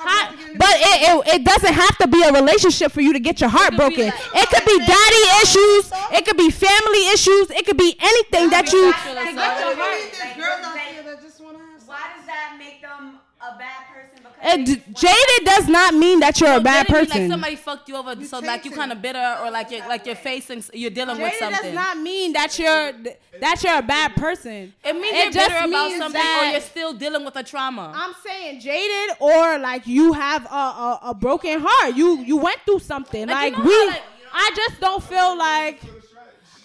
How- 0.04 0.30
But 0.56 0.74
it, 0.76 0.96
it, 1.08 1.34
it 1.34 1.44
doesn't 1.44 1.72
have 1.74 1.96
to 1.98 2.06
be 2.08 2.22
a 2.22 2.32
relationship 2.32 2.92
for 2.92 3.00
you 3.00 3.12
to 3.12 3.18
get 3.20 3.40
your 3.40 3.50
heart 3.50 3.74
broken. 3.76 4.06
It 4.40 4.48
could 4.50 4.64
be 4.64 4.78
daddy 4.78 5.24
issues. 5.42 5.90
It 6.16 6.24
could 6.24 6.36
be 6.36 6.50
family 6.50 7.08
issues. 7.12 7.50
It 7.50 7.66
could 7.66 7.76
be 7.76 7.96
anything 8.00 8.50
that 8.50 8.72
you. 8.72 8.92
Person? 14.44 14.50
Because 14.50 14.58
And 14.58 14.66
they 14.66 14.74
d- 14.74 14.92
just 14.92 15.04
wanna- 15.04 15.16
jaded 15.16 15.46
does 15.46 15.68
not 15.68 15.94
mean 15.94 16.20
that 16.20 16.40
you're 16.40 16.52
a 16.56 16.60
bad 16.60 16.86
Jaded 16.86 16.92
mean 16.92 17.06
person. 17.06 17.20
Like 17.22 17.30
somebody 17.30 17.56
fucked 17.56 17.88
you 17.88 17.96
over, 17.96 18.24
so 18.24 18.38
like 18.40 18.64
you 18.64 18.70
kind 18.70 18.92
of 18.92 19.00
bitter, 19.02 19.38
or 19.42 19.50
like 19.50 19.70
you're 19.70 19.86
like 19.88 20.06
you're 20.06 20.14
facing, 20.16 20.62
you're 20.72 20.90
dealing 20.90 21.20
with 21.20 21.32
something. 21.34 21.48
Jaded 21.48 21.54
something. 21.54 21.74
does 21.74 21.74
not 21.74 21.98
mean 21.98 22.32
that 22.34 22.58
you're 22.58 22.92
that 23.40 23.62
you're 23.64 23.78
a 23.78 23.82
bad 23.82 24.14
person. 24.16 24.72
it 24.84 24.92
means 24.94 25.06
It 25.12 25.22
you're 25.24 25.32
just 25.32 25.48
bitter 25.48 25.58
about 25.58 25.68
means 25.88 25.98
something, 25.98 26.20
that- 26.20 26.46
or 26.48 26.52
you're 26.52 26.60
still 26.60 26.92
dealing 26.92 27.24
with 27.24 27.36
a 27.36 27.42
trauma. 27.42 27.92
I'm 27.94 28.14
saying 28.24 28.60
jaded 28.60 29.16
or 29.20 29.58
like 29.58 29.86
you 29.86 30.12
have 30.12 30.44
a, 30.46 30.48
a, 30.54 30.98
a 31.10 31.14
broken 31.14 31.60
heart. 31.64 31.94
You 31.96 32.18
you 32.20 32.36
went 32.36 32.58
through 32.66 32.80
something. 32.80 33.26
Like, 33.28 33.52
Like, 33.56 33.58
you 33.58 33.58
know 33.58 33.64
we 33.68 33.74
how, 33.74 33.86
like- 33.88 34.02
I 34.36 34.50
just 34.56 34.80
don't 34.80 35.02
feel 35.02 35.36
like 35.38 35.80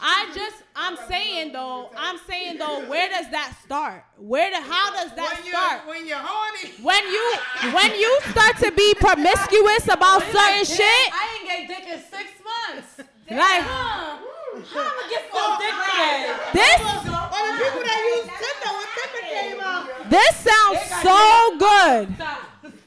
I 0.01 0.31
just 0.33 0.55
I'm 0.79 0.95
saying 1.09 1.51
though, 1.51 1.91
I'm 1.97 2.17
saying 2.27 2.57
though, 2.57 2.85
where 2.87 3.09
does 3.09 3.29
that 3.31 3.53
start? 3.65 4.03
Where 4.17 4.49
the 4.49 4.61
how 4.61 4.91
does 4.93 5.13
that 5.15 5.33
When 5.43 5.51
start? 5.51 5.81
you're, 5.83 5.93
when 5.93 6.07
you're 6.07 6.23
horny. 6.23 6.71
When 6.81 7.03
you 7.11 7.25
when 7.75 7.91
you 7.99 8.11
start 8.31 8.55
to 8.63 8.71
be 8.71 8.93
promiscuous 8.99 9.85
about 9.91 10.23
certain 10.23 10.63
shit, 10.63 11.05
I 11.11 11.23
ain't 11.35 11.45
get 11.45 11.67
dick 11.67 11.85
in 11.93 11.99
six 11.99 12.31
months. 12.39 12.97
like 13.29 13.61
Huh. 13.67 14.17
How 14.59 14.81
I'ma 14.81 15.03
get 15.11 15.23
some 15.29 15.45
oh, 15.45 15.57
dick 15.59 15.75
oh, 15.75 15.83
today? 15.83 16.31
Oh, 16.31 16.55
this 16.57 16.79
Or 16.79 17.43
the 17.43 17.55
people 17.59 17.83
that 17.85 17.99
use 18.15 18.27
Tinder 18.39 18.71
when 18.79 18.89
Tinder 18.95 19.23
came 19.29 19.59
out. 19.61 19.83
this 20.09 20.33
sounds 20.47 20.79
so 21.03 21.19
good. 21.59 22.03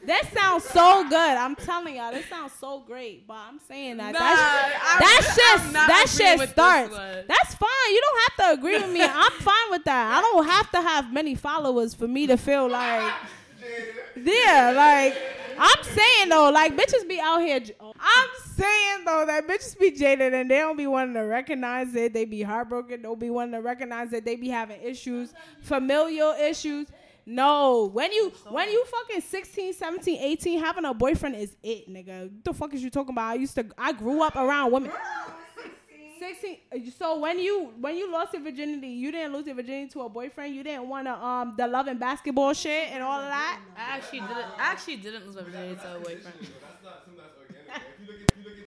That 0.07 0.25
sounds 0.35 0.65
so 0.65 1.05
good. 1.09 1.15
I'm 1.15 1.55
telling 1.55 1.97
y'all, 1.97 2.13
this 2.13 2.27
sounds 2.29 2.53
so 2.59 2.81
great. 2.81 3.27
But 3.27 3.37
I'm 3.37 3.61
saying 3.61 3.99
that 3.99 4.13
Nah, 4.13 4.19
that, 4.19 4.81
I'm- 4.83 4.99
that 5.01 5.23
shit 5.35 5.73
that 5.73 6.07
shit 6.09 6.51
starts. 6.51 6.97
That's 7.29 7.55
fine. 7.55 7.91
You 7.91 8.01
don't 8.03 8.21
have 8.21 8.37
to 8.55 8.59
agree 8.61 8.79
with 8.79 8.91
me. 8.93 9.03
I'm 9.03 9.33
fine 9.33 9.71
with 9.71 9.85
that. 9.85 10.17
I 10.19 10.21
don't 10.21 10.45
have 10.47 10.71
to 10.73 10.81
have 10.83 11.13
many 11.13 11.35
followers 11.35 11.95
for 11.95 12.09
me 12.09 12.27
to 12.27 12.37
feel 12.37 12.69
like 12.69 13.13
yeah, 14.17 14.73
like 14.77 15.17
I'm 15.59 15.83
saying 15.85 16.29
though, 16.29 16.51
like 16.51 16.77
bitches 16.77 17.09
be 17.09 17.21
out 17.21 17.41
here. 17.41 17.61
I'm 17.81 18.29
saying 18.57 19.05
though 19.05 19.25
that 19.27 19.47
bitches 19.47 19.79
be 19.79 19.93
jaded 19.93 20.35
and 20.35 20.51
they 20.51 20.57
don't 20.59 20.77
be 20.77 20.87
wanting 20.87 21.15
to 21.15 21.21
recognize 21.21 21.95
it. 21.95 22.13
They 22.13 22.25
be 22.25 22.43
heartbroken. 22.43 23.03
Don't 23.03 23.21
be 23.21 23.31
wanting 23.31 23.53
to 23.53 23.61
recognize 23.61 24.11
that 24.11 24.25
they 24.25 24.35
be 24.37 24.49
having 24.49 24.81
issues, 24.83 25.33
familial 25.61 26.33
issues. 26.33 26.89
No, 27.25 27.91
when 27.93 28.13
you 28.13 28.33
when 28.49 28.71
you 28.71 28.85
fucking 28.85 29.21
16, 29.21 29.75
17, 29.75 30.21
18, 30.21 30.59
having 30.59 30.85
a 30.85 30.93
boyfriend 30.95 31.37
is 31.37 31.57
it, 31.63 31.89
nigga. 31.89 32.23
What 32.23 32.45
the 32.45 32.53
fuck 32.53 32.75
is 32.75 32.83
you 32.83 32.91
talking 32.91 33.15
about? 33.15 33.31
I 33.31 33.35
used 33.35 33.55
to 33.55 33.67
I 33.79 33.93
grew 33.93 34.23
up 34.23 34.37
around 34.37 34.73
women. 34.73 34.91
16 36.19 36.59
so 36.97 37.19
when 37.19 37.39
you 37.41 37.73
when 37.81 37.97
you 37.97 38.11
lost 38.11 38.33
your 38.33 38.43
virginity 38.43 38.87
you 38.87 39.11
didn't 39.11 39.33
lose 39.33 39.45
your 39.45 39.57
virginity 39.57 39.89
to 39.89 40.03
a 40.03 40.09
boyfriend 40.09 40.55
you 40.55 40.63
didn't 40.63 40.89
want 40.89 41.05
to 41.05 41.13
um 41.13 41.55
the 41.59 41.67
love 41.67 41.89
and 41.89 41.99
basketball 41.99 42.53
shit 42.53 42.91
and 42.93 43.03
all 43.03 43.19
of 43.19 43.29
that 43.29 43.61
I 43.77 43.97
actually 43.97 44.21
didn't. 44.21 44.37
I 44.37 44.47
actually 44.59 44.97
didn't 44.99 45.27
lose 45.27 45.35
my 45.35 45.43
virginity 45.43 45.81
to 45.83 45.97
a 45.97 45.99
boyfriend. 45.99 46.23
That's 46.25 46.85
not 46.85 47.03
something 47.05 47.17
that's 47.17 47.37
organic. 47.37 47.83
If 47.99 48.07
you 48.07 48.13
look 48.13 48.21
at, 48.23 48.31
if 48.31 48.39
you 48.39 48.51
look 48.51 48.59
at 48.59 48.67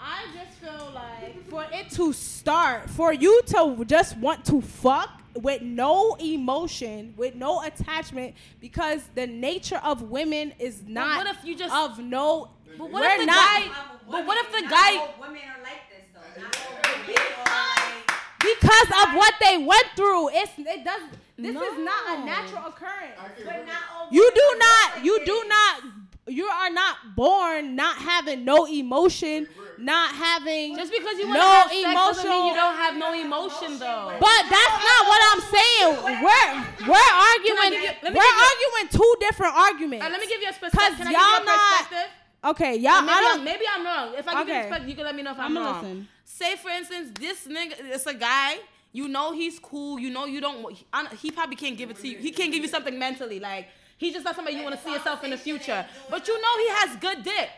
I 0.00 0.26
just 0.34 0.58
feel 0.58 0.92
like 0.94 1.48
for 1.48 1.66
it 1.72 1.90
to 1.92 2.12
start, 2.12 2.88
for 2.90 3.12
you 3.12 3.42
to 3.46 3.84
just 3.86 4.16
want 4.18 4.44
to 4.46 4.60
fuck 4.60 5.10
with 5.40 5.62
no 5.62 6.14
emotion, 6.16 7.14
with 7.16 7.34
no 7.34 7.62
attachment, 7.62 8.34
because 8.60 9.02
the 9.14 9.26
nature 9.26 9.80
of 9.84 10.02
women 10.02 10.52
is 10.58 10.82
not 10.86 11.18
what 11.24 11.26
if 11.36 11.44
you 11.44 11.56
just- 11.56 11.74
of 11.74 11.98
no. 11.98 12.50
But 12.76 12.90
what 12.90 13.02
we're 13.02 13.10
if 13.12 13.20
the 13.20 13.26
not. 13.26 13.34
guy? 13.36 13.68
But 14.10 14.26
what 14.26 14.44
if 14.44 14.52
the 14.52 14.60
Not 14.62 14.70
guy? 14.70 14.96
all 14.98 15.14
women 15.20 15.40
are 15.42 15.62
like 15.62 15.82
this 15.90 16.06
though. 16.14 16.42
Not 16.42 16.56
all 16.58 16.74
women 16.74 17.16
are 17.46 18.14
because 18.40 18.88
of 19.08 19.14
what 19.16 19.34
they 19.40 19.58
went 19.58 19.86
through, 19.96 20.28
it's 20.30 20.52
it 20.58 20.84
does. 20.84 21.02
This 21.36 21.54
is 21.56 21.78
not 21.84 22.18
a 22.18 22.24
natural 22.24 22.66
occurrence. 22.66 23.14
But 23.44 23.66
not 23.66 23.82
all 23.96 24.08
You 24.10 24.30
do 24.34 24.56
not. 24.58 24.96
like 24.96 25.04
You 25.04 25.18
this. 25.18 25.26
do 25.28 25.44
not. 25.48 25.82
You 26.28 26.44
are 26.46 26.70
not 26.70 26.96
born 27.16 27.74
not 27.74 27.96
having 27.96 28.44
no 28.44 28.66
emotion, 28.66 29.48
not 29.78 30.10
having 30.14 30.76
Just 30.76 30.90
because 30.92 31.16
you 31.18 31.26
no 31.32 31.38
want 31.38 31.70
have 31.70 31.70
sex 31.70 31.82
doesn't 31.82 31.92
emotional. 32.26 32.32
mean 32.42 32.46
you 32.48 32.54
don't 32.54 32.76
have 32.76 32.96
no 32.96 33.12
emotion 33.14 33.78
though. 33.78 34.16
But 34.18 34.42
that's 34.50 34.78
not 34.82 35.00
what 35.06 35.20
I'm 35.30 35.42
saying. 35.54 35.90
We're 36.24 36.88
we're 36.90 37.12
arguing. 37.14 37.72
you, 37.78 37.88
we're 38.02 38.22
you- 38.22 38.48
arguing 38.50 38.88
two 38.90 39.14
different 39.20 39.54
arguments. 39.54 40.04
Alright, 40.04 40.18
let 40.18 40.20
me 40.20 40.26
give 40.26 40.42
you 40.42 40.48
a 40.48 40.52
Cause 40.52 40.70
perspective. 40.70 40.98
Can 40.98 41.06
I 41.08 41.10
y'all 41.12 41.38
give 41.38 41.46
you 41.46 41.52
a 41.52 41.56
not. 41.56 41.78
perspective? 41.78 42.10
Okay, 42.44 42.76
y'all. 42.76 43.02
maybe, 43.02 43.12
I 43.12 43.32
I'm, 43.34 43.44
maybe 43.44 43.64
I'm 43.72 43.84
wrong. 43.84 44.14
If 44.16 44.28
I 44.28 44.32
give 44.44 44.48
you 44.48 44.52
Okay. 44.54 44.60
a 44.60 44.62
perspective, 44.64 44.88
you 44.88 44.94
can 44.94 45.04
let 45.04 45.14
me 45.16 45.22
know 45.22 45.32
if 45.32 45.38
I'm 45.38 45.56
I'ma 45.56 45.70
wrong. 45.72 45.82
listen. 45.82 46.08
Say 46.24 46.56
for 46.56 46.70
instance, 46.70 47.10
this 47.18 47.46
nigga, 47.46 47.74
it's 47.80 48.06
a 48.06 48.14
guy. 48.14 48.58
You 48.92 49.06
know 49.08 49.32
he's 49.32 49.58
cool. 49.58 49.98
You 49.98 50.10
know 50.10 50.24
you 50.24 50.40
don't. 50.40 50.72
He, 50.72 50.86
don't- 50.92 51.12
he 51.14 51.30
probably 51.30 51.56
can't 51.56 51.76
give 51.76 51.90
it 51.90 51.96
to 51.98 52.08
you. 52.08 52.18
He 52.18 52.30
can't 52.30 52.50
give 52.52 52.62
you 52.62 52.68
something 52.68 52.98
mentally. 52.98 53.38
Like 53.40 53.68
he's 53.96 54.12
just 54.14 54.24
not 54.24 54.34
somebody 54.36 54.56
you 54.56 54.62
want 54.62 54.76
to 54.76 54.82
see 54.82 54.92
yourself 54.92 55.22
in 55.24 55.30
the 55.30 55.36
future. 55.36 55.84
But 56.10 56.26
you 56.28 56.40
know 56.40 56.58
he 56.58 56.68
has 56.70 56.96
good 56.96 57.22
dick. 57.22 57.48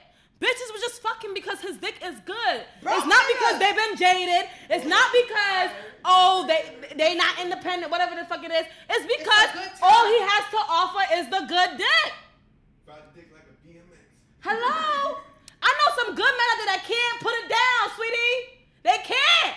Bitches 0.40 0.72
were 0.72 0.80
just 0.80 1.02
fucking 1.02 1.34
because 1.34 1.60
his 1.60 1.76
dick 1.76 2.00
is 2.02 2.16
good. 2.24 2.64
Bro, 2.82 2.96
it's 2.96 3.06
not 3.06 3.24
because 3.28 3.60
they've 3.60 3.76
been 3.76 3.96
jaded. 3.96 4.48
It's 4.70 4.86
not 4.86 5.12
because 5.12 5.70
oh 6.04 6.48
they 6.48 6.96
they 6.96 7.14
not 7.14 7.38
independent. 7.42 7.92
Whatever 7.92 8.16
the 8.16 8.24
fuck 8.24 8.42
it 8.42 8.50
is. 8.50 8.64
It's 8.88 9.04
because 9.04 9.48
good 9.52 9.70
all 9.82 10.06
he 10.08 10.20
has 10.32 10.48
to 10.50 10.60
offer 10.64 11.04
is 11.20 11.28
the 11.28 11.44
good 11.44 11.76
dick. 11.76 12.10
fat 12.88 13.12
dick 13.14 13.28
like 13.36 13.44
a 13.52 13.56
BMX. 13.68 14.00
Hello? 14.40 15.18
I 15.62 15.68
know 15.76 15.88
some 16.04 16.14
good 16.16 16.32
men 16.32 16.46
out 16.48 16.56
there 16.56 16.70
that 16.72 16.84
can't 16.88 17.20
put 17.20 17.34
it 17.36 17.48
down, 17.52 17.82
sweetie. 18.00 18.64
They 18.80 18.98
can't. 19.04 19.56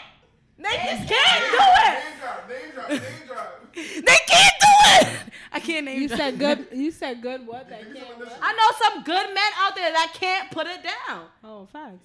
They 0.59 0.75
just 0.83 1.07
can't 1.07 1.43
do 1.47 1.63
it. 1.63 1.95
Name 1.95 2.19
drop, 2.19 2.49
name 2.49 2.71
drop, 2.75 2.89
name 2.89 3.27
drop. 3.27 3.62
They 3.75 4.17
can't 4.27 4.53
do 4.59 4.67
it. 5.07 5.17
I 5.51 5.59
can't 5.59 5.85
name 5.85 6.01
You 6.01 6.07
them. 6.07 6.17
said 6.17 6.39
good. 6.39 6.67
You 6.73 6.91
said 6.91 7.21
good. 7.21 7.45
What? 7.47 7.69
That 7.69 7.81
can't. 7.93 8.07
some 8.07 8.29
I 8.41 8.53
know 8.53 8.77
some 8.89 9.03
good 9.03 9.33
men 9.33 9.51
out 9.59 9.75
there 9.75 9.91
that 9.91 10.11
can't 10.15 10.51
put 10.51 10.67
it 10.67 10.81
down. 10.83 11.25
Oh, 11.43 11.65
facts. 11.71 12.03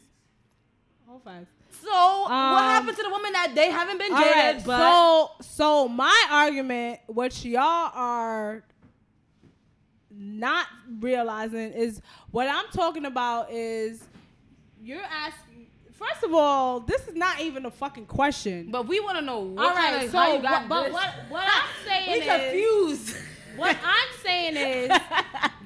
Oh, 1.10 1.20
facts. 1.24 1.46
So 1.82 1.88
what 1.90 2.30
Um, 2.32 2.64
happened 2.64 2.96
to 2.96 3.02
the 3.02 3.10
women 3.10 3.32
that 3.32 3.52
they 3.54 3.70
haven't 3.70 3.98
been 3.98 4.12
All 4.12 4.18
jaded? 4.20 4.34
right. 4.36 4.64
but 4.64 4.78
So, 4.78 5.30
so 5.40 5.88
my 5.88 6.26
argument, 6.30 7.00
which 7.06 7.44
y'all 7.44 7.90
are 7.94 8.64
not 10.10 10.66
realizing, 11.00 11.72
is 11.72 12.00
what 12.30 12.48
I'm 12.48 12.66
talking 12.72 13.04
about 13.04 13.50
is 13.50 14.02
you're 14.82 15.02
asking. 15.02 15.47
First 15.98 16.22
of 16.22 16.32
all, 16.32 16.80
this 16.80 17.08
is 17.08 17.14
not 17.16 17.40
even 17.40 17.66
a 17.66 17.70
fucking 17.70 18.06
question. 18.06 18.68
but 18.70 18.86
we 18.86 19.00
want 19.00 19.18
to 19.18 19.24
know 19.24 19.40
what 19.40 19.66
All 19.66 19.74
kind 19.74 20.04
of, 20.04 20.10
so 20.10 20.18
how 20.18 20.32
you 20.32 20.42
got 20.42 20.68
but 20.68 20.84
this. 20.84 20.92
what 20.92 21.08
what 21.28 21.44
I'm 21.46 21.86
saying 21.86 22.12
we 22.12 22.18
is 22.20 22.40
confused. 22.42 23.16
what 23.56 23.76
I'm 23.84 24.20
saying 24.22 24.56
is 24.56 24.88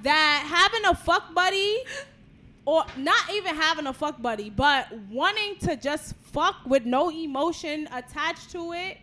that 0.03 0.45
having 0.73 0.89
a 0.91 0.95
fuck 0.95 1.35
buddy, 1.35 1.79
or 2.65 2.85
not 2.97 3.31
even 3.35 3.55
having 3.57 3.87
a 3.87 3.93
fuck 3.93 4.23
buddy, 4.23 4.49
but 4.49 4.91
wanting 5.11 5.57
to 5.61 5.77
just 5.77 6.15
fuck 6.17 6.57
with 6.65 6.87
no 6.87 7.11
emotion 7.11 7.89
attached 7.93 8.51
to 8.53 8.73
it, 8.73 8.99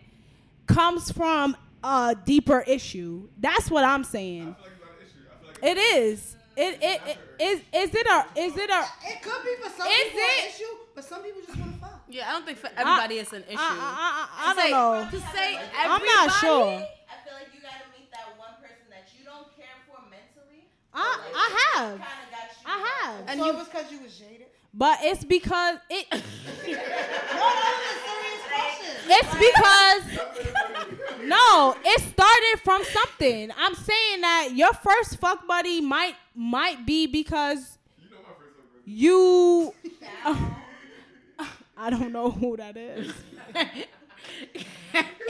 comes 0.66 1.12
from 1.12 1.56
a 1.84 2.16
deeper 2.24 2.64
issue. 2.66 3.28
That's 3.38 3.70
what 3.70 3.84
I'm 3.84 4.02
saying. 4.04 4.56
I 4.58 4.62
feel 4.64 4.72
like 4.82 4.90
it's 5.02 5.14
not 5.14 5.34
an 5.42 5.46
issue. 5.46 5.52
I 5.52 5.60
feel 5.60 5.76
like 5.76 5.76
It 5.76 5.80
is. 6.02 6.36
It 6.56 6.78
it, 6.82 7.00
it 7.06 7.18
is 7.40 7.60
is 7.72 7.94
it 7.94 8.06
a 8.06 8.26
is 8.38 8.56
it 8.56 8.68
a 8.70 8.84
It 9.06 9.22
could 9.22 9.42
be 9.44 9.54
for 9.62 9.70
some 9.70 9.86
Is 9.86 9.98
people 10.04 10.20
an 10.20 10.44
it? 10.44 10.48
issue, 10.48 10.64
but 11.00 11.08
some 11.08 11.22
people 11.22 11.40
just 11.46 11.56
want 11.58 11.72
to 11.74 11.80
fuck. 11.80 12.02
yeah, 12.10 12.28
I 12.28 12.32
don't 12.32 12.44
think 12.44 12.58
for 12.58 12.68
everybody 12.76 13.14
it's 13.18 13.32
an 13.32 13.44
issue. 13.48 13.56
I, 13.58 13.72
I, 13.80 14.28
I, 14.44 14.50
I 14.50 14.54
To 14.54 14.60
say- 14.60 14.70
don't 14.70 15.00
know. 15.00 15.10
To 15.10 15.20
say 15.34 15.48
I'm 15.78 16.04
not 16.04 16.30
sure. 16.40 16.66
I 16.76 17.16
feel 17.24 17.34
like 17.40 17.48
you 17.54 17.60
gotta 17.62 17.88
meet 17.96 18.10
that 18.12 18.36
one 18.36 18.54
person 18.60 18.84
that 18.90 19.08
you 19.18 19.24
don't 19.24 19.48
care 19.56 19.80
for 19.88 19.96
mentally. 20.10 20.68
I 20.92 21.18
I 21.34 21.78
have. 21.80 21.98
Kind 21.98 22.02
of 22.02 22.30
got 22.30 22.48
you. 22.52 22.66
I 22.66 22.78
have. 22.92 23.24
And 23.28 23.40
so 23.40 23.46
it 23.48 23.54
was 23.54 23.68
because 23.68 23.90
you 23.92 24.00
was 24.00 24.18
jaded. 24.18 24.46
But 24.74 24.98
it's 25.02 25.24
because 25.24 25.78
it 25.88 26.06
No, 26.12 26.18
that 26.68 27.96
serious 28.06 28.44
question. 28.52 28.96
it's 29.08 29.34
because 29.46 30.04
no, 31.26 31.76
it 31.84 32.00
started 32.02 32.60
from 32.62 32.84
something. 32.84 33.50
I'm 33.58 33.74
saying 33.74 34.20
that 34.20 34.48
your 34.54 34.72
first 34.74 35.16
fuck 35.18 35.46
buddy 35.46 35.80
might 35.80 36.14
might 36.34 36.84
be 36.86 37.06
because 37.06 37.78
you 37.98 38.10
know 38.10 38.16
my 38.22 38.34
first 38.38 38.56
one. 38.58 38.66
you 38.84 39.74
I 41.82 41.88
don't 41.88 42.12
know 42.12 42.30
who 42.30 42.58
that 42.58 42.76
is. 42.76 43.10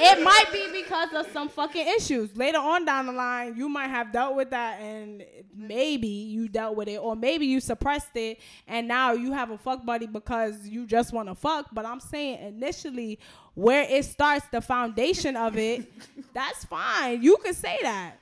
it 0.00 0.22
might 0.24 0.46
be 0.52 0.82
because 0.82 1.08
of 1.14 1.30
some 1.32 1.48
fucking 1.48 1.86
issues. 1.96 2.36
Later 2.36 2.58
on 2.58 2.84
down 2.84 3.06
the 3.06 3.12
line, 3.12 3.54
you 3.56 3.68
might 3.68 3.88
have 3.88 4.12
dealt 4.12 4.34
with 4.34 4.50
that 4.50 4.80
and 4.80 5.24
maybe 5.56 6.08
you 6.08 6.48
dealt 6.48 6.76
with 6.76 6.88
it 6.88 6.96
or 6.98 7.14
maybe 7.16 7.46
you 7.46 7.60
suppressed 7.60 8.14
it 8.16 8.40
and 8.66 8.88
now 8.88 9.12
you 9.12 9.32
have 9.32 9.50
a 9.50 9.58
fuck 9.58 9.84
buddy 9.84 10.06
because 10.06 10.66
you 10.66 10.86
just 10.86 11.12
want 11.12 11.28
to 11.28 11.34
fuck. 11.34 11.66
But 11.72 11.84
I'm 11.86 12.00
saying 12.00 12.38
initially 12.46 13.18
where 13.54 13.82
it 13.82 14.04
starts, 14.04 14.46
the 14.52 14.60
foundation 14.60 15.36
of 15.36 15.58
it, 15.58 15.90
that's 16.34 16.64
fine. 16.64 17.22
You 17.22 17.36
can 17.44 17.52
say 17.52 17.78
that. 17.82 18.14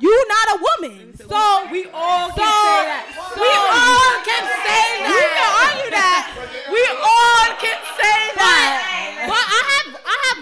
You 0.00 0.26
not 0.28 0.58
a 0.58 0.66
woman. 0.82 1.16
So 1.16 1.68
We 1.70 1.86
all 1.94 2.28
can 2.30 2.36
So- 2.36 2.42
say 2.42 2.84
that. 2.90 3.06
so- 3.14 3.40
we 3.40 3.50
all 3.54 4.14
can 4.26 4.44
say 4.66 4.84
that. 4.98 5.08
You 5.08 5.22
can 5.30 5.50
argue 5.62 5.90
that. 5.94 6.20
We 6.74 6.82
all 7.00 7.48
can 7.62 7.78
say 7.96 8.18
that. 8.34 9.26
But 9.30 9.40
I 9.40 9.60
have 9.70 9.88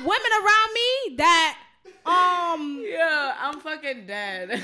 women 0.05 0.33
around 0.43 0.71
me 0.75 1.17
that 1.17 1.59
um 2.07 2.83
Yeah, 2.85 3.35
I'm 3.39 3.61
fucking 3.61 4.07
dead. 4.07 4.51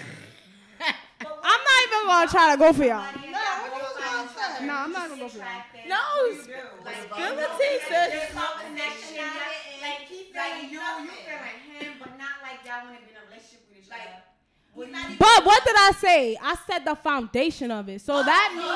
I'm 1.21 1.61
not 1.67 1.79
even 1.87 2.07
gonna 2.07 2.31
try 2.31 2.53
to 2.55 2.59
go 2.59 2.73
for 2.73 2.85
y'all. 2.85 3.03
No, 3.03 3.39
what 3.71 3.75
you 3.75 3.83
was 3.83 4.35
gonna? 4.35 4.67
No, 4.67 4.75
I'm 4.75 4.93
not 4.93 5.09
gonna 5.09 5.21
go 5.23 5.29
for 5.29 5.39
y'all. 5.39 5.89
no, 5.89 5.99
stability, 6.43 7.75
sis. 7.87 7.91
There's 7.91 8.35
no 8.35 8.47
connection 8.63 9.19
out 9.19 9.51
it. 9.51 9.83
Like, 9.83 10.09
keep 10.09 10.35
like 10.35 10.71
you, 10.71 10.79
you 10.79 11.11
feeling 11.27 11.59
him, 11.79 11.93
but 11.99 12.19
not 12.19 12.43
like 12.43 12.63
y'all 12.67 12.87
want 12.87 12.99
to 12.99 13.05
be 13.07 13.11
in 13.11 13.19
a 13.19 13.25
relationship 13.27 13.67
with 13.71 13.83
each 13.83 13.91
other. 13.91 14.23
He's 14.87 14.93
not 14.93 15.05
even- 15.07 15.17
But 15.19 15.45
what 15.45 15.65
did 15.65 15.75
I 15.77 15.93
say? 15.99 16.37
I 16.43 16.57
said 16.67 16.85
the 16.85 16.95
foundation 16.95 17.71
of 17.71 17.89
it. 17.89 18.01
So 18.01 18.15
oh, 18.19 18.23
that 18.25 18.49
So, 18.51 18.57
means 18.57 18.69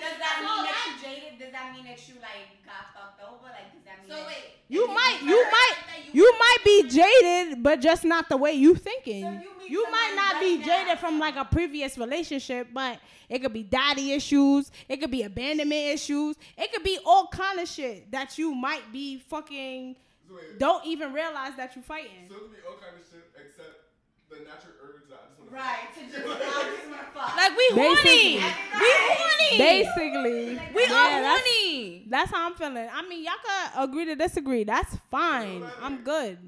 does 0.00 0.18
that 0.18 0.36
mean 0.40 0.64
that 0.66 0.86
you 0.86 0.92
jaded? 1.08 1.38
Does 1.38 1.52
that 1.52 1.74
mean 1.74 1.84
that 1.84 2.08
you 2.08 2.14
like 2.20 2.64
got 2.64 2.94
fucked 2.94 3.22
over? 3.22 3.44
Like, 3.44 3.72
does 3.72 3.84
that 3.84 4.00
mean? 4.02 4.10
So 4.10 4.16
that- 4.16 4.26
wait. 4.26 4.52
you 4.68 4.86
might 4.88 5.18
meet 5.22 5.30
you 5.30 5.44
her, 5.44 5.50
might 5.50 5.74
that 5.86 6.14
you 6.14 6.34
might 6.38 6.58
be 6.64 6.88
jaded, 6.88 7.62
but 7.62 7.80
just 7.80 8.04
not 8.04 8.28
the 8.28 8.36
way 8.36 8.52
you 8.52 8.74
thinking. 8.74 9.22
So 9.24 9.30
you 9.30 9.50
You 9.68 9.90
might 9.90 10.14
somebody 10.14 10.16
not 10.16 10.40
be 10.40 10.56
right 10.58 10.64
jaded 10.66 10.86
now. 10.88 10.96
from 10.96 11.18
like 11.18 11.36
a 11.36 11.44
previous 11.44 11.98
relationship, 11.98 12.68
but 12.72 13.00
it 13.28 13.40
could 13.40 13.52
be 13.52 13.64
daddy 13.64 14.12
issues, 14.12 14.70
it 14.88 14.98
could 14.98 15.10
be 15.10 15.22
abandonment 15.24 15.86
issues, 15.94 16.36
it 16.56 16.72
could 16.72 16.84
be 16.84 16.98
all 17.04 17.26
kind 17.28 17.58
of 17.58 17.68
shit 17.68 18.10
that 18.12 18.38
you 18.38 18.54
might 18.54 18.92
be 18.92 19.18
fucking 19.18 19.96
So 20.28 20.34
wait, 20.36 20.58
don't 20.58 20.86
even 20.86 21.12
realize 21.12 21.56
that 21.56 21.74
you're 21.74 21.82
fighting. 21.82 22.26
so 22.28 22.36
it 22.36 22.38
could 22.42 22.52
be 22.52 22.58
all 22.68 22.76
kind 22.78 22.94
of 22.94 23.02
shit 23.10 23.26
except 23.34 23.82
the 24.30 24.36
natural 24.44 24.74
Right. 25.50 25.88
To 25.94 26.00
just, 26.12 26.26
I 26.26 26.62
just 26.64 27.12
fuck. 27.14 27.36
Like 27.36 27.56
we 27.56 27.70
Basically. 27.74 28.36
horny. 28.38 28.54
We 28.80 28.90
horny. 29.08 29.58
Basically, 29.58 30.60
we 30.74 30.82
yeah, 30.82 30.92
are 30.92 31.22
that's- 31.22 31.40
horny. 31.40 32.04
That's 32.08 32.30
how 32.30 32.46
I'm 32.46 32.54
feeling. 32.54 32.88
I 32.92 33.02
mean, 33.08 33.24
y'all 33.24 33.32
can 33.44 33.88
agree 33.88 34.04
to 34.06 34.14
disagree. 34.16 34.64
That's 34.64 34.96
fine. 35.10 35.64
I'm 35.82 35.98
good. 36.02 36.38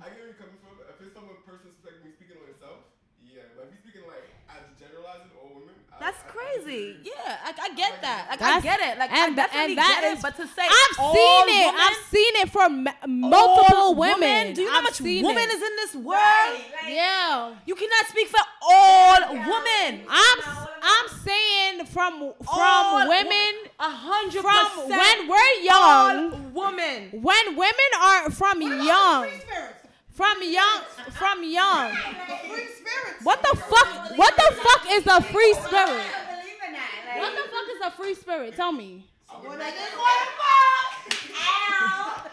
That's 6.01 6.17
I- 6.19 6.29
I 6.29 6.33
crazy. 6.33 6.97
Yeah, 7.03 7.37
I, 7.45 7.53
I 7.63 7.75
get 7.75 8.01
that. 8.03 8.27
Like 8.31 8.43
I 8.43 8.61
get 8.61 8.81
it. 8.81 8.99
Like 8.99 9.11
and 9.13 9.33
I 9.33 9.35
definitely 9.37 9.73
and 9.73 9.79
that 9.79 9.99
get 10.03 10.13
is- 10.13 10.19
it. 10.19 10.23
But 10.23 10.37
to 10.37 10.47
say 10.47 10.63
I've 10.63 10.99
all 10.99 11.15
seen 11.15 11.49
it. 11.49 11.67
women, 11.67 11.81
I've 11.81 11.97
seen 12.11 12.33
it 12.37 12.51
from 12.51 12.87
m- 12.89 13.21
multiple 13.21 13.77
all 13.77 13.95
women. 13.95 14.55
Do 14.55 14.63
you 14.63 14.67
know 14.69 14.73
I've 14.73 14.77
how 14.79 14.83
much 14.83 14.95
seen 14.95 15.25
women 15.27 15.43
it. 15.43 15.53
is 15.53 15.63
in 15.63 15.77
this 15.77 15.95
world? 15.97 16.61
Yeah. 16.87 17.55
You 17.67 17.75
cannot 17.75 18.07
speak 18.09 18.29
for 18.29 18.41
all 18.63 19.17
women. 19.33 20.03
I'm 20.09 20.39
I'm 20.81 21.09
saying 21.25 21.85
from 21.87 22.13
from 22.13 22.37
All 22.47 23.09
women 23.09 23.53
A 23.81 23.91
hundred 23.91 24.43
from 24.43 24.67
percent. 24.71 24.91
when 24.91 25.29
we're 25.29 25.73
all 25.75 26.13
young. 26.15 26.55
women. 26.55 27.09
When 27.23 27.57
women 27.57 27.91
are 28.01 28.31
from 28.31 28.63
young, 28.63 29.27
from 30.19 30.43
young, 30.43 30.81
from 31.13 31.45
young. 31.45 31.93
Free 31.95 32.67
spirits. 32.67 33.23
What 33.23 33.41
the 33.41 33.57
fuck? 33.57 34.19
What 34.19 34.35
the 34.37 34.53
fuck 34.57 34.87
is 34.91 35.07
a 35.07 35.23
free 35.23 35.55
spirit? 35.55 35.71
I 35.79 36.11
don't 36.27 36.41
believe 36.41 36.61
in 36.67 36.73
that. 36.73 36.91
Like, 37.07 37.19
What 37.21 37.33
the 37.37 37.49
fuck 37.49 37.67
is 37.71 37.81
a 37.87 37.91
free 37.97 38.15
spirit? 38.15 38.57
Tell 38.57 38.73
me. 38.73 39.07
When 39.43 39.61
I 39.63 39.71
just 39.71 39.95
Ow. 41.41 42.27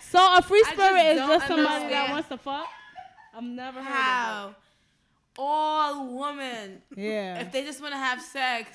So 0.00 0.36
a 0.36 0.42
free 0.42 0.62
spirit 0.64 1.16
just 1.16 1.22
is 1.22 1.28
just 1.28 1.46
somebody 1.46 1.88
that 1.88 2.10
wants 2.10 2.28
to 2.28 2.36
fuck. 2.36 2.66
I've 3.34 3.42
never 3.42 3.82
heard 3.82 3.90
How? 3.90 4.54
All 5.38 6.18
women. 6.18 6.82
Yeah. 6.94 7.38
If 7.40 7.52
they 7.52 7.64
just 7.64 7.80
want 7.80 7.94
to 7.94 7.98
have 7.98 8.20
sex, 8.20 8.68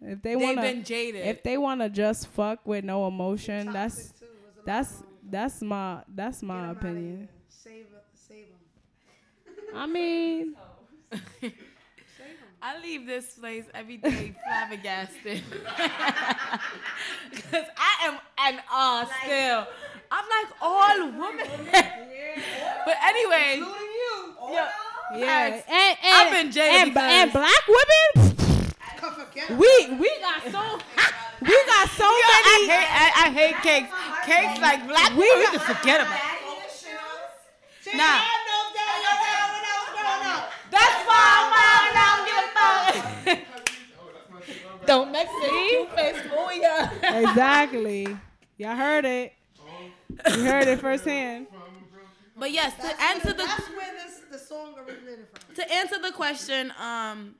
If 0.00 0.22
they 0.22 0.34
they've 0.34 0.42
want 0.42 0.60
been 0.60 0.78
to, 0.78 0.82
jaded. 0.84 1.26
if 1.26 1.42
they 1.42 1.58
want 1.58 1.80
to 1.80 1.88
just 1.88 2.28
fuck 2.28 2.64
with 2.66 2.84
no 2.84 3.08
emotion, 3.08 3.72
that's 3.72 4.12
that's 4.64 5.02
that's 5.28 5.60
my 5.60 6.02
that's 6.14 6.40
my 6.40 6.70
opinion. 6.70 7.28
Save, 7.64 7.86
save 8.28 8.46
them. 8.48 9.64
I 9.74 9.86
mean, 9.86 10.54
I 12.62 12.78
leave 12.82 13.06
this 13.06 13.32
place 13.32 13.64
every 13.74 13.96
day 13.96 14.34
flabbergasted. 14.44 15.42
Because 17.30 17.64
I 17.76 18.06
am 18.06 18.14
an 18.38 18.58
uh, 18.60 18.62
awe 18.72 19.10
still. 19.24 19.66
I'm 20.10 20.24
like 20.28 20.52
all 20.62 21.06
women. 21.06 21.68
but 22.86 22.96
anyway, 23.02 23.58
yo, 23.58 24.50
yeah. 24.50 24.68
facts. 25.18 25.64
And, 25.68 25.98
and 26.04 26.14
I've 26.14 26.32
been 26.32 26.52
jaded 26.52 26.74
and, 26.80 26.90
because- 26.94 27.12
and 27.12 27.32
black 27.32 27.64
women. 27.66 28.36
Come 28.98 29.14
forget 29.14 29.50
it. 29.50 29.56
We 29.58 29.96
we 29.98 30.10
got 30.20 30.42
so 30.42 30.78
we 31.42 31.56
got 31.66 31.88
so 31.90 32.04
I 32.06 32.42
many. 32.44 32.66
hate, 32.72 32.88
I, 32.90 33.12
I 33.16 33.30
hate 33.30 33.56
cakes. 33.62 33.90
Cakes 34.24 34.60
like 34.62 34.86
black 34.86 35.10
women, 35.10 35.18
We 35.18 35.24
people, 35.28 35.40
you 35.52 35.58
can 35.58 35.74
forget 35.74 36.00
about. 36.02 36.20
See, 36.20 36.30
Nah. 36.30 36.32
I 36.32 36.72
know 36.72 36.72
that, 36.72 36.72
I 36.72 36.72
know 36.74 37.10
that, 37.10 37.12
when 37.12 37.12
I 37.12 37.12
was 37.60 37.82
growing 37.82 37.83
up. 38.00 38.22
That's 40.70 41.06
why 41.06 41.22
I'm 41.40 41.52
out 41.64 41.88
now. 41.94 42.14
Give 42.26 43.36
a 43.36 43.36
fuck. 43.36 44.86
Don't 44.86 45.12
mess 45.12 45.28
it. 45.30 45.88
Two-faced 45.88 46.24
booyah. 46.28 46.90
Exactly. 47.28 48.16
Y'all 48.58 48.76
heard 48.76 49.04
it. 49.04 49.32
You 50.36 50.44
heard 50.44 50.66
it 50.68 50.78
firsthand. 50.80 51.46
But 52.36 52.50
yes, 52.50 52.74
to 52.76 53.02
answer 53.02 53.32
the 53.32 53.44
That's 53.44 53.68
where 53.68 53.92
this 53.94 54.20
the 54.30 54.38
song 54.38 54.74
originated 54.78 55.26
from. 55.32 55.54
to 55.54 55.72
answer 55.72 55.98
the 56.00 56.10
question, 56.12 56.72
um, 56.80 57.36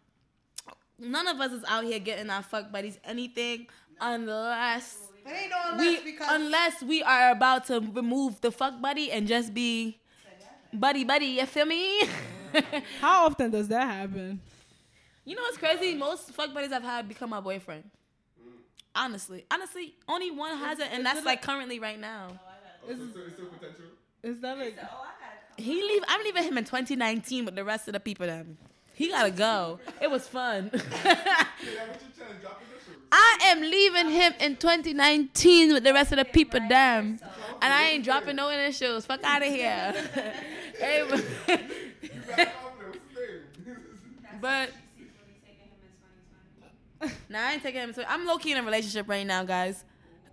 none 0.98 1.26
of 1.26 1.40
us 1.40 1.52
is 1.52 1.64
out 1.68 1.84
here 1.84 1.98
getting 1.98 2.30
our 2.30 2.42
fuck 2.42 2.70
buddies 2.70 2.98
anything 3.04 3.66
unless 4.00 4.98
It 5.26 5.30
ain't 5.30 5.50
no 5.50 5.56
unless 5.72 6.04
we 6.04 6.12
because 6.12 6.28
unless 6.30 6.82
we 6.82 7.02
are 7.02 7.30
about 7.32 7.66
to 7.66 7.80
remove 7.80 8.40
the 8.40 8.52
fuck 8.52 8.80
buddy 8.80 9.10
and 9.10 9.26
just 9.26 9.52
be 9.52 9.98
buddy 10.74 11.04
buddy. 11.04 11.26
You 11.26 11.46
feel 11.46 11.66
me? 11.66 12.02
How 13.00 13.26
often 13.26 13.50
does 13.50 13.68
that 13.68 13.86
happen? 13.86 14.40
you 15.24 15.34
know 15.34 15.42
what's 15.42 15.56
crazy? 15.56 15.94
Most 15.94 16.30
fuck 16.32 16.52
buddies 16.52 16.72
I've 16.72 16.82
had 16.82 17.08
become 17.08 17.30
my 17.30 17.40
boyfriend. 17.40 17.84
Honestly, 18.96 19.44
honestly, 19.50 19.94
only 20.08 20.30
one 20.30 20.56
has 20.58 20.78
it, 20.78 20.88
and 20.92 21.04
that's 21.04 21.24
like 21.24 21.42
currently 21.42 21.80
right 21.80 21.98
now. 21.98 22.28
Oh, 22.86 22.90
so, 22.90 22.96
so 22.96 23.20
it's 23.26 23.34
still 23.34 23.46
potential. 23.46 23.86
Is 24.22 24.40
that 24.40 24.56
like 24.58 24.78
He 25.56 25.82
leave. 25.82 26.02
I'm 26.06 26.22
leaving 26.22 26.44
him 26.44 26.58
in 26.58 26.64
2019 26.64 27.44
with 27.44 27.56
the 27.56 27.64
rest 27.64 27.88
of 27.88 27.94
the 27.94 28.00
people. 28.00 28.26
Then 28.26 28.56
he 28.94 29.08
gotta 29.08 29.32
go. 29.32 29.80
It 30.00 30.10
was 30.10 30.28
fun. 30.28 30.70
Yeah, 31.64 31.86
what 31.88 32.00
you 32.02 32.08
trying 32.16 32.34
to 32.34 32.40
drop 32.40 32.60
in 32.62 32.68
the 32.78 32.84
shoes? 32.84 33.02
I 33.10 33.38
am 33.44 33.60
leaving 33.62 34.10
him 34.10 34.34
in 34.38 34.56
2019 34.56 35.72
with 35.72 35.82
the 35.82 35.92
rest 35.94 36.12
of 36.12 36.18
the 36.18 36.24
people. 36.24 36.60
Damn, 36.68 37.18
and 37.62 37.72
I 37.72 37.84
ain't 37.90 38.04
dropping 38.04 38.36
no 38.36 38.48
initials. 38.50 39.06
Fuck 39.06 39.24
out 39.24 39.42
of 39.42 39.48
here. 39.48 39.94
Hey, 40.84 41.04
but- 41.08 41.60
You 42.02 42.08
got 42.26 42.36
confidence. 42.36 42.98
What's 43.14 43.66
his 43.66 43.72
name? 44.22 44.40
but 44.40 44.70
nah, 47.28 47.38
I 47.40 47.52
ain't 47.54 47.62
taking 47.62 47.80
him. 47.80 47.94
To, 47.94 48.10
I'm 48.10 48.26
low 48.26 48.38
key 48.38 48.52
in 48.52 48.58
a 48.58 48.62
relationship 48.62 49.08
right 49.08 49.26
now, 49.26 49.44
guys. 49.44 49.84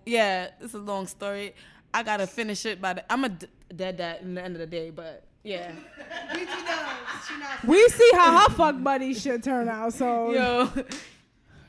Yeah, 0.05 0.49
it's 0.59 0.73
a 0.73 0.77
long 0.79 1.07
story. 1.07 1.53
I 1.93 2.03
gotta 2.03 2.27
finish 2.27 2.65
it 2.65 2.81
by 2.81 2.93
the. 2.93 3.11
I'm 3.11 3.23
a 3.25 3.29
d- 3.29 3.47
dead 3.75 3.97
dad 3.97 4.21
in 4.21 4.35
the 4.35 4.43
end 4.43 4.55
of 4.55 4.59
the 4.59 4.65
day, 4.67 4.89
but 4.89 5.23
yeah. 5.43 5.71
BT 6.33 6.45
does. 6.45 7.27
She 7.27 7.37
not. 7.37 7.65
we 7.65 7.87
see 7.89 8.09
how 8.13 8.39
her 8.47 8.53
fuck 8.55 8.81
buddy 8.81 9.13
should 9.13 9.43
turn 9.43 9.67
out. 9.69 9.93
So 9.93 10.31
Yo, 10.33 10.65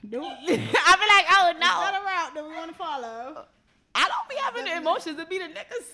do 0.08 0.22
I 0.24 0.46
be 0.46 0.56
like, 0.56 1.26
oh 1.30 1.52
that 1.52 1.56
no, 1.60 2.00
a 2.00 2.04
route 2.04 2.34
that 2.34 2.44
we 2.48 2.54
want 2.56 2.70
to 2.70 2.76
follow. 2.78 3.46
I 3.94 4.08
don't 4.08 4.28
be 4.28 4.36
having 4.36 4.64
the 4.64 4.76
emotions 4.76 5.18
to 5.18 5.26
be 5.26 5.38
the 5.38 5.44
niggas. 5.46 5.86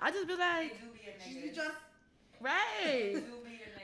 I 0.00 0.10
just 0.10 0.26
be 0.28 0.36
like, 0.36 0.76
She 1.24 1.50
just. 1.54 1.70
Right. 2.40 3.16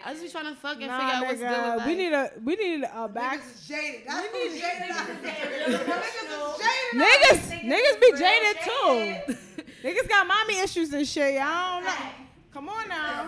I 0.06 0.10
just 0.12 0.22
be 0.22 0.28
trying 0.28 0.55
to 0.55 0.60
fucking 0.60 0.86
Nah, 0.86 0.98
figure 0.98 1.14
out 1.14 1.22
what's 1.26 1.40
good 1.40 1.48
with 1.48 1.56
nigga, 1.59 1.76
life. 1.78 1.86
we 1.86 1.94
need 1.94 2.12
a 2.12 2.31
we 2.44 2.56
need 2.56 2.85
a 2.94 3.09
back. 3.09 3.40
Niggas 3.40 3.55
is 3.55 3.68
jaded. 3.68 4.01
That's 4.06 4.26
who's 4.26 4.60
jaded. 4.60 4.90
out. 4.90 5.06
Niggas 5.24 5.68
is 6.28 6.59
jaded. 6.60 7.01
Niggas, 7.01 7.40
niggas 7.72 8.01
be 8.01 8.12
jaded 8.18 8.56
too. 8.62 9.35
niggas 9.89 10.09
got 10.09 10.26
mommy 10.26 10.59
issues 10.60 10.93
and 10.93 11.06
shit. 11.09 11.35
Y'all 11.35 11.81
don't 11.81 11.85
know. 11.85 11.94
Come 12.52 12.68
on 12.68 12.89
now. 12.89 13.26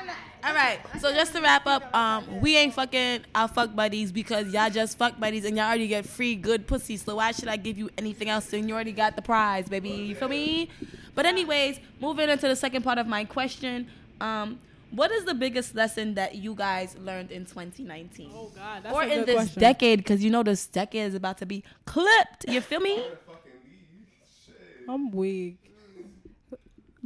Come 0.00 0.08
on 0.08 0.14
now. 0.42 0.48
All 0.48 0.54
right. 0.54 0.80
So 1.00 1.12
just 1.12 1.34
to 1.34 1.42
wrap 1.42 1.66
up, 1.66 1.94
um, 1.94 2.40
we 2.40 2.56
ain't 2.56 2.72
fucking 2.72 3.24
our 3.34 3.48
fuck 3.48 3.74
buddies 3.74 4.10
because 4.12 4.52
y'all 4.52 4.70
just 4.70 4.96
fuck 4.96 5.18
buddies 5.20 5.44
and 5.44 5.56
y'all 5.56 5.66
already 5.66 5.88
get 5.88 6.06
free 6.06 6.34
good 6.34 6.66
pussy. 6.66 6.96
So 6.96 7.16
why 7.16 7.32
should 7.32 7.48
I 7.48 7.56
give 7.56 7.76
you 7.76 7.90
anything 7.98 8.28
else? 8.28 8.52
And 8.52 8.68
you 8.68 8.74
already 8.74 8.92
got 8.92 9.16
the 9.16 9.22
prize, 9.22 9.68
baby. 9.68 9.90
You 9.90 10.14
feel 10.14 10.28
me? 10.28 10.70
But 11.14 11.26
anyways, 11.26 11.80
moving 12.00 12.30
into 12.30 12.48
the 12.48 12.56
second 12.56 12.82
part 12.82 12.98
of 12.98 13.06
my 13.06 13.24
question, 13.24 13.88
um, 14.20 14.58
what 14.90 15.10
is 15.10 15.24
the 15.24 15.34
biggest 15.34 15.74
lesson 15.74 16.14
that 16.14 16.34
you 16.34 16.54
guys 16.54 16.96
learned 16.98 17.30
in 17.30 17.44
2019? 17.44 18.30
Oh 18.34 18.50
God, 18.54 18.82
that's 18.82 18.94
or 18.94 19.02
a 19.02 19.06
in 19.06 19.18
good 19.20 19.26
this 19.26 19.34
question. 19.36 19.60
decade, 19.60 19.98
because 19.98 20.24
you 20.24 20.30
know 20.30 20.42
this 20.42 20.66
decade 20.66 21.08
is 21.08 21.14
about 21.14 21.38
to 21.38 21.46
be 21.46 21.62
clipped. 21.84 22.46
You 22.48 22.60
feel 22.60 22.80
me? 22.80 22.96
Fucking 22.96 23.52
leave. 23.64 24.06
Shit. 24.46 24.88
I'm 24.88 25.10
weak. 25.10 25.58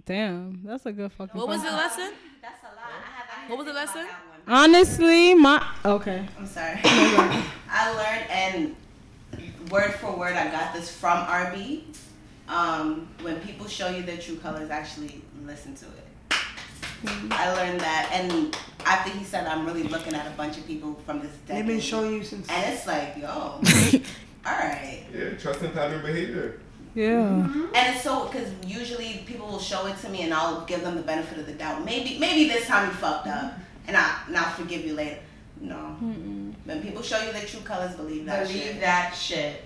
Damn, 0.07 0.61
that's 0.65 0.87
a 0.87 0.93
good 0.93 1.13
fucking. 1.13 1.39
What 1.39 1.49
was 1.49 1.63
the 1.63 1.73
lesson? 1.73 2.13
That's 2.43 2.63
a 2.63 2.67
lot. 2.67 2.77
I 2.85 2.91
have, 2.91 3.27
I 3.31 3.34
had 3.34 3.34
What 3.47 3.59
was 3.59 3.67
the 3.67 3.73
lesson? 3.73 4.07
Honestly, 4.47 5.35
my 5.35 5.67
okay. 5.85 6.27
I'm 6.39 6.47
sorry. 6.47 6.81
I 6.85 7.93
learned 7.95 8.31
and 8.31 8.77
word 9.71 9.95
for 9.95 10.17
word, 10.17 10.37
I 10.37 10.51
got 10.51 10.73
this 10.75 10.95
from 10.95 11.19
RB. 11.27 11.83
Um, 12.49 13.09
when 13.23 13.41
people 13.41 13.67
show 13.67 13.89
you 13.89 14.03
their 14.03 14.19
true 14.19 14.37
colors, 14.37 14.71
actually 14.71 15.23
listen 15.45 15.75
to 15.77 15.87
it. 15.87 16.05
I 17.31 17.53
learned 17.53 17.81
that, 17.81 18.11
and 18.13 18.57
after 18.87 19.11
he 19.11 19.25
said, 19.25 19.47
I'm 19.47 19.67
really 19.67 19.83
looking 19.83 20.15
at 20.15 20.27
a 20.27 20.31
bunch 20.31 20.57
of 20.57 20.67
people 20.67 20.95
from 21.05 21.21
this 21.21 21.33
decade. 21.47 21.63
They've 21.63 21.67
been 21.67 21.81
showing 21.81 22.15
you 22.15 22.25
since. 22.25 22.49
and 22.49 22.75
it's 22.75 22.87
like, 22.87 23.17
yo, 23.19 23.29
all 23.31 23.61
right. 24.47 25.05
Yeah, 25.15 25.31
trust 25.39 25.63
in 25.63 25.73
pattern 25.73 26.03
behavior. 26.03 26.61
Yeah. 26.95 27.45
And 27.75 27.95
it's 27.95 28.03
so 28.03 28.27
because 28.27 28.49
usually 28.67 29.23
people 29.27 29.47
will 29.47 29.59
show 29.59 29.87
it 29.87 29.99
to 29.99 30.09
me, 30.09 30.23
and 30.23 30.33
I'll 30.33 30.65
give 30.65 30.83
them 30.83 30.95
the 30.97 31.03
benefit 31.03 31.39
of 31.39 31.47
the 31.47 31.53
doubt. 31.53 31.85
Maybe, 31.85 32.19
maybe 32.19 32.49
this 32.49 32.67
time 32.67 32.89
you 32.89 32.95
fucked 32.95 33.27
up, 33.27 33.55
and 33.87 33.97
I, 33.97 34.19
and 34.27 34.37
I'll 34.37 34.53
forgive 34.55 34.85
you 34.85 34.95
later. 34.95 35.19
No. 35.61 35.77
When 35.77 36.83
people 36.83 37.03
show 37.03 37.21
you 37.23 37.33
their 37.33 37.45
true 37.47 37.61
colors, 37.61 37.95
believe 37.97 38.27
that 38.27 38.47
Believe 38.47 38.63
shit. 38.63 38.81
that 38.81 39.15
shit. 39.15 39.65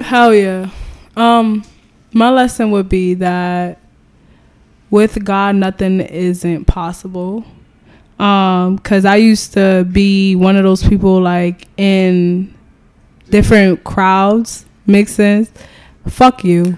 Hell 0.00 0.34
yeah. 0.34 0.70
Um, 1.16 1.62
my 2.12 2.30
lesson 2.30 2.70
would 2.70 2.88
be 2.88 3.14
that 3.14 3.78
with 4.90 5.24
God, 5.24 5.56
nothing 5.56 6.00
isn't 6.00 6.64
possible. 6.66 7.44
Um, 8.18 8.78
cause 8.78 9.04
I 9.04 9.16
used 9.16 9.54
to 9.54 9.86
be 9.90 10.36
one 10.36 10.56
of 10.56 10.62
those 10.62 10.86
people 10.86 11.20
like 11.20 11.66
in 11.76 12.54
different 13.28 13.82
crowds, 13.84 14.64
mixins. 14.86 15.50
Fuck 16.08 16.44
you. 16.44 16.76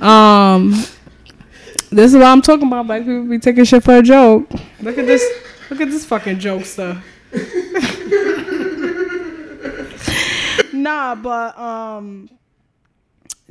Um, 0.00 0.72
this 1.90 2.12
is 2.12 2.14
what 2.14 2.24
I'm 2.24 2.42
talking 2.42 2.66
about. 2.66 2.86
Black 2.86 3.02
people 3.02 3.24
be 3.24 3.38
taking 3.38 3.64
shit 3.64 3.82
for 3.82 3.96
a 3.96 4.02
joke. 4.02 4.50
Look 4.80 4.98
at 4.98 5.06
this. 5.06 5.24
Look 5.70 5.80
at 5.80 5.88
this 5.88 6.04
fucking 6.04 6.38
jokester. 6.38 7.00
nah, 10.72 11.14
but 11.14 11.58
um, 11.58 12.28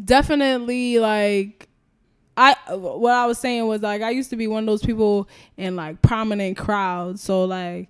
definitely 0.04 1.00
like 1.00 1.70
I 2.38 2.56
what 2.76 3.14
I 3.14 3.26
was 3.26 3.38
saying 3.38 3.66
was 3.68 3.82
like 3.82 4.02
I 4.02 4.10
used 4.10 4.30
to 4.32 4.36
be 4.36 4.48
one 4.48 4.64
of 4.64 4.68
those 4.68 4.84
people 4.84 5.30
in 5.58 5.76
like 5.76 6.02
prominent 6.02 6.58
crowds. 6.58 7.22
So 7.22 7.46
like 7.46 7.90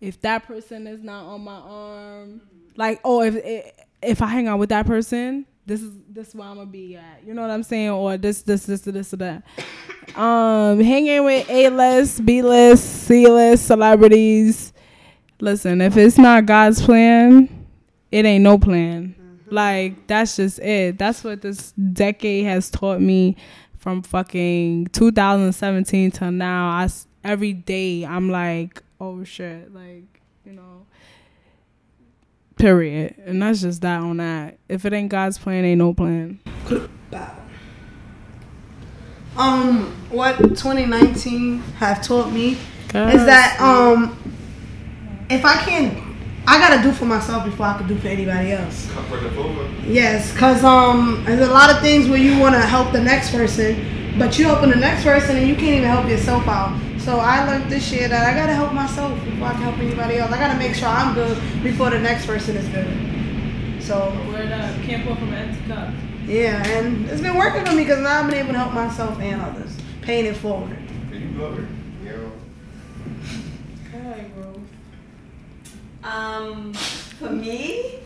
if 0.00 0.20
that 0.22 0.46
person 0.46 0.86
is 0.86 1.02
not 1.02 1.24
on 1.24 1.42
my 1.42 1.56
arm, 1.56 2.42
like 2.76 3.00
oh 3.04 3.22
if 3.22 3.72
if 4.02 4.22
I 4.22 4.26
hang 4.26 4.48
out 4.48 4.58
with 4.58 4.68
that 4.68 4.86
person, 4.86 5.46
this 5.68 5.82
is 5.82 5.92
this 6.08 6.28
is 6.28 6.34
where 6.34 6.48
I'm 6.48 6.56
gonna 6.56 6.66
be 6.66 6.96
at. 6.96 7.22
You 7.24 7.34
know 7.34 7.42
what 7.42 7.50
I'm 7.50 7.62
saying? 7.62 7.90
Or 7.90 8.16
this 8.16 8.42
this 8.42 8.64
this 8.64 8.80
this 8.80 9.12
or 9.12 9.18
that. 9.18 9.42
Um, 10.16 10.80
hanging 10.80 11.24
with 11.24 11.48
A 11.50 11.68
list, 11.68 12.24
B 12.24 12.40
list, 12.42 13.04
C 13.04 13.28
list 13.28 13.66
celebrities. 13.66 14.72
Listen, 15.40 15.80
if 15.82 15.96
it's 15.96 16.16
not 16.16 16.46
God's 16.46 16.82
plan, 16.82 17.66
it 18.10 18.24
ain't 18.24 18.42
no 18.42 18.58
plan. 18.58 19.14
Like 19.50 20.06
that's 20.06 20.36
just 20.36 20.58
it. 20.60 20.98
That's 20.98 21.22
what 21.22 21.42
this 21.42 21.72
decade 21.72 22.46
has 22.46 22.70
taught 22.70 23.00
me 23.00 23.36
from 23.76 24.02
fucking 24.02 24.86
2017 24.88 26.10
till 26.10 26.30
now. 26.30 26.68
I 26.70 26.88
every 27.22 27.52
day 27.52 28.04
I'm 28.04 28.30
like, 28.30 28.82
oh 29.00 29.22
shit, 29.22 29.72
like 29.74 30.20
you 30.44 30.52
know. 30.52 30.86
Period, 32.58 33.14
and 33.24 33.40
that's 33.40 33.60
just 33.60 33.82
that 33.82 34.00
on 34.00 34.16
that. 34.16 34.58
If 34.68 34.84
it 34.84 34.92
ain't 34.92 35.10
God's 35.10 35.38
plan, 35.38 35.64
ain't 35.64 35.78
no 35.78 35.94
plan. 35.94 36.40
Um, 39.36 39.94
what 40.10 40.36
2019 40.38 41.58
have 41.78 42.02
taught 42.02 42.32
me 42.32 42.52
is 42.52 43.24
that 43.26 43.56
um, 43.60 44.18
if 45.30 45.44
I 45.44 45.54
can't, 45.58 45.96
I 46.48 46.58
gotta 46.58 46.82
do 46.82 46.92
for 46.92 47.04
myself 47.04 47.44
before 47.44 47.66
I 47.66 47.78
can 47.78 47.86
do 47.86 47.96
for 47.96 48.08
anybody 48.08 48.50
else. 48.50 48.90
Comfort 48.90 49.20
the 49.20 49.38
over. 49.38 49.68
Yes, 49.86 50.36
cause 50.36 50.64
um, 50.64 51.22
there's 51.24 51.46
a 51.46 51.52
lot 51.52 51.70
of 51.70 51.80
things 51.80 52.08
where 52.08 52.18
you 52.18 52.40
want 52.40 52.56
to 52.56 52.60
help 52.60 52.90
the 52.90 53.00
next 53.00 53.30
person, 53.30 54.16
but 54.18 54.36
you 54.36 54.46
helping 54.46 54.70
the 54.70 54.76
next 54.76 55.04
person 55.04 55.36
and 55.36 55.46
you 55.46 55.54
can't 55.54 55.76
even 55.76 55.88
help 55.88 56.08
yourself 56.08 56.48
out. 56.48 56.76
So 57.08 57.20
I 57.20 57.42
learned 57.46 57.72
this 57.72 57.90
year 57.90 58.06
that 58.06 58.26
I 58.26 58.38
gotta 58.38 58.52
help 58.52 58.74
myself 58.74 59.18
before 59.24 59.46
I 59.46 59.52
can 59.52 59.62
help 59.62 59.78
anybody 59.78 60.18
else. 60.18 60.30
I 60.30 60.38
gotta 60.38 60.58
make 60.58 60.74
sure 60.74 60.88
I'm 60.88 61.14
good 61.14 61.38
before 61.62 61.88
the 61.88 61.98
next 61.98 62.26
person 62.26 62.54
is 62.54 62.68
good. 62.68 63.82
So 63.82 64.12
Word 64.28 64.52
up, 64.52 64.82
can't 64.82 65.06
pour 65.06 65.16
from 65.16 65.32
empty 65.32 65.66
cup. 65.66 65.88
yeah, 66.26 66.62
and 66.68 67.08
it's 67.08 67.22
been 67.22 67.34
working 67.34 67.64
for 67.64 67.72
me 67.72 67.84
because 67.84 68.00
now 68.00 68.20
I've 68.20 68.26
been 68.28 68.38
able 68.38 68.52
to 68.52 68.58
help 68.58 68.74
myself 68.74 69.18
and 69.20 69.40
others, 69.40 69.74
paying 70.02 70.26
it 70.26 70.36
forward. 70.36 70.76
And 71.10 71.34
you 71.34 71.42
love 71.42 71.58
it. 71.58 71.64
You 72.04 72.10
know. 72.10 72.32
Hey, 73.90 74.30
bro. 74.36 74.60
Um, 76.04 76.74
for 76.74 77.30
me, 77.30 78.00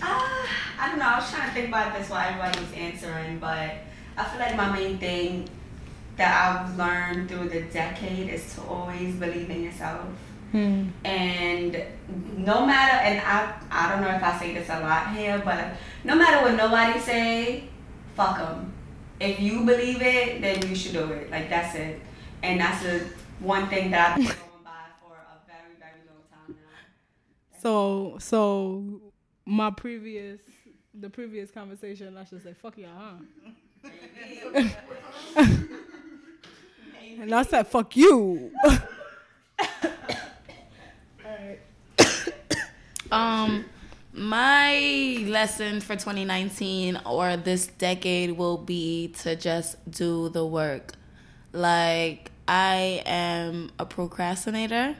uh, 0.00 0.46
I 0.80 0.88
don't 0.88 0.98
know. 0.98 1.04
I 1.04 1.18
was 1.18 1.30
trying 1.30 1.48
to 1.48 1.54
think 1.54 1.68
about 1.68 1.98
this 1.98 2.08
while 2.08 2.26
everybody 2.26 2.58
was 2.60 2.72
answering, 2.72 3.40
but 3.40 3.74
I 4.16 4.24
feel 4.24 4.40
like 4.40 4.56
my 4.56 4.72
main 4.74 4.96
thing 4.96 5.50
that 6.18 6.66
I've 6.66 6.76
learned 6.76 7.28
through 7.28 7.48
the 7.48 7.62
decade 7.62 8.28
is 8.28 8.54
to 8.54 8.62
always 8.62 9.14
believe 9.14 9.48
in 9.48 9.62
yourself. 9.62 10.04
Hmm. 10.50 10.88
And 11.04 11.80
no 12.36 12.66
matter, 12.66 12.96
and 13.04 13.20
I, 13.20 13.54
I 13.70 13.90
don't 13.90 14.02
know 14.02 14.14
if 14.14 14.22
I 14.22 14.38
say 14.38 14.52
this 14.52 14.68
a 14.68 14.80
lot 14.80 15.14
here, 15.14 15.40
but 15.44 15.74
no 16.04 16.16
matter 16.16 16.42
what 16.42 16.56
nobody 16.56 16.98
say, 16.98 17.68
fuck 18.16 18.38
them. 18.38 18.72
If 19.20 19.40
you 19.40 19.64
believe 19.64 20.02
it, 20.02 20.40
then 20.40 20.68
you 20.68 20.74
should 20.74 20.92
do 20.92 21.10
it. 21.12 21.30
Like 21.30 21.48
that's 21.48 21.74
it. 21.76 22.00
And 22.42 22.60
that's 22.60 22.82
the 22.82 23.06
one 23.40 23.68
thing 23.68 23.90
that 23.92 24.10
I've 24.10 24.16
been 24.16 24.26
going 24.26 24.64
by 24.64 24.86
for 25.00 25.14
a 25.14 25.46
very, 25.46 25.76
very 25.78 26.02
long 26.06 26.24
time 26.32 26.56
now. 26.56 27.60
So, 27.60 28.16
so 28.18 29.00
my 29.44 29.70
previous, 29.70 30.40
the 30.94 31.10
previous 31.10 31.52
conversation, 31.52 32.16
I 32.16 32.24
should 32.24 32.42
say, 32.42 32.54
fuck 32.54 32.76
y'all, 32.76 33.20
huh? 33.84 35.44
and 37.20 37.34
I 37.34 37.42
said, 37.42 37.66
fuck 37.66 37.96
you. 37.96 38.52
Um, 43.10 43.64
my 44.12 45.24
lesson 45.26 45.80
for 45.80 45.94
2019 45.94 47.00
or 47.06 47.36
this 47.36 47.68
decade 47.68 48.32
will 48.32 48.58
be 48.58 49.14
to 49.20 49.34
just 49.36 49.90
do 49.90 50.28
the 50.28 50.44
work. 50.44 50.92
Like 51.52 52.30
I 52.46 53.02
am 53.06 53.70
a 53.78 53.86
procrastinator, 53.86 54.94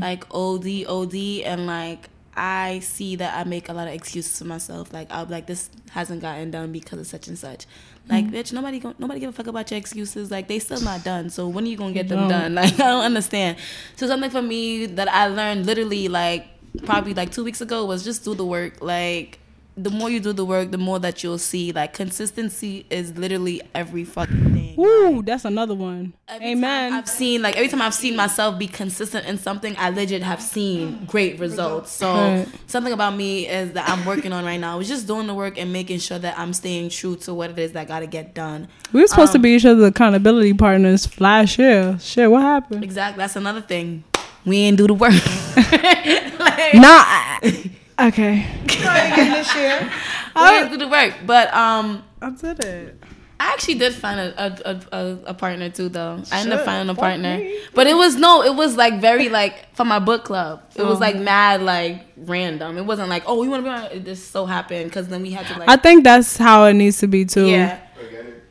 like 0.00 0.24
OD 0.34 0.84
OD, 0.88 1.14
and 1.44 1.66
like 1.66 2.08
I 2.36 2.80
see 2.80 3.14
that 3.16 3.38
I 3.38 3.48
make 3.48 3.68
a 3.68 3.72
lot 3.72 3.86
of 3.86 3.94
excuses 3.94 4.36
to 4.38 4.44
myself. 4.44 4.92
Like 4.92 5.12
I'll 5.12 5.26
be 5.26 5.32
like, 5.34 5.46
this 5.46 5.70
hasn't 5.90 6.20
gotten 6.20 6.50
done 6.50 6.72
because 6.72 6.98
of 6.98 7.06
such 7.06 7.28
and 7.28 7.38
such. 7.38 7.66
Like, 8.08 8.26
mm. 8.26 8.32
bitch, 8.32 8.52
nobody 8.52 8.78
gon- 8.80 8.94
nobody 8.98 9.20
give 9.20 9.30
a 9.30 9.32
fuck 9.32 9.46
about 9.46 9.70
your 9.70 9.78
excuses. 9.78 10.30
Like 10.30 10.46
they 10.48 10.58
still 10.58 10.80
not 10.80 11.04
done. 11.04 11.30
So 11.30 11.48
when 11.48 11.64
are 11.64 11.68
you 11.68 11.76
gonna 11.76 11.92
get 11.94 12.08
them 12.08 12.20
No. 12.20 12.28
done? 12.28 12.54
Like 12.60 12.74
I 12.74 12.86
don't 12.90 13.04
understand. 13.04 13.56
So 13.96 14.06
something 14.06 14.30
for 14.30 14.42
me 14.42 14.86
that 14.86 15.08
I 15.08 15.28
learned 15.28 15.64
literally 15.66 16.08
like 16.08 16.46
probably 16.84 17.14
like 17.14 17.32
two 17.32 17.44
weeks 17.44 17.60
ago 17.60 17.84
was 17.86 18.04
just 18.04 18.24
do 18.24 18.34
the 18.34 18.44
work. 18.44 18.82
Like 18.82 19.38
the 19.76 19.90
more 19.90 20.08
you 20.08 20.20
do 20.20 20.32
the 20.32 20.44
work, 20.44 20.70
the 20.70 20.78
more 20.78 20.98
that 21.00 21.22
you'll 21.24 21.38
see. 21.38 21.72
Like 21.72 21.94
consistency 21.94 22.86
is 22.90 23.16
literally 23.18 23.60
every 23.74 24.04
fucking 24.04 24.54
thing. 24.54 24.76
Woo, 24.76 25.22
that's 25.22 25.44
another 25.44 25.74
one. 25.74 26.12
Amen. 26.30 26.92
I've 26.92 27.08
seen 27.08 27.42
like 27.42 27.56
every 27.56 27.68
time 27.68 27.82
I've 27.82 27.94
seen 27.94 28.14
myself 28.16 28.58
be 28.58 28.66
consistent 28.68 29.26
in 29.26 29.36
something, 29.38 29.74
I 29.78 29.90
legit 29.90 30.22
have 30.22 30.40
seen 30.40 31.04
great 31.06 31.38
results. 31.38 31.90
So 31.92 32.12
Right. 32.14 32.46
something 32.66 32.92
about 32.92 33.16
me 33.16 33.48
is 33.48 33.72
that 33.72 33.88
I'm 33.88 34.04
working 34.04 34.32
on 34.32 34.44
right 34.44 34.60
now 34.60 34.78
is 34.80 34.88
just 34.88 35.06
doing 35.06 35.26
the 35.26 35.34
work 35.34 35.58
and 35.58 35.72
making 35.72 35.98
sure 35.98 36.18
that 36.18 36.38
I'm 36.38 36.52
staying 36.52 36.90
true 36.90 37.16
to 37.16 37.34
what 37.34 37.50
it 37.50 37.58
is 37.58 37.72
that 37.72 37.88
got 37.88 38.00
to 38.00 38.06
get 38.06 38.34
done. 38.34 38.68
we 38.92 39.00
were 39.00 39.06
supposed 39.08 39.32
to 39.32 39.38
um, 39.38 39.42
be 39.42 39.50
each 39.50 39.64
other's 39.64 39.84
accountability 39.84 40.54
partners 40.54 41.20
last 41.20 41.58
year. 41.58 41.98
Shit, 42.00 42.30
what 42.30 42.42
happened? 42.42 42.84
Exactly. 42.84 43.20
That's 43.22 43.36
another 43.36 43.60
thing. 43.60 44.04
We 44.44 44.58
ain't 44.58 44.76
do 44.76 44.86
the 44.86 44.94
work. 44.94 45.12
like, 46.38 46.74
Nah. 46.74 47.38
Okay. 47.98 48.46
this 48.66 49.54
year. 49.54 49.90
we 50.36 50.42
didn't 50.42 50.70
do 50.72 50.76
the 50.78 50.88
work. 50.88 51.14
But 51.26 51.52
um, 51.54 52.04
I 52.20 52.30
did 52.30 52.64
it. 52.64 53.04
I 53.38 53.52
actually 53.52 53.74
did 53.74 53.92
find 53.94 54.18
a 54.20 54.44
a, 54.44 54.70
a, 54.70 54.80
a, 54.98 55.18
a 55.26 55.34
partner 55.34 55.68
too, 55.68 55.88
though. 55.88 56.22
I 56.32 56.40
ended 56.40 56.54
up 56.54 56.64
finding 56.64 56.88
a 56.88 56.98
partner, 56.98 57.38
me. 57.38 57.60
but 57.74 57.86
it 57.86 57.94
was 57.94 58.16
no, 58.16 58.42
it 58.42 58.54
was 58.54 58.76
like 58.76 59.00
very 59.00 59.28
like 59.28 59.74
for 59.76 59.84
my 59.84 59.98
book 59.98 60.24
club. 60.24 60.62
It 60.76 60.82
was 60.82 60.96
Oh. 60.96 61.00
like 61.00 61.16
mad 61.16 61.60
like 61.62 62.06
random. 62.16 62.78
It 62.78 62.86
wasn't 62.86 63.08
like 63.10 63.24
oh 63.26 63.40
we 63.40 63.48
want 63.48 63.64
to 63.64 63.70
be 63.70 63.74
on. 63.76 63.84
It 63.92 64.04
just 64.04 64.30
so 64.30 64.46
happened 64.46 64.84
because 64.90 65.08
then 65.08 65.22
we 65.22 65.32
had 65.32 65.46
to 65.48 65.58
like 65.58 65.68
I 65.68 65.76
think 65.76 66.04
that's 66.04 66.36
how 66.36 66.64
it 66.64 66.74
needs 66.74 66.98
to 66.98 67.06
be 67.08 67.24
too. 67.24 67.46
yeah. 67.48 67.80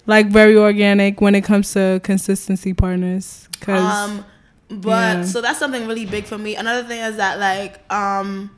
Like 0.06 0.28
very 0.28 0.57
organic 0.57 1.22
when 1.22 1.34
it 1.34 1.45
comes 1.45 1.72
to 1.74 2.02
consistency 2.03 2.74
partners. 2.74 3.48
Cause 3.61 4.10
Um, 4.10 4.26
but 4.70 4.90
Yeah. 5.18 5.24
so 5.24 5.41
that's 5.41 5.60
something 5.60 5.88
really 5.88 6.06
big 6.06 6.26
for 6.26 6.38
me. 6.38 6.56
Another 6.57 6.86
thing 6.88 6.99
is 6.99 7.15
that 7.18 7.40
like 7.40 7.80
um, 7.91 8.52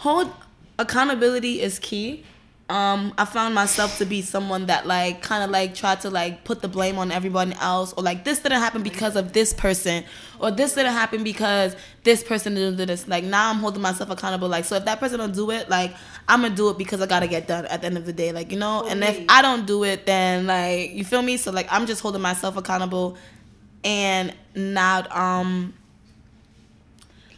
hold 0.00 0.32
accountability 0.78 1.60
is 1.60 1.78
key. 1.78 2.24
Um, 2.70 3.12
I 3.18 3.24
found 3.24 3.54
myself 3.54 3.98
to 3.98 4.06
be 4.06 4.22
someone 4.22 4.66
that 4.66 4.86
like 4.86 5.22
kind 5.22 5.42
of 5.42 5.50
like 5.50 5.74
tried 5.74 6.00
to 6.02 6.10
like 6.10 6.44
put 6.44 6.62
the 6.62 6.68
blame 6.68 6.98
on 6.98 7.10
everyone 7.10 7.52
else, 7.54 7.92
or 7.92 8.02
like 8.02 8.24
this 8.24 8.38
didn't 8.38 8.60
happen 8.60 8.82
because 8.82 9.14
of 9.16 9.32
this 9.32 9.52
person, 9.52 10.04
or 10.38 10.50
this 10.50 10.74
didn't 10.74 10.92
happen 10.92 11.22
because 11.22 11.76
this 12.04 12.22
person 12.22 12.54
didn't 12.54 12.76
do 12.76 12.86
this. 12.86 13.08
Like 13.08 13.24
now 13.24 13.50
I'm 13.50 13.56
holding 13.56 13.82
myself 13.82 14.08
accountable. 14.08 14.48
Like 14.48 14.64
so 14.64 14.76
if 14.76 14.84
that 14.86 15.00
person 15.00 15.18
don't 15.18 15.34
do 15.34 15.50
it, 15.50 15.68
like 15.68 15.94
I'm 16.28 16.42
gonna 16.42 16.54
do 16.54 16.70
it 16.70 16.78
because 16.78 17.02
I 17.02 17.06
gotta 17.06 17.26
get 17.26 17.46
done 17.46 17.66
at 17.66 17.82
the 17.82 17.88
end 17.88 17.98
of 17.98 18.06
the 18.06 18.12
day. 18.12 18.32
Like 18.32 18.52
you 18.52 18.58
know, 18.58 18.86
and 18.86 19.02
if 19.04 19.22
I 19.28 19.42
don't 19.42 19.66
do 19.66 19.84
it, 19.84 20.06
then 20.06 20.46
like 20.46 20.92
you 20.92 21.04
feel 21.04 21.22
me. 21.22 21.36
So 21.36 21.50
like 21.50 21.66
I'm 21.70 21.86
just 21.86 22.00
holding 22.00 22.22
myself 22.22 22.56
accountable 22.56 23.18
and 23.84 24.32
not 24.54 25.14
um 25.14 25.74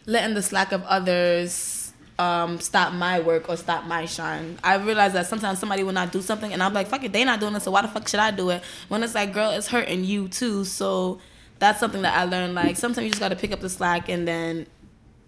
letting 0.05 0.35
the 0.35 0.43
slack 0.43 0.71
of 0.71 0.83
others 0.83 1.82
um 2.19 2.59
stop 2.59 2.93
my 2.93 3.19
work 3.19 3.49
or 3.49 3.57
stop 3.57 3.85
my 3.85 4.05
shine. 4.05 4.57
I 4.63 4.75
realize 4.75 5.13
that 5.13 5.25
sometimes 5.27 5.59
somebody 5.59 5.83
will 5.83 5.93
not 5.93 6.11
do 6.11 6.21
something 6.21 6.53
and 6.53 6.61
I'm 6.61 6.73
like, 6.73 6.87
fuck 6.87 7.03
it, 7.03 7.11
they 7.11 7.23
not 7.23 7.39
doing 7.39 7.55
it, 7.55 7.61
so 7.61 7.71
why 7.71 7.81
the 7.81 7.87
fuck 7.87 8.07
should 8.07 8.19
I 8.19 8.31
do 8.31 8.49
it? 8.49 8.63
When 8.87 9.03
it's 9.03 9.15
like, 9.15 9.33
girl, 9.33 9.51
it's 9.51 9.67
hurting 9.67 10.03
you 10.03 10.27
too. 10.27 10.63
So 10.65 11.19
that's 11.59 11.79
something 11.79 12.01
that 12.03 12.17
I 12.17 12.25
learned. 12.25 12.53
Like 12.55 12.77
sometimes 12.77 13.05
you 13.05 13.09
just 13.11 13.19
gotta 13.21 13.35
pick 13.35 13.51
up 13.51 13.61
the 13.61 13.69
slack 13.69 14.09
and 14.09 14.27
then, 14.27 14.67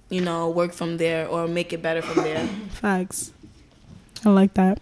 you 0.09 0.21
know, 0.21 0.49
work 0.49 0.73
from 0.73 0.97
there 0.97 1.27
or 1.27 1.47
make 1.47 1.73
it 1.73 1.81
better 1.81 2.01
from 2.01 2.23
there. 2.23 2.45
facts. 2.69 3.31
I 4.23 4.29
like 4.29 4.53
that. 4.55 4.79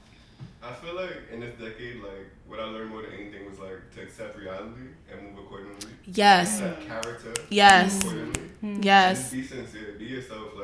I 0.61 0.73
feel 0.73 0.95
like 0.95 1.29
in 1.31 1.39
this 1.41 1.53
decade, 1.59 2.01
like 2.01 2.27
what 2.47 2.59
I 2.59 2.65
learned 2.65 2.89
more 2.89 3.01
than 3.01 3.13
anything 3.13 3.49
was 3.49 3.59
like 3.59 3.91
to 3.95 4.01
accept 4.01 4.37
reality 4.37 4.81
and 5.11 5.21
move 5.23 5.45
accordingly. 5.45 5.87
Yes. 6.05 6.59
Accept 6.61 6.87
character. 6.87 7.33
Yes. 7.49 7.97
Accordingly. 7.99 8.41
Yes. 8.81 9.31
Be 9.31 9.43
sincere. 9.45 9.95
Be 9.99 10.05
yourself. 10.05 10.55
Like 10.55 10.62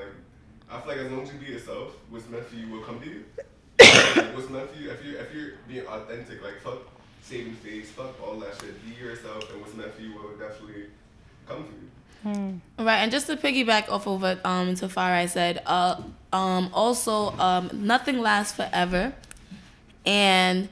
I 0.72 0.80
feel 0.80 0.88
like 0.90 0.98
as 1.06 1.12
long 1.12 1.24
as 1.24 1.34
you 1.34 1.40
be 1.40 1.46
yourself, 1.48 1.96
what's 2.10 2.30
meant 2.30 2.46
for 2.46 2.56
you 2.56 2.70
will 2.70 2.82
come 2.82 3.00
to 3.00 3.08
you. 3.08 3.24
Like, 3.80 4.36
what's 4.36 4.50
meant 4.50 4.70
for 4.72 4.80
you, 4.82 4.92
if 4.92 5.04
you 5.06 5.18
if 5.18 5.34
you're 5.34 5.52
being 5.68 5.86
authentic, 5.88 6.44
like 6.44 6.62
fuck 6.62 6.80
saving 7.22 7.56
face, 7.56 7.90
fuck 7.90 8.22
all 8.22 8.36
that 8.40 8.54
shit. 8.60 8.76
Be 8.86 9.04
yourself, 9.04 9.52
and 9.52 9.62
what's 9.62 9.74
meant 9.74 9.94
for 9.94 10.02
you 10.02 10.14
will 10.16 10.38
definitely 10.38 10.86
come 11.48 11.64
to 11.64 11.72
you. 11.72 12.62
Right, 12.78 12.98
and 12.98 13.12
just 13.12 13.28
to 13.28 13.38
piggyback 13.38 13.90
off 13.90 14.06
of 14.08 14.22
what 14.22 14.46
um 14.46 14.76
Tafari 14.76 15.30
said, 15.30 15.62
uh 15.66 16.02
um 16.34 16.70
also 16.74 17.32
um 17.40 17.70
nothing 17.74 18.20
lasts 18.20 18.56
forever 18.56 19.14
and 20.06 20.70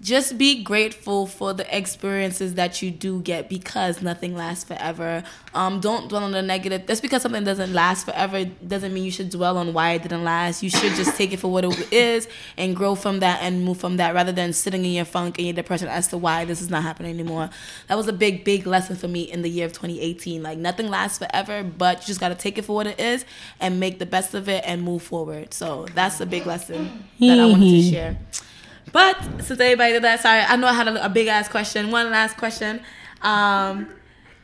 just 0.00 0.38
be 0.38 0.62
grateful 0.62 1.26
for 1.26 1.52
the 1.52 1.76
experiences 1.76 2.54
that 2.54 2.80
you 2.80 2.90
do 2.90 3.20
get 3.20 3.48
because 3.48 4.00
nothing 4.00 4.36
lasts 4.36 4.62
forever. 4.62 5.24
Um, 5.54 5.80
don't 5.80 6.08
dwell 6.08 6.22
on 6.22 6.30
the 6.30 6.42
negative. 6.42 6.86
Just 6.86 7.02
because 7.02 7.22
something 7.22 7.42
doesn't 7.42 7.72
last 7.72 8.04
forever 8.04 8.44
doesn't 8.44 8.94
mean 8.94 9.04
you 9.04 9.10
should 9.10 9.30
dwell 9.30 9.58
on 9.58 9.72
why 9.72 9.92
it 9.92 10.02
didn't 10.02 10.22
last. 10.22 10.62
You 10.62 10.70
should 10.70 10.94
just 10.94 11.16
take 11.16 11.32
it 11.32 11.38
for 11.38 11.48
what 11.48 11.64
it 11.64 11.92
is 11.92 12.28
and 12.56 12.76
grow 12.76 12.94
from 12.94 13.20
that 13.20 13.42
and 13.42 13.64
move 13.64 13.78
from 13.78 13.96
that 13.96 14.14
rather 14.14 14.30
than 14.30 14.52
sitting 14.52 14.84
in 14.84 14.92
your 14.92 15.04
funk 15.04 15.38
and 15.38 15.46
your 15.48 15.54
depression 15.54 15.88
as 15.88 16.06
to 16.08 16.18
why 16.18 16.44
this 16.44 16.60
is 16.60 16.70
not 16.70 16.84
happening 16.84 17.12
anymore. 17.12 17.50
That 17.88 17.96
was 17.96 18.06
a 18.06 18.12
big, 18.12 18.44
big 18.44 18.68
lesson 18.68 18.94
for 18.94 19.08
me 19.08 19.22
in 19.22 19.42
the 19.42 19.48
year 19.48 19.66
of 19.66 19.72
2018. 19.72 20.44
Like 20.44 20.58
nothing 20.58 20.88
lasts 20.88 21.18
forever, 21.18 21.64
but 21.64 22.02
you 22.02 22.06
just 22.06 22.20
got 22.20 22.28
to 22.28 22.36
take 22.36 22.56
it 22.56 22.64
for 22.64 22.76
what 22.76 22.86
it 22.86 23.00
is 23.00 23.24
and 23.58 23.80
make 23.80 23.98
the 23.98 24.06
best 24.06 24.34
of 24.34 24.48
it 24.48 24.62
and 24.64 24.82
move 24.82 25.02
forward. 25.02 25.52
So 25.52 25.86
that's 25.94 26.20
a 26.20 26.26
big 26.26 26.46
lesson 26.46 27.04
that 27.18 27.40
I 27.40 27.46
wanted 27.46 27.70
to 27.70 27.82
share. 27.82 28.18
But 28.92 29.16
since 29.42 29.60
everybody 29.60 29.94
did 29.94 30.04
that, 30.04 30.20
sorry, 30.20 30.40
I 30.40 30.56
know 30.56 30.66
I 30.66 30.72
had 30.72 30.88
a, 30.88 31.04
a 31.04 31.08
big 31.08 31.26
ass 31.28 31.48
question. 31.48 31.90
One 31.90 32.10
last 32.10 32.36
question 32.36 32.80
um, 33.22 33.88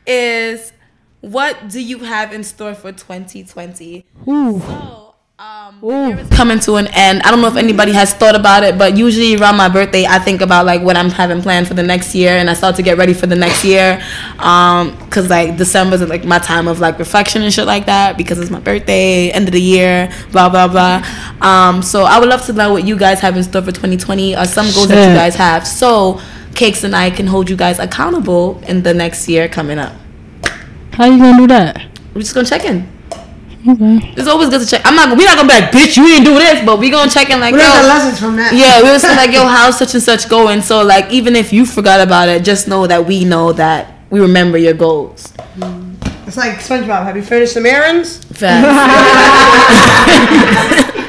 is 0.05 0.73
what 1.21 1.69
do 1.69 1.81
you 1.81 1.99
have 1.99 2.33
in 2.33 2.43
store 2.43 2.75
for 2.75 2.91
2020? 2.91 4.05
So, 4.59 5.04
um, 5.37 5.81
the 5.81 5.87
year 5.87 6.19
is 6.19 6.29
coming 6.29 6.59
to 6.61 6.75
an 6.75 6.87
end. 6.87 7.21
I 7.23 7.29
don't 7.29 7.41
know 7.41 7.49
if 7.49 7.57
anybody 7.57 7.91
has 7.91 8.13
thought 8.13 8.35
about 8.35 8.63
it, 8.63 8.77
but 8.77 8.95
usually 8.95 9.35
around 9.35 9.57
my 9.57 9.67
birthday, 9.67 10.05
I 10.05 10.17
think 10.17 10.39
about 10.39 10.65
like 10.65 10.81
what 10.81 10.95
I'm 10.95 11.09
having 11.09 11.41
planned 11.41 11.67
for 11.67 11.73
the 11.73 11.83
next 11.83 12.15
year, 12.15 12.31
and 12.37 12.49
I 12.49 12.53
start 12.53 12.77
to 12.77 12.81
get 12.81 12.97
ready 12.97 13.13
for 13.13 13.27
the 13.27 13.35
next 13.35 13.65
year. 13.65 14.01
Um, 14.39 14.97
cause 15.09 15.29
like 15.29 15.57
December's 15.57 16.01
like 16.07 16.23
my 16.23 16.39
time 16.39 16.69
of 16.69 16.79
like 16.79 16.99
reflection 16.99 17.41
and 17.41 17.53
shit 17.53 17.65
like 17.65 17.85
that 17.87 18.17
because 18.17 18.39
it's 18.39 18.49
my 18.49 18.61
birthday, 18.61 19.29
end 19.31 19.49
of 19.49 19.51
the 19.51 19.61
year, 19.61 20.09
blah 20.31 20.47
blah 20.47 20.69
blah. 20.69 21.05
Um, 21.41 21.81
so 21.81 22.03
I 22.03 22.17
would 22.17 22.29
love 22.29 22.45
to 22.45 22.53
know 22.53 22.71
what 22.71 22.87
you 22.87 22.97
guys 22.97 23.19
have 23.19 23.35
in 23.35 23.43
store 23.43 23.61
for 23.61 23.73
2020 23.73 24.37
or 24.37 24.45
some 24.45 24.67
goals 24.67 24.87
that 24.87 25.09
you 25.09 25.15
guys 25.15 25.35
have, 25.35 25.67
so 25.67 26.21
Cakes 26.55 26.85
and 26.85 26.95
I 26.95 27.09
can 27.09 27.27
hold 27.27 27.49
you 27.49 27.57
guys 27.57 27.79
accountable 27.79 28.61
in 28.65 28.83
the 28.83 28.93
next 28.93 29.27
year 29.27 29.49
coming 29.49 29.79
up. 29.79 29.93
How 30.93 31.03
you 31.07 31.17
gonna 31.17 31.37
do 31.37 31.47
that? 31.47 31.81
We're 32.13 32.21
just 32.21 32.33
gonna 32.33 32.47
check 32.47 32.63
in. 32.63 32.94
Okay. 33.67 34.13
It's 34.15 34.27
always 34.27 34.49
good 34.49 34.61
to 34.61 34.67
check. 34.67 34.81
I'm 34.85 34.95
not. 34.95 35.17
We're 35.17 35.25
not 35.25 35.37
gonna 35.37 35.47
be 35.47 35.53
like, 35.59 35.71
bitch, 35.71 35.97
you 35.97 36.05
didn't 36.05 36.25
do 36.25 36.35
this, 36.35 36.63
but 36.65 36.77
we 36.79 36.89
gonna 36.91 37.09
check 37.09 37.29
in 37.31 37.39
like, 37.39 37.53
We 37.53 37.59
learned 37.59 37.83
the 37.83 37.87
lessons 37.87 38.19
from 38.19 38.35
that. 38.35 38.53
yeah, 38.53 38.83
we 38.83 38.89
was 38.91 39.03
like, 39.03 39.31
yo, 39.33 39.45
how's 39.47 39.77
such 39.79 39.93
and 39.95 40.03
such 40.03 40.29
going? 40.29 40.61
So 40.61 40.83
like, 40.83 41.09
even 41.11 41.35
if 41.35 41.51
you 41.51 41.65
forgot 41.65 41.99
about 41.99 42.29
it, 42.29 42.43
just 42.43 42.67
know 42.67 42.85
that 42.85 43.05
we 43.07 43.25
know 43.25 43.53
that 43.53 43.93
we 44.11 44.19
remember 44.19 44.57
your 44.57 44.73
goals. 44.75 45.33
It's 46.27 46.37
like 46.37 46.57
SpongeBob. 46.59 47.03
Have 47.05 47.15
you 47.15 47.23
finished 47.23 47.53
some 47.53 47.65
errands? 47.65 48.23
Facts. 48.25 48.65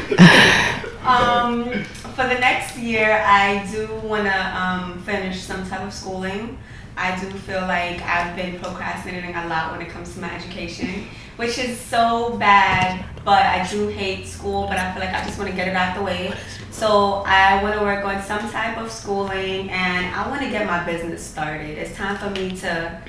Um, 1.07 1.85
for 2.16 2.24
the 2.27 2.35
next 2.41 2.77
year, 2.77 3.23
I 3.24 3.65
do 3.70 3.87
want 4.03 4.24
to 4.24 4.61
um, 4.61 4.99
finish 5.05 5.41
some 5.41 5.65
type 5.69 5.83
of 5.83 5.93
schooling. 5.95 6.59
I 6.97 7.16
do 7.20 7.31
feel 7.31 7.61
like 7.61 8.03
I've 8.03 8.35
been 8.35 8.59
procrastinating 8.59 9.33
a 9.37 9.47
lot 9.47 9.70
when 9.70 9.83
it 9.87 9.89
comes 9.89 10.15
to 10.15 10.20
my 10.20 10.35
education, 10.35 11.07
which 11.36 11.58
is 11.58 11.78
so 11.78 12.36
bad. 12.38 13.04
But 13.24 13.44
I 13.44 13.66
do 13.68 13.88
hate 13.88 14.26
school, 14.26 14.66
but 14.68 14.78
I 14.78 14.92
feel 14.92 15.02
like 15.02 15.12
I 15.14 15.24
just 15.24 15.36
want 15.38 15.50
to 15.50 15.56
get 15.56 15.66
it 15.66 15.74
out 15.74 15.96
the 15.96 16.02
way. 16.02 16.32
So 16.70 17.24
I 17.26 17.60
want 17.62 17.74
to 17.74 17.80
work 17.80 18.04
on 18.04 18.22
some 18.22 18.48
type 18.50 18.78
of 18.78 18.90
schooling, 18.92 19.68
and 19.70 20.14
I 20.14 20.28
want 20.28 20.42
to 20.42 20.50
get 20.50 20.64
my 20.66 20.84
business 20.84 21.24
started. 21.24 21.76
It's 21.76 21.94
time 21.96 22.16
for 22.18 22.30
me 22.30 22.54
to 22.58 23.02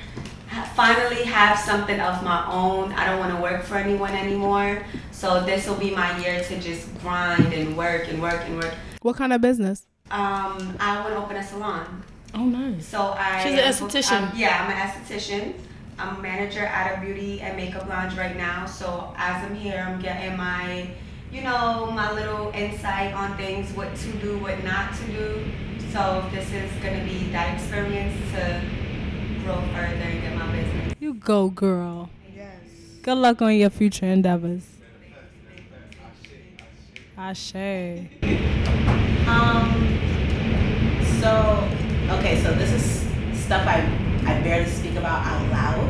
finally 0.73 1.23
have 1.23 1.59
something 1.59 1.99
of 1.99 2.23
my 2.23 2.49
own. 2.51 2.93
I 2.93 3.05
don't 3.05 3.19
want 3.19 3.35
to 3.35 3.41
work 3.41 3.63
for 3.63 3.75
anyone 3.75 4.11
anymore. 4.13 4.83
So 5.11 5.43
this 5.43 5.67
will 5.67 5.75
be 5.75 5.91
my 5.91 6.17
year 6.19 6.43
to 6.43 6.59
just 6.59 6.87
grind 7.01 7.53
and 7.53 7.77
work 7.77 8.07
and 8.07 8.21
work 8.21 8.41
and 8.45 8.55
work. 8.55 8.73
What 9.03 9.17
kind 9.17 9.33
of 9.33 9.41
business? 9.41 9.85
Um, 10.09 10.75
I 10.79 11.01
want 11.01 11.13
to 11.13 11.17
open 11.17 11.35
a 11.35 11.43
salon. 11.43 12.03
oh, 12.33 12.45
nice. 12.45 12.87
So 12.87 13.13
I. 13.17 13.43
She's 13.43 13.53
an 13.53 13.59
esthetician. 13.59 14.31
um, 14.31 14.31
yeah, 14.35 14.63
I'm 14.63 14.71
an 14.71 14.77
esthetician. 14.77 15.53
I'm 15.99 16.17
a 16.17 16.21
manager 16.21 16.59
at 16.59 16.95
a 16.95 17.01
beauty 17.01 17.41
and 17.41 17.57
makeup 17.57 17.89
lounge 17.89 18.15
right 18.15 18.37
now. 18.37 18.67
So 18.67 19.13
as 19.17 19.43
I'm 19.43 19.55
here, 19.55 19.83
I'm 19.87 19.99
getting 19.99 20.37
my, 20.37 20.87
you 21.31 21.41
know, 21.41 21.89
my 21.91 22.11
little 22.13 22.51
insight 22.53 23.13
on 23.13 23.35
things, 23.35 23.71
what 23.73 23.95
to 23.95 24.11
do, 24.13 24.37
what 24.37 24.63
not 24.63 24.93
to 24.93 25.03
do. 25.07 25.43
So 25.91 26.23
this 26.31 26.51
is 26.53 26.71
gonna 26.83 27.03
be 27.03 27.29
that 27.31 27.55
experience 27.55 28.15
to 28.33 28.61
grow 29.43 29.59
further 29.73 30.05
and 30.05 30.21
get 30.21 30.37
my 30.37 30.51
business. 30.51 30.93
You 30.99 31.15
go, 31.15 31.49
girl. 31.49 32.11
Yes. 32.35 32.51
Good 33.01 33.17
luck 33.17 33.41
on 33.41 33.55
your 33.55 33.71
future 33.71 34.05
endeavors. 34.05 34.67
Ashe. 37.17 37.55
Um. 39.27 39.97
So, 41.19 41.67
okay, 42.11 42.39
so 42.43 42.53
this 42.53 42.71
is 42.71 43.43
stuff 43.43 43.65
I 43.65 44.06
I 44.27 44.41
barely 44.41 44.69
speak 44.69 44.95
about 44.95 45.25
out 45.25 45.49
loud, 45.51 45.87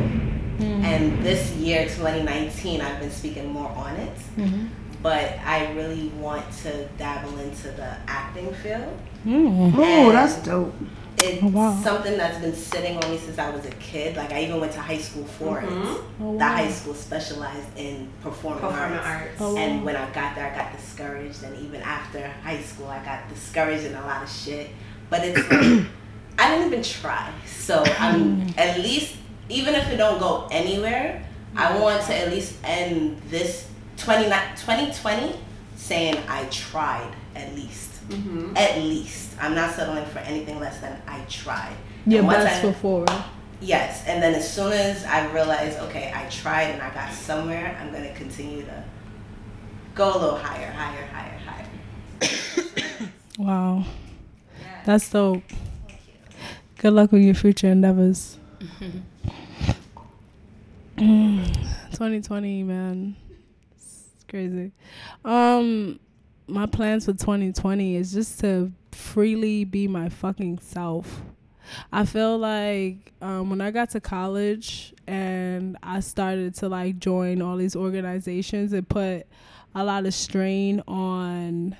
mm-hmm. 0.58 0.84
and 0.84 1.22
this 1.24 1.52
year, 1.56 1.84
2019, 1.84 2.80
I've 2.80 3.00
been 3.00 3.10
speaking 3.10 3.52
more 3.52 3.68
on 3.70 3.96
it. 3.96 4.16
Mm-hmm. 4.36 4.66
But 5.02 5.38
I 5.44 5.72
really 5.74 6.08
want 6.08 6.44
to 6.64 6.86
dabble 6.98 7.38
into 7.38 7.68
the 7.70 7.96
acting 8.08 8.52
field. 8.54 8.98
Mm. 9.24 9.72
Oh, 9.76 10.10
that's 10.10 10.42
dope. 10.42 10.74
It's 11.18 11.40
Oh, 11.42 11.48
wow. 11.48 11.80
something 11.82 12.16
that's 12.16 12.38
been 12.38 12.52
sitting 12.54 12.96
on 12.96 13.10
me 13.10 13.18
since 13.18 13.38
I 13.38 13.50
was 13.50 13.64
a 13.64 13.70
kid. 13.72 14.16
Like 14.16 14.32
I 14.32 14.42
even 14.42 14.60
went 14.60 14.72
to 14.72 14.80
high 14.80 14.98
school 14.98 15.24
for 15.24 15.60
it. 15.60 15.68
Mm-hmm. 15.68 16.22
Oh, 16.24 16.38
That 16.38 16.50
wow. 16.50 16.56
high 16.64 16.70
school 16.70 16.94
specialized 16.94 17.68
in 17.76 18.08
performing, 18.22 18.60
Performing 18.60 18.98
arts. 18.98 19.06
arts. 19.06 19.36
Oh, 19.40 19.54
wow. 19.54 19.60
And 19.60 19.84
when 19.84 19.94
I 19.94 20.10
got 20.10 20.34
there, 20.34 20.50
I 20.52 20.56
got 20.56 20.76
discouraged, 20.76 21.44
and 21.44 21.56
even 21.64 21.80
after 21.82 22.26
high 22.42 22.60
school, 22.60 22.88
I 22.88 23.04
got 23.04 23.28
discouraged 23.28 23.84
in 23.84 23.94
a 23.94 24.02
lot 24.04 24.22
of 24.24 24.28
shit. 24.30 24.70
But 25.10 25.20
it's 25.24 25.38
like 25.52 25.86
I 26.38 26.50
didn't 26.50 26.68
even 26.68 26.82
try. 26.82 27.32
So 27.46 27.82
I'm 27.98 28.54
at 28.56 28.78
least, 28.78 29.16
even 29.48 29.74
if 29.74 29.88
it 29.88 29.96
don't 29.96 30.18
go 30.18 30.48
anywhere, 30.50 31.26
I 31.56 31.78
want 31.78 32.02
to 32.06 32.14
at 32.14 32.30
least 32.30 32.54
end 32.64 33.20
this 33.28 33.68
20, 33.98 34.24
2020 34.24 35.36
saying 35.76 36.16
I 36.28 36.44
tried 36.46 37.12
at 37.34 37.54
least. 37.54 38.08
Mm-hmm. 38.08 38.56
At 38.56 38.78
least 38.78 39.34
I'm 39.40 39.54
not 39.54 39.74
settling 39.74 40.06
for 40.06 40.20
anything 40.20 40.58
less 40.60 40.78
than 40.80 41.00
I 41.06 41.20
tried. 41.28 41.76
Your 42.06 42.22
once 42.22 42.44
best 42.44 42.64
I- 42.64 42.72
forward. 42.72 43.10
Yes, 43.60 44.04
and 44.06 44.22
then 44.22 44.34
as 44.34 44.52
soon 44.52 44.72
as 44.72 45.04
I 45.04 45.26
realize, 45.32 45.76
okay, 45.78 46.12
I 46.14 46.28
tried 46.30 46.70
and 46.70 46.80
I 46.80 46.94
got 46.94 47.12
somewhere, 47.12 47.76
I'm 47.80 47.92
gonna 47.92 48.14
continue 48.14 48.62
to 48.62 48.84
go 49.96 50.14
a 50.14 50.16
little 50.16 50.36
higher, 50.36 50.70
higher, 50.70 51.06
higher, 51.06 51.38
higher. 51.38 53.08
Wow. 53.38 53.84
That's 54.84 55.10
dope. 55.10 55.42
Good 56.78 56.92
luck 56.92 57.12
with 57.12 57.22
your 57.22 57.34
future 57.34 57.68
endeavors. 57.68 58.38
2020, 60.96 62.62
man. 62.62 63.16
It's 63.76 64.24
crazy. 64.28 64.72
Um 65.24 65.98
my 66.46 66.64
plans 66.66 67.04
for 67.04 67.12
2020 67.12 67.96
is 67.96 68.12
just 68.12 68.40
to 68.40 68.72
freely 68.92 69.64
be 69.64 69.86
my 69.86 70.08
fucking 70.08 70.58
self. 70.60 71.20
I 71.92 72.06
feel 72.06 72.38
like 72.38 73.12
um, 73.20 73.50
when 73.50 73.60
I 73.60 73.70
got 73.70 73.90
to 73.90 74.00
college 74.00 74.94
and 75.06 75.76
I 75.82 76.00
started 76.00 76.54
to 76.56 76.70
like 76.70 76.98
join 76.98 77.42
all 77.42 77.58
these 77.58 77.76
organizations, 77.76 78.72
it 78.72 78.88
put 78.88 79.26
a 79.74 79.84
lot 79.84 80.06
of 80.06 80.14
strain 80.14 80.82
on 80.88 81.76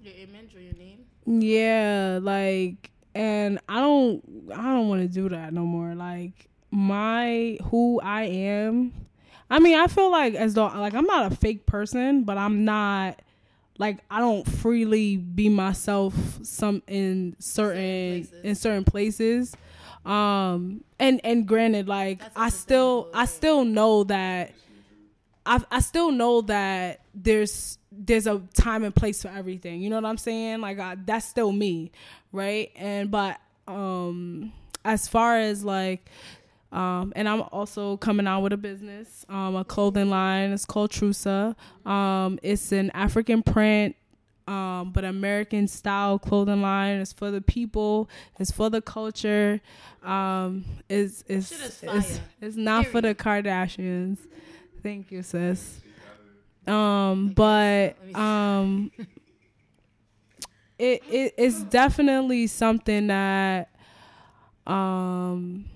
Your 0.00 0.14
image 0.14 0.54
or 0.54 0.60
your 0.60 0.74
name? 0.74 1.00
yeah, 1.26 2.20
like 2.22 2.92
and 3.14 3.60
I 3.68 3.80
don't 3.80 4.22
I 4.52 4.62
don't 4.62 4.88
want 4.88 5.02
to 5.02 5.08
do 5.08 5.28
that 5.30 5.52
no 5.52 5.62
more. 5.62 5.94
Like 5.94 6.48
my 6.70 7.58
who 7.64 8.00
I 8.02 8.24
am. 8.24 8.92
I 9.50 9.58
mean, 9.60 9.78
I 9.78 9.86
feel 9.86 10.10
like 10.10 10.34
as 10.34 10.54
though 10.54 10.66
like 10.66 10.94
I'm 10.94 11.06
not 11.06 11.30
a 11.32 11.34
fake 11.36 11.66
person, 11.66 12.24
but 12.24 12.36
I'm 12.38 12.64
not 12.64 13.20
like 13.78 13.98
I 14.10 14.20
don't 14.20 14.46
freely 14.46 15.16
be 15.16 15.48
myself 15.48 16.14
some 16.42 16.82
in 16.86 17.36
certain 17.38 18.24
places. 18.24 18.44
in 18.44 18.54
certain 18.54 18.84
places. 18.84 19.56
Um 20.04 20.84
and 20.98 21.20
and 21.24 21.46
granted 21.46 21.88
like 21.88 22.20
I 22.36 22.50
still 22.50 23.10
I 23.14 23.26
still 23.26 23.64
know 23.64 24.04
that 24.04 24.52
I 25.46 25.62
I 25.70 25.80
still 25.80 26.10
know 26.10 26.42
that 26.42 27.00
there's 27.14 27.78
there's 27.98 28.26
a 28.26 28.42
time 28.54 28.84
and 28.84 28.94
place 28.94 29.22
for 29.22 29.28
everything. 29.28 29.80
You 29.80 29.90
know 29.90 29.96
what 29.96 30.04
I'm 30.04 30.18
saying? 30.18 30.60
Like 30.60 30.78
I, 30.78 30.96
that's 31.04 31.26
still 31.26 31.52
me, 31.52 31.92
right? 32.32 32.70
And 32.76 33.10
but 33.10 33.38
um 33.66 34.52
as 34.84 35.08
far 35.08 35.38
as 35.38 35.64
like 35.64 36.10
um 36.72 37.12
and 37.16 37.28
I'm 37.28 37.42
also 37.52 37.96
coming 37.96 38.26
out 38.26 38.42
with 38.42 38.52
a 38.52 38.56
business, 38.56 39.24
um 39.28 39.56
a 39.56 39.64
clothing 39.64 40.10
line. 40.10 40.52
It's 40.52 40.64
called 40.64 40.90
Trusa. 40.90 41.56
Um 41.86 42.38
it's 42.42 42.72
an 42.72 42.90
African 42.90 43.42
print 43.42 43.96
um, 44.46 44.90
but 44.92 45.04
American 45.04 45.66
style 45.68 46.18
clothing 46.18 46.60
line 46.60 46.98
is 46.98 47.12
for 47.12 47.30
the 47.30 47.40
people, 47.40 48.10
it's 48.38 48.50
for 48.50 48.68
the 48.68 48.82
culture, 48.82 49.60
um, 50.02 50.64
it's 50.88 51.24
it's 51.26 51.82
it's, 51.82 52.20
it's 52.40 52.56
not 52.56 52.86
for 52.86 53.00
the 53.00 53.14
Kardashians. 53.14 54.18
Thank 54.82 55.10
you, 55.10 55.22
sis. 55.22 55.80
Um, 56.66 57.28
but 57.28 57.96
um, 58.14 58.90
it 60.78 61.02
it 61.10 61.34
it's 61.36 61.62
definitely 61.64 62.46
something 62.46 63.08
that 63.08 63.70
um 64.66 65.66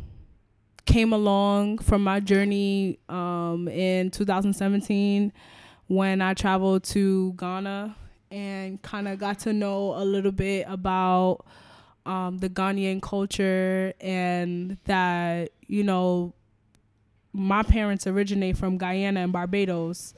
came 0.87 1.13
along 1.13 1.77
from 1.79 2.03
my 2.03 2.19
journey 2.19 2.99
um 3.11 3.69
in 3.69 4.11
2017 4.11 5.33
when 5.89 6.23
I 6.23 6.35
traveled 6.35 6.85
to 6.85 7.33
Ghana 7.35 7.95
and 8.31 8.81
kind 8.83 9.09
of 9.09 9.19
got 9.19 9.39
to 9.41 9.53
know 9.53 9.95
a 9.95 10.05
little 10.05 10.33
bit 10.33 10.67
about 10.69 11.45
um, 12.07 12.39
the 12.39 12.49
Ghanaian 12.49 13.01
culture 13.03 13.93
and 14.01 14.79
that 14.85 15.51
you 15.67 15.83
know 15.85 16.35
my 17.33 17.63
parents 17.63 18.07
originate 18.07 18.57
from 18.57 18.79
Guyana 18.79 19.21
and 19.21 19.33
Barbados 19.33 20.15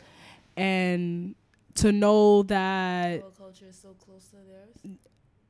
and 0.60 1.34
to 1.76 1.92
know 1.92 2.42
that 2.44 3.22
culture 3.36 3.66
is 3.68 3.78
so 3.78 3.94
close 4.04 4.28
to 4.28 4.36
theirs. 4.36 4.98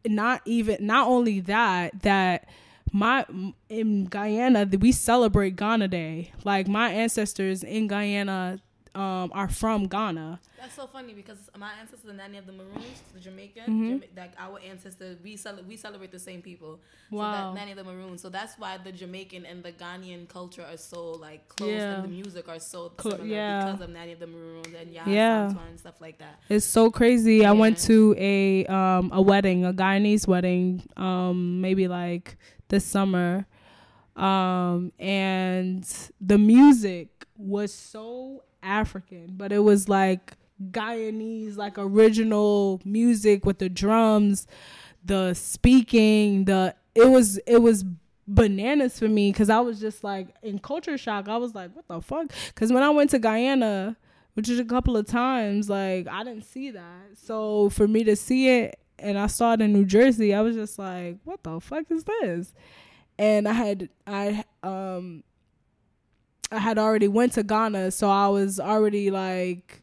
not 0.06 0.42
even 0.44 0.84
not 0.86 1.08
only 1.08 1.40
that 1.40 2.02
that 2.02 2.48
my 2.92 3.24
in 3.68 4.06
Guyana 4.06 4.68
we 4.78 4.92
celebrate 4.92 5.56
Ghana 5.56 5.88
Day. 5.88 6.32
Like 6.44 6.68
my 6.68 6.90
ancestors 6.90 7.62
in 7.62 7.88
Guyana 7.88 8.60
um, 8.94 9.30
are 9.32 9.48
from 9.48 9.84
Ghana. 9.86 10.40
That's 10.58 10.74
so 10.74 10.86
funny 10.86 11.14
because 11.14 11.38
my 11.58 11.70
ancestors, 11.80 12.12
Nanny 12.14 12.38
of 12.38 12.46
the 12.46 12.52
Maroons, 12.52 13.02
the 13.14 13.20
Jamaican, 13.20 13.62
Mm-hmm. 13.62 13.88
Jama- 13.88 14.04
like 14.16 14.32
our 14.38 14.58
ancestors, 14.60 15.18
we 15.22 15.36
cel- 15.36 15.62
we 15.68 15.76
celebrate 15.76 16.10
the 16.12 16.18
same 16.18 16.42
people. 16.42 16.80
Wow. 17.10 17.32
So 17.32 17.54
that 17.54 17.60
Nanny 17.60 17.70
of 17.72 17.78
the 17.78 17.84
Maroons. 17.84 18.20
So 18.20 18.28
that's 18.28 18.58
why 18.58 18.76
the 18.78 18.92
Jamaican 18.92 19.46
and 19.46 19.62
the 19.62 19.72
Ghanaian 19.72 20.28
culture 20.28 20.62
are 20.68 20.76
so 20.76 21.12
like 21.12 21.48
close, 21.48 21.70
Yeah. 21.70 21.94
and 21.96 22.04
the 22.04 22.08
music 22.08 22.48
are 22.48 22.58
so 22.60 22.92
similar 23.00 23.24
yeah. 23.24 23.64
because 23.66 23.80
of 23.80 23.90
Nanny 23.90 24.12
of 24.12 24.18
the 24.20 24.26
Maroons 24.26 24.68
and 24.78 24.92
Yah 24.92 25.02
Yeah. 25.06 25.50
And 25.68 25.78
stuff 25.78 26.00
like 26.00 26.18
that. 26.18 26.40
It's 26.48 26.66
so 26.66 26.90
crazy. 26.90 27.44
I 27.46 27.52
went 27.52 27.78
to 27.90 28.14
a 28.18 28.66
um 28.66 29.10
a 29.12 29.22
wedding, 29.22 29.64
a 29.64 29.72
Guyanese 29.72 30.26
wedding, 30.26 30.82
um 30.96 31.60
maybe 31.60 31.88
like 31.88 32.36
this 32.68 32.84
summer. 32.84 33.46
Um 34.16 34.92
and 34.98 35.86
the 36.20 36.36
music 36.38 37.08
was 37.36 37.72
so 37.72 38.42
African, 38.62 39.34
but 39.36 39.52
it 39.52 39.60
was 39.60 39.88
like 39.88 40.34
Guyanese 40.70 41.56
like 41.56 41.78
original 41.78 42.80
music 42.84 43.46
with 43.46 43.58
the 43.58 43.68
drums, 43.68 44.46
the 45.04 45.34
speaking, 45.34 46.44
the 46.44 46.74
it 46.94 47.08
was 47.08 47.38
it 47.46 47.58
was 47.58 47.84
bananas 48.26 48.98
for 48.98 49.08
me 49.08 49.32
cuz 49.32 49.50
I 49.50 49.60
was 49.60 49.80
just 49.80 50.04
like 50.04 50.34
in 50.42 50.58
culture 50.58 50.98
shock. 50.98 51.28
I 51.28 51.36
was 51.36 51.54
like, 51.54 51.74
what 51.74 51.88
the 51.88 52.00
fuck? 52.00 52.32
Cuz 52.54 52.72
when 52.72 52.82
I 52.82 52.90
went 52.90 53.10
to 53.10 53.18
Guyana, 53.18 53.96
which 54.34 54.48
is 54.48 54.58
a 54.58 54.64
couple 54.64 54.96
of 54.96 55.06
times 55.06 55.70
like 55.70 56.06
I 56.08 56.22
didn't 56.24 56.44
see 56.44 56.70
that. 56.70 57.16
So 57.16 57.70
for 57.70 57.88
me 57.88 58.04
to 58.04 58.14
see 58.14 58.48
it 58.48 58.78
and 58.98 59.18
I 59.18 59.26
saw 59.28 59.54
it 59.54 59.62
in 59.62 59.72
New 59.72 59.86
Jersey, 59.86 60.34
I 60.34 60.42
was 60.42 60.54
just 60.54 60.78
like, 60.78 61.16
what 61.24 61.42
the 61.42 61.58
fuck 61.60 61.90
is 61.90 62.04
this? 62.04 62.52
And 63.18 63.48
I 63.48 63.52
had 63.52 63.88
I 64.06 64.44
um 64.62 65.24
I 66.52 66.58
had 66.58 66.78
already 66.78 67.08
went 67.08 67.32
to 67.34 67.42
Ghana, 67.42 67.92
so 67.92 68.10
I 68.10 68.28
was 68.28 68.58
already 68.58 69.10
like 69.10 69.82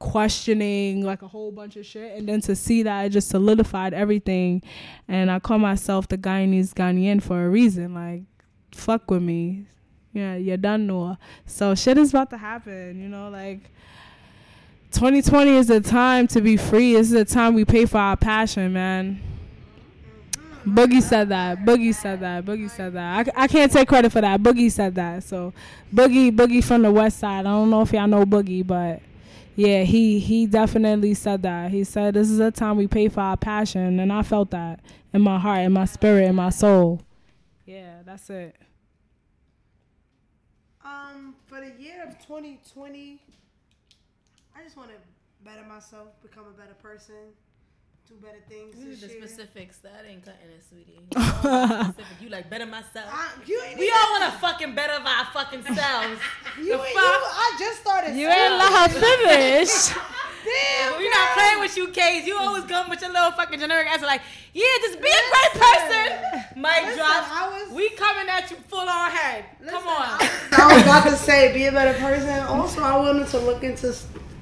questioning 0.00 1.02
like 1.02 1.22
a 1.22 1.28
whole 1.28 1.52
bunch 1.52 1.76
of 1.76 1.86
shit. 1.86 2.18
And 2.18 2.28
then 2.28 2.40
to 2.42 2.56
see 2.56 2.82
that 2.82 3.06
it 3.06 3.10
just 3.10 3.28
solidified 3.28 3.94
everything 3.94 4.62
and 5.08 5.30
I 5.30 5.38
call 5.38 5.58
myself 5.58 6.08
the 6.08 6.18
Guyanese 6.18 6.74
Ghanaian 6.74 7.22
for 7.22 7.46
a 7.46 7.48
reason 7.48 7.94
like 7.94 8.22
fuck 8.72 9.10
with 9.10 9.22
me. 9.22 9.66
Yeah 10.12 10.36
you 10.36 10.56
done 10.56 10.86
know 10.86 11.16
so 11.46 11.74
shit 11.74 11.96
is 11.96 12.10
about 12.10 12.30
to 12.30 12.36
happen 12.36 13.00
you 13.00 13.08
know 13.08 13.30
like 13.30 13.70
2020 14.92 15.56
is 15.56 15.66
the 15.68 15.80
time 15.80 16.28
to 16.28 16.40
be 16.40 16.56
free. 16.56 16.92
This 16.92 17.06
is 17.06 17.12
the 17.12 17.24
time 17.24 17.54
we 17.54 17.64
pay 17.64 17.86
for 17.86 17.98
our 17.98 18.16
passion 18.16 18.72
man 18.72 19.20
Boogie 20.64 21.02
said 21.02 21.28
that. 21.28 21.64
Boogie 21.64 21.94
said 21.94 22.20
that. 22.20 22.44
Boogie 22.44 22.70
said 22.70 22.94
that. 22.94 23.28
I, 23.36 23.44
I 23.44 23.48
can't 23.48 23.70
take 23.70 23.88
credit 23.88 24.10
for 24.10 24.20
that. 24.20 24.42
Boogie 24.42 24.72
said 24.72 24.94
that. 24.94 25.22
So, 25.22 25.52
Boogie, 25.94 26.34
Boogie 26.34 26.64
from 26.64 26.82
the 26.82 26.90
West 26.90 27.18
Side. 27.18 27.40
I 27.40 27.50
don't 27.50 27.70
know 27.70 27.82
if 27.82 27.92
y'all 27.92 28.06
know 28.06 28.24
Boogie, 28.24 28.66
but 28.66 29.02
yeah, 29.56 29.82
he 29.82 30.18
he 30.18 30.46
definitely 30.46 31.14
said 31.14 31.42
that. 31.42 31.70
He 31.70 31.84
said 31.84 32.14
this 32.14 32.30
is 32.30 32.40
a 32.40 32.50
time 32.50 32.76
we 32.76 32.86
pay 32.86 33.08
for 33.08 33.20
our 33.20 33.36
passion, 33.36 34.00
and 34.00 34.12
I 34.12 34.22
felt 34.22 34.50
that 34.50 34.80
in 35.12 35.20
my 35.22 35.38
heart, 35.38 35.60
in 35.60 35.72
my 35.72 35.84
spirit, 35.84 36.24
in 36.24 36.34
my 36.34 36.50
soul. 36.50 37.02
Yeah, 37.66 38.02
that's 38.04 38.28
it. 38.30 38.56
Um, 40.84 41.36
for 41.46 41.60
the 41.60 41.72
year 41.80 42.02
of 42.06 42.18
2020, 42.26 43.20
I 44.56 44.62
just 44.62 44.76
want 44.76 44.90
to 44.90 44.96
better 45.44 45.64
myself, 45.66 46.08
become 46.22 46.44
a 46.46 46.58
better 46.58 46.74
person, 46.82 47.14
do 48.08 48.14
better 48.20 48.38
things 48.48 48.76
We 48.76 48.84
need 48.84 48.90
this 48.92 49.00
the 49.00 49.08
year. 49.18 49.26
specifics. 49.26 49.78
That 49.78 50.04
ain't 50.08 50.24
cutting 50.24 50.50
it, 50.52 50.62
sweetie. 50.68 51.00
You, 51.14 51.84
specific. 51.92 52.16
you 52.22 52.28
like 52.28 52.48
better 52.50 52.66
myself. 52.66 53.06
I, 53.08 53.28
you 53.46 53.60
we 53.78 53.84
even- 53.84 53.94
all 53.96 54.20
want 54.20 54.32
to 54.32 54.38
fucking 54.40 54.74
better 54.74 54.92
our 54.94 55.24
fucking 55.32 55.62
selves. 55.74 56.20
You, 56.58 56.76
the 56.76 56.84
ain't- 56.84 56.88
you, 56.88 57.00
fuck? 57.00 57.22
I 57.44 57.56
just 57.58 57.80
started. 57.80 58.14
You 58.16 58.28
ain't 58.28 58.54
let 58.60 58.92
her 58.92 59.00
finish. 59.00 59.88
Damn, 60.44 60.98
We're 61.00 61.08
not 61.10 61.32
playing 61.32 61.60
with 61.60 61.74
you, 61.78 61.88
K's. 61.88 62.26
You 62.26 62.36
always 62.36 62.64
come 62.64 62.90
with 62.90 63.00
your 63.00 63.10
little 63.10 63.30
fucking 63.32 63.58
generic 63.58 63.88
answer 63.88 64.04
like, 64.04 64.20
yeah, 64.52 64.62
just 64.82 65.00
be 65.00 65.08
a 65.08 65.24
great 65.32 65.62
person. 65.62 66.60
Mic 66.60 66.82
Listen, 66.82 66.98
drop. 66.98 67.72
We 67.72 67.88
coming 67.90 68.28
at 68.28 68.50
you 68.50 68.58
full 68.68 68.80
on 68.86 69.10
head. 69.10 69.46
Come 69.66 69.86
on. 69.88 70.04
I 70.52 70.70
was 70.74 70.82
about 70.82 71.04
to 71.04 71.16
say 71.16 71.54
be 71.54 71.64
a 71.64 71.72
better 71.72 71.98
person. 71.98 72.28
Also, 72.44 72.82
I 72.82 72.94
wanted 72.98 73.26
to 73.28 73.38
look 73.38 73.62
into 73.64 73.96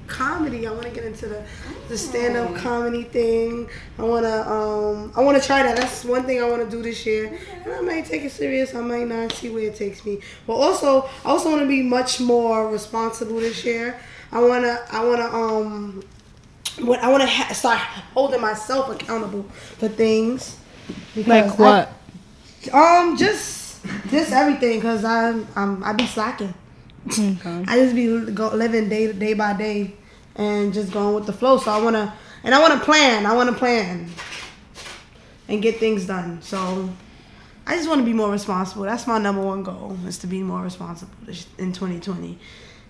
comedy. 0.07 0.67
I 0.67 0.71
want 0.71 0.83
to 0.83 0.89
get 0.89 1.05
into 1.05 1.27
the 1.29 1.41
the 1.89 1.97
stand 1.97 2.35
up 2.37 2.55
comedy 2.55 3.03
thing. 3.03 3.67
I 3.99 4.03
want 4.03 4.25
to 4.25 4.51
um 4.51 5.11
I 5.15 5.21
want 5.21 5.39
to 5.41 5.45
try 5.45 5.63
that. 5.63 5.75
That's 5.77 6.03
one 6.05 6.23
thing 6.25 6.41
I 6.41 6.49
want 6.49 6.63
to 6.63 6.69
do 6.69 6.81
this 6.81 7.05
year. 7.05 7.37
And 7.63 7.73
I 7.73 7.81
might 7.81 8.05
take 8.05 8.23
it 8.23 8.31
serious. 8.31 8.73
I 8.73 8.81
might 8.81 9.07
not 9.07 9.31
see 9.33 9.49
where 9.49 9.63
it 9.63 9.75
takes 9.75 10.05
me. 10.05 10.19
But 10.47 10.53
also, 10.53 11.03
I 11.25 11.29
also 11.29 11.49
want 11.49 11.61
to 11.61 11.67
be 11.67 11.81
much 11.83 12.19
more 12.19 12.69
responsible 12.71 13.39
this 13.39 13.63
year. 13.65 13.99
I 14.31 14.41
wanna 14.41 14.79
I 14.91 15.03
wanna 15.05 15.25
um. 15.25 16.03
What 16.79 16.99
I 17.03 17.09
want 17.09 17.21
to 17.21 17.29
ha- 17.29 17.53
start 17.53 17.77
holding 18.15 18.41
myself 18.41 18.89
accountable 18.89 19.43
for 19.77 19.87
things. 19.87 20.57
Like 21.15 21.59
what? 21.59 21.89
I- 22.73 22.99
um, 23.03 23.17
just 23.17 23.85
just 24.09 24.31
everything, 24.31 24.81
cause 24.81 25.03
I'm 25.03 25.47
I'm 25.55 25.83
I 25.83 25.93
be 25.93 26.07
slacking. 26.07 26.53
Okay. 27.07 27.63
I 27.67 27.77
just 27.77 27.93
be 27.93 28.31
go, 28.31 28.49
living 28.55 28.89
day 28.89 29.11
day 29.11 29.33
by 29.35 29.53
day, 29.53 29.93
and 30.35 30.73
just 30.73 30.91
going 30.91 31.15
with 31.15 31.25
the 31.25 31.33
flow. 31.33 31.57
So 31.57 31.71
I 31.71 31.81
wanna 31.81 32.13
and 32.43 32.53
I 32.53 32.59
wanna 32.61 32.79
plan. 32.79 33.25
I 33.25 33.33
wanna 33.33 33.53
plan. 33.53 34.09
and 35.47 35.61
get 35.61 35.77
things 35.77 36.05
done. 36.05 36.41
So 36.41 36.89
I 37.65 37.75
just 37.75 37.87
want 37.87 38.01
to 38.01 38.05
be 38.05 38.13
more 38.13 38.31
responsible. 38.31 38.83
That's 38.83 39.07
my 39.07 39.17
number 39.17 39.41
one 39.41 39.63
goal 39.63 39.97
is 40.07 40.17
to 40.19 40.27
be 40.27 40.43
more 40.43 40.61
responsible 40.61 41.13
in 41.57 41.73
2020. 41.73 42.37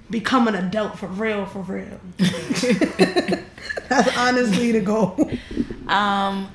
Become 0.10 0.48
an 0.48 0.56
adult 0.56 0.98
for 0.98 1.08
real, 1.08 1.46
for 1.46 1.60
real. 1.60 2.00
That's 3.88 4.18
honestly 4.18 4.72
the 4.72 4.82
goal. 4.82 5.32
Um, 5.88 6.50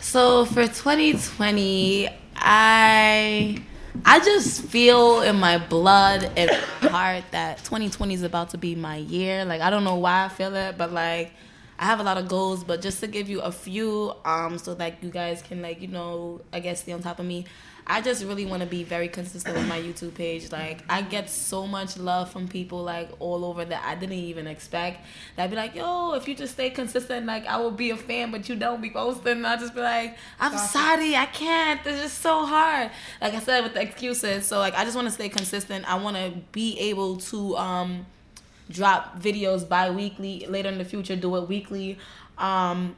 so 0.00 0.44
for 0.44 0.66
2020, 0.66 2.08
I 2.36 3.62
I 4.04 4.20
just 4.20 4.62
feel 4.62 5.22
in 5.22 5.36
my 5.36 5.58
blood 5.58 6.30
and 6.36 6.50
heart 6.50 7.24
that 7.32 7.58
2020 7.58 8.14
is 8.14 8.22
about 8.22 8.50
to 8.50 8.58
be 8.58 8.74
my 8.74 8.96
year. 8.96 9.44
Like 9.44 9.60
I 9.60 9.70
don't 9.70 9.84
know 9.84 9.96
why 9.96 10.24
I 10.24 10.28
feel 10.28 10.54
it, 10.54 10.78
but 10.78 10.92
like 10.92 11.32
I 11.78 11.86
have 11.86 12.00
a 12.00 12.02
lot 12.02 12.16
of 12.16 12.28
goals. 12.28 12.62
But 12.62 12.82
just 12.82 13.00
to 13.00 13.06
give 13.06 13.28
you 13.28 13.40
a 13.40 13.50
few, 13.50 14.14
um, 14.24 14.58
so 14.58 14.74
that 14.74 15.02
you 15.02 15.10
guys 15.10 15.42
can 15.42 15.60
like 15.62 15.80
you 15.82 15.88
know 15.88 16.40
I 16.52 16.60
guess 16.60 16.82
stay 16.82 16.92
on 16.92 17.02
top 17.02 17.18
of 17.18 17.26
me. 17.26 17.46
I 17.90 18.00
just 18.00 18.24
really 18.24 18.46
want 18.46 18.62
to 18.62 18.68
be 18.68 18.84
very 18.84 19.08
consistent 19.08 19.56
with 19.56 19.66
my 19.66 19.80
YouTube 19.80 20.14
page. 20.14 20.52
Like 20.52 20.84
I 20.88 21.02
get 21.02 21.28
so 21.28 21.66
much 21.66 21.98
love 21.98 22.30
from 22.30 22.46
people 22.46 22.84
like 22.84 23.10
all 23.18 23.44
over 23.44 23.64
that 23.64 23.82
I 23.84 23.96
didn't 23.96 24.14
even 24.14 24.46
expect. 24.46 25.04
That'd 25.34 25.50
be 25.50 25.56
like, 25.56 25.74
yo, 25.74 26.12
if 26.12 26.28
you 26.28 26.36
just 26.36 26.52
stay 26.52 26.70
consistent, 26.70 27.26
like 27.26 27.46
I 27.46 27.56
will 27.56 27.72
be 27.72 27.90
a 27.90 27.96
fan, 27.96 28.30
but 28.30 28.48
you 28.48 28.54
don't 28.54 28.80
be 28.80 28.90
posting. 28.90 29.38
And 29.38 29.46
I 29.46 29.56
just 29.56 29.74
be 29.74 29.80
like, 29.80 30.16
I'm 30.38 30.56
sorry, 30.56 31.16
I 31.16 31.26
can't. 31.26 31.84
It's 31.84 32.00
just 32.00 32.18
so 32.18 32.46
hard. 32.46 32.92
Like 33.20 33.34
I 33.34 33.40
said 33.40 33.64
with 33.64 33.74
the 33.74 33.82
excuses. 33.82 34.46
So 34.46 34.60
like 34.60 34.74
I 34.74 34.84
just 34.84 34.94
want 34.94 35.08
to 35.08 35.12
stay 35.12 35.28
consistent. 35.28 35.90
I 35.90 35.96
want 35.96 36.16
to 36.16 36.32
be 36.52 36.78
able 36.78 37.16
to 37.16 37.56
um 37.56 38.06
drop 38.70 39.20
videos 39.20 39.68
bi-weekly 39.68 40.46
later 40.48 40.68
in 40.68 40.78
the 40.78 40.84
future 40.84 41.16
do 41.16 41.34
it 41.34 41.48
weekly 41.48 41.98
um 42.38 42.94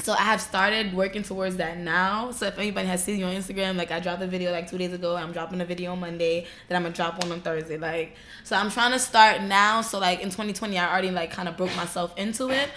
so 0.00 0.12
I 0.12 0.22
have 0.22 0.40
started 0.40 0.92
working 0.94 1.22
towards 1.22 1.56
that 1.56 1.78
now. 1.78 2.30
So 2.30 2.46
if 2.46 2.58
anybody 2.58 2.86
has 2.88 3.02
seen 3.02 3.18
me 3.18 3.22
on 3.22 3.34
Instagram, 3.34 3.76
like 3.76 3.90
I 3.90 4.00
dropped 4.00 4.22
a 4.22 4.26
video 4.26 4.52
like 4.52 4.68
two 4.68 4.78
days 4.78 4.92
ago. 4.92 5.16
I'm 5.16 5.32
dropping 5.32 5.60
a 5.60 5.64
video 5.64 5.92
on 5.92 6.00
Monday. 6.00 6.46
Then 6.68 6.76
I'm 6.76 6.82
gonna 6.82 6.94
drop 6.94 7.22
one 7.22 7.32
on 7.32 7.40
Thursday. 7.40 7.78
Like 7.78 8.16
so, 8.42 8.56
I'm 8.56 8.70
trying 8.70 8.92
to 8.92 8.98
start 8.98 9.42
now. 9.42 9.80
So 9.82 9.98
like 9.98 10.20
in 10.20 10.30
2020, 10.30 10.78
I 10.78 10.90
already 10.90 11.10
like 11.10 11.30
kind 11.30 11.48
of 11.48 11.56
broke 11.56 11.74
myself 11.76 12.16
into 12.18 12.50
it. 12.50 12.68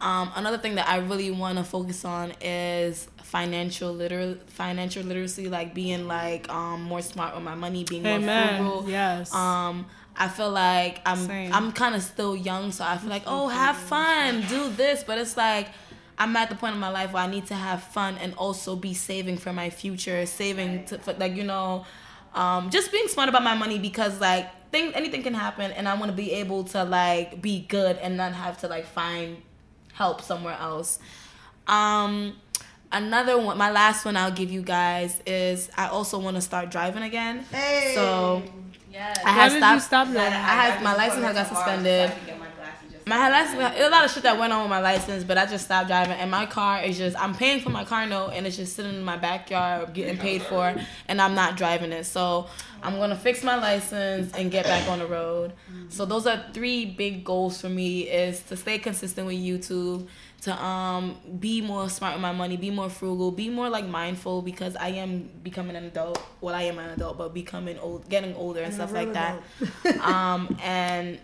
Um, 0.00 0.32
another 0.34 0.58
thing 0.58 0.74
that 0.74 0.88
I 0.88 0.98
really 0.98 1.30
want 1.30 1.58
to 1.58 1.64
focus 1.64 2.04
on 2.04 2.32
is 2.40 3.06
financial 3.22 3.92
liter 3.92 4.36
financial 4.48 5.04
literacy, 5.04 5.48
like 5.48 5.74
being 5.74 6.08
like 6.08 6.48
um, 6.52 6.82
more 6.82 7.02
smart 7.02 7.34
with 7.34 7.44
my 7.44 7.54
money, 7.54 7.84
being 7.84 8.02
more 8.02 8.20
frugal. 8.20 8.90
Yes. 8.90 9.32
Um, 9.32 9.86
I 10.16 10.28
feel 10.28 10.50
like 10.50 11.00
I'm 11.06 11.26
Same. 11.26 11.52
I'm 11.52 11.72
kind 11.72 11.94
of 11.94 12.02
still 12.02 12.34
young, 12.34 12.72
so 12.72 12.84
I 12.84 12.98
feel 12.98 13.10
like 13.10 13.22
oh, 13.26 13.48
have 13.48 13.76
fun, 13.76 14.42
do 14.48 14.68
this, 14.70 15.04
but 15.04 15.18
it's 15.18 15.36
like 15.36 15.68
I'm 16.22 16.36
at 16.36 16.48
the 16.50 16.54
point 16.56 16.74
in 16.74 16.80
my 16.80 16.88
life 16.90 17.12
where 17.12 17.22
I 17.22 17.26
need 17.26 17.46
to 17.46 17.54
have 17.54 17.82
fun 17.82 18.16
and 18.18 18.34
also 18.34 18.76
be 18.76 18.94
saving 18.94 19.38
for 19.38 19.52
my 19.52 19.70
future, 19.70 20.24
saving 20.26 20.84
to 20.86 20.98
for, 20.98 21.12
like 21.14 21.34
you 21.36 21.44
know, 21.44 21.84
um, 22.34 22.70
just 22.70 22.92
being 22.92 23.08
smart 23.08 23.28
about 23.28 23.42
my 23.42 23.54
money 23.54 23.78
because 23.78 24.20
like 24.20 24.46
thing 24.70 24.92
anything 24.94 25.22
can 25.22 25.34
happen, 25.34 25.70
and 25.72 25.88
I 25.88 25.94
want 25.94 26.10
to 26.10 26.16
be 26.16 26.32
able 26.32 26.64
to 26.74 26.84
like 26.84 27.42
be 27.42 27.60
good 27.68 27.96
and 27.98 28.16
not 28.16 28.32
have 28.32 28.58
to 28.60 28.68
like 28.68 28.86
find 28.86 29.42
help 29.94 30.22
somewhere 30.22 30.56
else. 30.58 30.98
Um, 31.66 32.36
another 32.90 33.38
one, 33.38 33.56
my 33.58 33.70
last 33.70 34.04
one 34.04 34.16
I'll 34.16 34.30
give 34.32 34.50
you 34.50 34.62
guys 34.62 35.20
is 35.26 35.70
I 35.76 35.88
also 35.88 36.18
want 36.18 36.36
to 36.36 36.40
start 36.42 36.70
driving 36.70 37.02
again. 37.02 37.40
Hey. 37.50 37.92
So 37.94 38.42
Yes. 38.92 39.16
I 39.24 39.24
Why 39.24 39.30
had 39.32 39.48
did 39.48 39.56
stopped. 39.58 39.74
you 39.74 39.80
stop 39.80 40.08
I 40.08 40.12
that? 40.12 40.32
had 40.32 40.82
my 40.82 40.94
license 40.94 41.24
had 41.24 41.34
got 41.34 41.46
suspended. 41.48 42.12
My 43.06 43.28
license, 43.28 43.78
a 43.78 43.88
lot 43.88 44.04
of 44.04 44.10
shit 44.10 44.22
that 44.22 44.38
went 44.38 44.52
on 44.52 44.62
with 44.62 44.70
my 44.70 44.80
license, 44.80 45.24
but 45.24 45.36
I 45.36 45.46
just 45.46 45.64
stopped 45.64 45.88
driving. 45.88 46.16
And 46.18 46.30
my 46.30 46.46
car 46.46 46.82
is 46.82 46.96
just, 46.98 47.16
I'm 47.20 47.34
paying 47.34 47.60
for 47.60 47.70
my 47.70 47.84
car 47.84 48.06
note, 48.06 48.30
and 48.30 48.46
it's 48.46 48.56
just 48.56 48.76
sitting 48.76 48.94
in 48.94 49.02
my 49.02 49.16
backyard 49.16 49.92
getting 49.92 50.18
paid 50.18 50.42
for, 50.42 50.74
and 51.08 51.20
I'm 51.20 51.34
not 51.34 51.56
driving 51.56 51.92
it. 51.92 52.04
So 52.04 52.46
I'm 52.82 52.98
gonna 52.98 53.16
fix 53.16 53.42
my 53.42 53.56
license 53.56 54.32
and 54.34 54.50
get 54.50 54.64
back 54.66 54.88
on 54.88 54.98
the 54.98 55.06
road. 55.06 55.52
So 55.88 56.04
those 56.04 56.26
are 56.26 56.44
three 56.52 56.86
big 56.86 57.24
goals 57.24 57.60
for 57.60 57.68
me: 57.68 58.02
is 58.02 58.40
to 58.44 58.56
stay 58.56 58.78
consistent 58.78 59.26
with 59.26 59.36
YouTube, 59.36 60.06
to 60.42 60.64
um 60.64 61.16
be 61.38 61.60
more 61.60 61.88
smart 61.88 62.14
with 62.14 62.22
my 62.22 62.32
money, 62.32 62.56
be 62.56 62.70
more 62.70 62.90
frugal, 62.90 63.30
be 63.30 63.48
more 63.48 63.68
like 63.68 63.86
mindful 63.86 64.42
because 64.42 64.74
I 64.76 64.88
am 64.88 65.30
becoming 65.42 65.76
an 65.76 65.84
adult. 65.84 66.20
Well, 66.40 66.54
I 66.54 66.62
am 66.62 66.78
an 66.78 66.90
adult, 66.90 67.18
but 67.18 67.32
becoming 67.32 67.78
old, 67.78 68.08
getting 68.08 68.34
older 68.34 68.60
and 68.60 68.74
stuff 68.74 68.92
like 68.92 69.12
that. 69.12 69.40
um, 70.00 70.56
and 70.60 71.18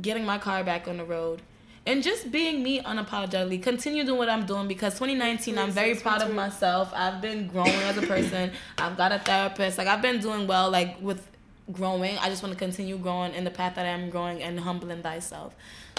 getting 0.00 0.24
my 0.24 0.38
car 0.38 0.64
back 0.64 0.88
on 0.88 0.96
the 0.96 1.04
road 1.04 1.42
and 1.84 2.02
just 2.02 2.30
being 2.30 2.62
me 2.62 2.80
unapologetically 2.80 3.62
continue 3.62 4.04
doing 4.04 4.18
what 4.18 4.28
i'm 4.28 4.46
doing 4.46 4.68
because 4.68 4.94
2019 4.94 5.58
i'm 5.58 5.70
very 5.70 5.94
proud 5.94 6.22
of 6.22 6.32
myself. 6.32 6.92
I've 6.94 7.20
been 7.20 7.48
growing 7.48 7.70
as 7.70 7.96
a 7.96 8.02
person. 8.02 8.52
I've 8.78 8.96
got 8.96 9.12
a 9.12 9.18
therapist. 9.18 9.78
Like 9.78 9.88
i've 9.88 10.02
been 10.02 10.20
doing 10.20 10.46
well 10.46 10.70
like 10.70 11.00
with 11.00 11.26
growing. 11.72 12.18
I 12.18 12.28
just 12.28 12.42
want 12.42 12.52
to 12.52 12.58
continue 12.58 12.98
growing 12.98 13.34
in 13.34 13.44
the 13.44 13.50
path 13.50 13.76
that 13.76 13.86
i'm 13.86 14.10
growing 14.10 14.42
and 14.42 14.58
humbling 14.60 15.02
thyself. 15.02 15.54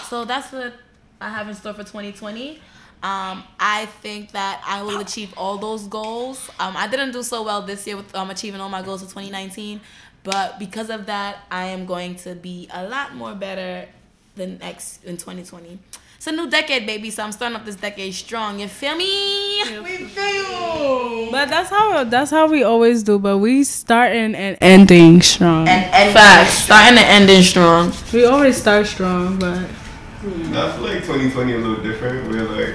So 0.08 0.24
that's 0.24 0.52
what 0.52 0.74
i 1.20 1.28
have 1.28 1.48
in 1.48 1.54
store 1.54 1.74
for 1.74 1.84
2020 1.84 2.60
um, 3.04 3.44
I 3.60 3.84
think 4.00 4.32
that 4.32 4.62
I 4.66 4.82
will 4.82 4.98
achieve 5.00 5.34
all 5.36 5.58
those 5.58 5.86
goals. 5.88 6.50
Um, 6.58 6.74
I 6.74 6.88
didn't 6.88 7.12
do 7.12 7.22
so 7.22 7.42
well 7.42 7.60
this 7.60 7.86
year 7.86 7.98
with 7.98 8.14
um, 8.14 8.30
achieving 8.30 8.62
all 8.62 8.70
my 8.70 8.80
goals 8.80 9.02
for 9.02 9.08
2019, 9.08 9.78
but 10.24 10.58
because 10.58 10.90
of 10.90 11.06
that, 11.06 11.38
I 11.50 11.66
am 11.66 11.86
going 11.86 12.16
to 12.16 12.34
be 12.34 12.68
a 12.72 12.88
lot 12.88 13.14
more 13.14 13.34
better 13.34 13.86
than 14.34 14.58
next 14.58 15.04
in 15.04 15.16
2020. 15.16 15.78
It's 16.16 16.26
a 16.26 16.32
new 16.32 16.48
decade, 16.48 16.86
baby. 16.86 17.10
So 17.10 17.22
I'm 17.22 17.32
starting 17.32 17.54
off 17.54 17.66
this 17.66 17.76
decade 17.76 18.14
strong. 18.14 18.58
You 18.58 18.66
feel 18.66 18.96
me? 18.96 19.62
We 19.82 20.06
feel. 20.06 21.30
But 21.30 21.50
that's 21.50 21.68
how 21.68 22.04
that's 22.04 22.30
how 22.30 22.48
we 22.48 22.62
always 22.62 23.02
do. 23.02 23.18
But 23.18 23.38
we 23.38 23.62
starting 23.62 24.34
and 24.34 24.56
ending 24.62 25.20
strong. 25.20 25.66
Facts. 25.66 26.52
Starting 26.52 26.98
and 26.98 27.06
ending 27.06 27.42
strong. 27.42 27.92
we 28.14 28.24
always 28.24 28.56
start 28.56 28.86
strong, 28.86 29.38
but 29.38 29.58
I 29.58 30.72
feel 30.72 30.84
like 30.84 31.04
2020 31.04 31.52
a 31.52 31.58
little 31.58 31.82
different. 31.82 32.30
We're 32.30 32.44
like 32.44 32.74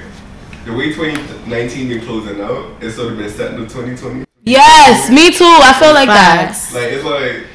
the 0.66 0.74
way 0.74 0.94
2019 0.94 1.90
been 1.90 2.02
closing 2.06 2.40
out, 2.42 2.76
it's 2.82 2.98
sort 2.98 3.14
of 3.14 3.18
been 3.18 3.30
setting 3.30 3.64
up 3.64 3.70
2020. 3.70 4.29
Yes, 4.50 5.10
me 5.10 5.32
too. 5.32 5.46
I 5.46 5.74
feel 5.80 5.94
like 5.94 6.10
Facts. 6.10 6.74
Like 6.74 6.92
it's 6.94 7.04
like 7.06 7.46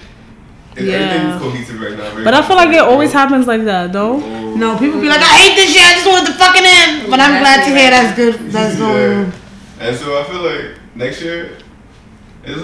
it's, 0.77 0.83
Yeah. 0.87 0.95
everything's 0.95 1.43
cohesive 1.43 1.81
right 1.81 1.97
now. 1.99 2.11
very 2.11 2.25
but 2.25 2.35
I 2.35 2.43
feel 2.47 2.57
like 2.57 2.69
it 2.71 2.79
always 2.81 3.11
cohesive. 3.12 3.12
happens 3.31 3.47
like 3.47 3.65
that, 3.65 3.93
though. 3.93 4.15
Oh. 4.23 4.55
No, 4.55 4.79
people 4.79 5.01
be 5.01 5.09
like, 5.09 5.21
I 5.21 5.35
hate 5.43 5.57
this 5.57 5.73
shit. 5.75 5.83
I 5.83 5.95
just 5.95 6.07
want 6.07 6.27
the 6.27 6.33
fucking 6.35 6.62
end. 6.65 7.11
But 7.11 7.21
I'm 7.21 7.41
glad 7.43 7.65
to 7.66 7.71
hear 7.77 7.91
that's 7.91 8.15
good. 8.16 8.35
That's 8.53 8.79
Yeah. 8.79 9.31
And 9.81 9.97
so 9.97 10.21
I 10.21 10.25
feel 10.25 10.43
like 10.43 10.79
next 10.95 11.21
year, 11.21 11.59
it's 12.45 12.62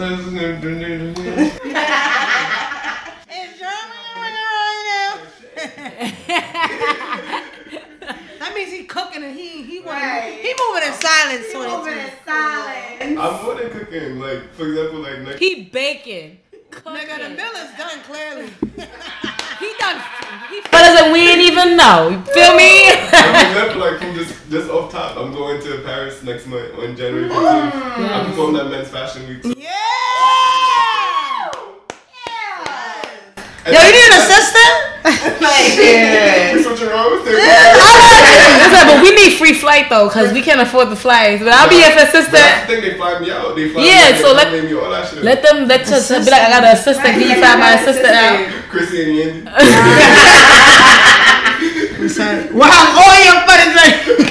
that 8.38 8.52
means 8.54 8.72
he 8.72 8.84
cooking 8.84 9.22
and 9.22 9.36
he 9.36 9.62
he 9.62 9.80
Right. 9.80 10.38
he 10.42 10.54
moving 10.58 10.88
in 10.88 10.94
silence. 11.00 11.46
Moving 11.52 11.98
in 11.98 12.10
silence. 12.24 12.89
I'm 13.18 13.44
more 13.44 13.54
than 13.54 13.70
cooking. 13.70 14.18
Like 14.18 14.52
for 14.54 14.66
example, 14.68 15.00
like 15.00 15.20
next. 15.20 15.38
He 15.38 15.64
baking. 15.64 16.38
Nigga, 16.70 17.28
the 17.28 17.34
bill 17.36 17.54
is 17.56 17.76
done 17.76 18.00
clearly. 18.02 18.50
He 19.60 19.74
done. 19.78 20.00
He 20.48 20.60
fellas 20.62 21.00
and 21.02 21.12
we 21.12 21.28
ain't 21.28 21.40
even 21.42 21.76
know. 21.76 22.08
You 22.08 22.20
feel 22.32 22.56
me? 22.56 22.90
For 23.10 23.16
example, 23.16 23.80
like 23.80 23.98
from 23.98 24.14
just 24.14 24.50
just 24.50 24.70
off 24.70 24.90
top, 24.90 25.16
I'm 25.18 25.32
going 25.32 25.60
to 25.62 25.82
Paris 25.84 26.22
next 26.22 26.46
month 26.46 26.72
on 26.78 26.96
January 26.96 27.28
15th. 27.28 27.70
Mm. 27.72 28.08
I'm 28.08 28.26
performing 28.26 28.60
at 28.62 28.70
Men's 28.70 28.88
Fashion 28.88 29.28
Week. 29.28 29.42
too. 29.42 29.54
Yeah. 29.58 29.70
And 33.64 33.74
Yo, 33.76 33.80
you 33.80 33.92
need 33.92 34.08
an 34.08 34.16
assistant? 34.24 34.72
We 35.04 36.62
switching 36.62 36.88
around. 36.88 37.10
We're 37.12 37.36
Listen, 37.36 38.82
but 38.88 39.02
we 39.02 39.10
need 39.14 39.36
free 39.36 39.52
flight 39.54 39.88
though, 39.90 40.08
cause 40.08 40.32
we 40.32 40.40
can't 40.42 40.60
afford 40.60 40.88
the 40.88 40.96
flights. 40.96 41.42
But 41.42 41.52
I'll 41.52 41.68
be 41.68 41.76
your 41.76 41.88
That's 41.92 42.12
the 42.12 42.18
assistant. 42.20 42.68
they 42.68 42.94
fly 42.96 43.18
me 43.20 43.30
out. 43.30 43.54
They 43.56 43.68
fly 43.68 43.82
Yeah, 43.84 44.10
me 44.12 44.16
out, 44.16 44.20
so 44.20 44.32
let- 44.32 44.52
me, 44.64 44.72
all 44.74 44.90
that 44.90 45.08
shit. 45.08 45.22
Let 45.22 45.42
them 45.42 45.68
let 45.68 45.82
us 45.90 46.08
be 46.08 46.30
like, 46.30 46.42
I 46.42 46.50
got 46.50 46.64
an 46.64 46.76
assistant. 46.76 47.06
Can 47.16 47.20
you 47.28 47.36
find 47.40 47.60
my 47.60 47.74
assistant 47.80 48.14
out? 48.14 48.48
Chrissy 48.70 48.98
and 49.04 49.44
Yandy. 49.44 49.50
Wow, 52.00 52.96
all 52.96 53.16
your 53.24 53.38
funny 53.46 53.68
things. 53.76 54.28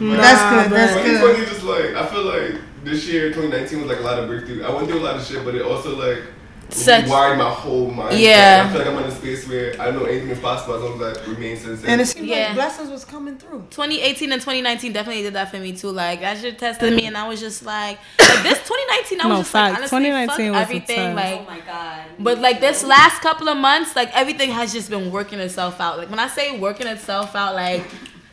That's 0.00 0.42
good. 0.50 0.70
That's 0.72 0.94
good. 0.94 1.20
2020 1.20 1.44
just 1.46 1.62
like 1.64 1.94
I 1.94 2.06
feel 2.06 2.24
like 2.24 2.60
this 2.84 3.06
year 3.08 3.28
2019 3.32 3.80
was 3.80 3.88
like 3.88 3.98
a 3.98 4.02
lot 4.02 4.18
of 4.18 4.28
breakthrough. 4.28 4.62
I 4.62 4.70
went 4.72 4.88
through 4.88 5.00
a 5.00 5.02
lot 5.04 5.16
of 5.16 5.24
shit, 5.26 5.44
but 5.44 5.54
it 5.56 5.62
also 5.62 5.96
like 5.96 6.22
Such- 6.72 7.08
wired 7.08 7.38
my 7.38 7.50
whole 7.50 7.90
mind. 7.90 8.18
Yeah. 8.18 8.66
I 8.68 8.72
feel 8.72 8.78
like 8.84 8.88
I'm 8.94 8.98
in 9.04 9.10
a 9.10 9.14
space 9.14 9.48
where 9.48 9.80
I 9.80 9.90
know 9.90 10.04
anything 10.04 10.30
is 10.30 10.38
possible 10.38 10.74
as 10.74 10.82
long 10.82 11.02
as 11.02 11.18
I 11.18 11.24
remain 11.30 11.56
sincere. 11.56 11.90
And 11.90 12.00
it 12.00 12.06
seems 12.06 12.26
Yeah. 12.26 12.46
like 12.46 12.54
blessings 12.54 12.90
was 12.90 13.04
coming 13.04 13.36
through. 13.36 13.64
2018 13.70 14.32
and 14.32 14.40
2019 14.40 14.92
definitely 14.92 15.22
did 15.22 15.34
that 15.34 15.50
for 15.50 15.58
me 15.58 15.72
too. 15.72 15.90
Like 15.90 16.20
that 16.20 16.38
shit 16.38 16.58
tested 16.58 16.94
me, 16.94 17.06
and 17.06 17.16
I 17.16 17.28
was 17.28 17.40
just 17.40 17.64
like, 17.64 17.98
like 18.18 18.42
this 18.42 18.58
2019, 18.58 19.20
I 19.20 19.26
was 19.26 19.36
No, 19.36 19.42
just 19.42 19.54
like, 19.54 19.74
honestly, 19.76 19.98
2019 19.98 20.28
fuck 20.28 20.54
was 20.54 20.62
everything. 20.62 21.14
Like, 21.14 21.40
Oh 21.40 21.50
my 21.50 21.60
god. 21.60 22.00
But 22.18 22.38
like 22.38 22.60
this 22.60 22.84
last 22.84 23.20
couple 23.22 23.48
of 23.48 23.56
months, 23.56 23.96
like 23.96 24.14
everything 24.16 24.50
has 24.50 24.72
just 24.72 24.90
been 24.90 25.10
working 25.10 25.38
itself 25.40 25.80
out. 25.80 25.98
Like 25.98 26.10
when 26.10 26.18
I 26.18 26.28
say 26.28 26.58
working 26.58 26.86
itself 26.86 27.34
out, 27.36 27.54
like 27.54 27.84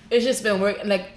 it's 0.09 0.25
just 0.25 0.43
been 0.43 0.59
working. 0.61 0.87
Like 0.87 1.11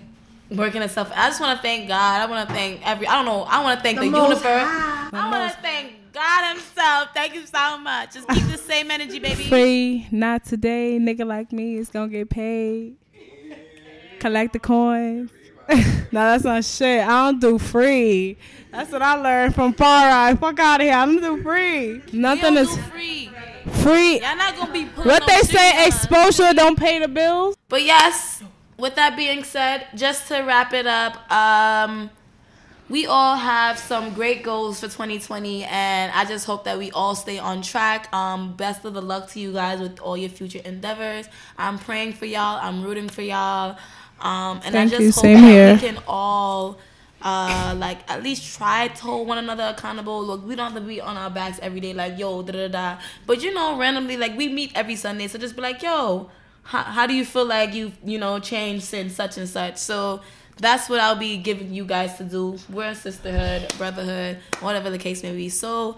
working 0.51 0.82
itself. 0.82 1.12
I 1.14 1.28
just 1.28 1.40
want 1.40 1.56
to 1.56 1.62
thank 1.62 1.86
God. 1.86 2.20
I 2.22 2.26
want 2.26 2.48
to 2.48 2.52
thank 2.55 2.84
every. 2.84 3.06
I 3.06 3.14
don't 3.14 3.24
know. 3.24 3.42
I 3.42 3.62
want 3.62 3.78
to 3.78 3.82
thank 3.84 4.01
the, 4.01 4.10
The 4.10 4.16
universe. 4.16 4.42
High. 4.42 5.09
I 5.12 5.30
want 5.30 5.52
to 5.52 5.59
thank 5.62 5.92
God 6.12 6.55
Himself. 6.55 7.09
Thank 7.15 7.35
you 7.35 7.47
so 7.47 7.78
much. 7.78 8.15
Just 8.15 8.28
keep 8.28 8.45
the 8.45 8.59
same 8.59 8.91
energy, 8.91 9.19
baby. 9.19 9.45
Free, 9.45 10.07
not 10.11 10.45
today. 10.45 10.99
Nigga 11.01 11.27
like 11.27 11.53
me 11.53 11.77
is 11.77 11.89
gonna 11.89 12.09
get 12.09 12.31
paid. 12.31 12.97
Collect 14.19 14.53
the 14.53 14.59
coins. 14.59 15.31
no, 15.69 15.78
that's 16.11 16.45
not 16.45 16.65
shit. 16.65 17.07
I 17.07 17.31
don't 17.31 17.41
do 17.41 17.59
free. 17.59 18.37
That's 18.73 18.91
what 18.91 19.03
I 19.03 19.15
learned 19.15 19.55
from 19.55 19.73
Far 19.73 20.09
Eye. 20.11 20.35
Fuck 20.35 20.59
out 20.59 20.81
of 20.81 20.87
here. 20.87 20.95
I 20.95 21.07
don't 21.07 21.20
do 21.20 21.43
free. 21.43 22.03
Nothing 22.12 22.57
is 22.57 22.77
free. 22.89 23.31
free. 23.82 24.20
Y'all 24.20 24.37
not 24.37 24.57
gonna 24.57 24.73
be 24.73 24.85
What 24.85 25.27
they 25.27 25.41
say, 25.43 25.82
on 25.82 25.87
exposure 25.87 26.53
don't 26.55 26.78
pay 26.78 26.99
the 26.99 27.09
bills. 27.09 27.57
But 27.69 27.85
yes, 27.85 28.43
with 28.78 28.97
that 28.97 29.16
being 29.16 29.45
said, 29.45 29.87
just 29.95 30.27
to 30.28 30.41
wrap 30.41 30.73
it 30.73 30.87
up, 30.87 31.31
um, 31.31 32.11
we 32.91 33.07
all 33.07 33.37
have 33.37 33.79
some 33.79 34.12
great 34.15 34.43
goals 34.43 34.81
for 34.81 34.87
2020, 34.87 35.62
and 35.65 36.11
I 36.12 36.25
just 36.25 36.45
hope 36.45 36.65
that 36.65 36.77
we 36.77 36.91
all 36.91 37.15
stay 37.15 37.39
on 37.39 37.62
track. 37.62 38.12
Um, 38.12 38.55
best 38.55 38.85
of 38.85 38.95
the 38.95 39.01
luck 39.01 39.31
to 39.31 39.41
you 39.41 39.53
guys 39.53 39.81
with 39.81 40.01
all 40.01 40.17
your 40.17 40.29
future 40.29 40.61
endeavors. 40.65 41.29
I'm 41.57 41.79
praying 41.79 42.15
for 42.15 42.27
y'all. 42.27 42.59
I'm 42.61 42.83
rooting 42.83 43.09
for 43.09 43.23
y'all. 43.23 43.79
Um, 44.21 44.61
and 44.65 44.75
Thank 44.75 44.93
I 44.93 44.97
just 44.99 45.01
you. 45.01 45.12
hope 45.12 45.23
Same 45.23 45.41
that 45.41 45.49
here. 45.49 45.75
we 45.75 45.81
can 45.81 46.03
all. 46.07 46.79
Uh, 47.23 47.75
like 47.77 47.99
at 48.11 48.23
least 48.23 48.57
try 48.57 48.89
to 48.89 49.03
hold 49.03 49.29
one 49.29 49.37
another 49.37 49.75
accountable. 49.77 50.25
Look, 50.25 50.47
we 50.47 50.57
don't 50.57 50.73
have 50.73 50.81
to 50.81 50.87
be 50.89 51.03
on 51.03 51.19
our 51.19 51.29
backs 51.29 51.59
every 51.61 51.79
day, 51.79 51.93
like 51.93 52.19
yo, 52.19 52.43
da 52.43 52.53
da 52.53 52.69
da. 52.69 52.99
But 53.27 53.43
you 53.43 53.53
know, 53.53 53.77
randomly, 53.77 54.17
like 54.17 54.37
we 54.39 54.49
meet 54.49 54.73
every 54.75 54.97
Sunday, 54.97 55.29
so 55.29 55.39
just 55.39 55.55
be 55.55 55.61
like, 55.61 55.83
yo, 55.83 56.31
how, 56.62 56.83
how 56.83 57.07
do 57.07 57.12
you 57.12 57.27
feel 57.27 57.45
like 57.45 57.75
you 57.75 57.93
you 58.05 58.19
know 58.19 58.39
changed 58.39 58.85
since 58.85 59.15
such 59.15 59.37
and 59.37 59.47
such 59.49 59.77
so 59.77 60.23
that's 60.61 60.89
what 60.89 61.01
i'll 61.01 61.16
be 61.16 61.37
giving 61.37 61.73
you 61.73 61.85
guys 61.85 62.16
to 62.19 62.24
do. 62.24 62.59
We're 62.69 62.91
a 62.91 62.95
sisterhood 62.95 63.73
brotherhood 63.78 64.39
whatever 64.61 64.91
the 64.91 64.99
case 64.99 65.23
may 65.23 65.35
be. 65.35 65.49
So 65.49 65.97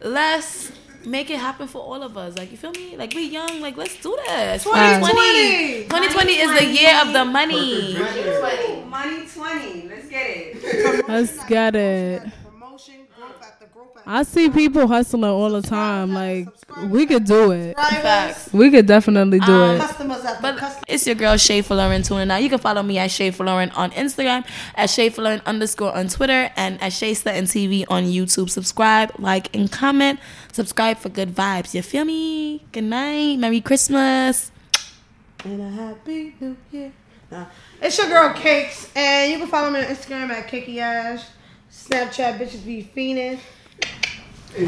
let's 0.00 0.72
make 1.04 1.30
it 1.30 1.38
happen 1.38 1.68
for 1.68 1.80
all 1.80 2.02
of 2.02 2.16
us. 2.16 2.36
Like 2.36 2.50
you 2.50 2.56
feel 2.56 2.72
me? 2.72 2.96
Like 2.96 3.14
we 3.14 3.28
young. 3.28 3.60
Like 3.60 3.76
let's 3.76 3.96
do 4.00 4.16
this. 4.26 4.64
2020 4.64 5.84
2020 5.84 6.32
is 6.32 6.58
the 6.58 6.66
year 6.66 7.00
of 7.02 7.12
the 7.12 7.24
money. 7.24 7.96
Money, 7.98 8.82
money 8.84 9.26
20. 9.26 9.88
Let's 9.88 10.08
get 10.08 10.26
it. 10.26 11.08
Let's 11.08 11.44
get 11.46 11.74
it. 11.76 12.22
Promotion, 12.44 13.06
growth 13.16 13.42
after 13.42 13.66
growth 13.66 13.71
after 13.71 13.71
I 14.04 14.24
see 14.24 14.50
people 14.50 14.88
hustling 14.88 15.22
all 15.24 15.50
the 15.50 15.62
time. 15.62 16.12
Like 16.12 16.48
we 16.88 17.06
could 17.06 17.24
do 17.24 17.52
it. 17.52 17.76
Facts. 17.76 18.52
We 18.52 18.70
could 18.70 18.86
definitely 18.86 19.38
do 19.38 19.52
Um, 19.52 19.80
it. 19.80 20.42
But 20.42 20.82
it's 20.88 21.06
your 21.06 21.14
girl 21.14 21.36
Shay 21.36 21.62
Lauren 21.62 22.02
tuning 22.02 22.30
out. 22.30 22.42
You 22.42 22.48
can 22.48 22.58
follow 22.58 22.82
me 22.82 22.98
at 22.98 23.10
Shay 23.12 23.30
Lauren 23.30 23.70
on 23.70 23.92
Instagram, 23.92 24.44
at 24.74 24.90
Shay 24.90 25.08
Lauren 25.10 25.40
underscore 25.46 25.94
on 25.96 26.08
Twitter, 26.08 26.50
and 26.56 26.82
at 26.82 26.92
Shay 26.92 27.14
Sutton 27.14 27.44
TV 27.44 27.84
on 27.88 28.04
YouTube. 28.04 28.50
Subscribe, 28.50 29.12
like, 29.18 29.54
and 29.54 29.70
comment. 29.70 30.18
Subscribe 30.52 30.98
for 30.98 31.08
good 31.08 31.32
vibes. 31.34 31.72
You 31.72 31.82
feel 31.82 32.04
me? 32.04 32.64
Good 32.72 32.84
night. 32.84 33.36
Merry 33.38 33.60
Christmas. 33.60 34.50
And 35.44 35.60
a 35.60 35.70
happy 35.70 36.34
new 36.40 36.56
year. 36.72 36.92
Nah. 37.30 37.46
It's 37.80 37.96
your 37.98 38.08
girl 38.08 38.34
Cakes, 38.34 38.90
and 38.96 39.30
you 39.32 39.38
can 39.38 39.46
follow 39.46 39.70
me 39.70 39.78
on 39.80 39.86
Instagram 39.86 40.30
at 40.30 40.48
Kiki 40.48 40.80
Ash. 40.80 41.22
Snapchat 41.72 42.38
bitches 42.38 42.64
be 42.66 42.90
fiending. 42.94 43.38
Uh, 44.54 44.58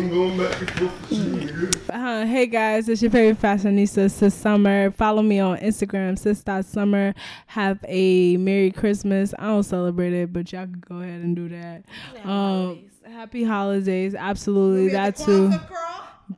hey 2.25 2.47
guys, 2.47 2.89
it's 2.89 3.03
your 3.03 3.11
favorite 3.11 3.39
fashionista, 3.41 4.11
Sis 4.11 4.35
Summer. 4.35 4.91
Follow 4.93 5.21
me 5.21 5.41
on 5.41 5.59
Instagram, 5.59 6.19
sis.summer. 6.19 7.15
Have 7.49 7.85
a 7.87 8.39
Merry 8.39 8.71
Christmas. 8.71 9.35
I 9.39 9.49
don't 9.49 9.63
celebrate 9.63 10.15
it, 10.15 10.33
but 10.33 10.51
y'all 10.53 10.65
can 10.65 10.83
go 10.89 11.01
ahead 11.01 11.21
and 11.21 11.37
do 11.37 11.51
that. 11.51 11.85
Um, 12.25 12.85
happy 13.05 13.45
holidays. 13.45 14.15
Absolutely. 14.15 14.89
That 14.89 15.17
too. 15.17 15.53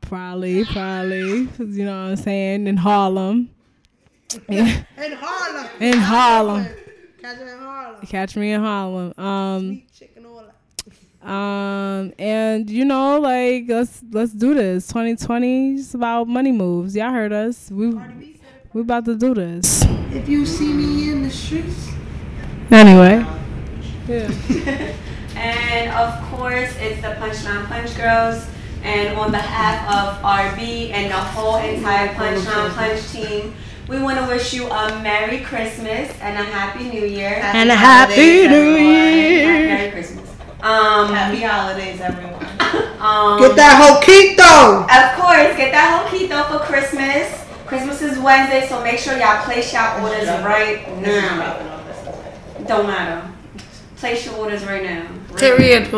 Probably, 0.00 0.64
probably. 0.64 1.48
You 1.58 1.84
know 1.84 2.02
what 2.02 2.10
I'm 2.10 2.16
saying? 2.16 2.66
In 2.66 2.76
Harlem. 2.76 3.50
Yeah. 4.48 4.82
In 4.96 5.12
Harlem. 5.12 5.70
In 5.80 5.98
Harlem. 5.98 6.66
Catch 7.22 7.38
me 7.38 7.52
in 7.52 7.58
Harlem. 7.58 8.06
Catch 8.06 8.36
me 8.36 8.52
in 8.52 8.60
Harlem. 8.60 9.14
Um, 9.16 9.68
Sweet 9.68 9.92
chicken 9.92 10.26
all 10.26 10.42
that. 10.42 10.56
Um, 11.26 12.12
and 12.18 12.70
you 12.70 12.84
know, 12.84 13.18
like 13.18 13.64
let's 13.68 14.02
let's 14.10 14.32
do 14.32 14.54
this. 14.54 14.86
2020 14.88 15.74
is 15.74 15.94
about 15.94 16.28
money 16.28 16.52
moves. 16.52 16.94
Y'all 16.94 17.10
heard 17.12 17.32
us. 17.32 17.70
We 17.70 17.94
we 18.72 18.80
about 18.82 19.04
to 19.06 19.16
do 19.16 19.34
this. 19.34 19.82
If 20.12 20.28
you 20.28 20.46
see 20.46 20.72
me 20.72 21.10
in 21.10 21.22
the 21.22 21.30
streets. 21.30 21.90
Anyway, 22.70 23.24
Yeah. 24.08 24.92
And 25.36 25.90
of 25.92 26.30
course, 26.30 26.74
it's 26.80 27.02
the 27.02 27.08
Punchline 27.20 27.66
Punch 27.66 27.94
Girls. 27.96 28.46
And 28.82 29.18
on 29.18 29.30
behalf 29.30 29.84
of 29.92 30.22
RB 30.22 30.90
and 30.92 31.10
the 31.10 31.16
whole 31.16 31.56
entire 31.56 32.08
Punchline 32.14 32.70
Punch 32.74 33.12
team, 33.12 33.54
we 33.88 34.00
want 34.00 34.18
to 34.18 34.26
wish 34.26 34.54
you 34.54 34.66
a 34.66 35.02
Merry 35.02 35.40
Christmas 35.40 36.10
and 36.20 36.38
a 36.38 36.42
Happy 36.42 36.88
New 36.88 37.04
Year. 37.04 37.40
And 37.42 37.70
a 37.70 37.74
happy 37.74 38.48
new 38.48 38.76
year. 38.76 39.66
Merry 39.68 39.90
Christmas. 39.90 40.25
Um, 40.62 41.12
Happy 41.12 41.42
holidays, 41.42 42.00
everyone. 42.00 42.34
um, 43.00 43.38
Get 43.40 43.56
that 43.56 43.76
whole 43.76 44.00
keto. 44.00 44.82
Of 44.88 45.20
course, 45.20 45.56
get 45.56 45.70
that 45.72 46.08
whole 46.08 46.08
keto 46.18 46.48
for 46.48 46.64
Christmas. 46.64 47.44
Christmas 47.66 48.00
is 48.00 48.18
Wednesday, 48.18 48.66
so 48.66 48.82
make 48.82 48.98
sure 48.98 49.16
y'all 49.18 49.42
place 49.44 49.72
y'all 49.72 50.02
orders 50.04 50.28
right 50.44 50.86
now. 51.00 51.84
Don't 52.66 52.86
matter. 52.86 53.28
Place 53.96 54.24
your 54.26 54.36
orders 54.36 54.64
right 54.64 54.82
now. 54.82 55.06
Period. 55.36 55.92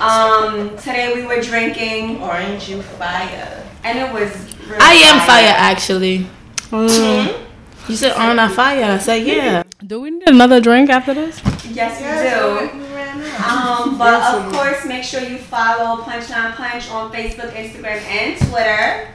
Um, 0.00 0.76
today 0.78 1.12
we 1.14 1.24
were 1.26 1.40
drinking, 1.40 2.20
Orange 2.22 2.68
you 2.68 2.82
fire. 2.82 3.62
and 3.84 3.98
it 3.98 4.12
was. 4.12 4.30
Really 4.66 4.78
I 4.80 4.92
am 4.94 5.26
fire, 5.26 5.54
actually. 5.56 6.26
um, 6.72 6.88
You 7.88 7.96
said 7.96 8.12
on 8.12 8.38
a 8.38 8.48
fire. 8.48 8.84
I 8.92 8.98
said 8.98 9.26
yeah. 9.26 9.62
do 9.86 10.00
we 10.00 10.10
need 10.10 10.28
another 10.28 10.60
drink 10.60 10.88
after 10.90 11.14
this? 11.14 11.40
Yes, 11.70 11.98
we 12.00 12.78
do. 12.78 12.81
Um, 13.44 13.98
but 13.98 14.22
of 14.34 14.52
course, 14.52 14.84
make 14.84 15.04
sure 15.04 15.20
you 15.22 15.38
follow 15.38 16.02
Punch 16.02 16.24
Punchline 16.26 16.54
Punch 16.54 16.90
on 16.90 17.12
Facebook, 17.12 17.52
Instagram, 17.52 18.00
and 18.02 18.38
Twitter. 18.48 19.08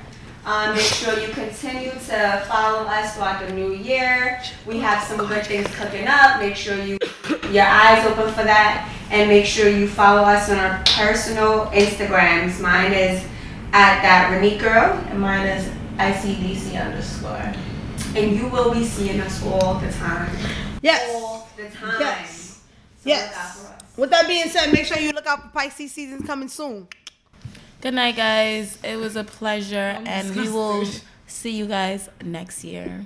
Um, 0.45 0.75
make 0.75 0.85
sure 0.85 1.19
you 1.19 1.27
continue 1.33 1.91
to 1.91 2.45
follow 2.47 2.83
us 2.87 3.15
throughout 3.15 3.45
the 3.45 3.53
new 3.53 3.73
year. 3.73 4.41
We 4.65 4.79
have 4.79 5.03
some 5.03 5.17
good 5.27 5.45
things 5.45 5.67
cooking 5.75 6.07
up. 6.07 6.39
Make 6.39 6.55
sure 6.55 6.77
you 6.77 6.97
your 7.51 7.65
eyes 7.65 8.05
open 8.05 8.29
for 8.33 8.43
that, 8.43 8.89
and 9.11 9.29
make 9.29 9.45
sure 9.45 9.67
you 9.69 9.87
follow 9.87 10.21
us 10.21 10.49
on 10.49 10.57
our 10.57 10.81
personal 10.85 11.65
Instagrams. 11.67 12.61
Mine 12.61 12.93
is 12.93 13.23
at 13.73 14.01
that 14.01 14.29
Renique 14.31 14.59
girl, 14.59 14.93
And 15.09 15.19
mine 15.19 15.45
is 15.47 15.69
ICDC 15.97 16.81
underscore. 16.81 17.53
and 18.15 18.35
you 18.35 18.47
will 18.47 18.73
be 18.73 18.85
seeing 18.85 19.19
us 19.19 19.43
all 19.45 19.75
the 19.75 19.91
time. 19.91 20.29
Yes. 20.81 21.09
All 21.13 21.49
the 21.57 21.69
time. 21.69 21.97
Yes. 21.99 22.61
So 23.03 23.09
Yes. 23.09 23.76
Look 23.97 24.11
out 24.13 24.25
for 24.25 24.27
us. 24.27 24.27
With 24.27 24.27
that 24.27 24.27
being 24.27 24.49
said, 24.49 24.71
make 24.71 24.85
sure 24.85 24.97
you 24.97 25.11
look 25.11 25.27
out 25.27 25.43
for 25.43 25.49
Pisces 25.49 25.91
season 25.91 26.25
coming 26.25 26.49
soon. 26.49 26.87
Good 27.81 27.93
night, 27.93 28.15
guys. 28.15 28.77
It 28.83 28.97
was 28.97 29.15
a 29.15 29.23
pleasure, 29.23 30.01
and 30.05 30.35
we 30.35 30.49
will 30.49 30.85
see 31.27 31.51
you 31.51 31.67
guys 31.67 32.09
next 32.23 32.63
year. 32.63 33.05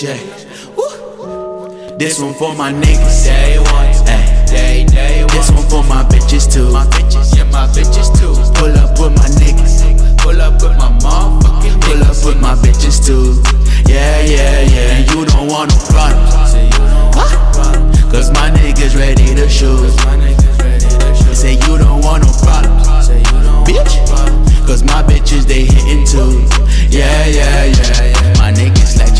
Woo. 0.00 1.98
This 1.98 2.18
one 2.20 2.32
for 2.32 2.54
my 2.54 2.72
niggas. 2.72 3.24
Day 3.24 3.58
one. 3.58 3.92
Ay. 4.08 4.46
Day, 4.48 4.86
day 4.86 5.24
one. 5.24 5.36
This 5.36 5.50
one 5.50 5.68
for 5.68 5.84
my 5.84 6.04
bitches 6.04 6.50
too. 6.50 6.72
My 6.72 6.86
bitches, 6.86 7.36
yeah, 7.36 7.44
my 7.52 7.66
bitches 7.68 8.08
too. 8.18 8.32
Pull 8.56 8.72
up 8.80 8.98
with 8.98 9.12
my 9.12 9.28
niggas. 9.36 9.84
Pull 10.16 10.40
up 10.40 10.54
with 10.54 10.72
my 10.78 10.88
motherfucking 11.04 11.80
Pull 11.82 12.00
up 12.00 12.16
with 12.24 12.40
my 12.40 12.54
bitches 12.64 13.04
too. 13.04 13.42
Yeah, 13.92 14.24
yeah, 14.24 14.62
yeah. 14.72 14.96
And 14.96 15.10
you 15.10 15.26
don't 15.26 15.48
want 15.48 15.68
no 15.68 15.76
problems. 15.92 16.32
Huh? 17.12 18.10
Cause 18.10 18.30
my 18.30 18.48
niggas 18.52 18.96
ready 18.96 19.34
to 19.34 19.50
shoot. 19.50 19.92
Say 21.36 21.60
you 21.68 21.76
don't 21.76 22.00
want 22.00 22.24
no 22.24 22.32
problems. 22.40 22.88
Bitch. 23.68 24.00
Cause 24.66 24.82
my 24.82 25.02
bitches 25.02 25.44
they 25.44 25.66
hitting 25.66 26.06
too. 26.06 26.48
Yeah, 26.88 27.26
yeah, 27.26 27.64
yeah, 27.64 28.04
yeah. 28.06 28.32
My 28.38 28.50
niggas 28.50 28.96
legendary. 28.96 29.19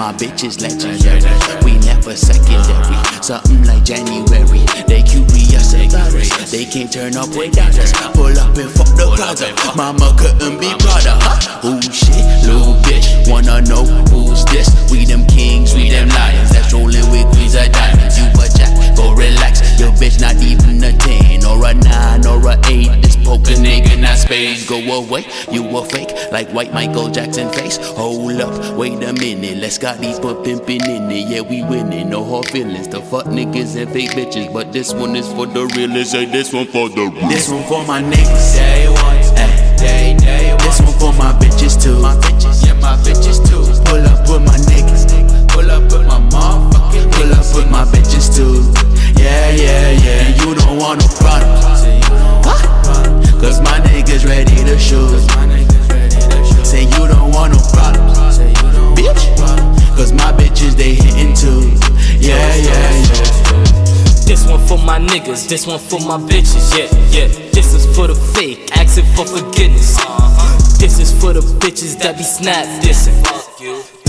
My 0.00 0.14
bitches 0.14 0.62
legendary. 0.62 1.20
We 1.62 1.76
never 1.84 1.99
secondary. 2.02 2.96
Something 3.22 3.64
like 3.64 3.84
January. 3.84 4.64
They 4.88 5.02
curious 5.02 5.74
about 5.74 6.14
us. 6.14 6.50
They 6.50 6.64
can't 6.64 6.90
turn 6.90 7.16
up 7.16 7.28
without 7.36 7.76
us. 7.78 7.92
Pull 8.14 8.38
up 8.38 8.56
and 8.56 8.70
fuck 8.70 8.88
the 8.96 9.06
up. 9.06 9.76
Mama 9.76 10.14
couldn't 10.18 10.58
be 10.58 10.72
prouder, 10.80 11.16
huh? 11.20 11.68
Ooh 11.68 11.80
shit, 11.82 12.24
little 12.46 12.74
bitch. 12.82 13.28
Wanna 13.28 13.60
know 13.62 13.84
who's 14.08 14.44
this? 14.46 14.68
We 14.90 15.04
them 15.04 15.26
kings, 15.26 15.74
we 15.74 15.90
them 15.90 16.08
lions. 16.08 16.50
That's 16.50 16.72
rolling 16.72 17.06
with 17.10 17.28
queens 17.36 17.54
of 17.54 17.70
diamonds. 17.70 18.18
You 18.18 18.26
a 18.32 18.46
jack, 18.48 18.72
go 18.96 19.12
relax. 19.12 19.60
Your 19.78 19.92
bitch 19.92 20.20
not 20.20 20.36
even 20.42 20.82
a 20.82 20.92
10 20.96 21.44
or 21.44 21.64
a 21.64 21.74
9 21.74 22.26
or 22.26 22.40
a 22.48 22.56
8. 22.66 23.02
This 23.02 23.16
poker 23.16 23.56
nigga 23.60 24.00
not 24.00 24.18
space. 24.18 24.68
Go 24.68 24.80
away, 24.80 25.26
you 25.52 25.64
a 25.76 25.84
fake. 25.84 26.10
Like 26.32 26.48
white 26.50 26.72
Michael 26.72 27.10
Jackson 27.10 27.50
face. 27.52 27.76
Hold 27.96 28.40
up, 28.40 28.76
wait 28.76 29.02
a 29.04 29.12
minute. 29.12 29.58
Let's 29.58 29.78
got 29.78 29.98
these 29.98 30.18
but 30.18 30.42
pimpin' 30.44 30.86
in 30.88 31.10
it. 31.10 31.28
Yeah, 31.28 31.42
we 31.42 31.62
winning. 31.62 31.89
No 31.90 32.24
hard 32.24 32.46
feelings. 32.48 32.86
The 32.86 33.00
fuck 33.00 33.26
niggas 33.26 33.74
and 33.74 33.90
fake 33.92 34.10
bitches. 34.10 34.52
But 34.52 34.72
this 34.72 34.94
one 34.94 35.16
is 35.16 35.26
for 35.32 35.46
the 35.46 35.66
realest. 35.76 36.12
Say 36.12 36.24
this 36.24 36.52
one 36.52 36.66
for 36.66 36.88
the 36.88 37.10
real. 37.10 37.28
This 37.28 37.48
one 37.48 37.64
for 37.64 37.84
my 37.84 38.00
niggas. 38.00 38.54
Day 38.54 38.88
one. 38.88 39.18
Ay. 39.38 39.76
Day, 39.76 40.16
day 40.18 40.50
one. 40.54 40.58
This 40.62 40.80
one 40.80 40.98
for 40.98 41.12
my 41.18 41.32
bitches 41.38 41.82
too. 41.82 41.98
My 42.00 42.14
bitches, 42.16 42.66
yeah, 42.66 42.74
my 42.74 42.96
bitches 43.02 43.42
too. 43.42 43.66
Pull 43.90 44.06
up 44.06 44.22
with 44.30 44.42
my 44.46 44.56
niggas. 44.70 45.06
Pull 45.50 45.70
up 45.70 45.82
with 45.90 46.06
my 46.06 46.18
motherfucking 46.30 47.10
Pull 47.10 47.32
up 47.34 47.46
with 47.54 47.70
my 47.70 47.84
bitches 47.90 48.30
too. 48.34 48.62
Yeah, 49.20 49.50
yeah, 49.50 49.90
yeah. 49.90 50.26
And 50.30 50.34
you 50.38 50.54
don't 50.54 50.78
want 50.78 51.02
no 51.02 51.08
problems. 51.18 51.82
Huh? 52.46 53.40
Cause 53.40 53.60
my 53.60 53.78
niggas 53.90 54.24
ready 54.26 54.62
to 54.62 54.78
shoot. 54.78 55.26
Say 56.64 56.84
you 56.84 57.06
don't 57.10 57.34
want 57.34 57.52
no 57.54 57.60
problems. 57.74 58.38
Bitch. 58.94 59.79
Cause 60.00 60.14
my 60.14 60.32
bitches 60.32 60.76
they 60.76 60.94
hitting 60.94 61.34
too. 61.34 61.76
Yeah, 62.18 62.56
yeah, 62.56 62.72
yeah. 62.72 64.24
This 64.24 64.46
one 64.48 64.66
for 64.66 64.78
my 64.78 64.98
niggas, 64.98 65.46
this 65.46 65.66
one 65.66 65.78
for 65.78 66.00
my 66.00 66.16
bitches, 66.16 66.74
yeah, 66.74 66.88
yeah. 67.10 67.28
This 67.50 67.74
is 67.74 67.84
for 67.94 68.06
the 68.06 68.14
fake, 68.14 68.74
asking 68.78 69.04
for 69.14 69.26
forgiveness. 69.26 69.98
Uh-huh. 69.98 70.56
This 70.78 71.00
is 71.00 71.12
for 71.20 71.34
the 71.34 71.40
bitches 71.40 71.98
that 71.98 72.16
be 72.16 72.22
snap 72.22 72.64
dissing. 72.82 73.49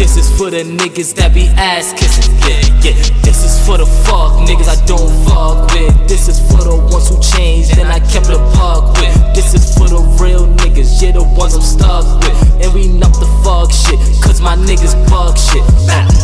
This 0.02 0.18
is 0.18 0.36
for 0.36 0.50
the 0.50 0.64
niggas 0.64 1.14
that 1.22 1.32
be 1.32 1.46
ass 1.62 1.94
kissing, 1.94 2.34
yeah, 2.50 2.58
yeah. 2.82 2.98
This 3.22 3.46
is 3.46 3.54
for 3.68 3.78
the 3.78 3.86
fuck 3.86 4.34
niggas 4.50 4.66
I 4.66 4.74
don't 4.90 5.14
fuck 5.30 5.70
with. 5.78 5.94
This 6.10 6.28
is 6.28 6.42
for 6.50 6.58
the 6.58 6.74
ones 6.90 7.08
who 7.08 7.22
changed 7.22 7.78
and 7.78 7.88
I 7.88 8.00
kept 8.10 8.26
the 8.26 8.42
buck 8.58 8.98
with. 8.98 9.14
This 9.38 9.54
is 9.54 9.78
for 9.78 9.86
the 9.88 10.02
real 10.18 10.48
niggas, 10.58 11.00
yeah, 11.04 11.12
the 11.12 11.22
ones 11.22 11.54
I'm 11.54 11.62
stuck 11.62 12.02
with. 12.26 12.66
And 12.66 12.74
we 12.74 12.88
knock 12.88 13.14
the 13.14 13.30
fuck 13.46 13.70
shit, 13.70 14.02
cause 14.26 14.42
my 14.42 14.56
niggas 14.56 14.98
bug 15.08 15.38
shit. 15.38 15.62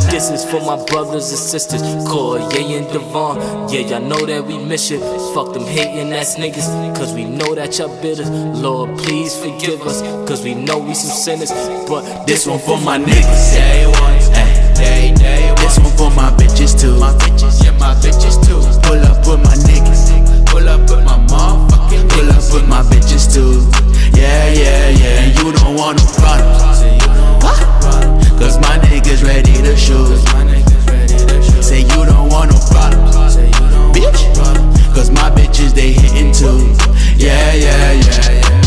This 0.10 0.32
is 0.32 0.44
for 0.44 0.60
my 0.62 0.84
brothers 0.86 1.30
and 1.30 1.38
sisters, 1.38 1.82
Corey 2.10 2.42
and 2.74 2.88
Devon. 2.88 3.70
Yeah, 3.70 3.82
y'all 3.82 4.02
know 4.02 4.26
that 4.26 4.44
we 4.44 4.58
miss 4.58 4.90
it. 4.90 5.02
Fuck 5.36 5.54
them 5.54 5.66
hating 5.66 6.12
ass 6.14 6.36
niggas, 6.38 6.98
cause 6.98 7.14
we 7.14 7.26
know 7.26 7.54
that 7.54 7.78
y'all 7.78 7.94
bitter. 8.02 8.26
Lord, 8.26 8.98
please 8.98 9.38
forgive 9.38 9.82
us, 9.82 10.02
cause 10.28 10.44
we 10.44 10.56
know 10.56 10.80
we 10.80 10.96
some 10.96 11.16
sinners. 11.16 11.52
But 11.88 12.26
This 12.26 12.48
one 12.48 12.60
for 12.60 12.80
my 12.82 12.98
niggas 12.98 13.67
day 13.68 13.88
one, 13.88 14.16
Ay, 14.32 14.74
day, 14.76 15.14
day 15.14 15.52
ones. 15.52 15.62
This 15.62 15.80
one 15.84 15.96
for 16.00 16.12
my 16.16 16.30
bitches 16.40 16.74
too. 16.80 16.96
My 17.00 17.12
bitches, 17.20 17.64
yeah, 17.64 17.76
my 17.78 17.94
bitches 18.00 18.40
too. 18.46 18.60
Pull 18.88 19.02
up 19.04 19.20
with 19.28 19.42
my 19.44 19.56
niggas. 19.68 20.04
Pull 20.48 20.68
up 20.70 20.82
with 20.90 21.04
my 21.04 21.18
motherfucking 21.28 22.08
Pull 22.10 22.30
up 22.32 22.46
with 22.54 22.68
my 22.68 22.82
bitches 22.92 23.28
too. 23.28 23.68
Yeah, 24.16 24.48
yeah, 24.62 24.90
yeah. 25.02 25.24
And 25.24 25.32
you 25.38 25.52
don't 25.52 25.76
want 25.76 26.00
no 26.00 26.06
problems. 26.16 26.80
What? 27.44 27.60
Cause 28.40 28.56
my 28.60 28.76
niggas 28.88 29.24
ready 29.24 29.56
to 29.68 29.76
shoot. 29.76 30.16
Say 31.64 31.82
you 31.82 32.02
don't 32.12 32.30
want 32.30 32.52
no 32.52 32.60
problems. 32.72 33.36
Bitch. 33.96 34.22
Cause 34.96 35.12
my 35.12 35.30
bitches 35.32 35.74
they 35.74 35.92
hitting 35.92 36.32
too. 36.32 36.74
Yeah, 37.18 37.54
yeah, 37.54 37.92
yeah, 37.92 38.32
yeah. 38.32 38.67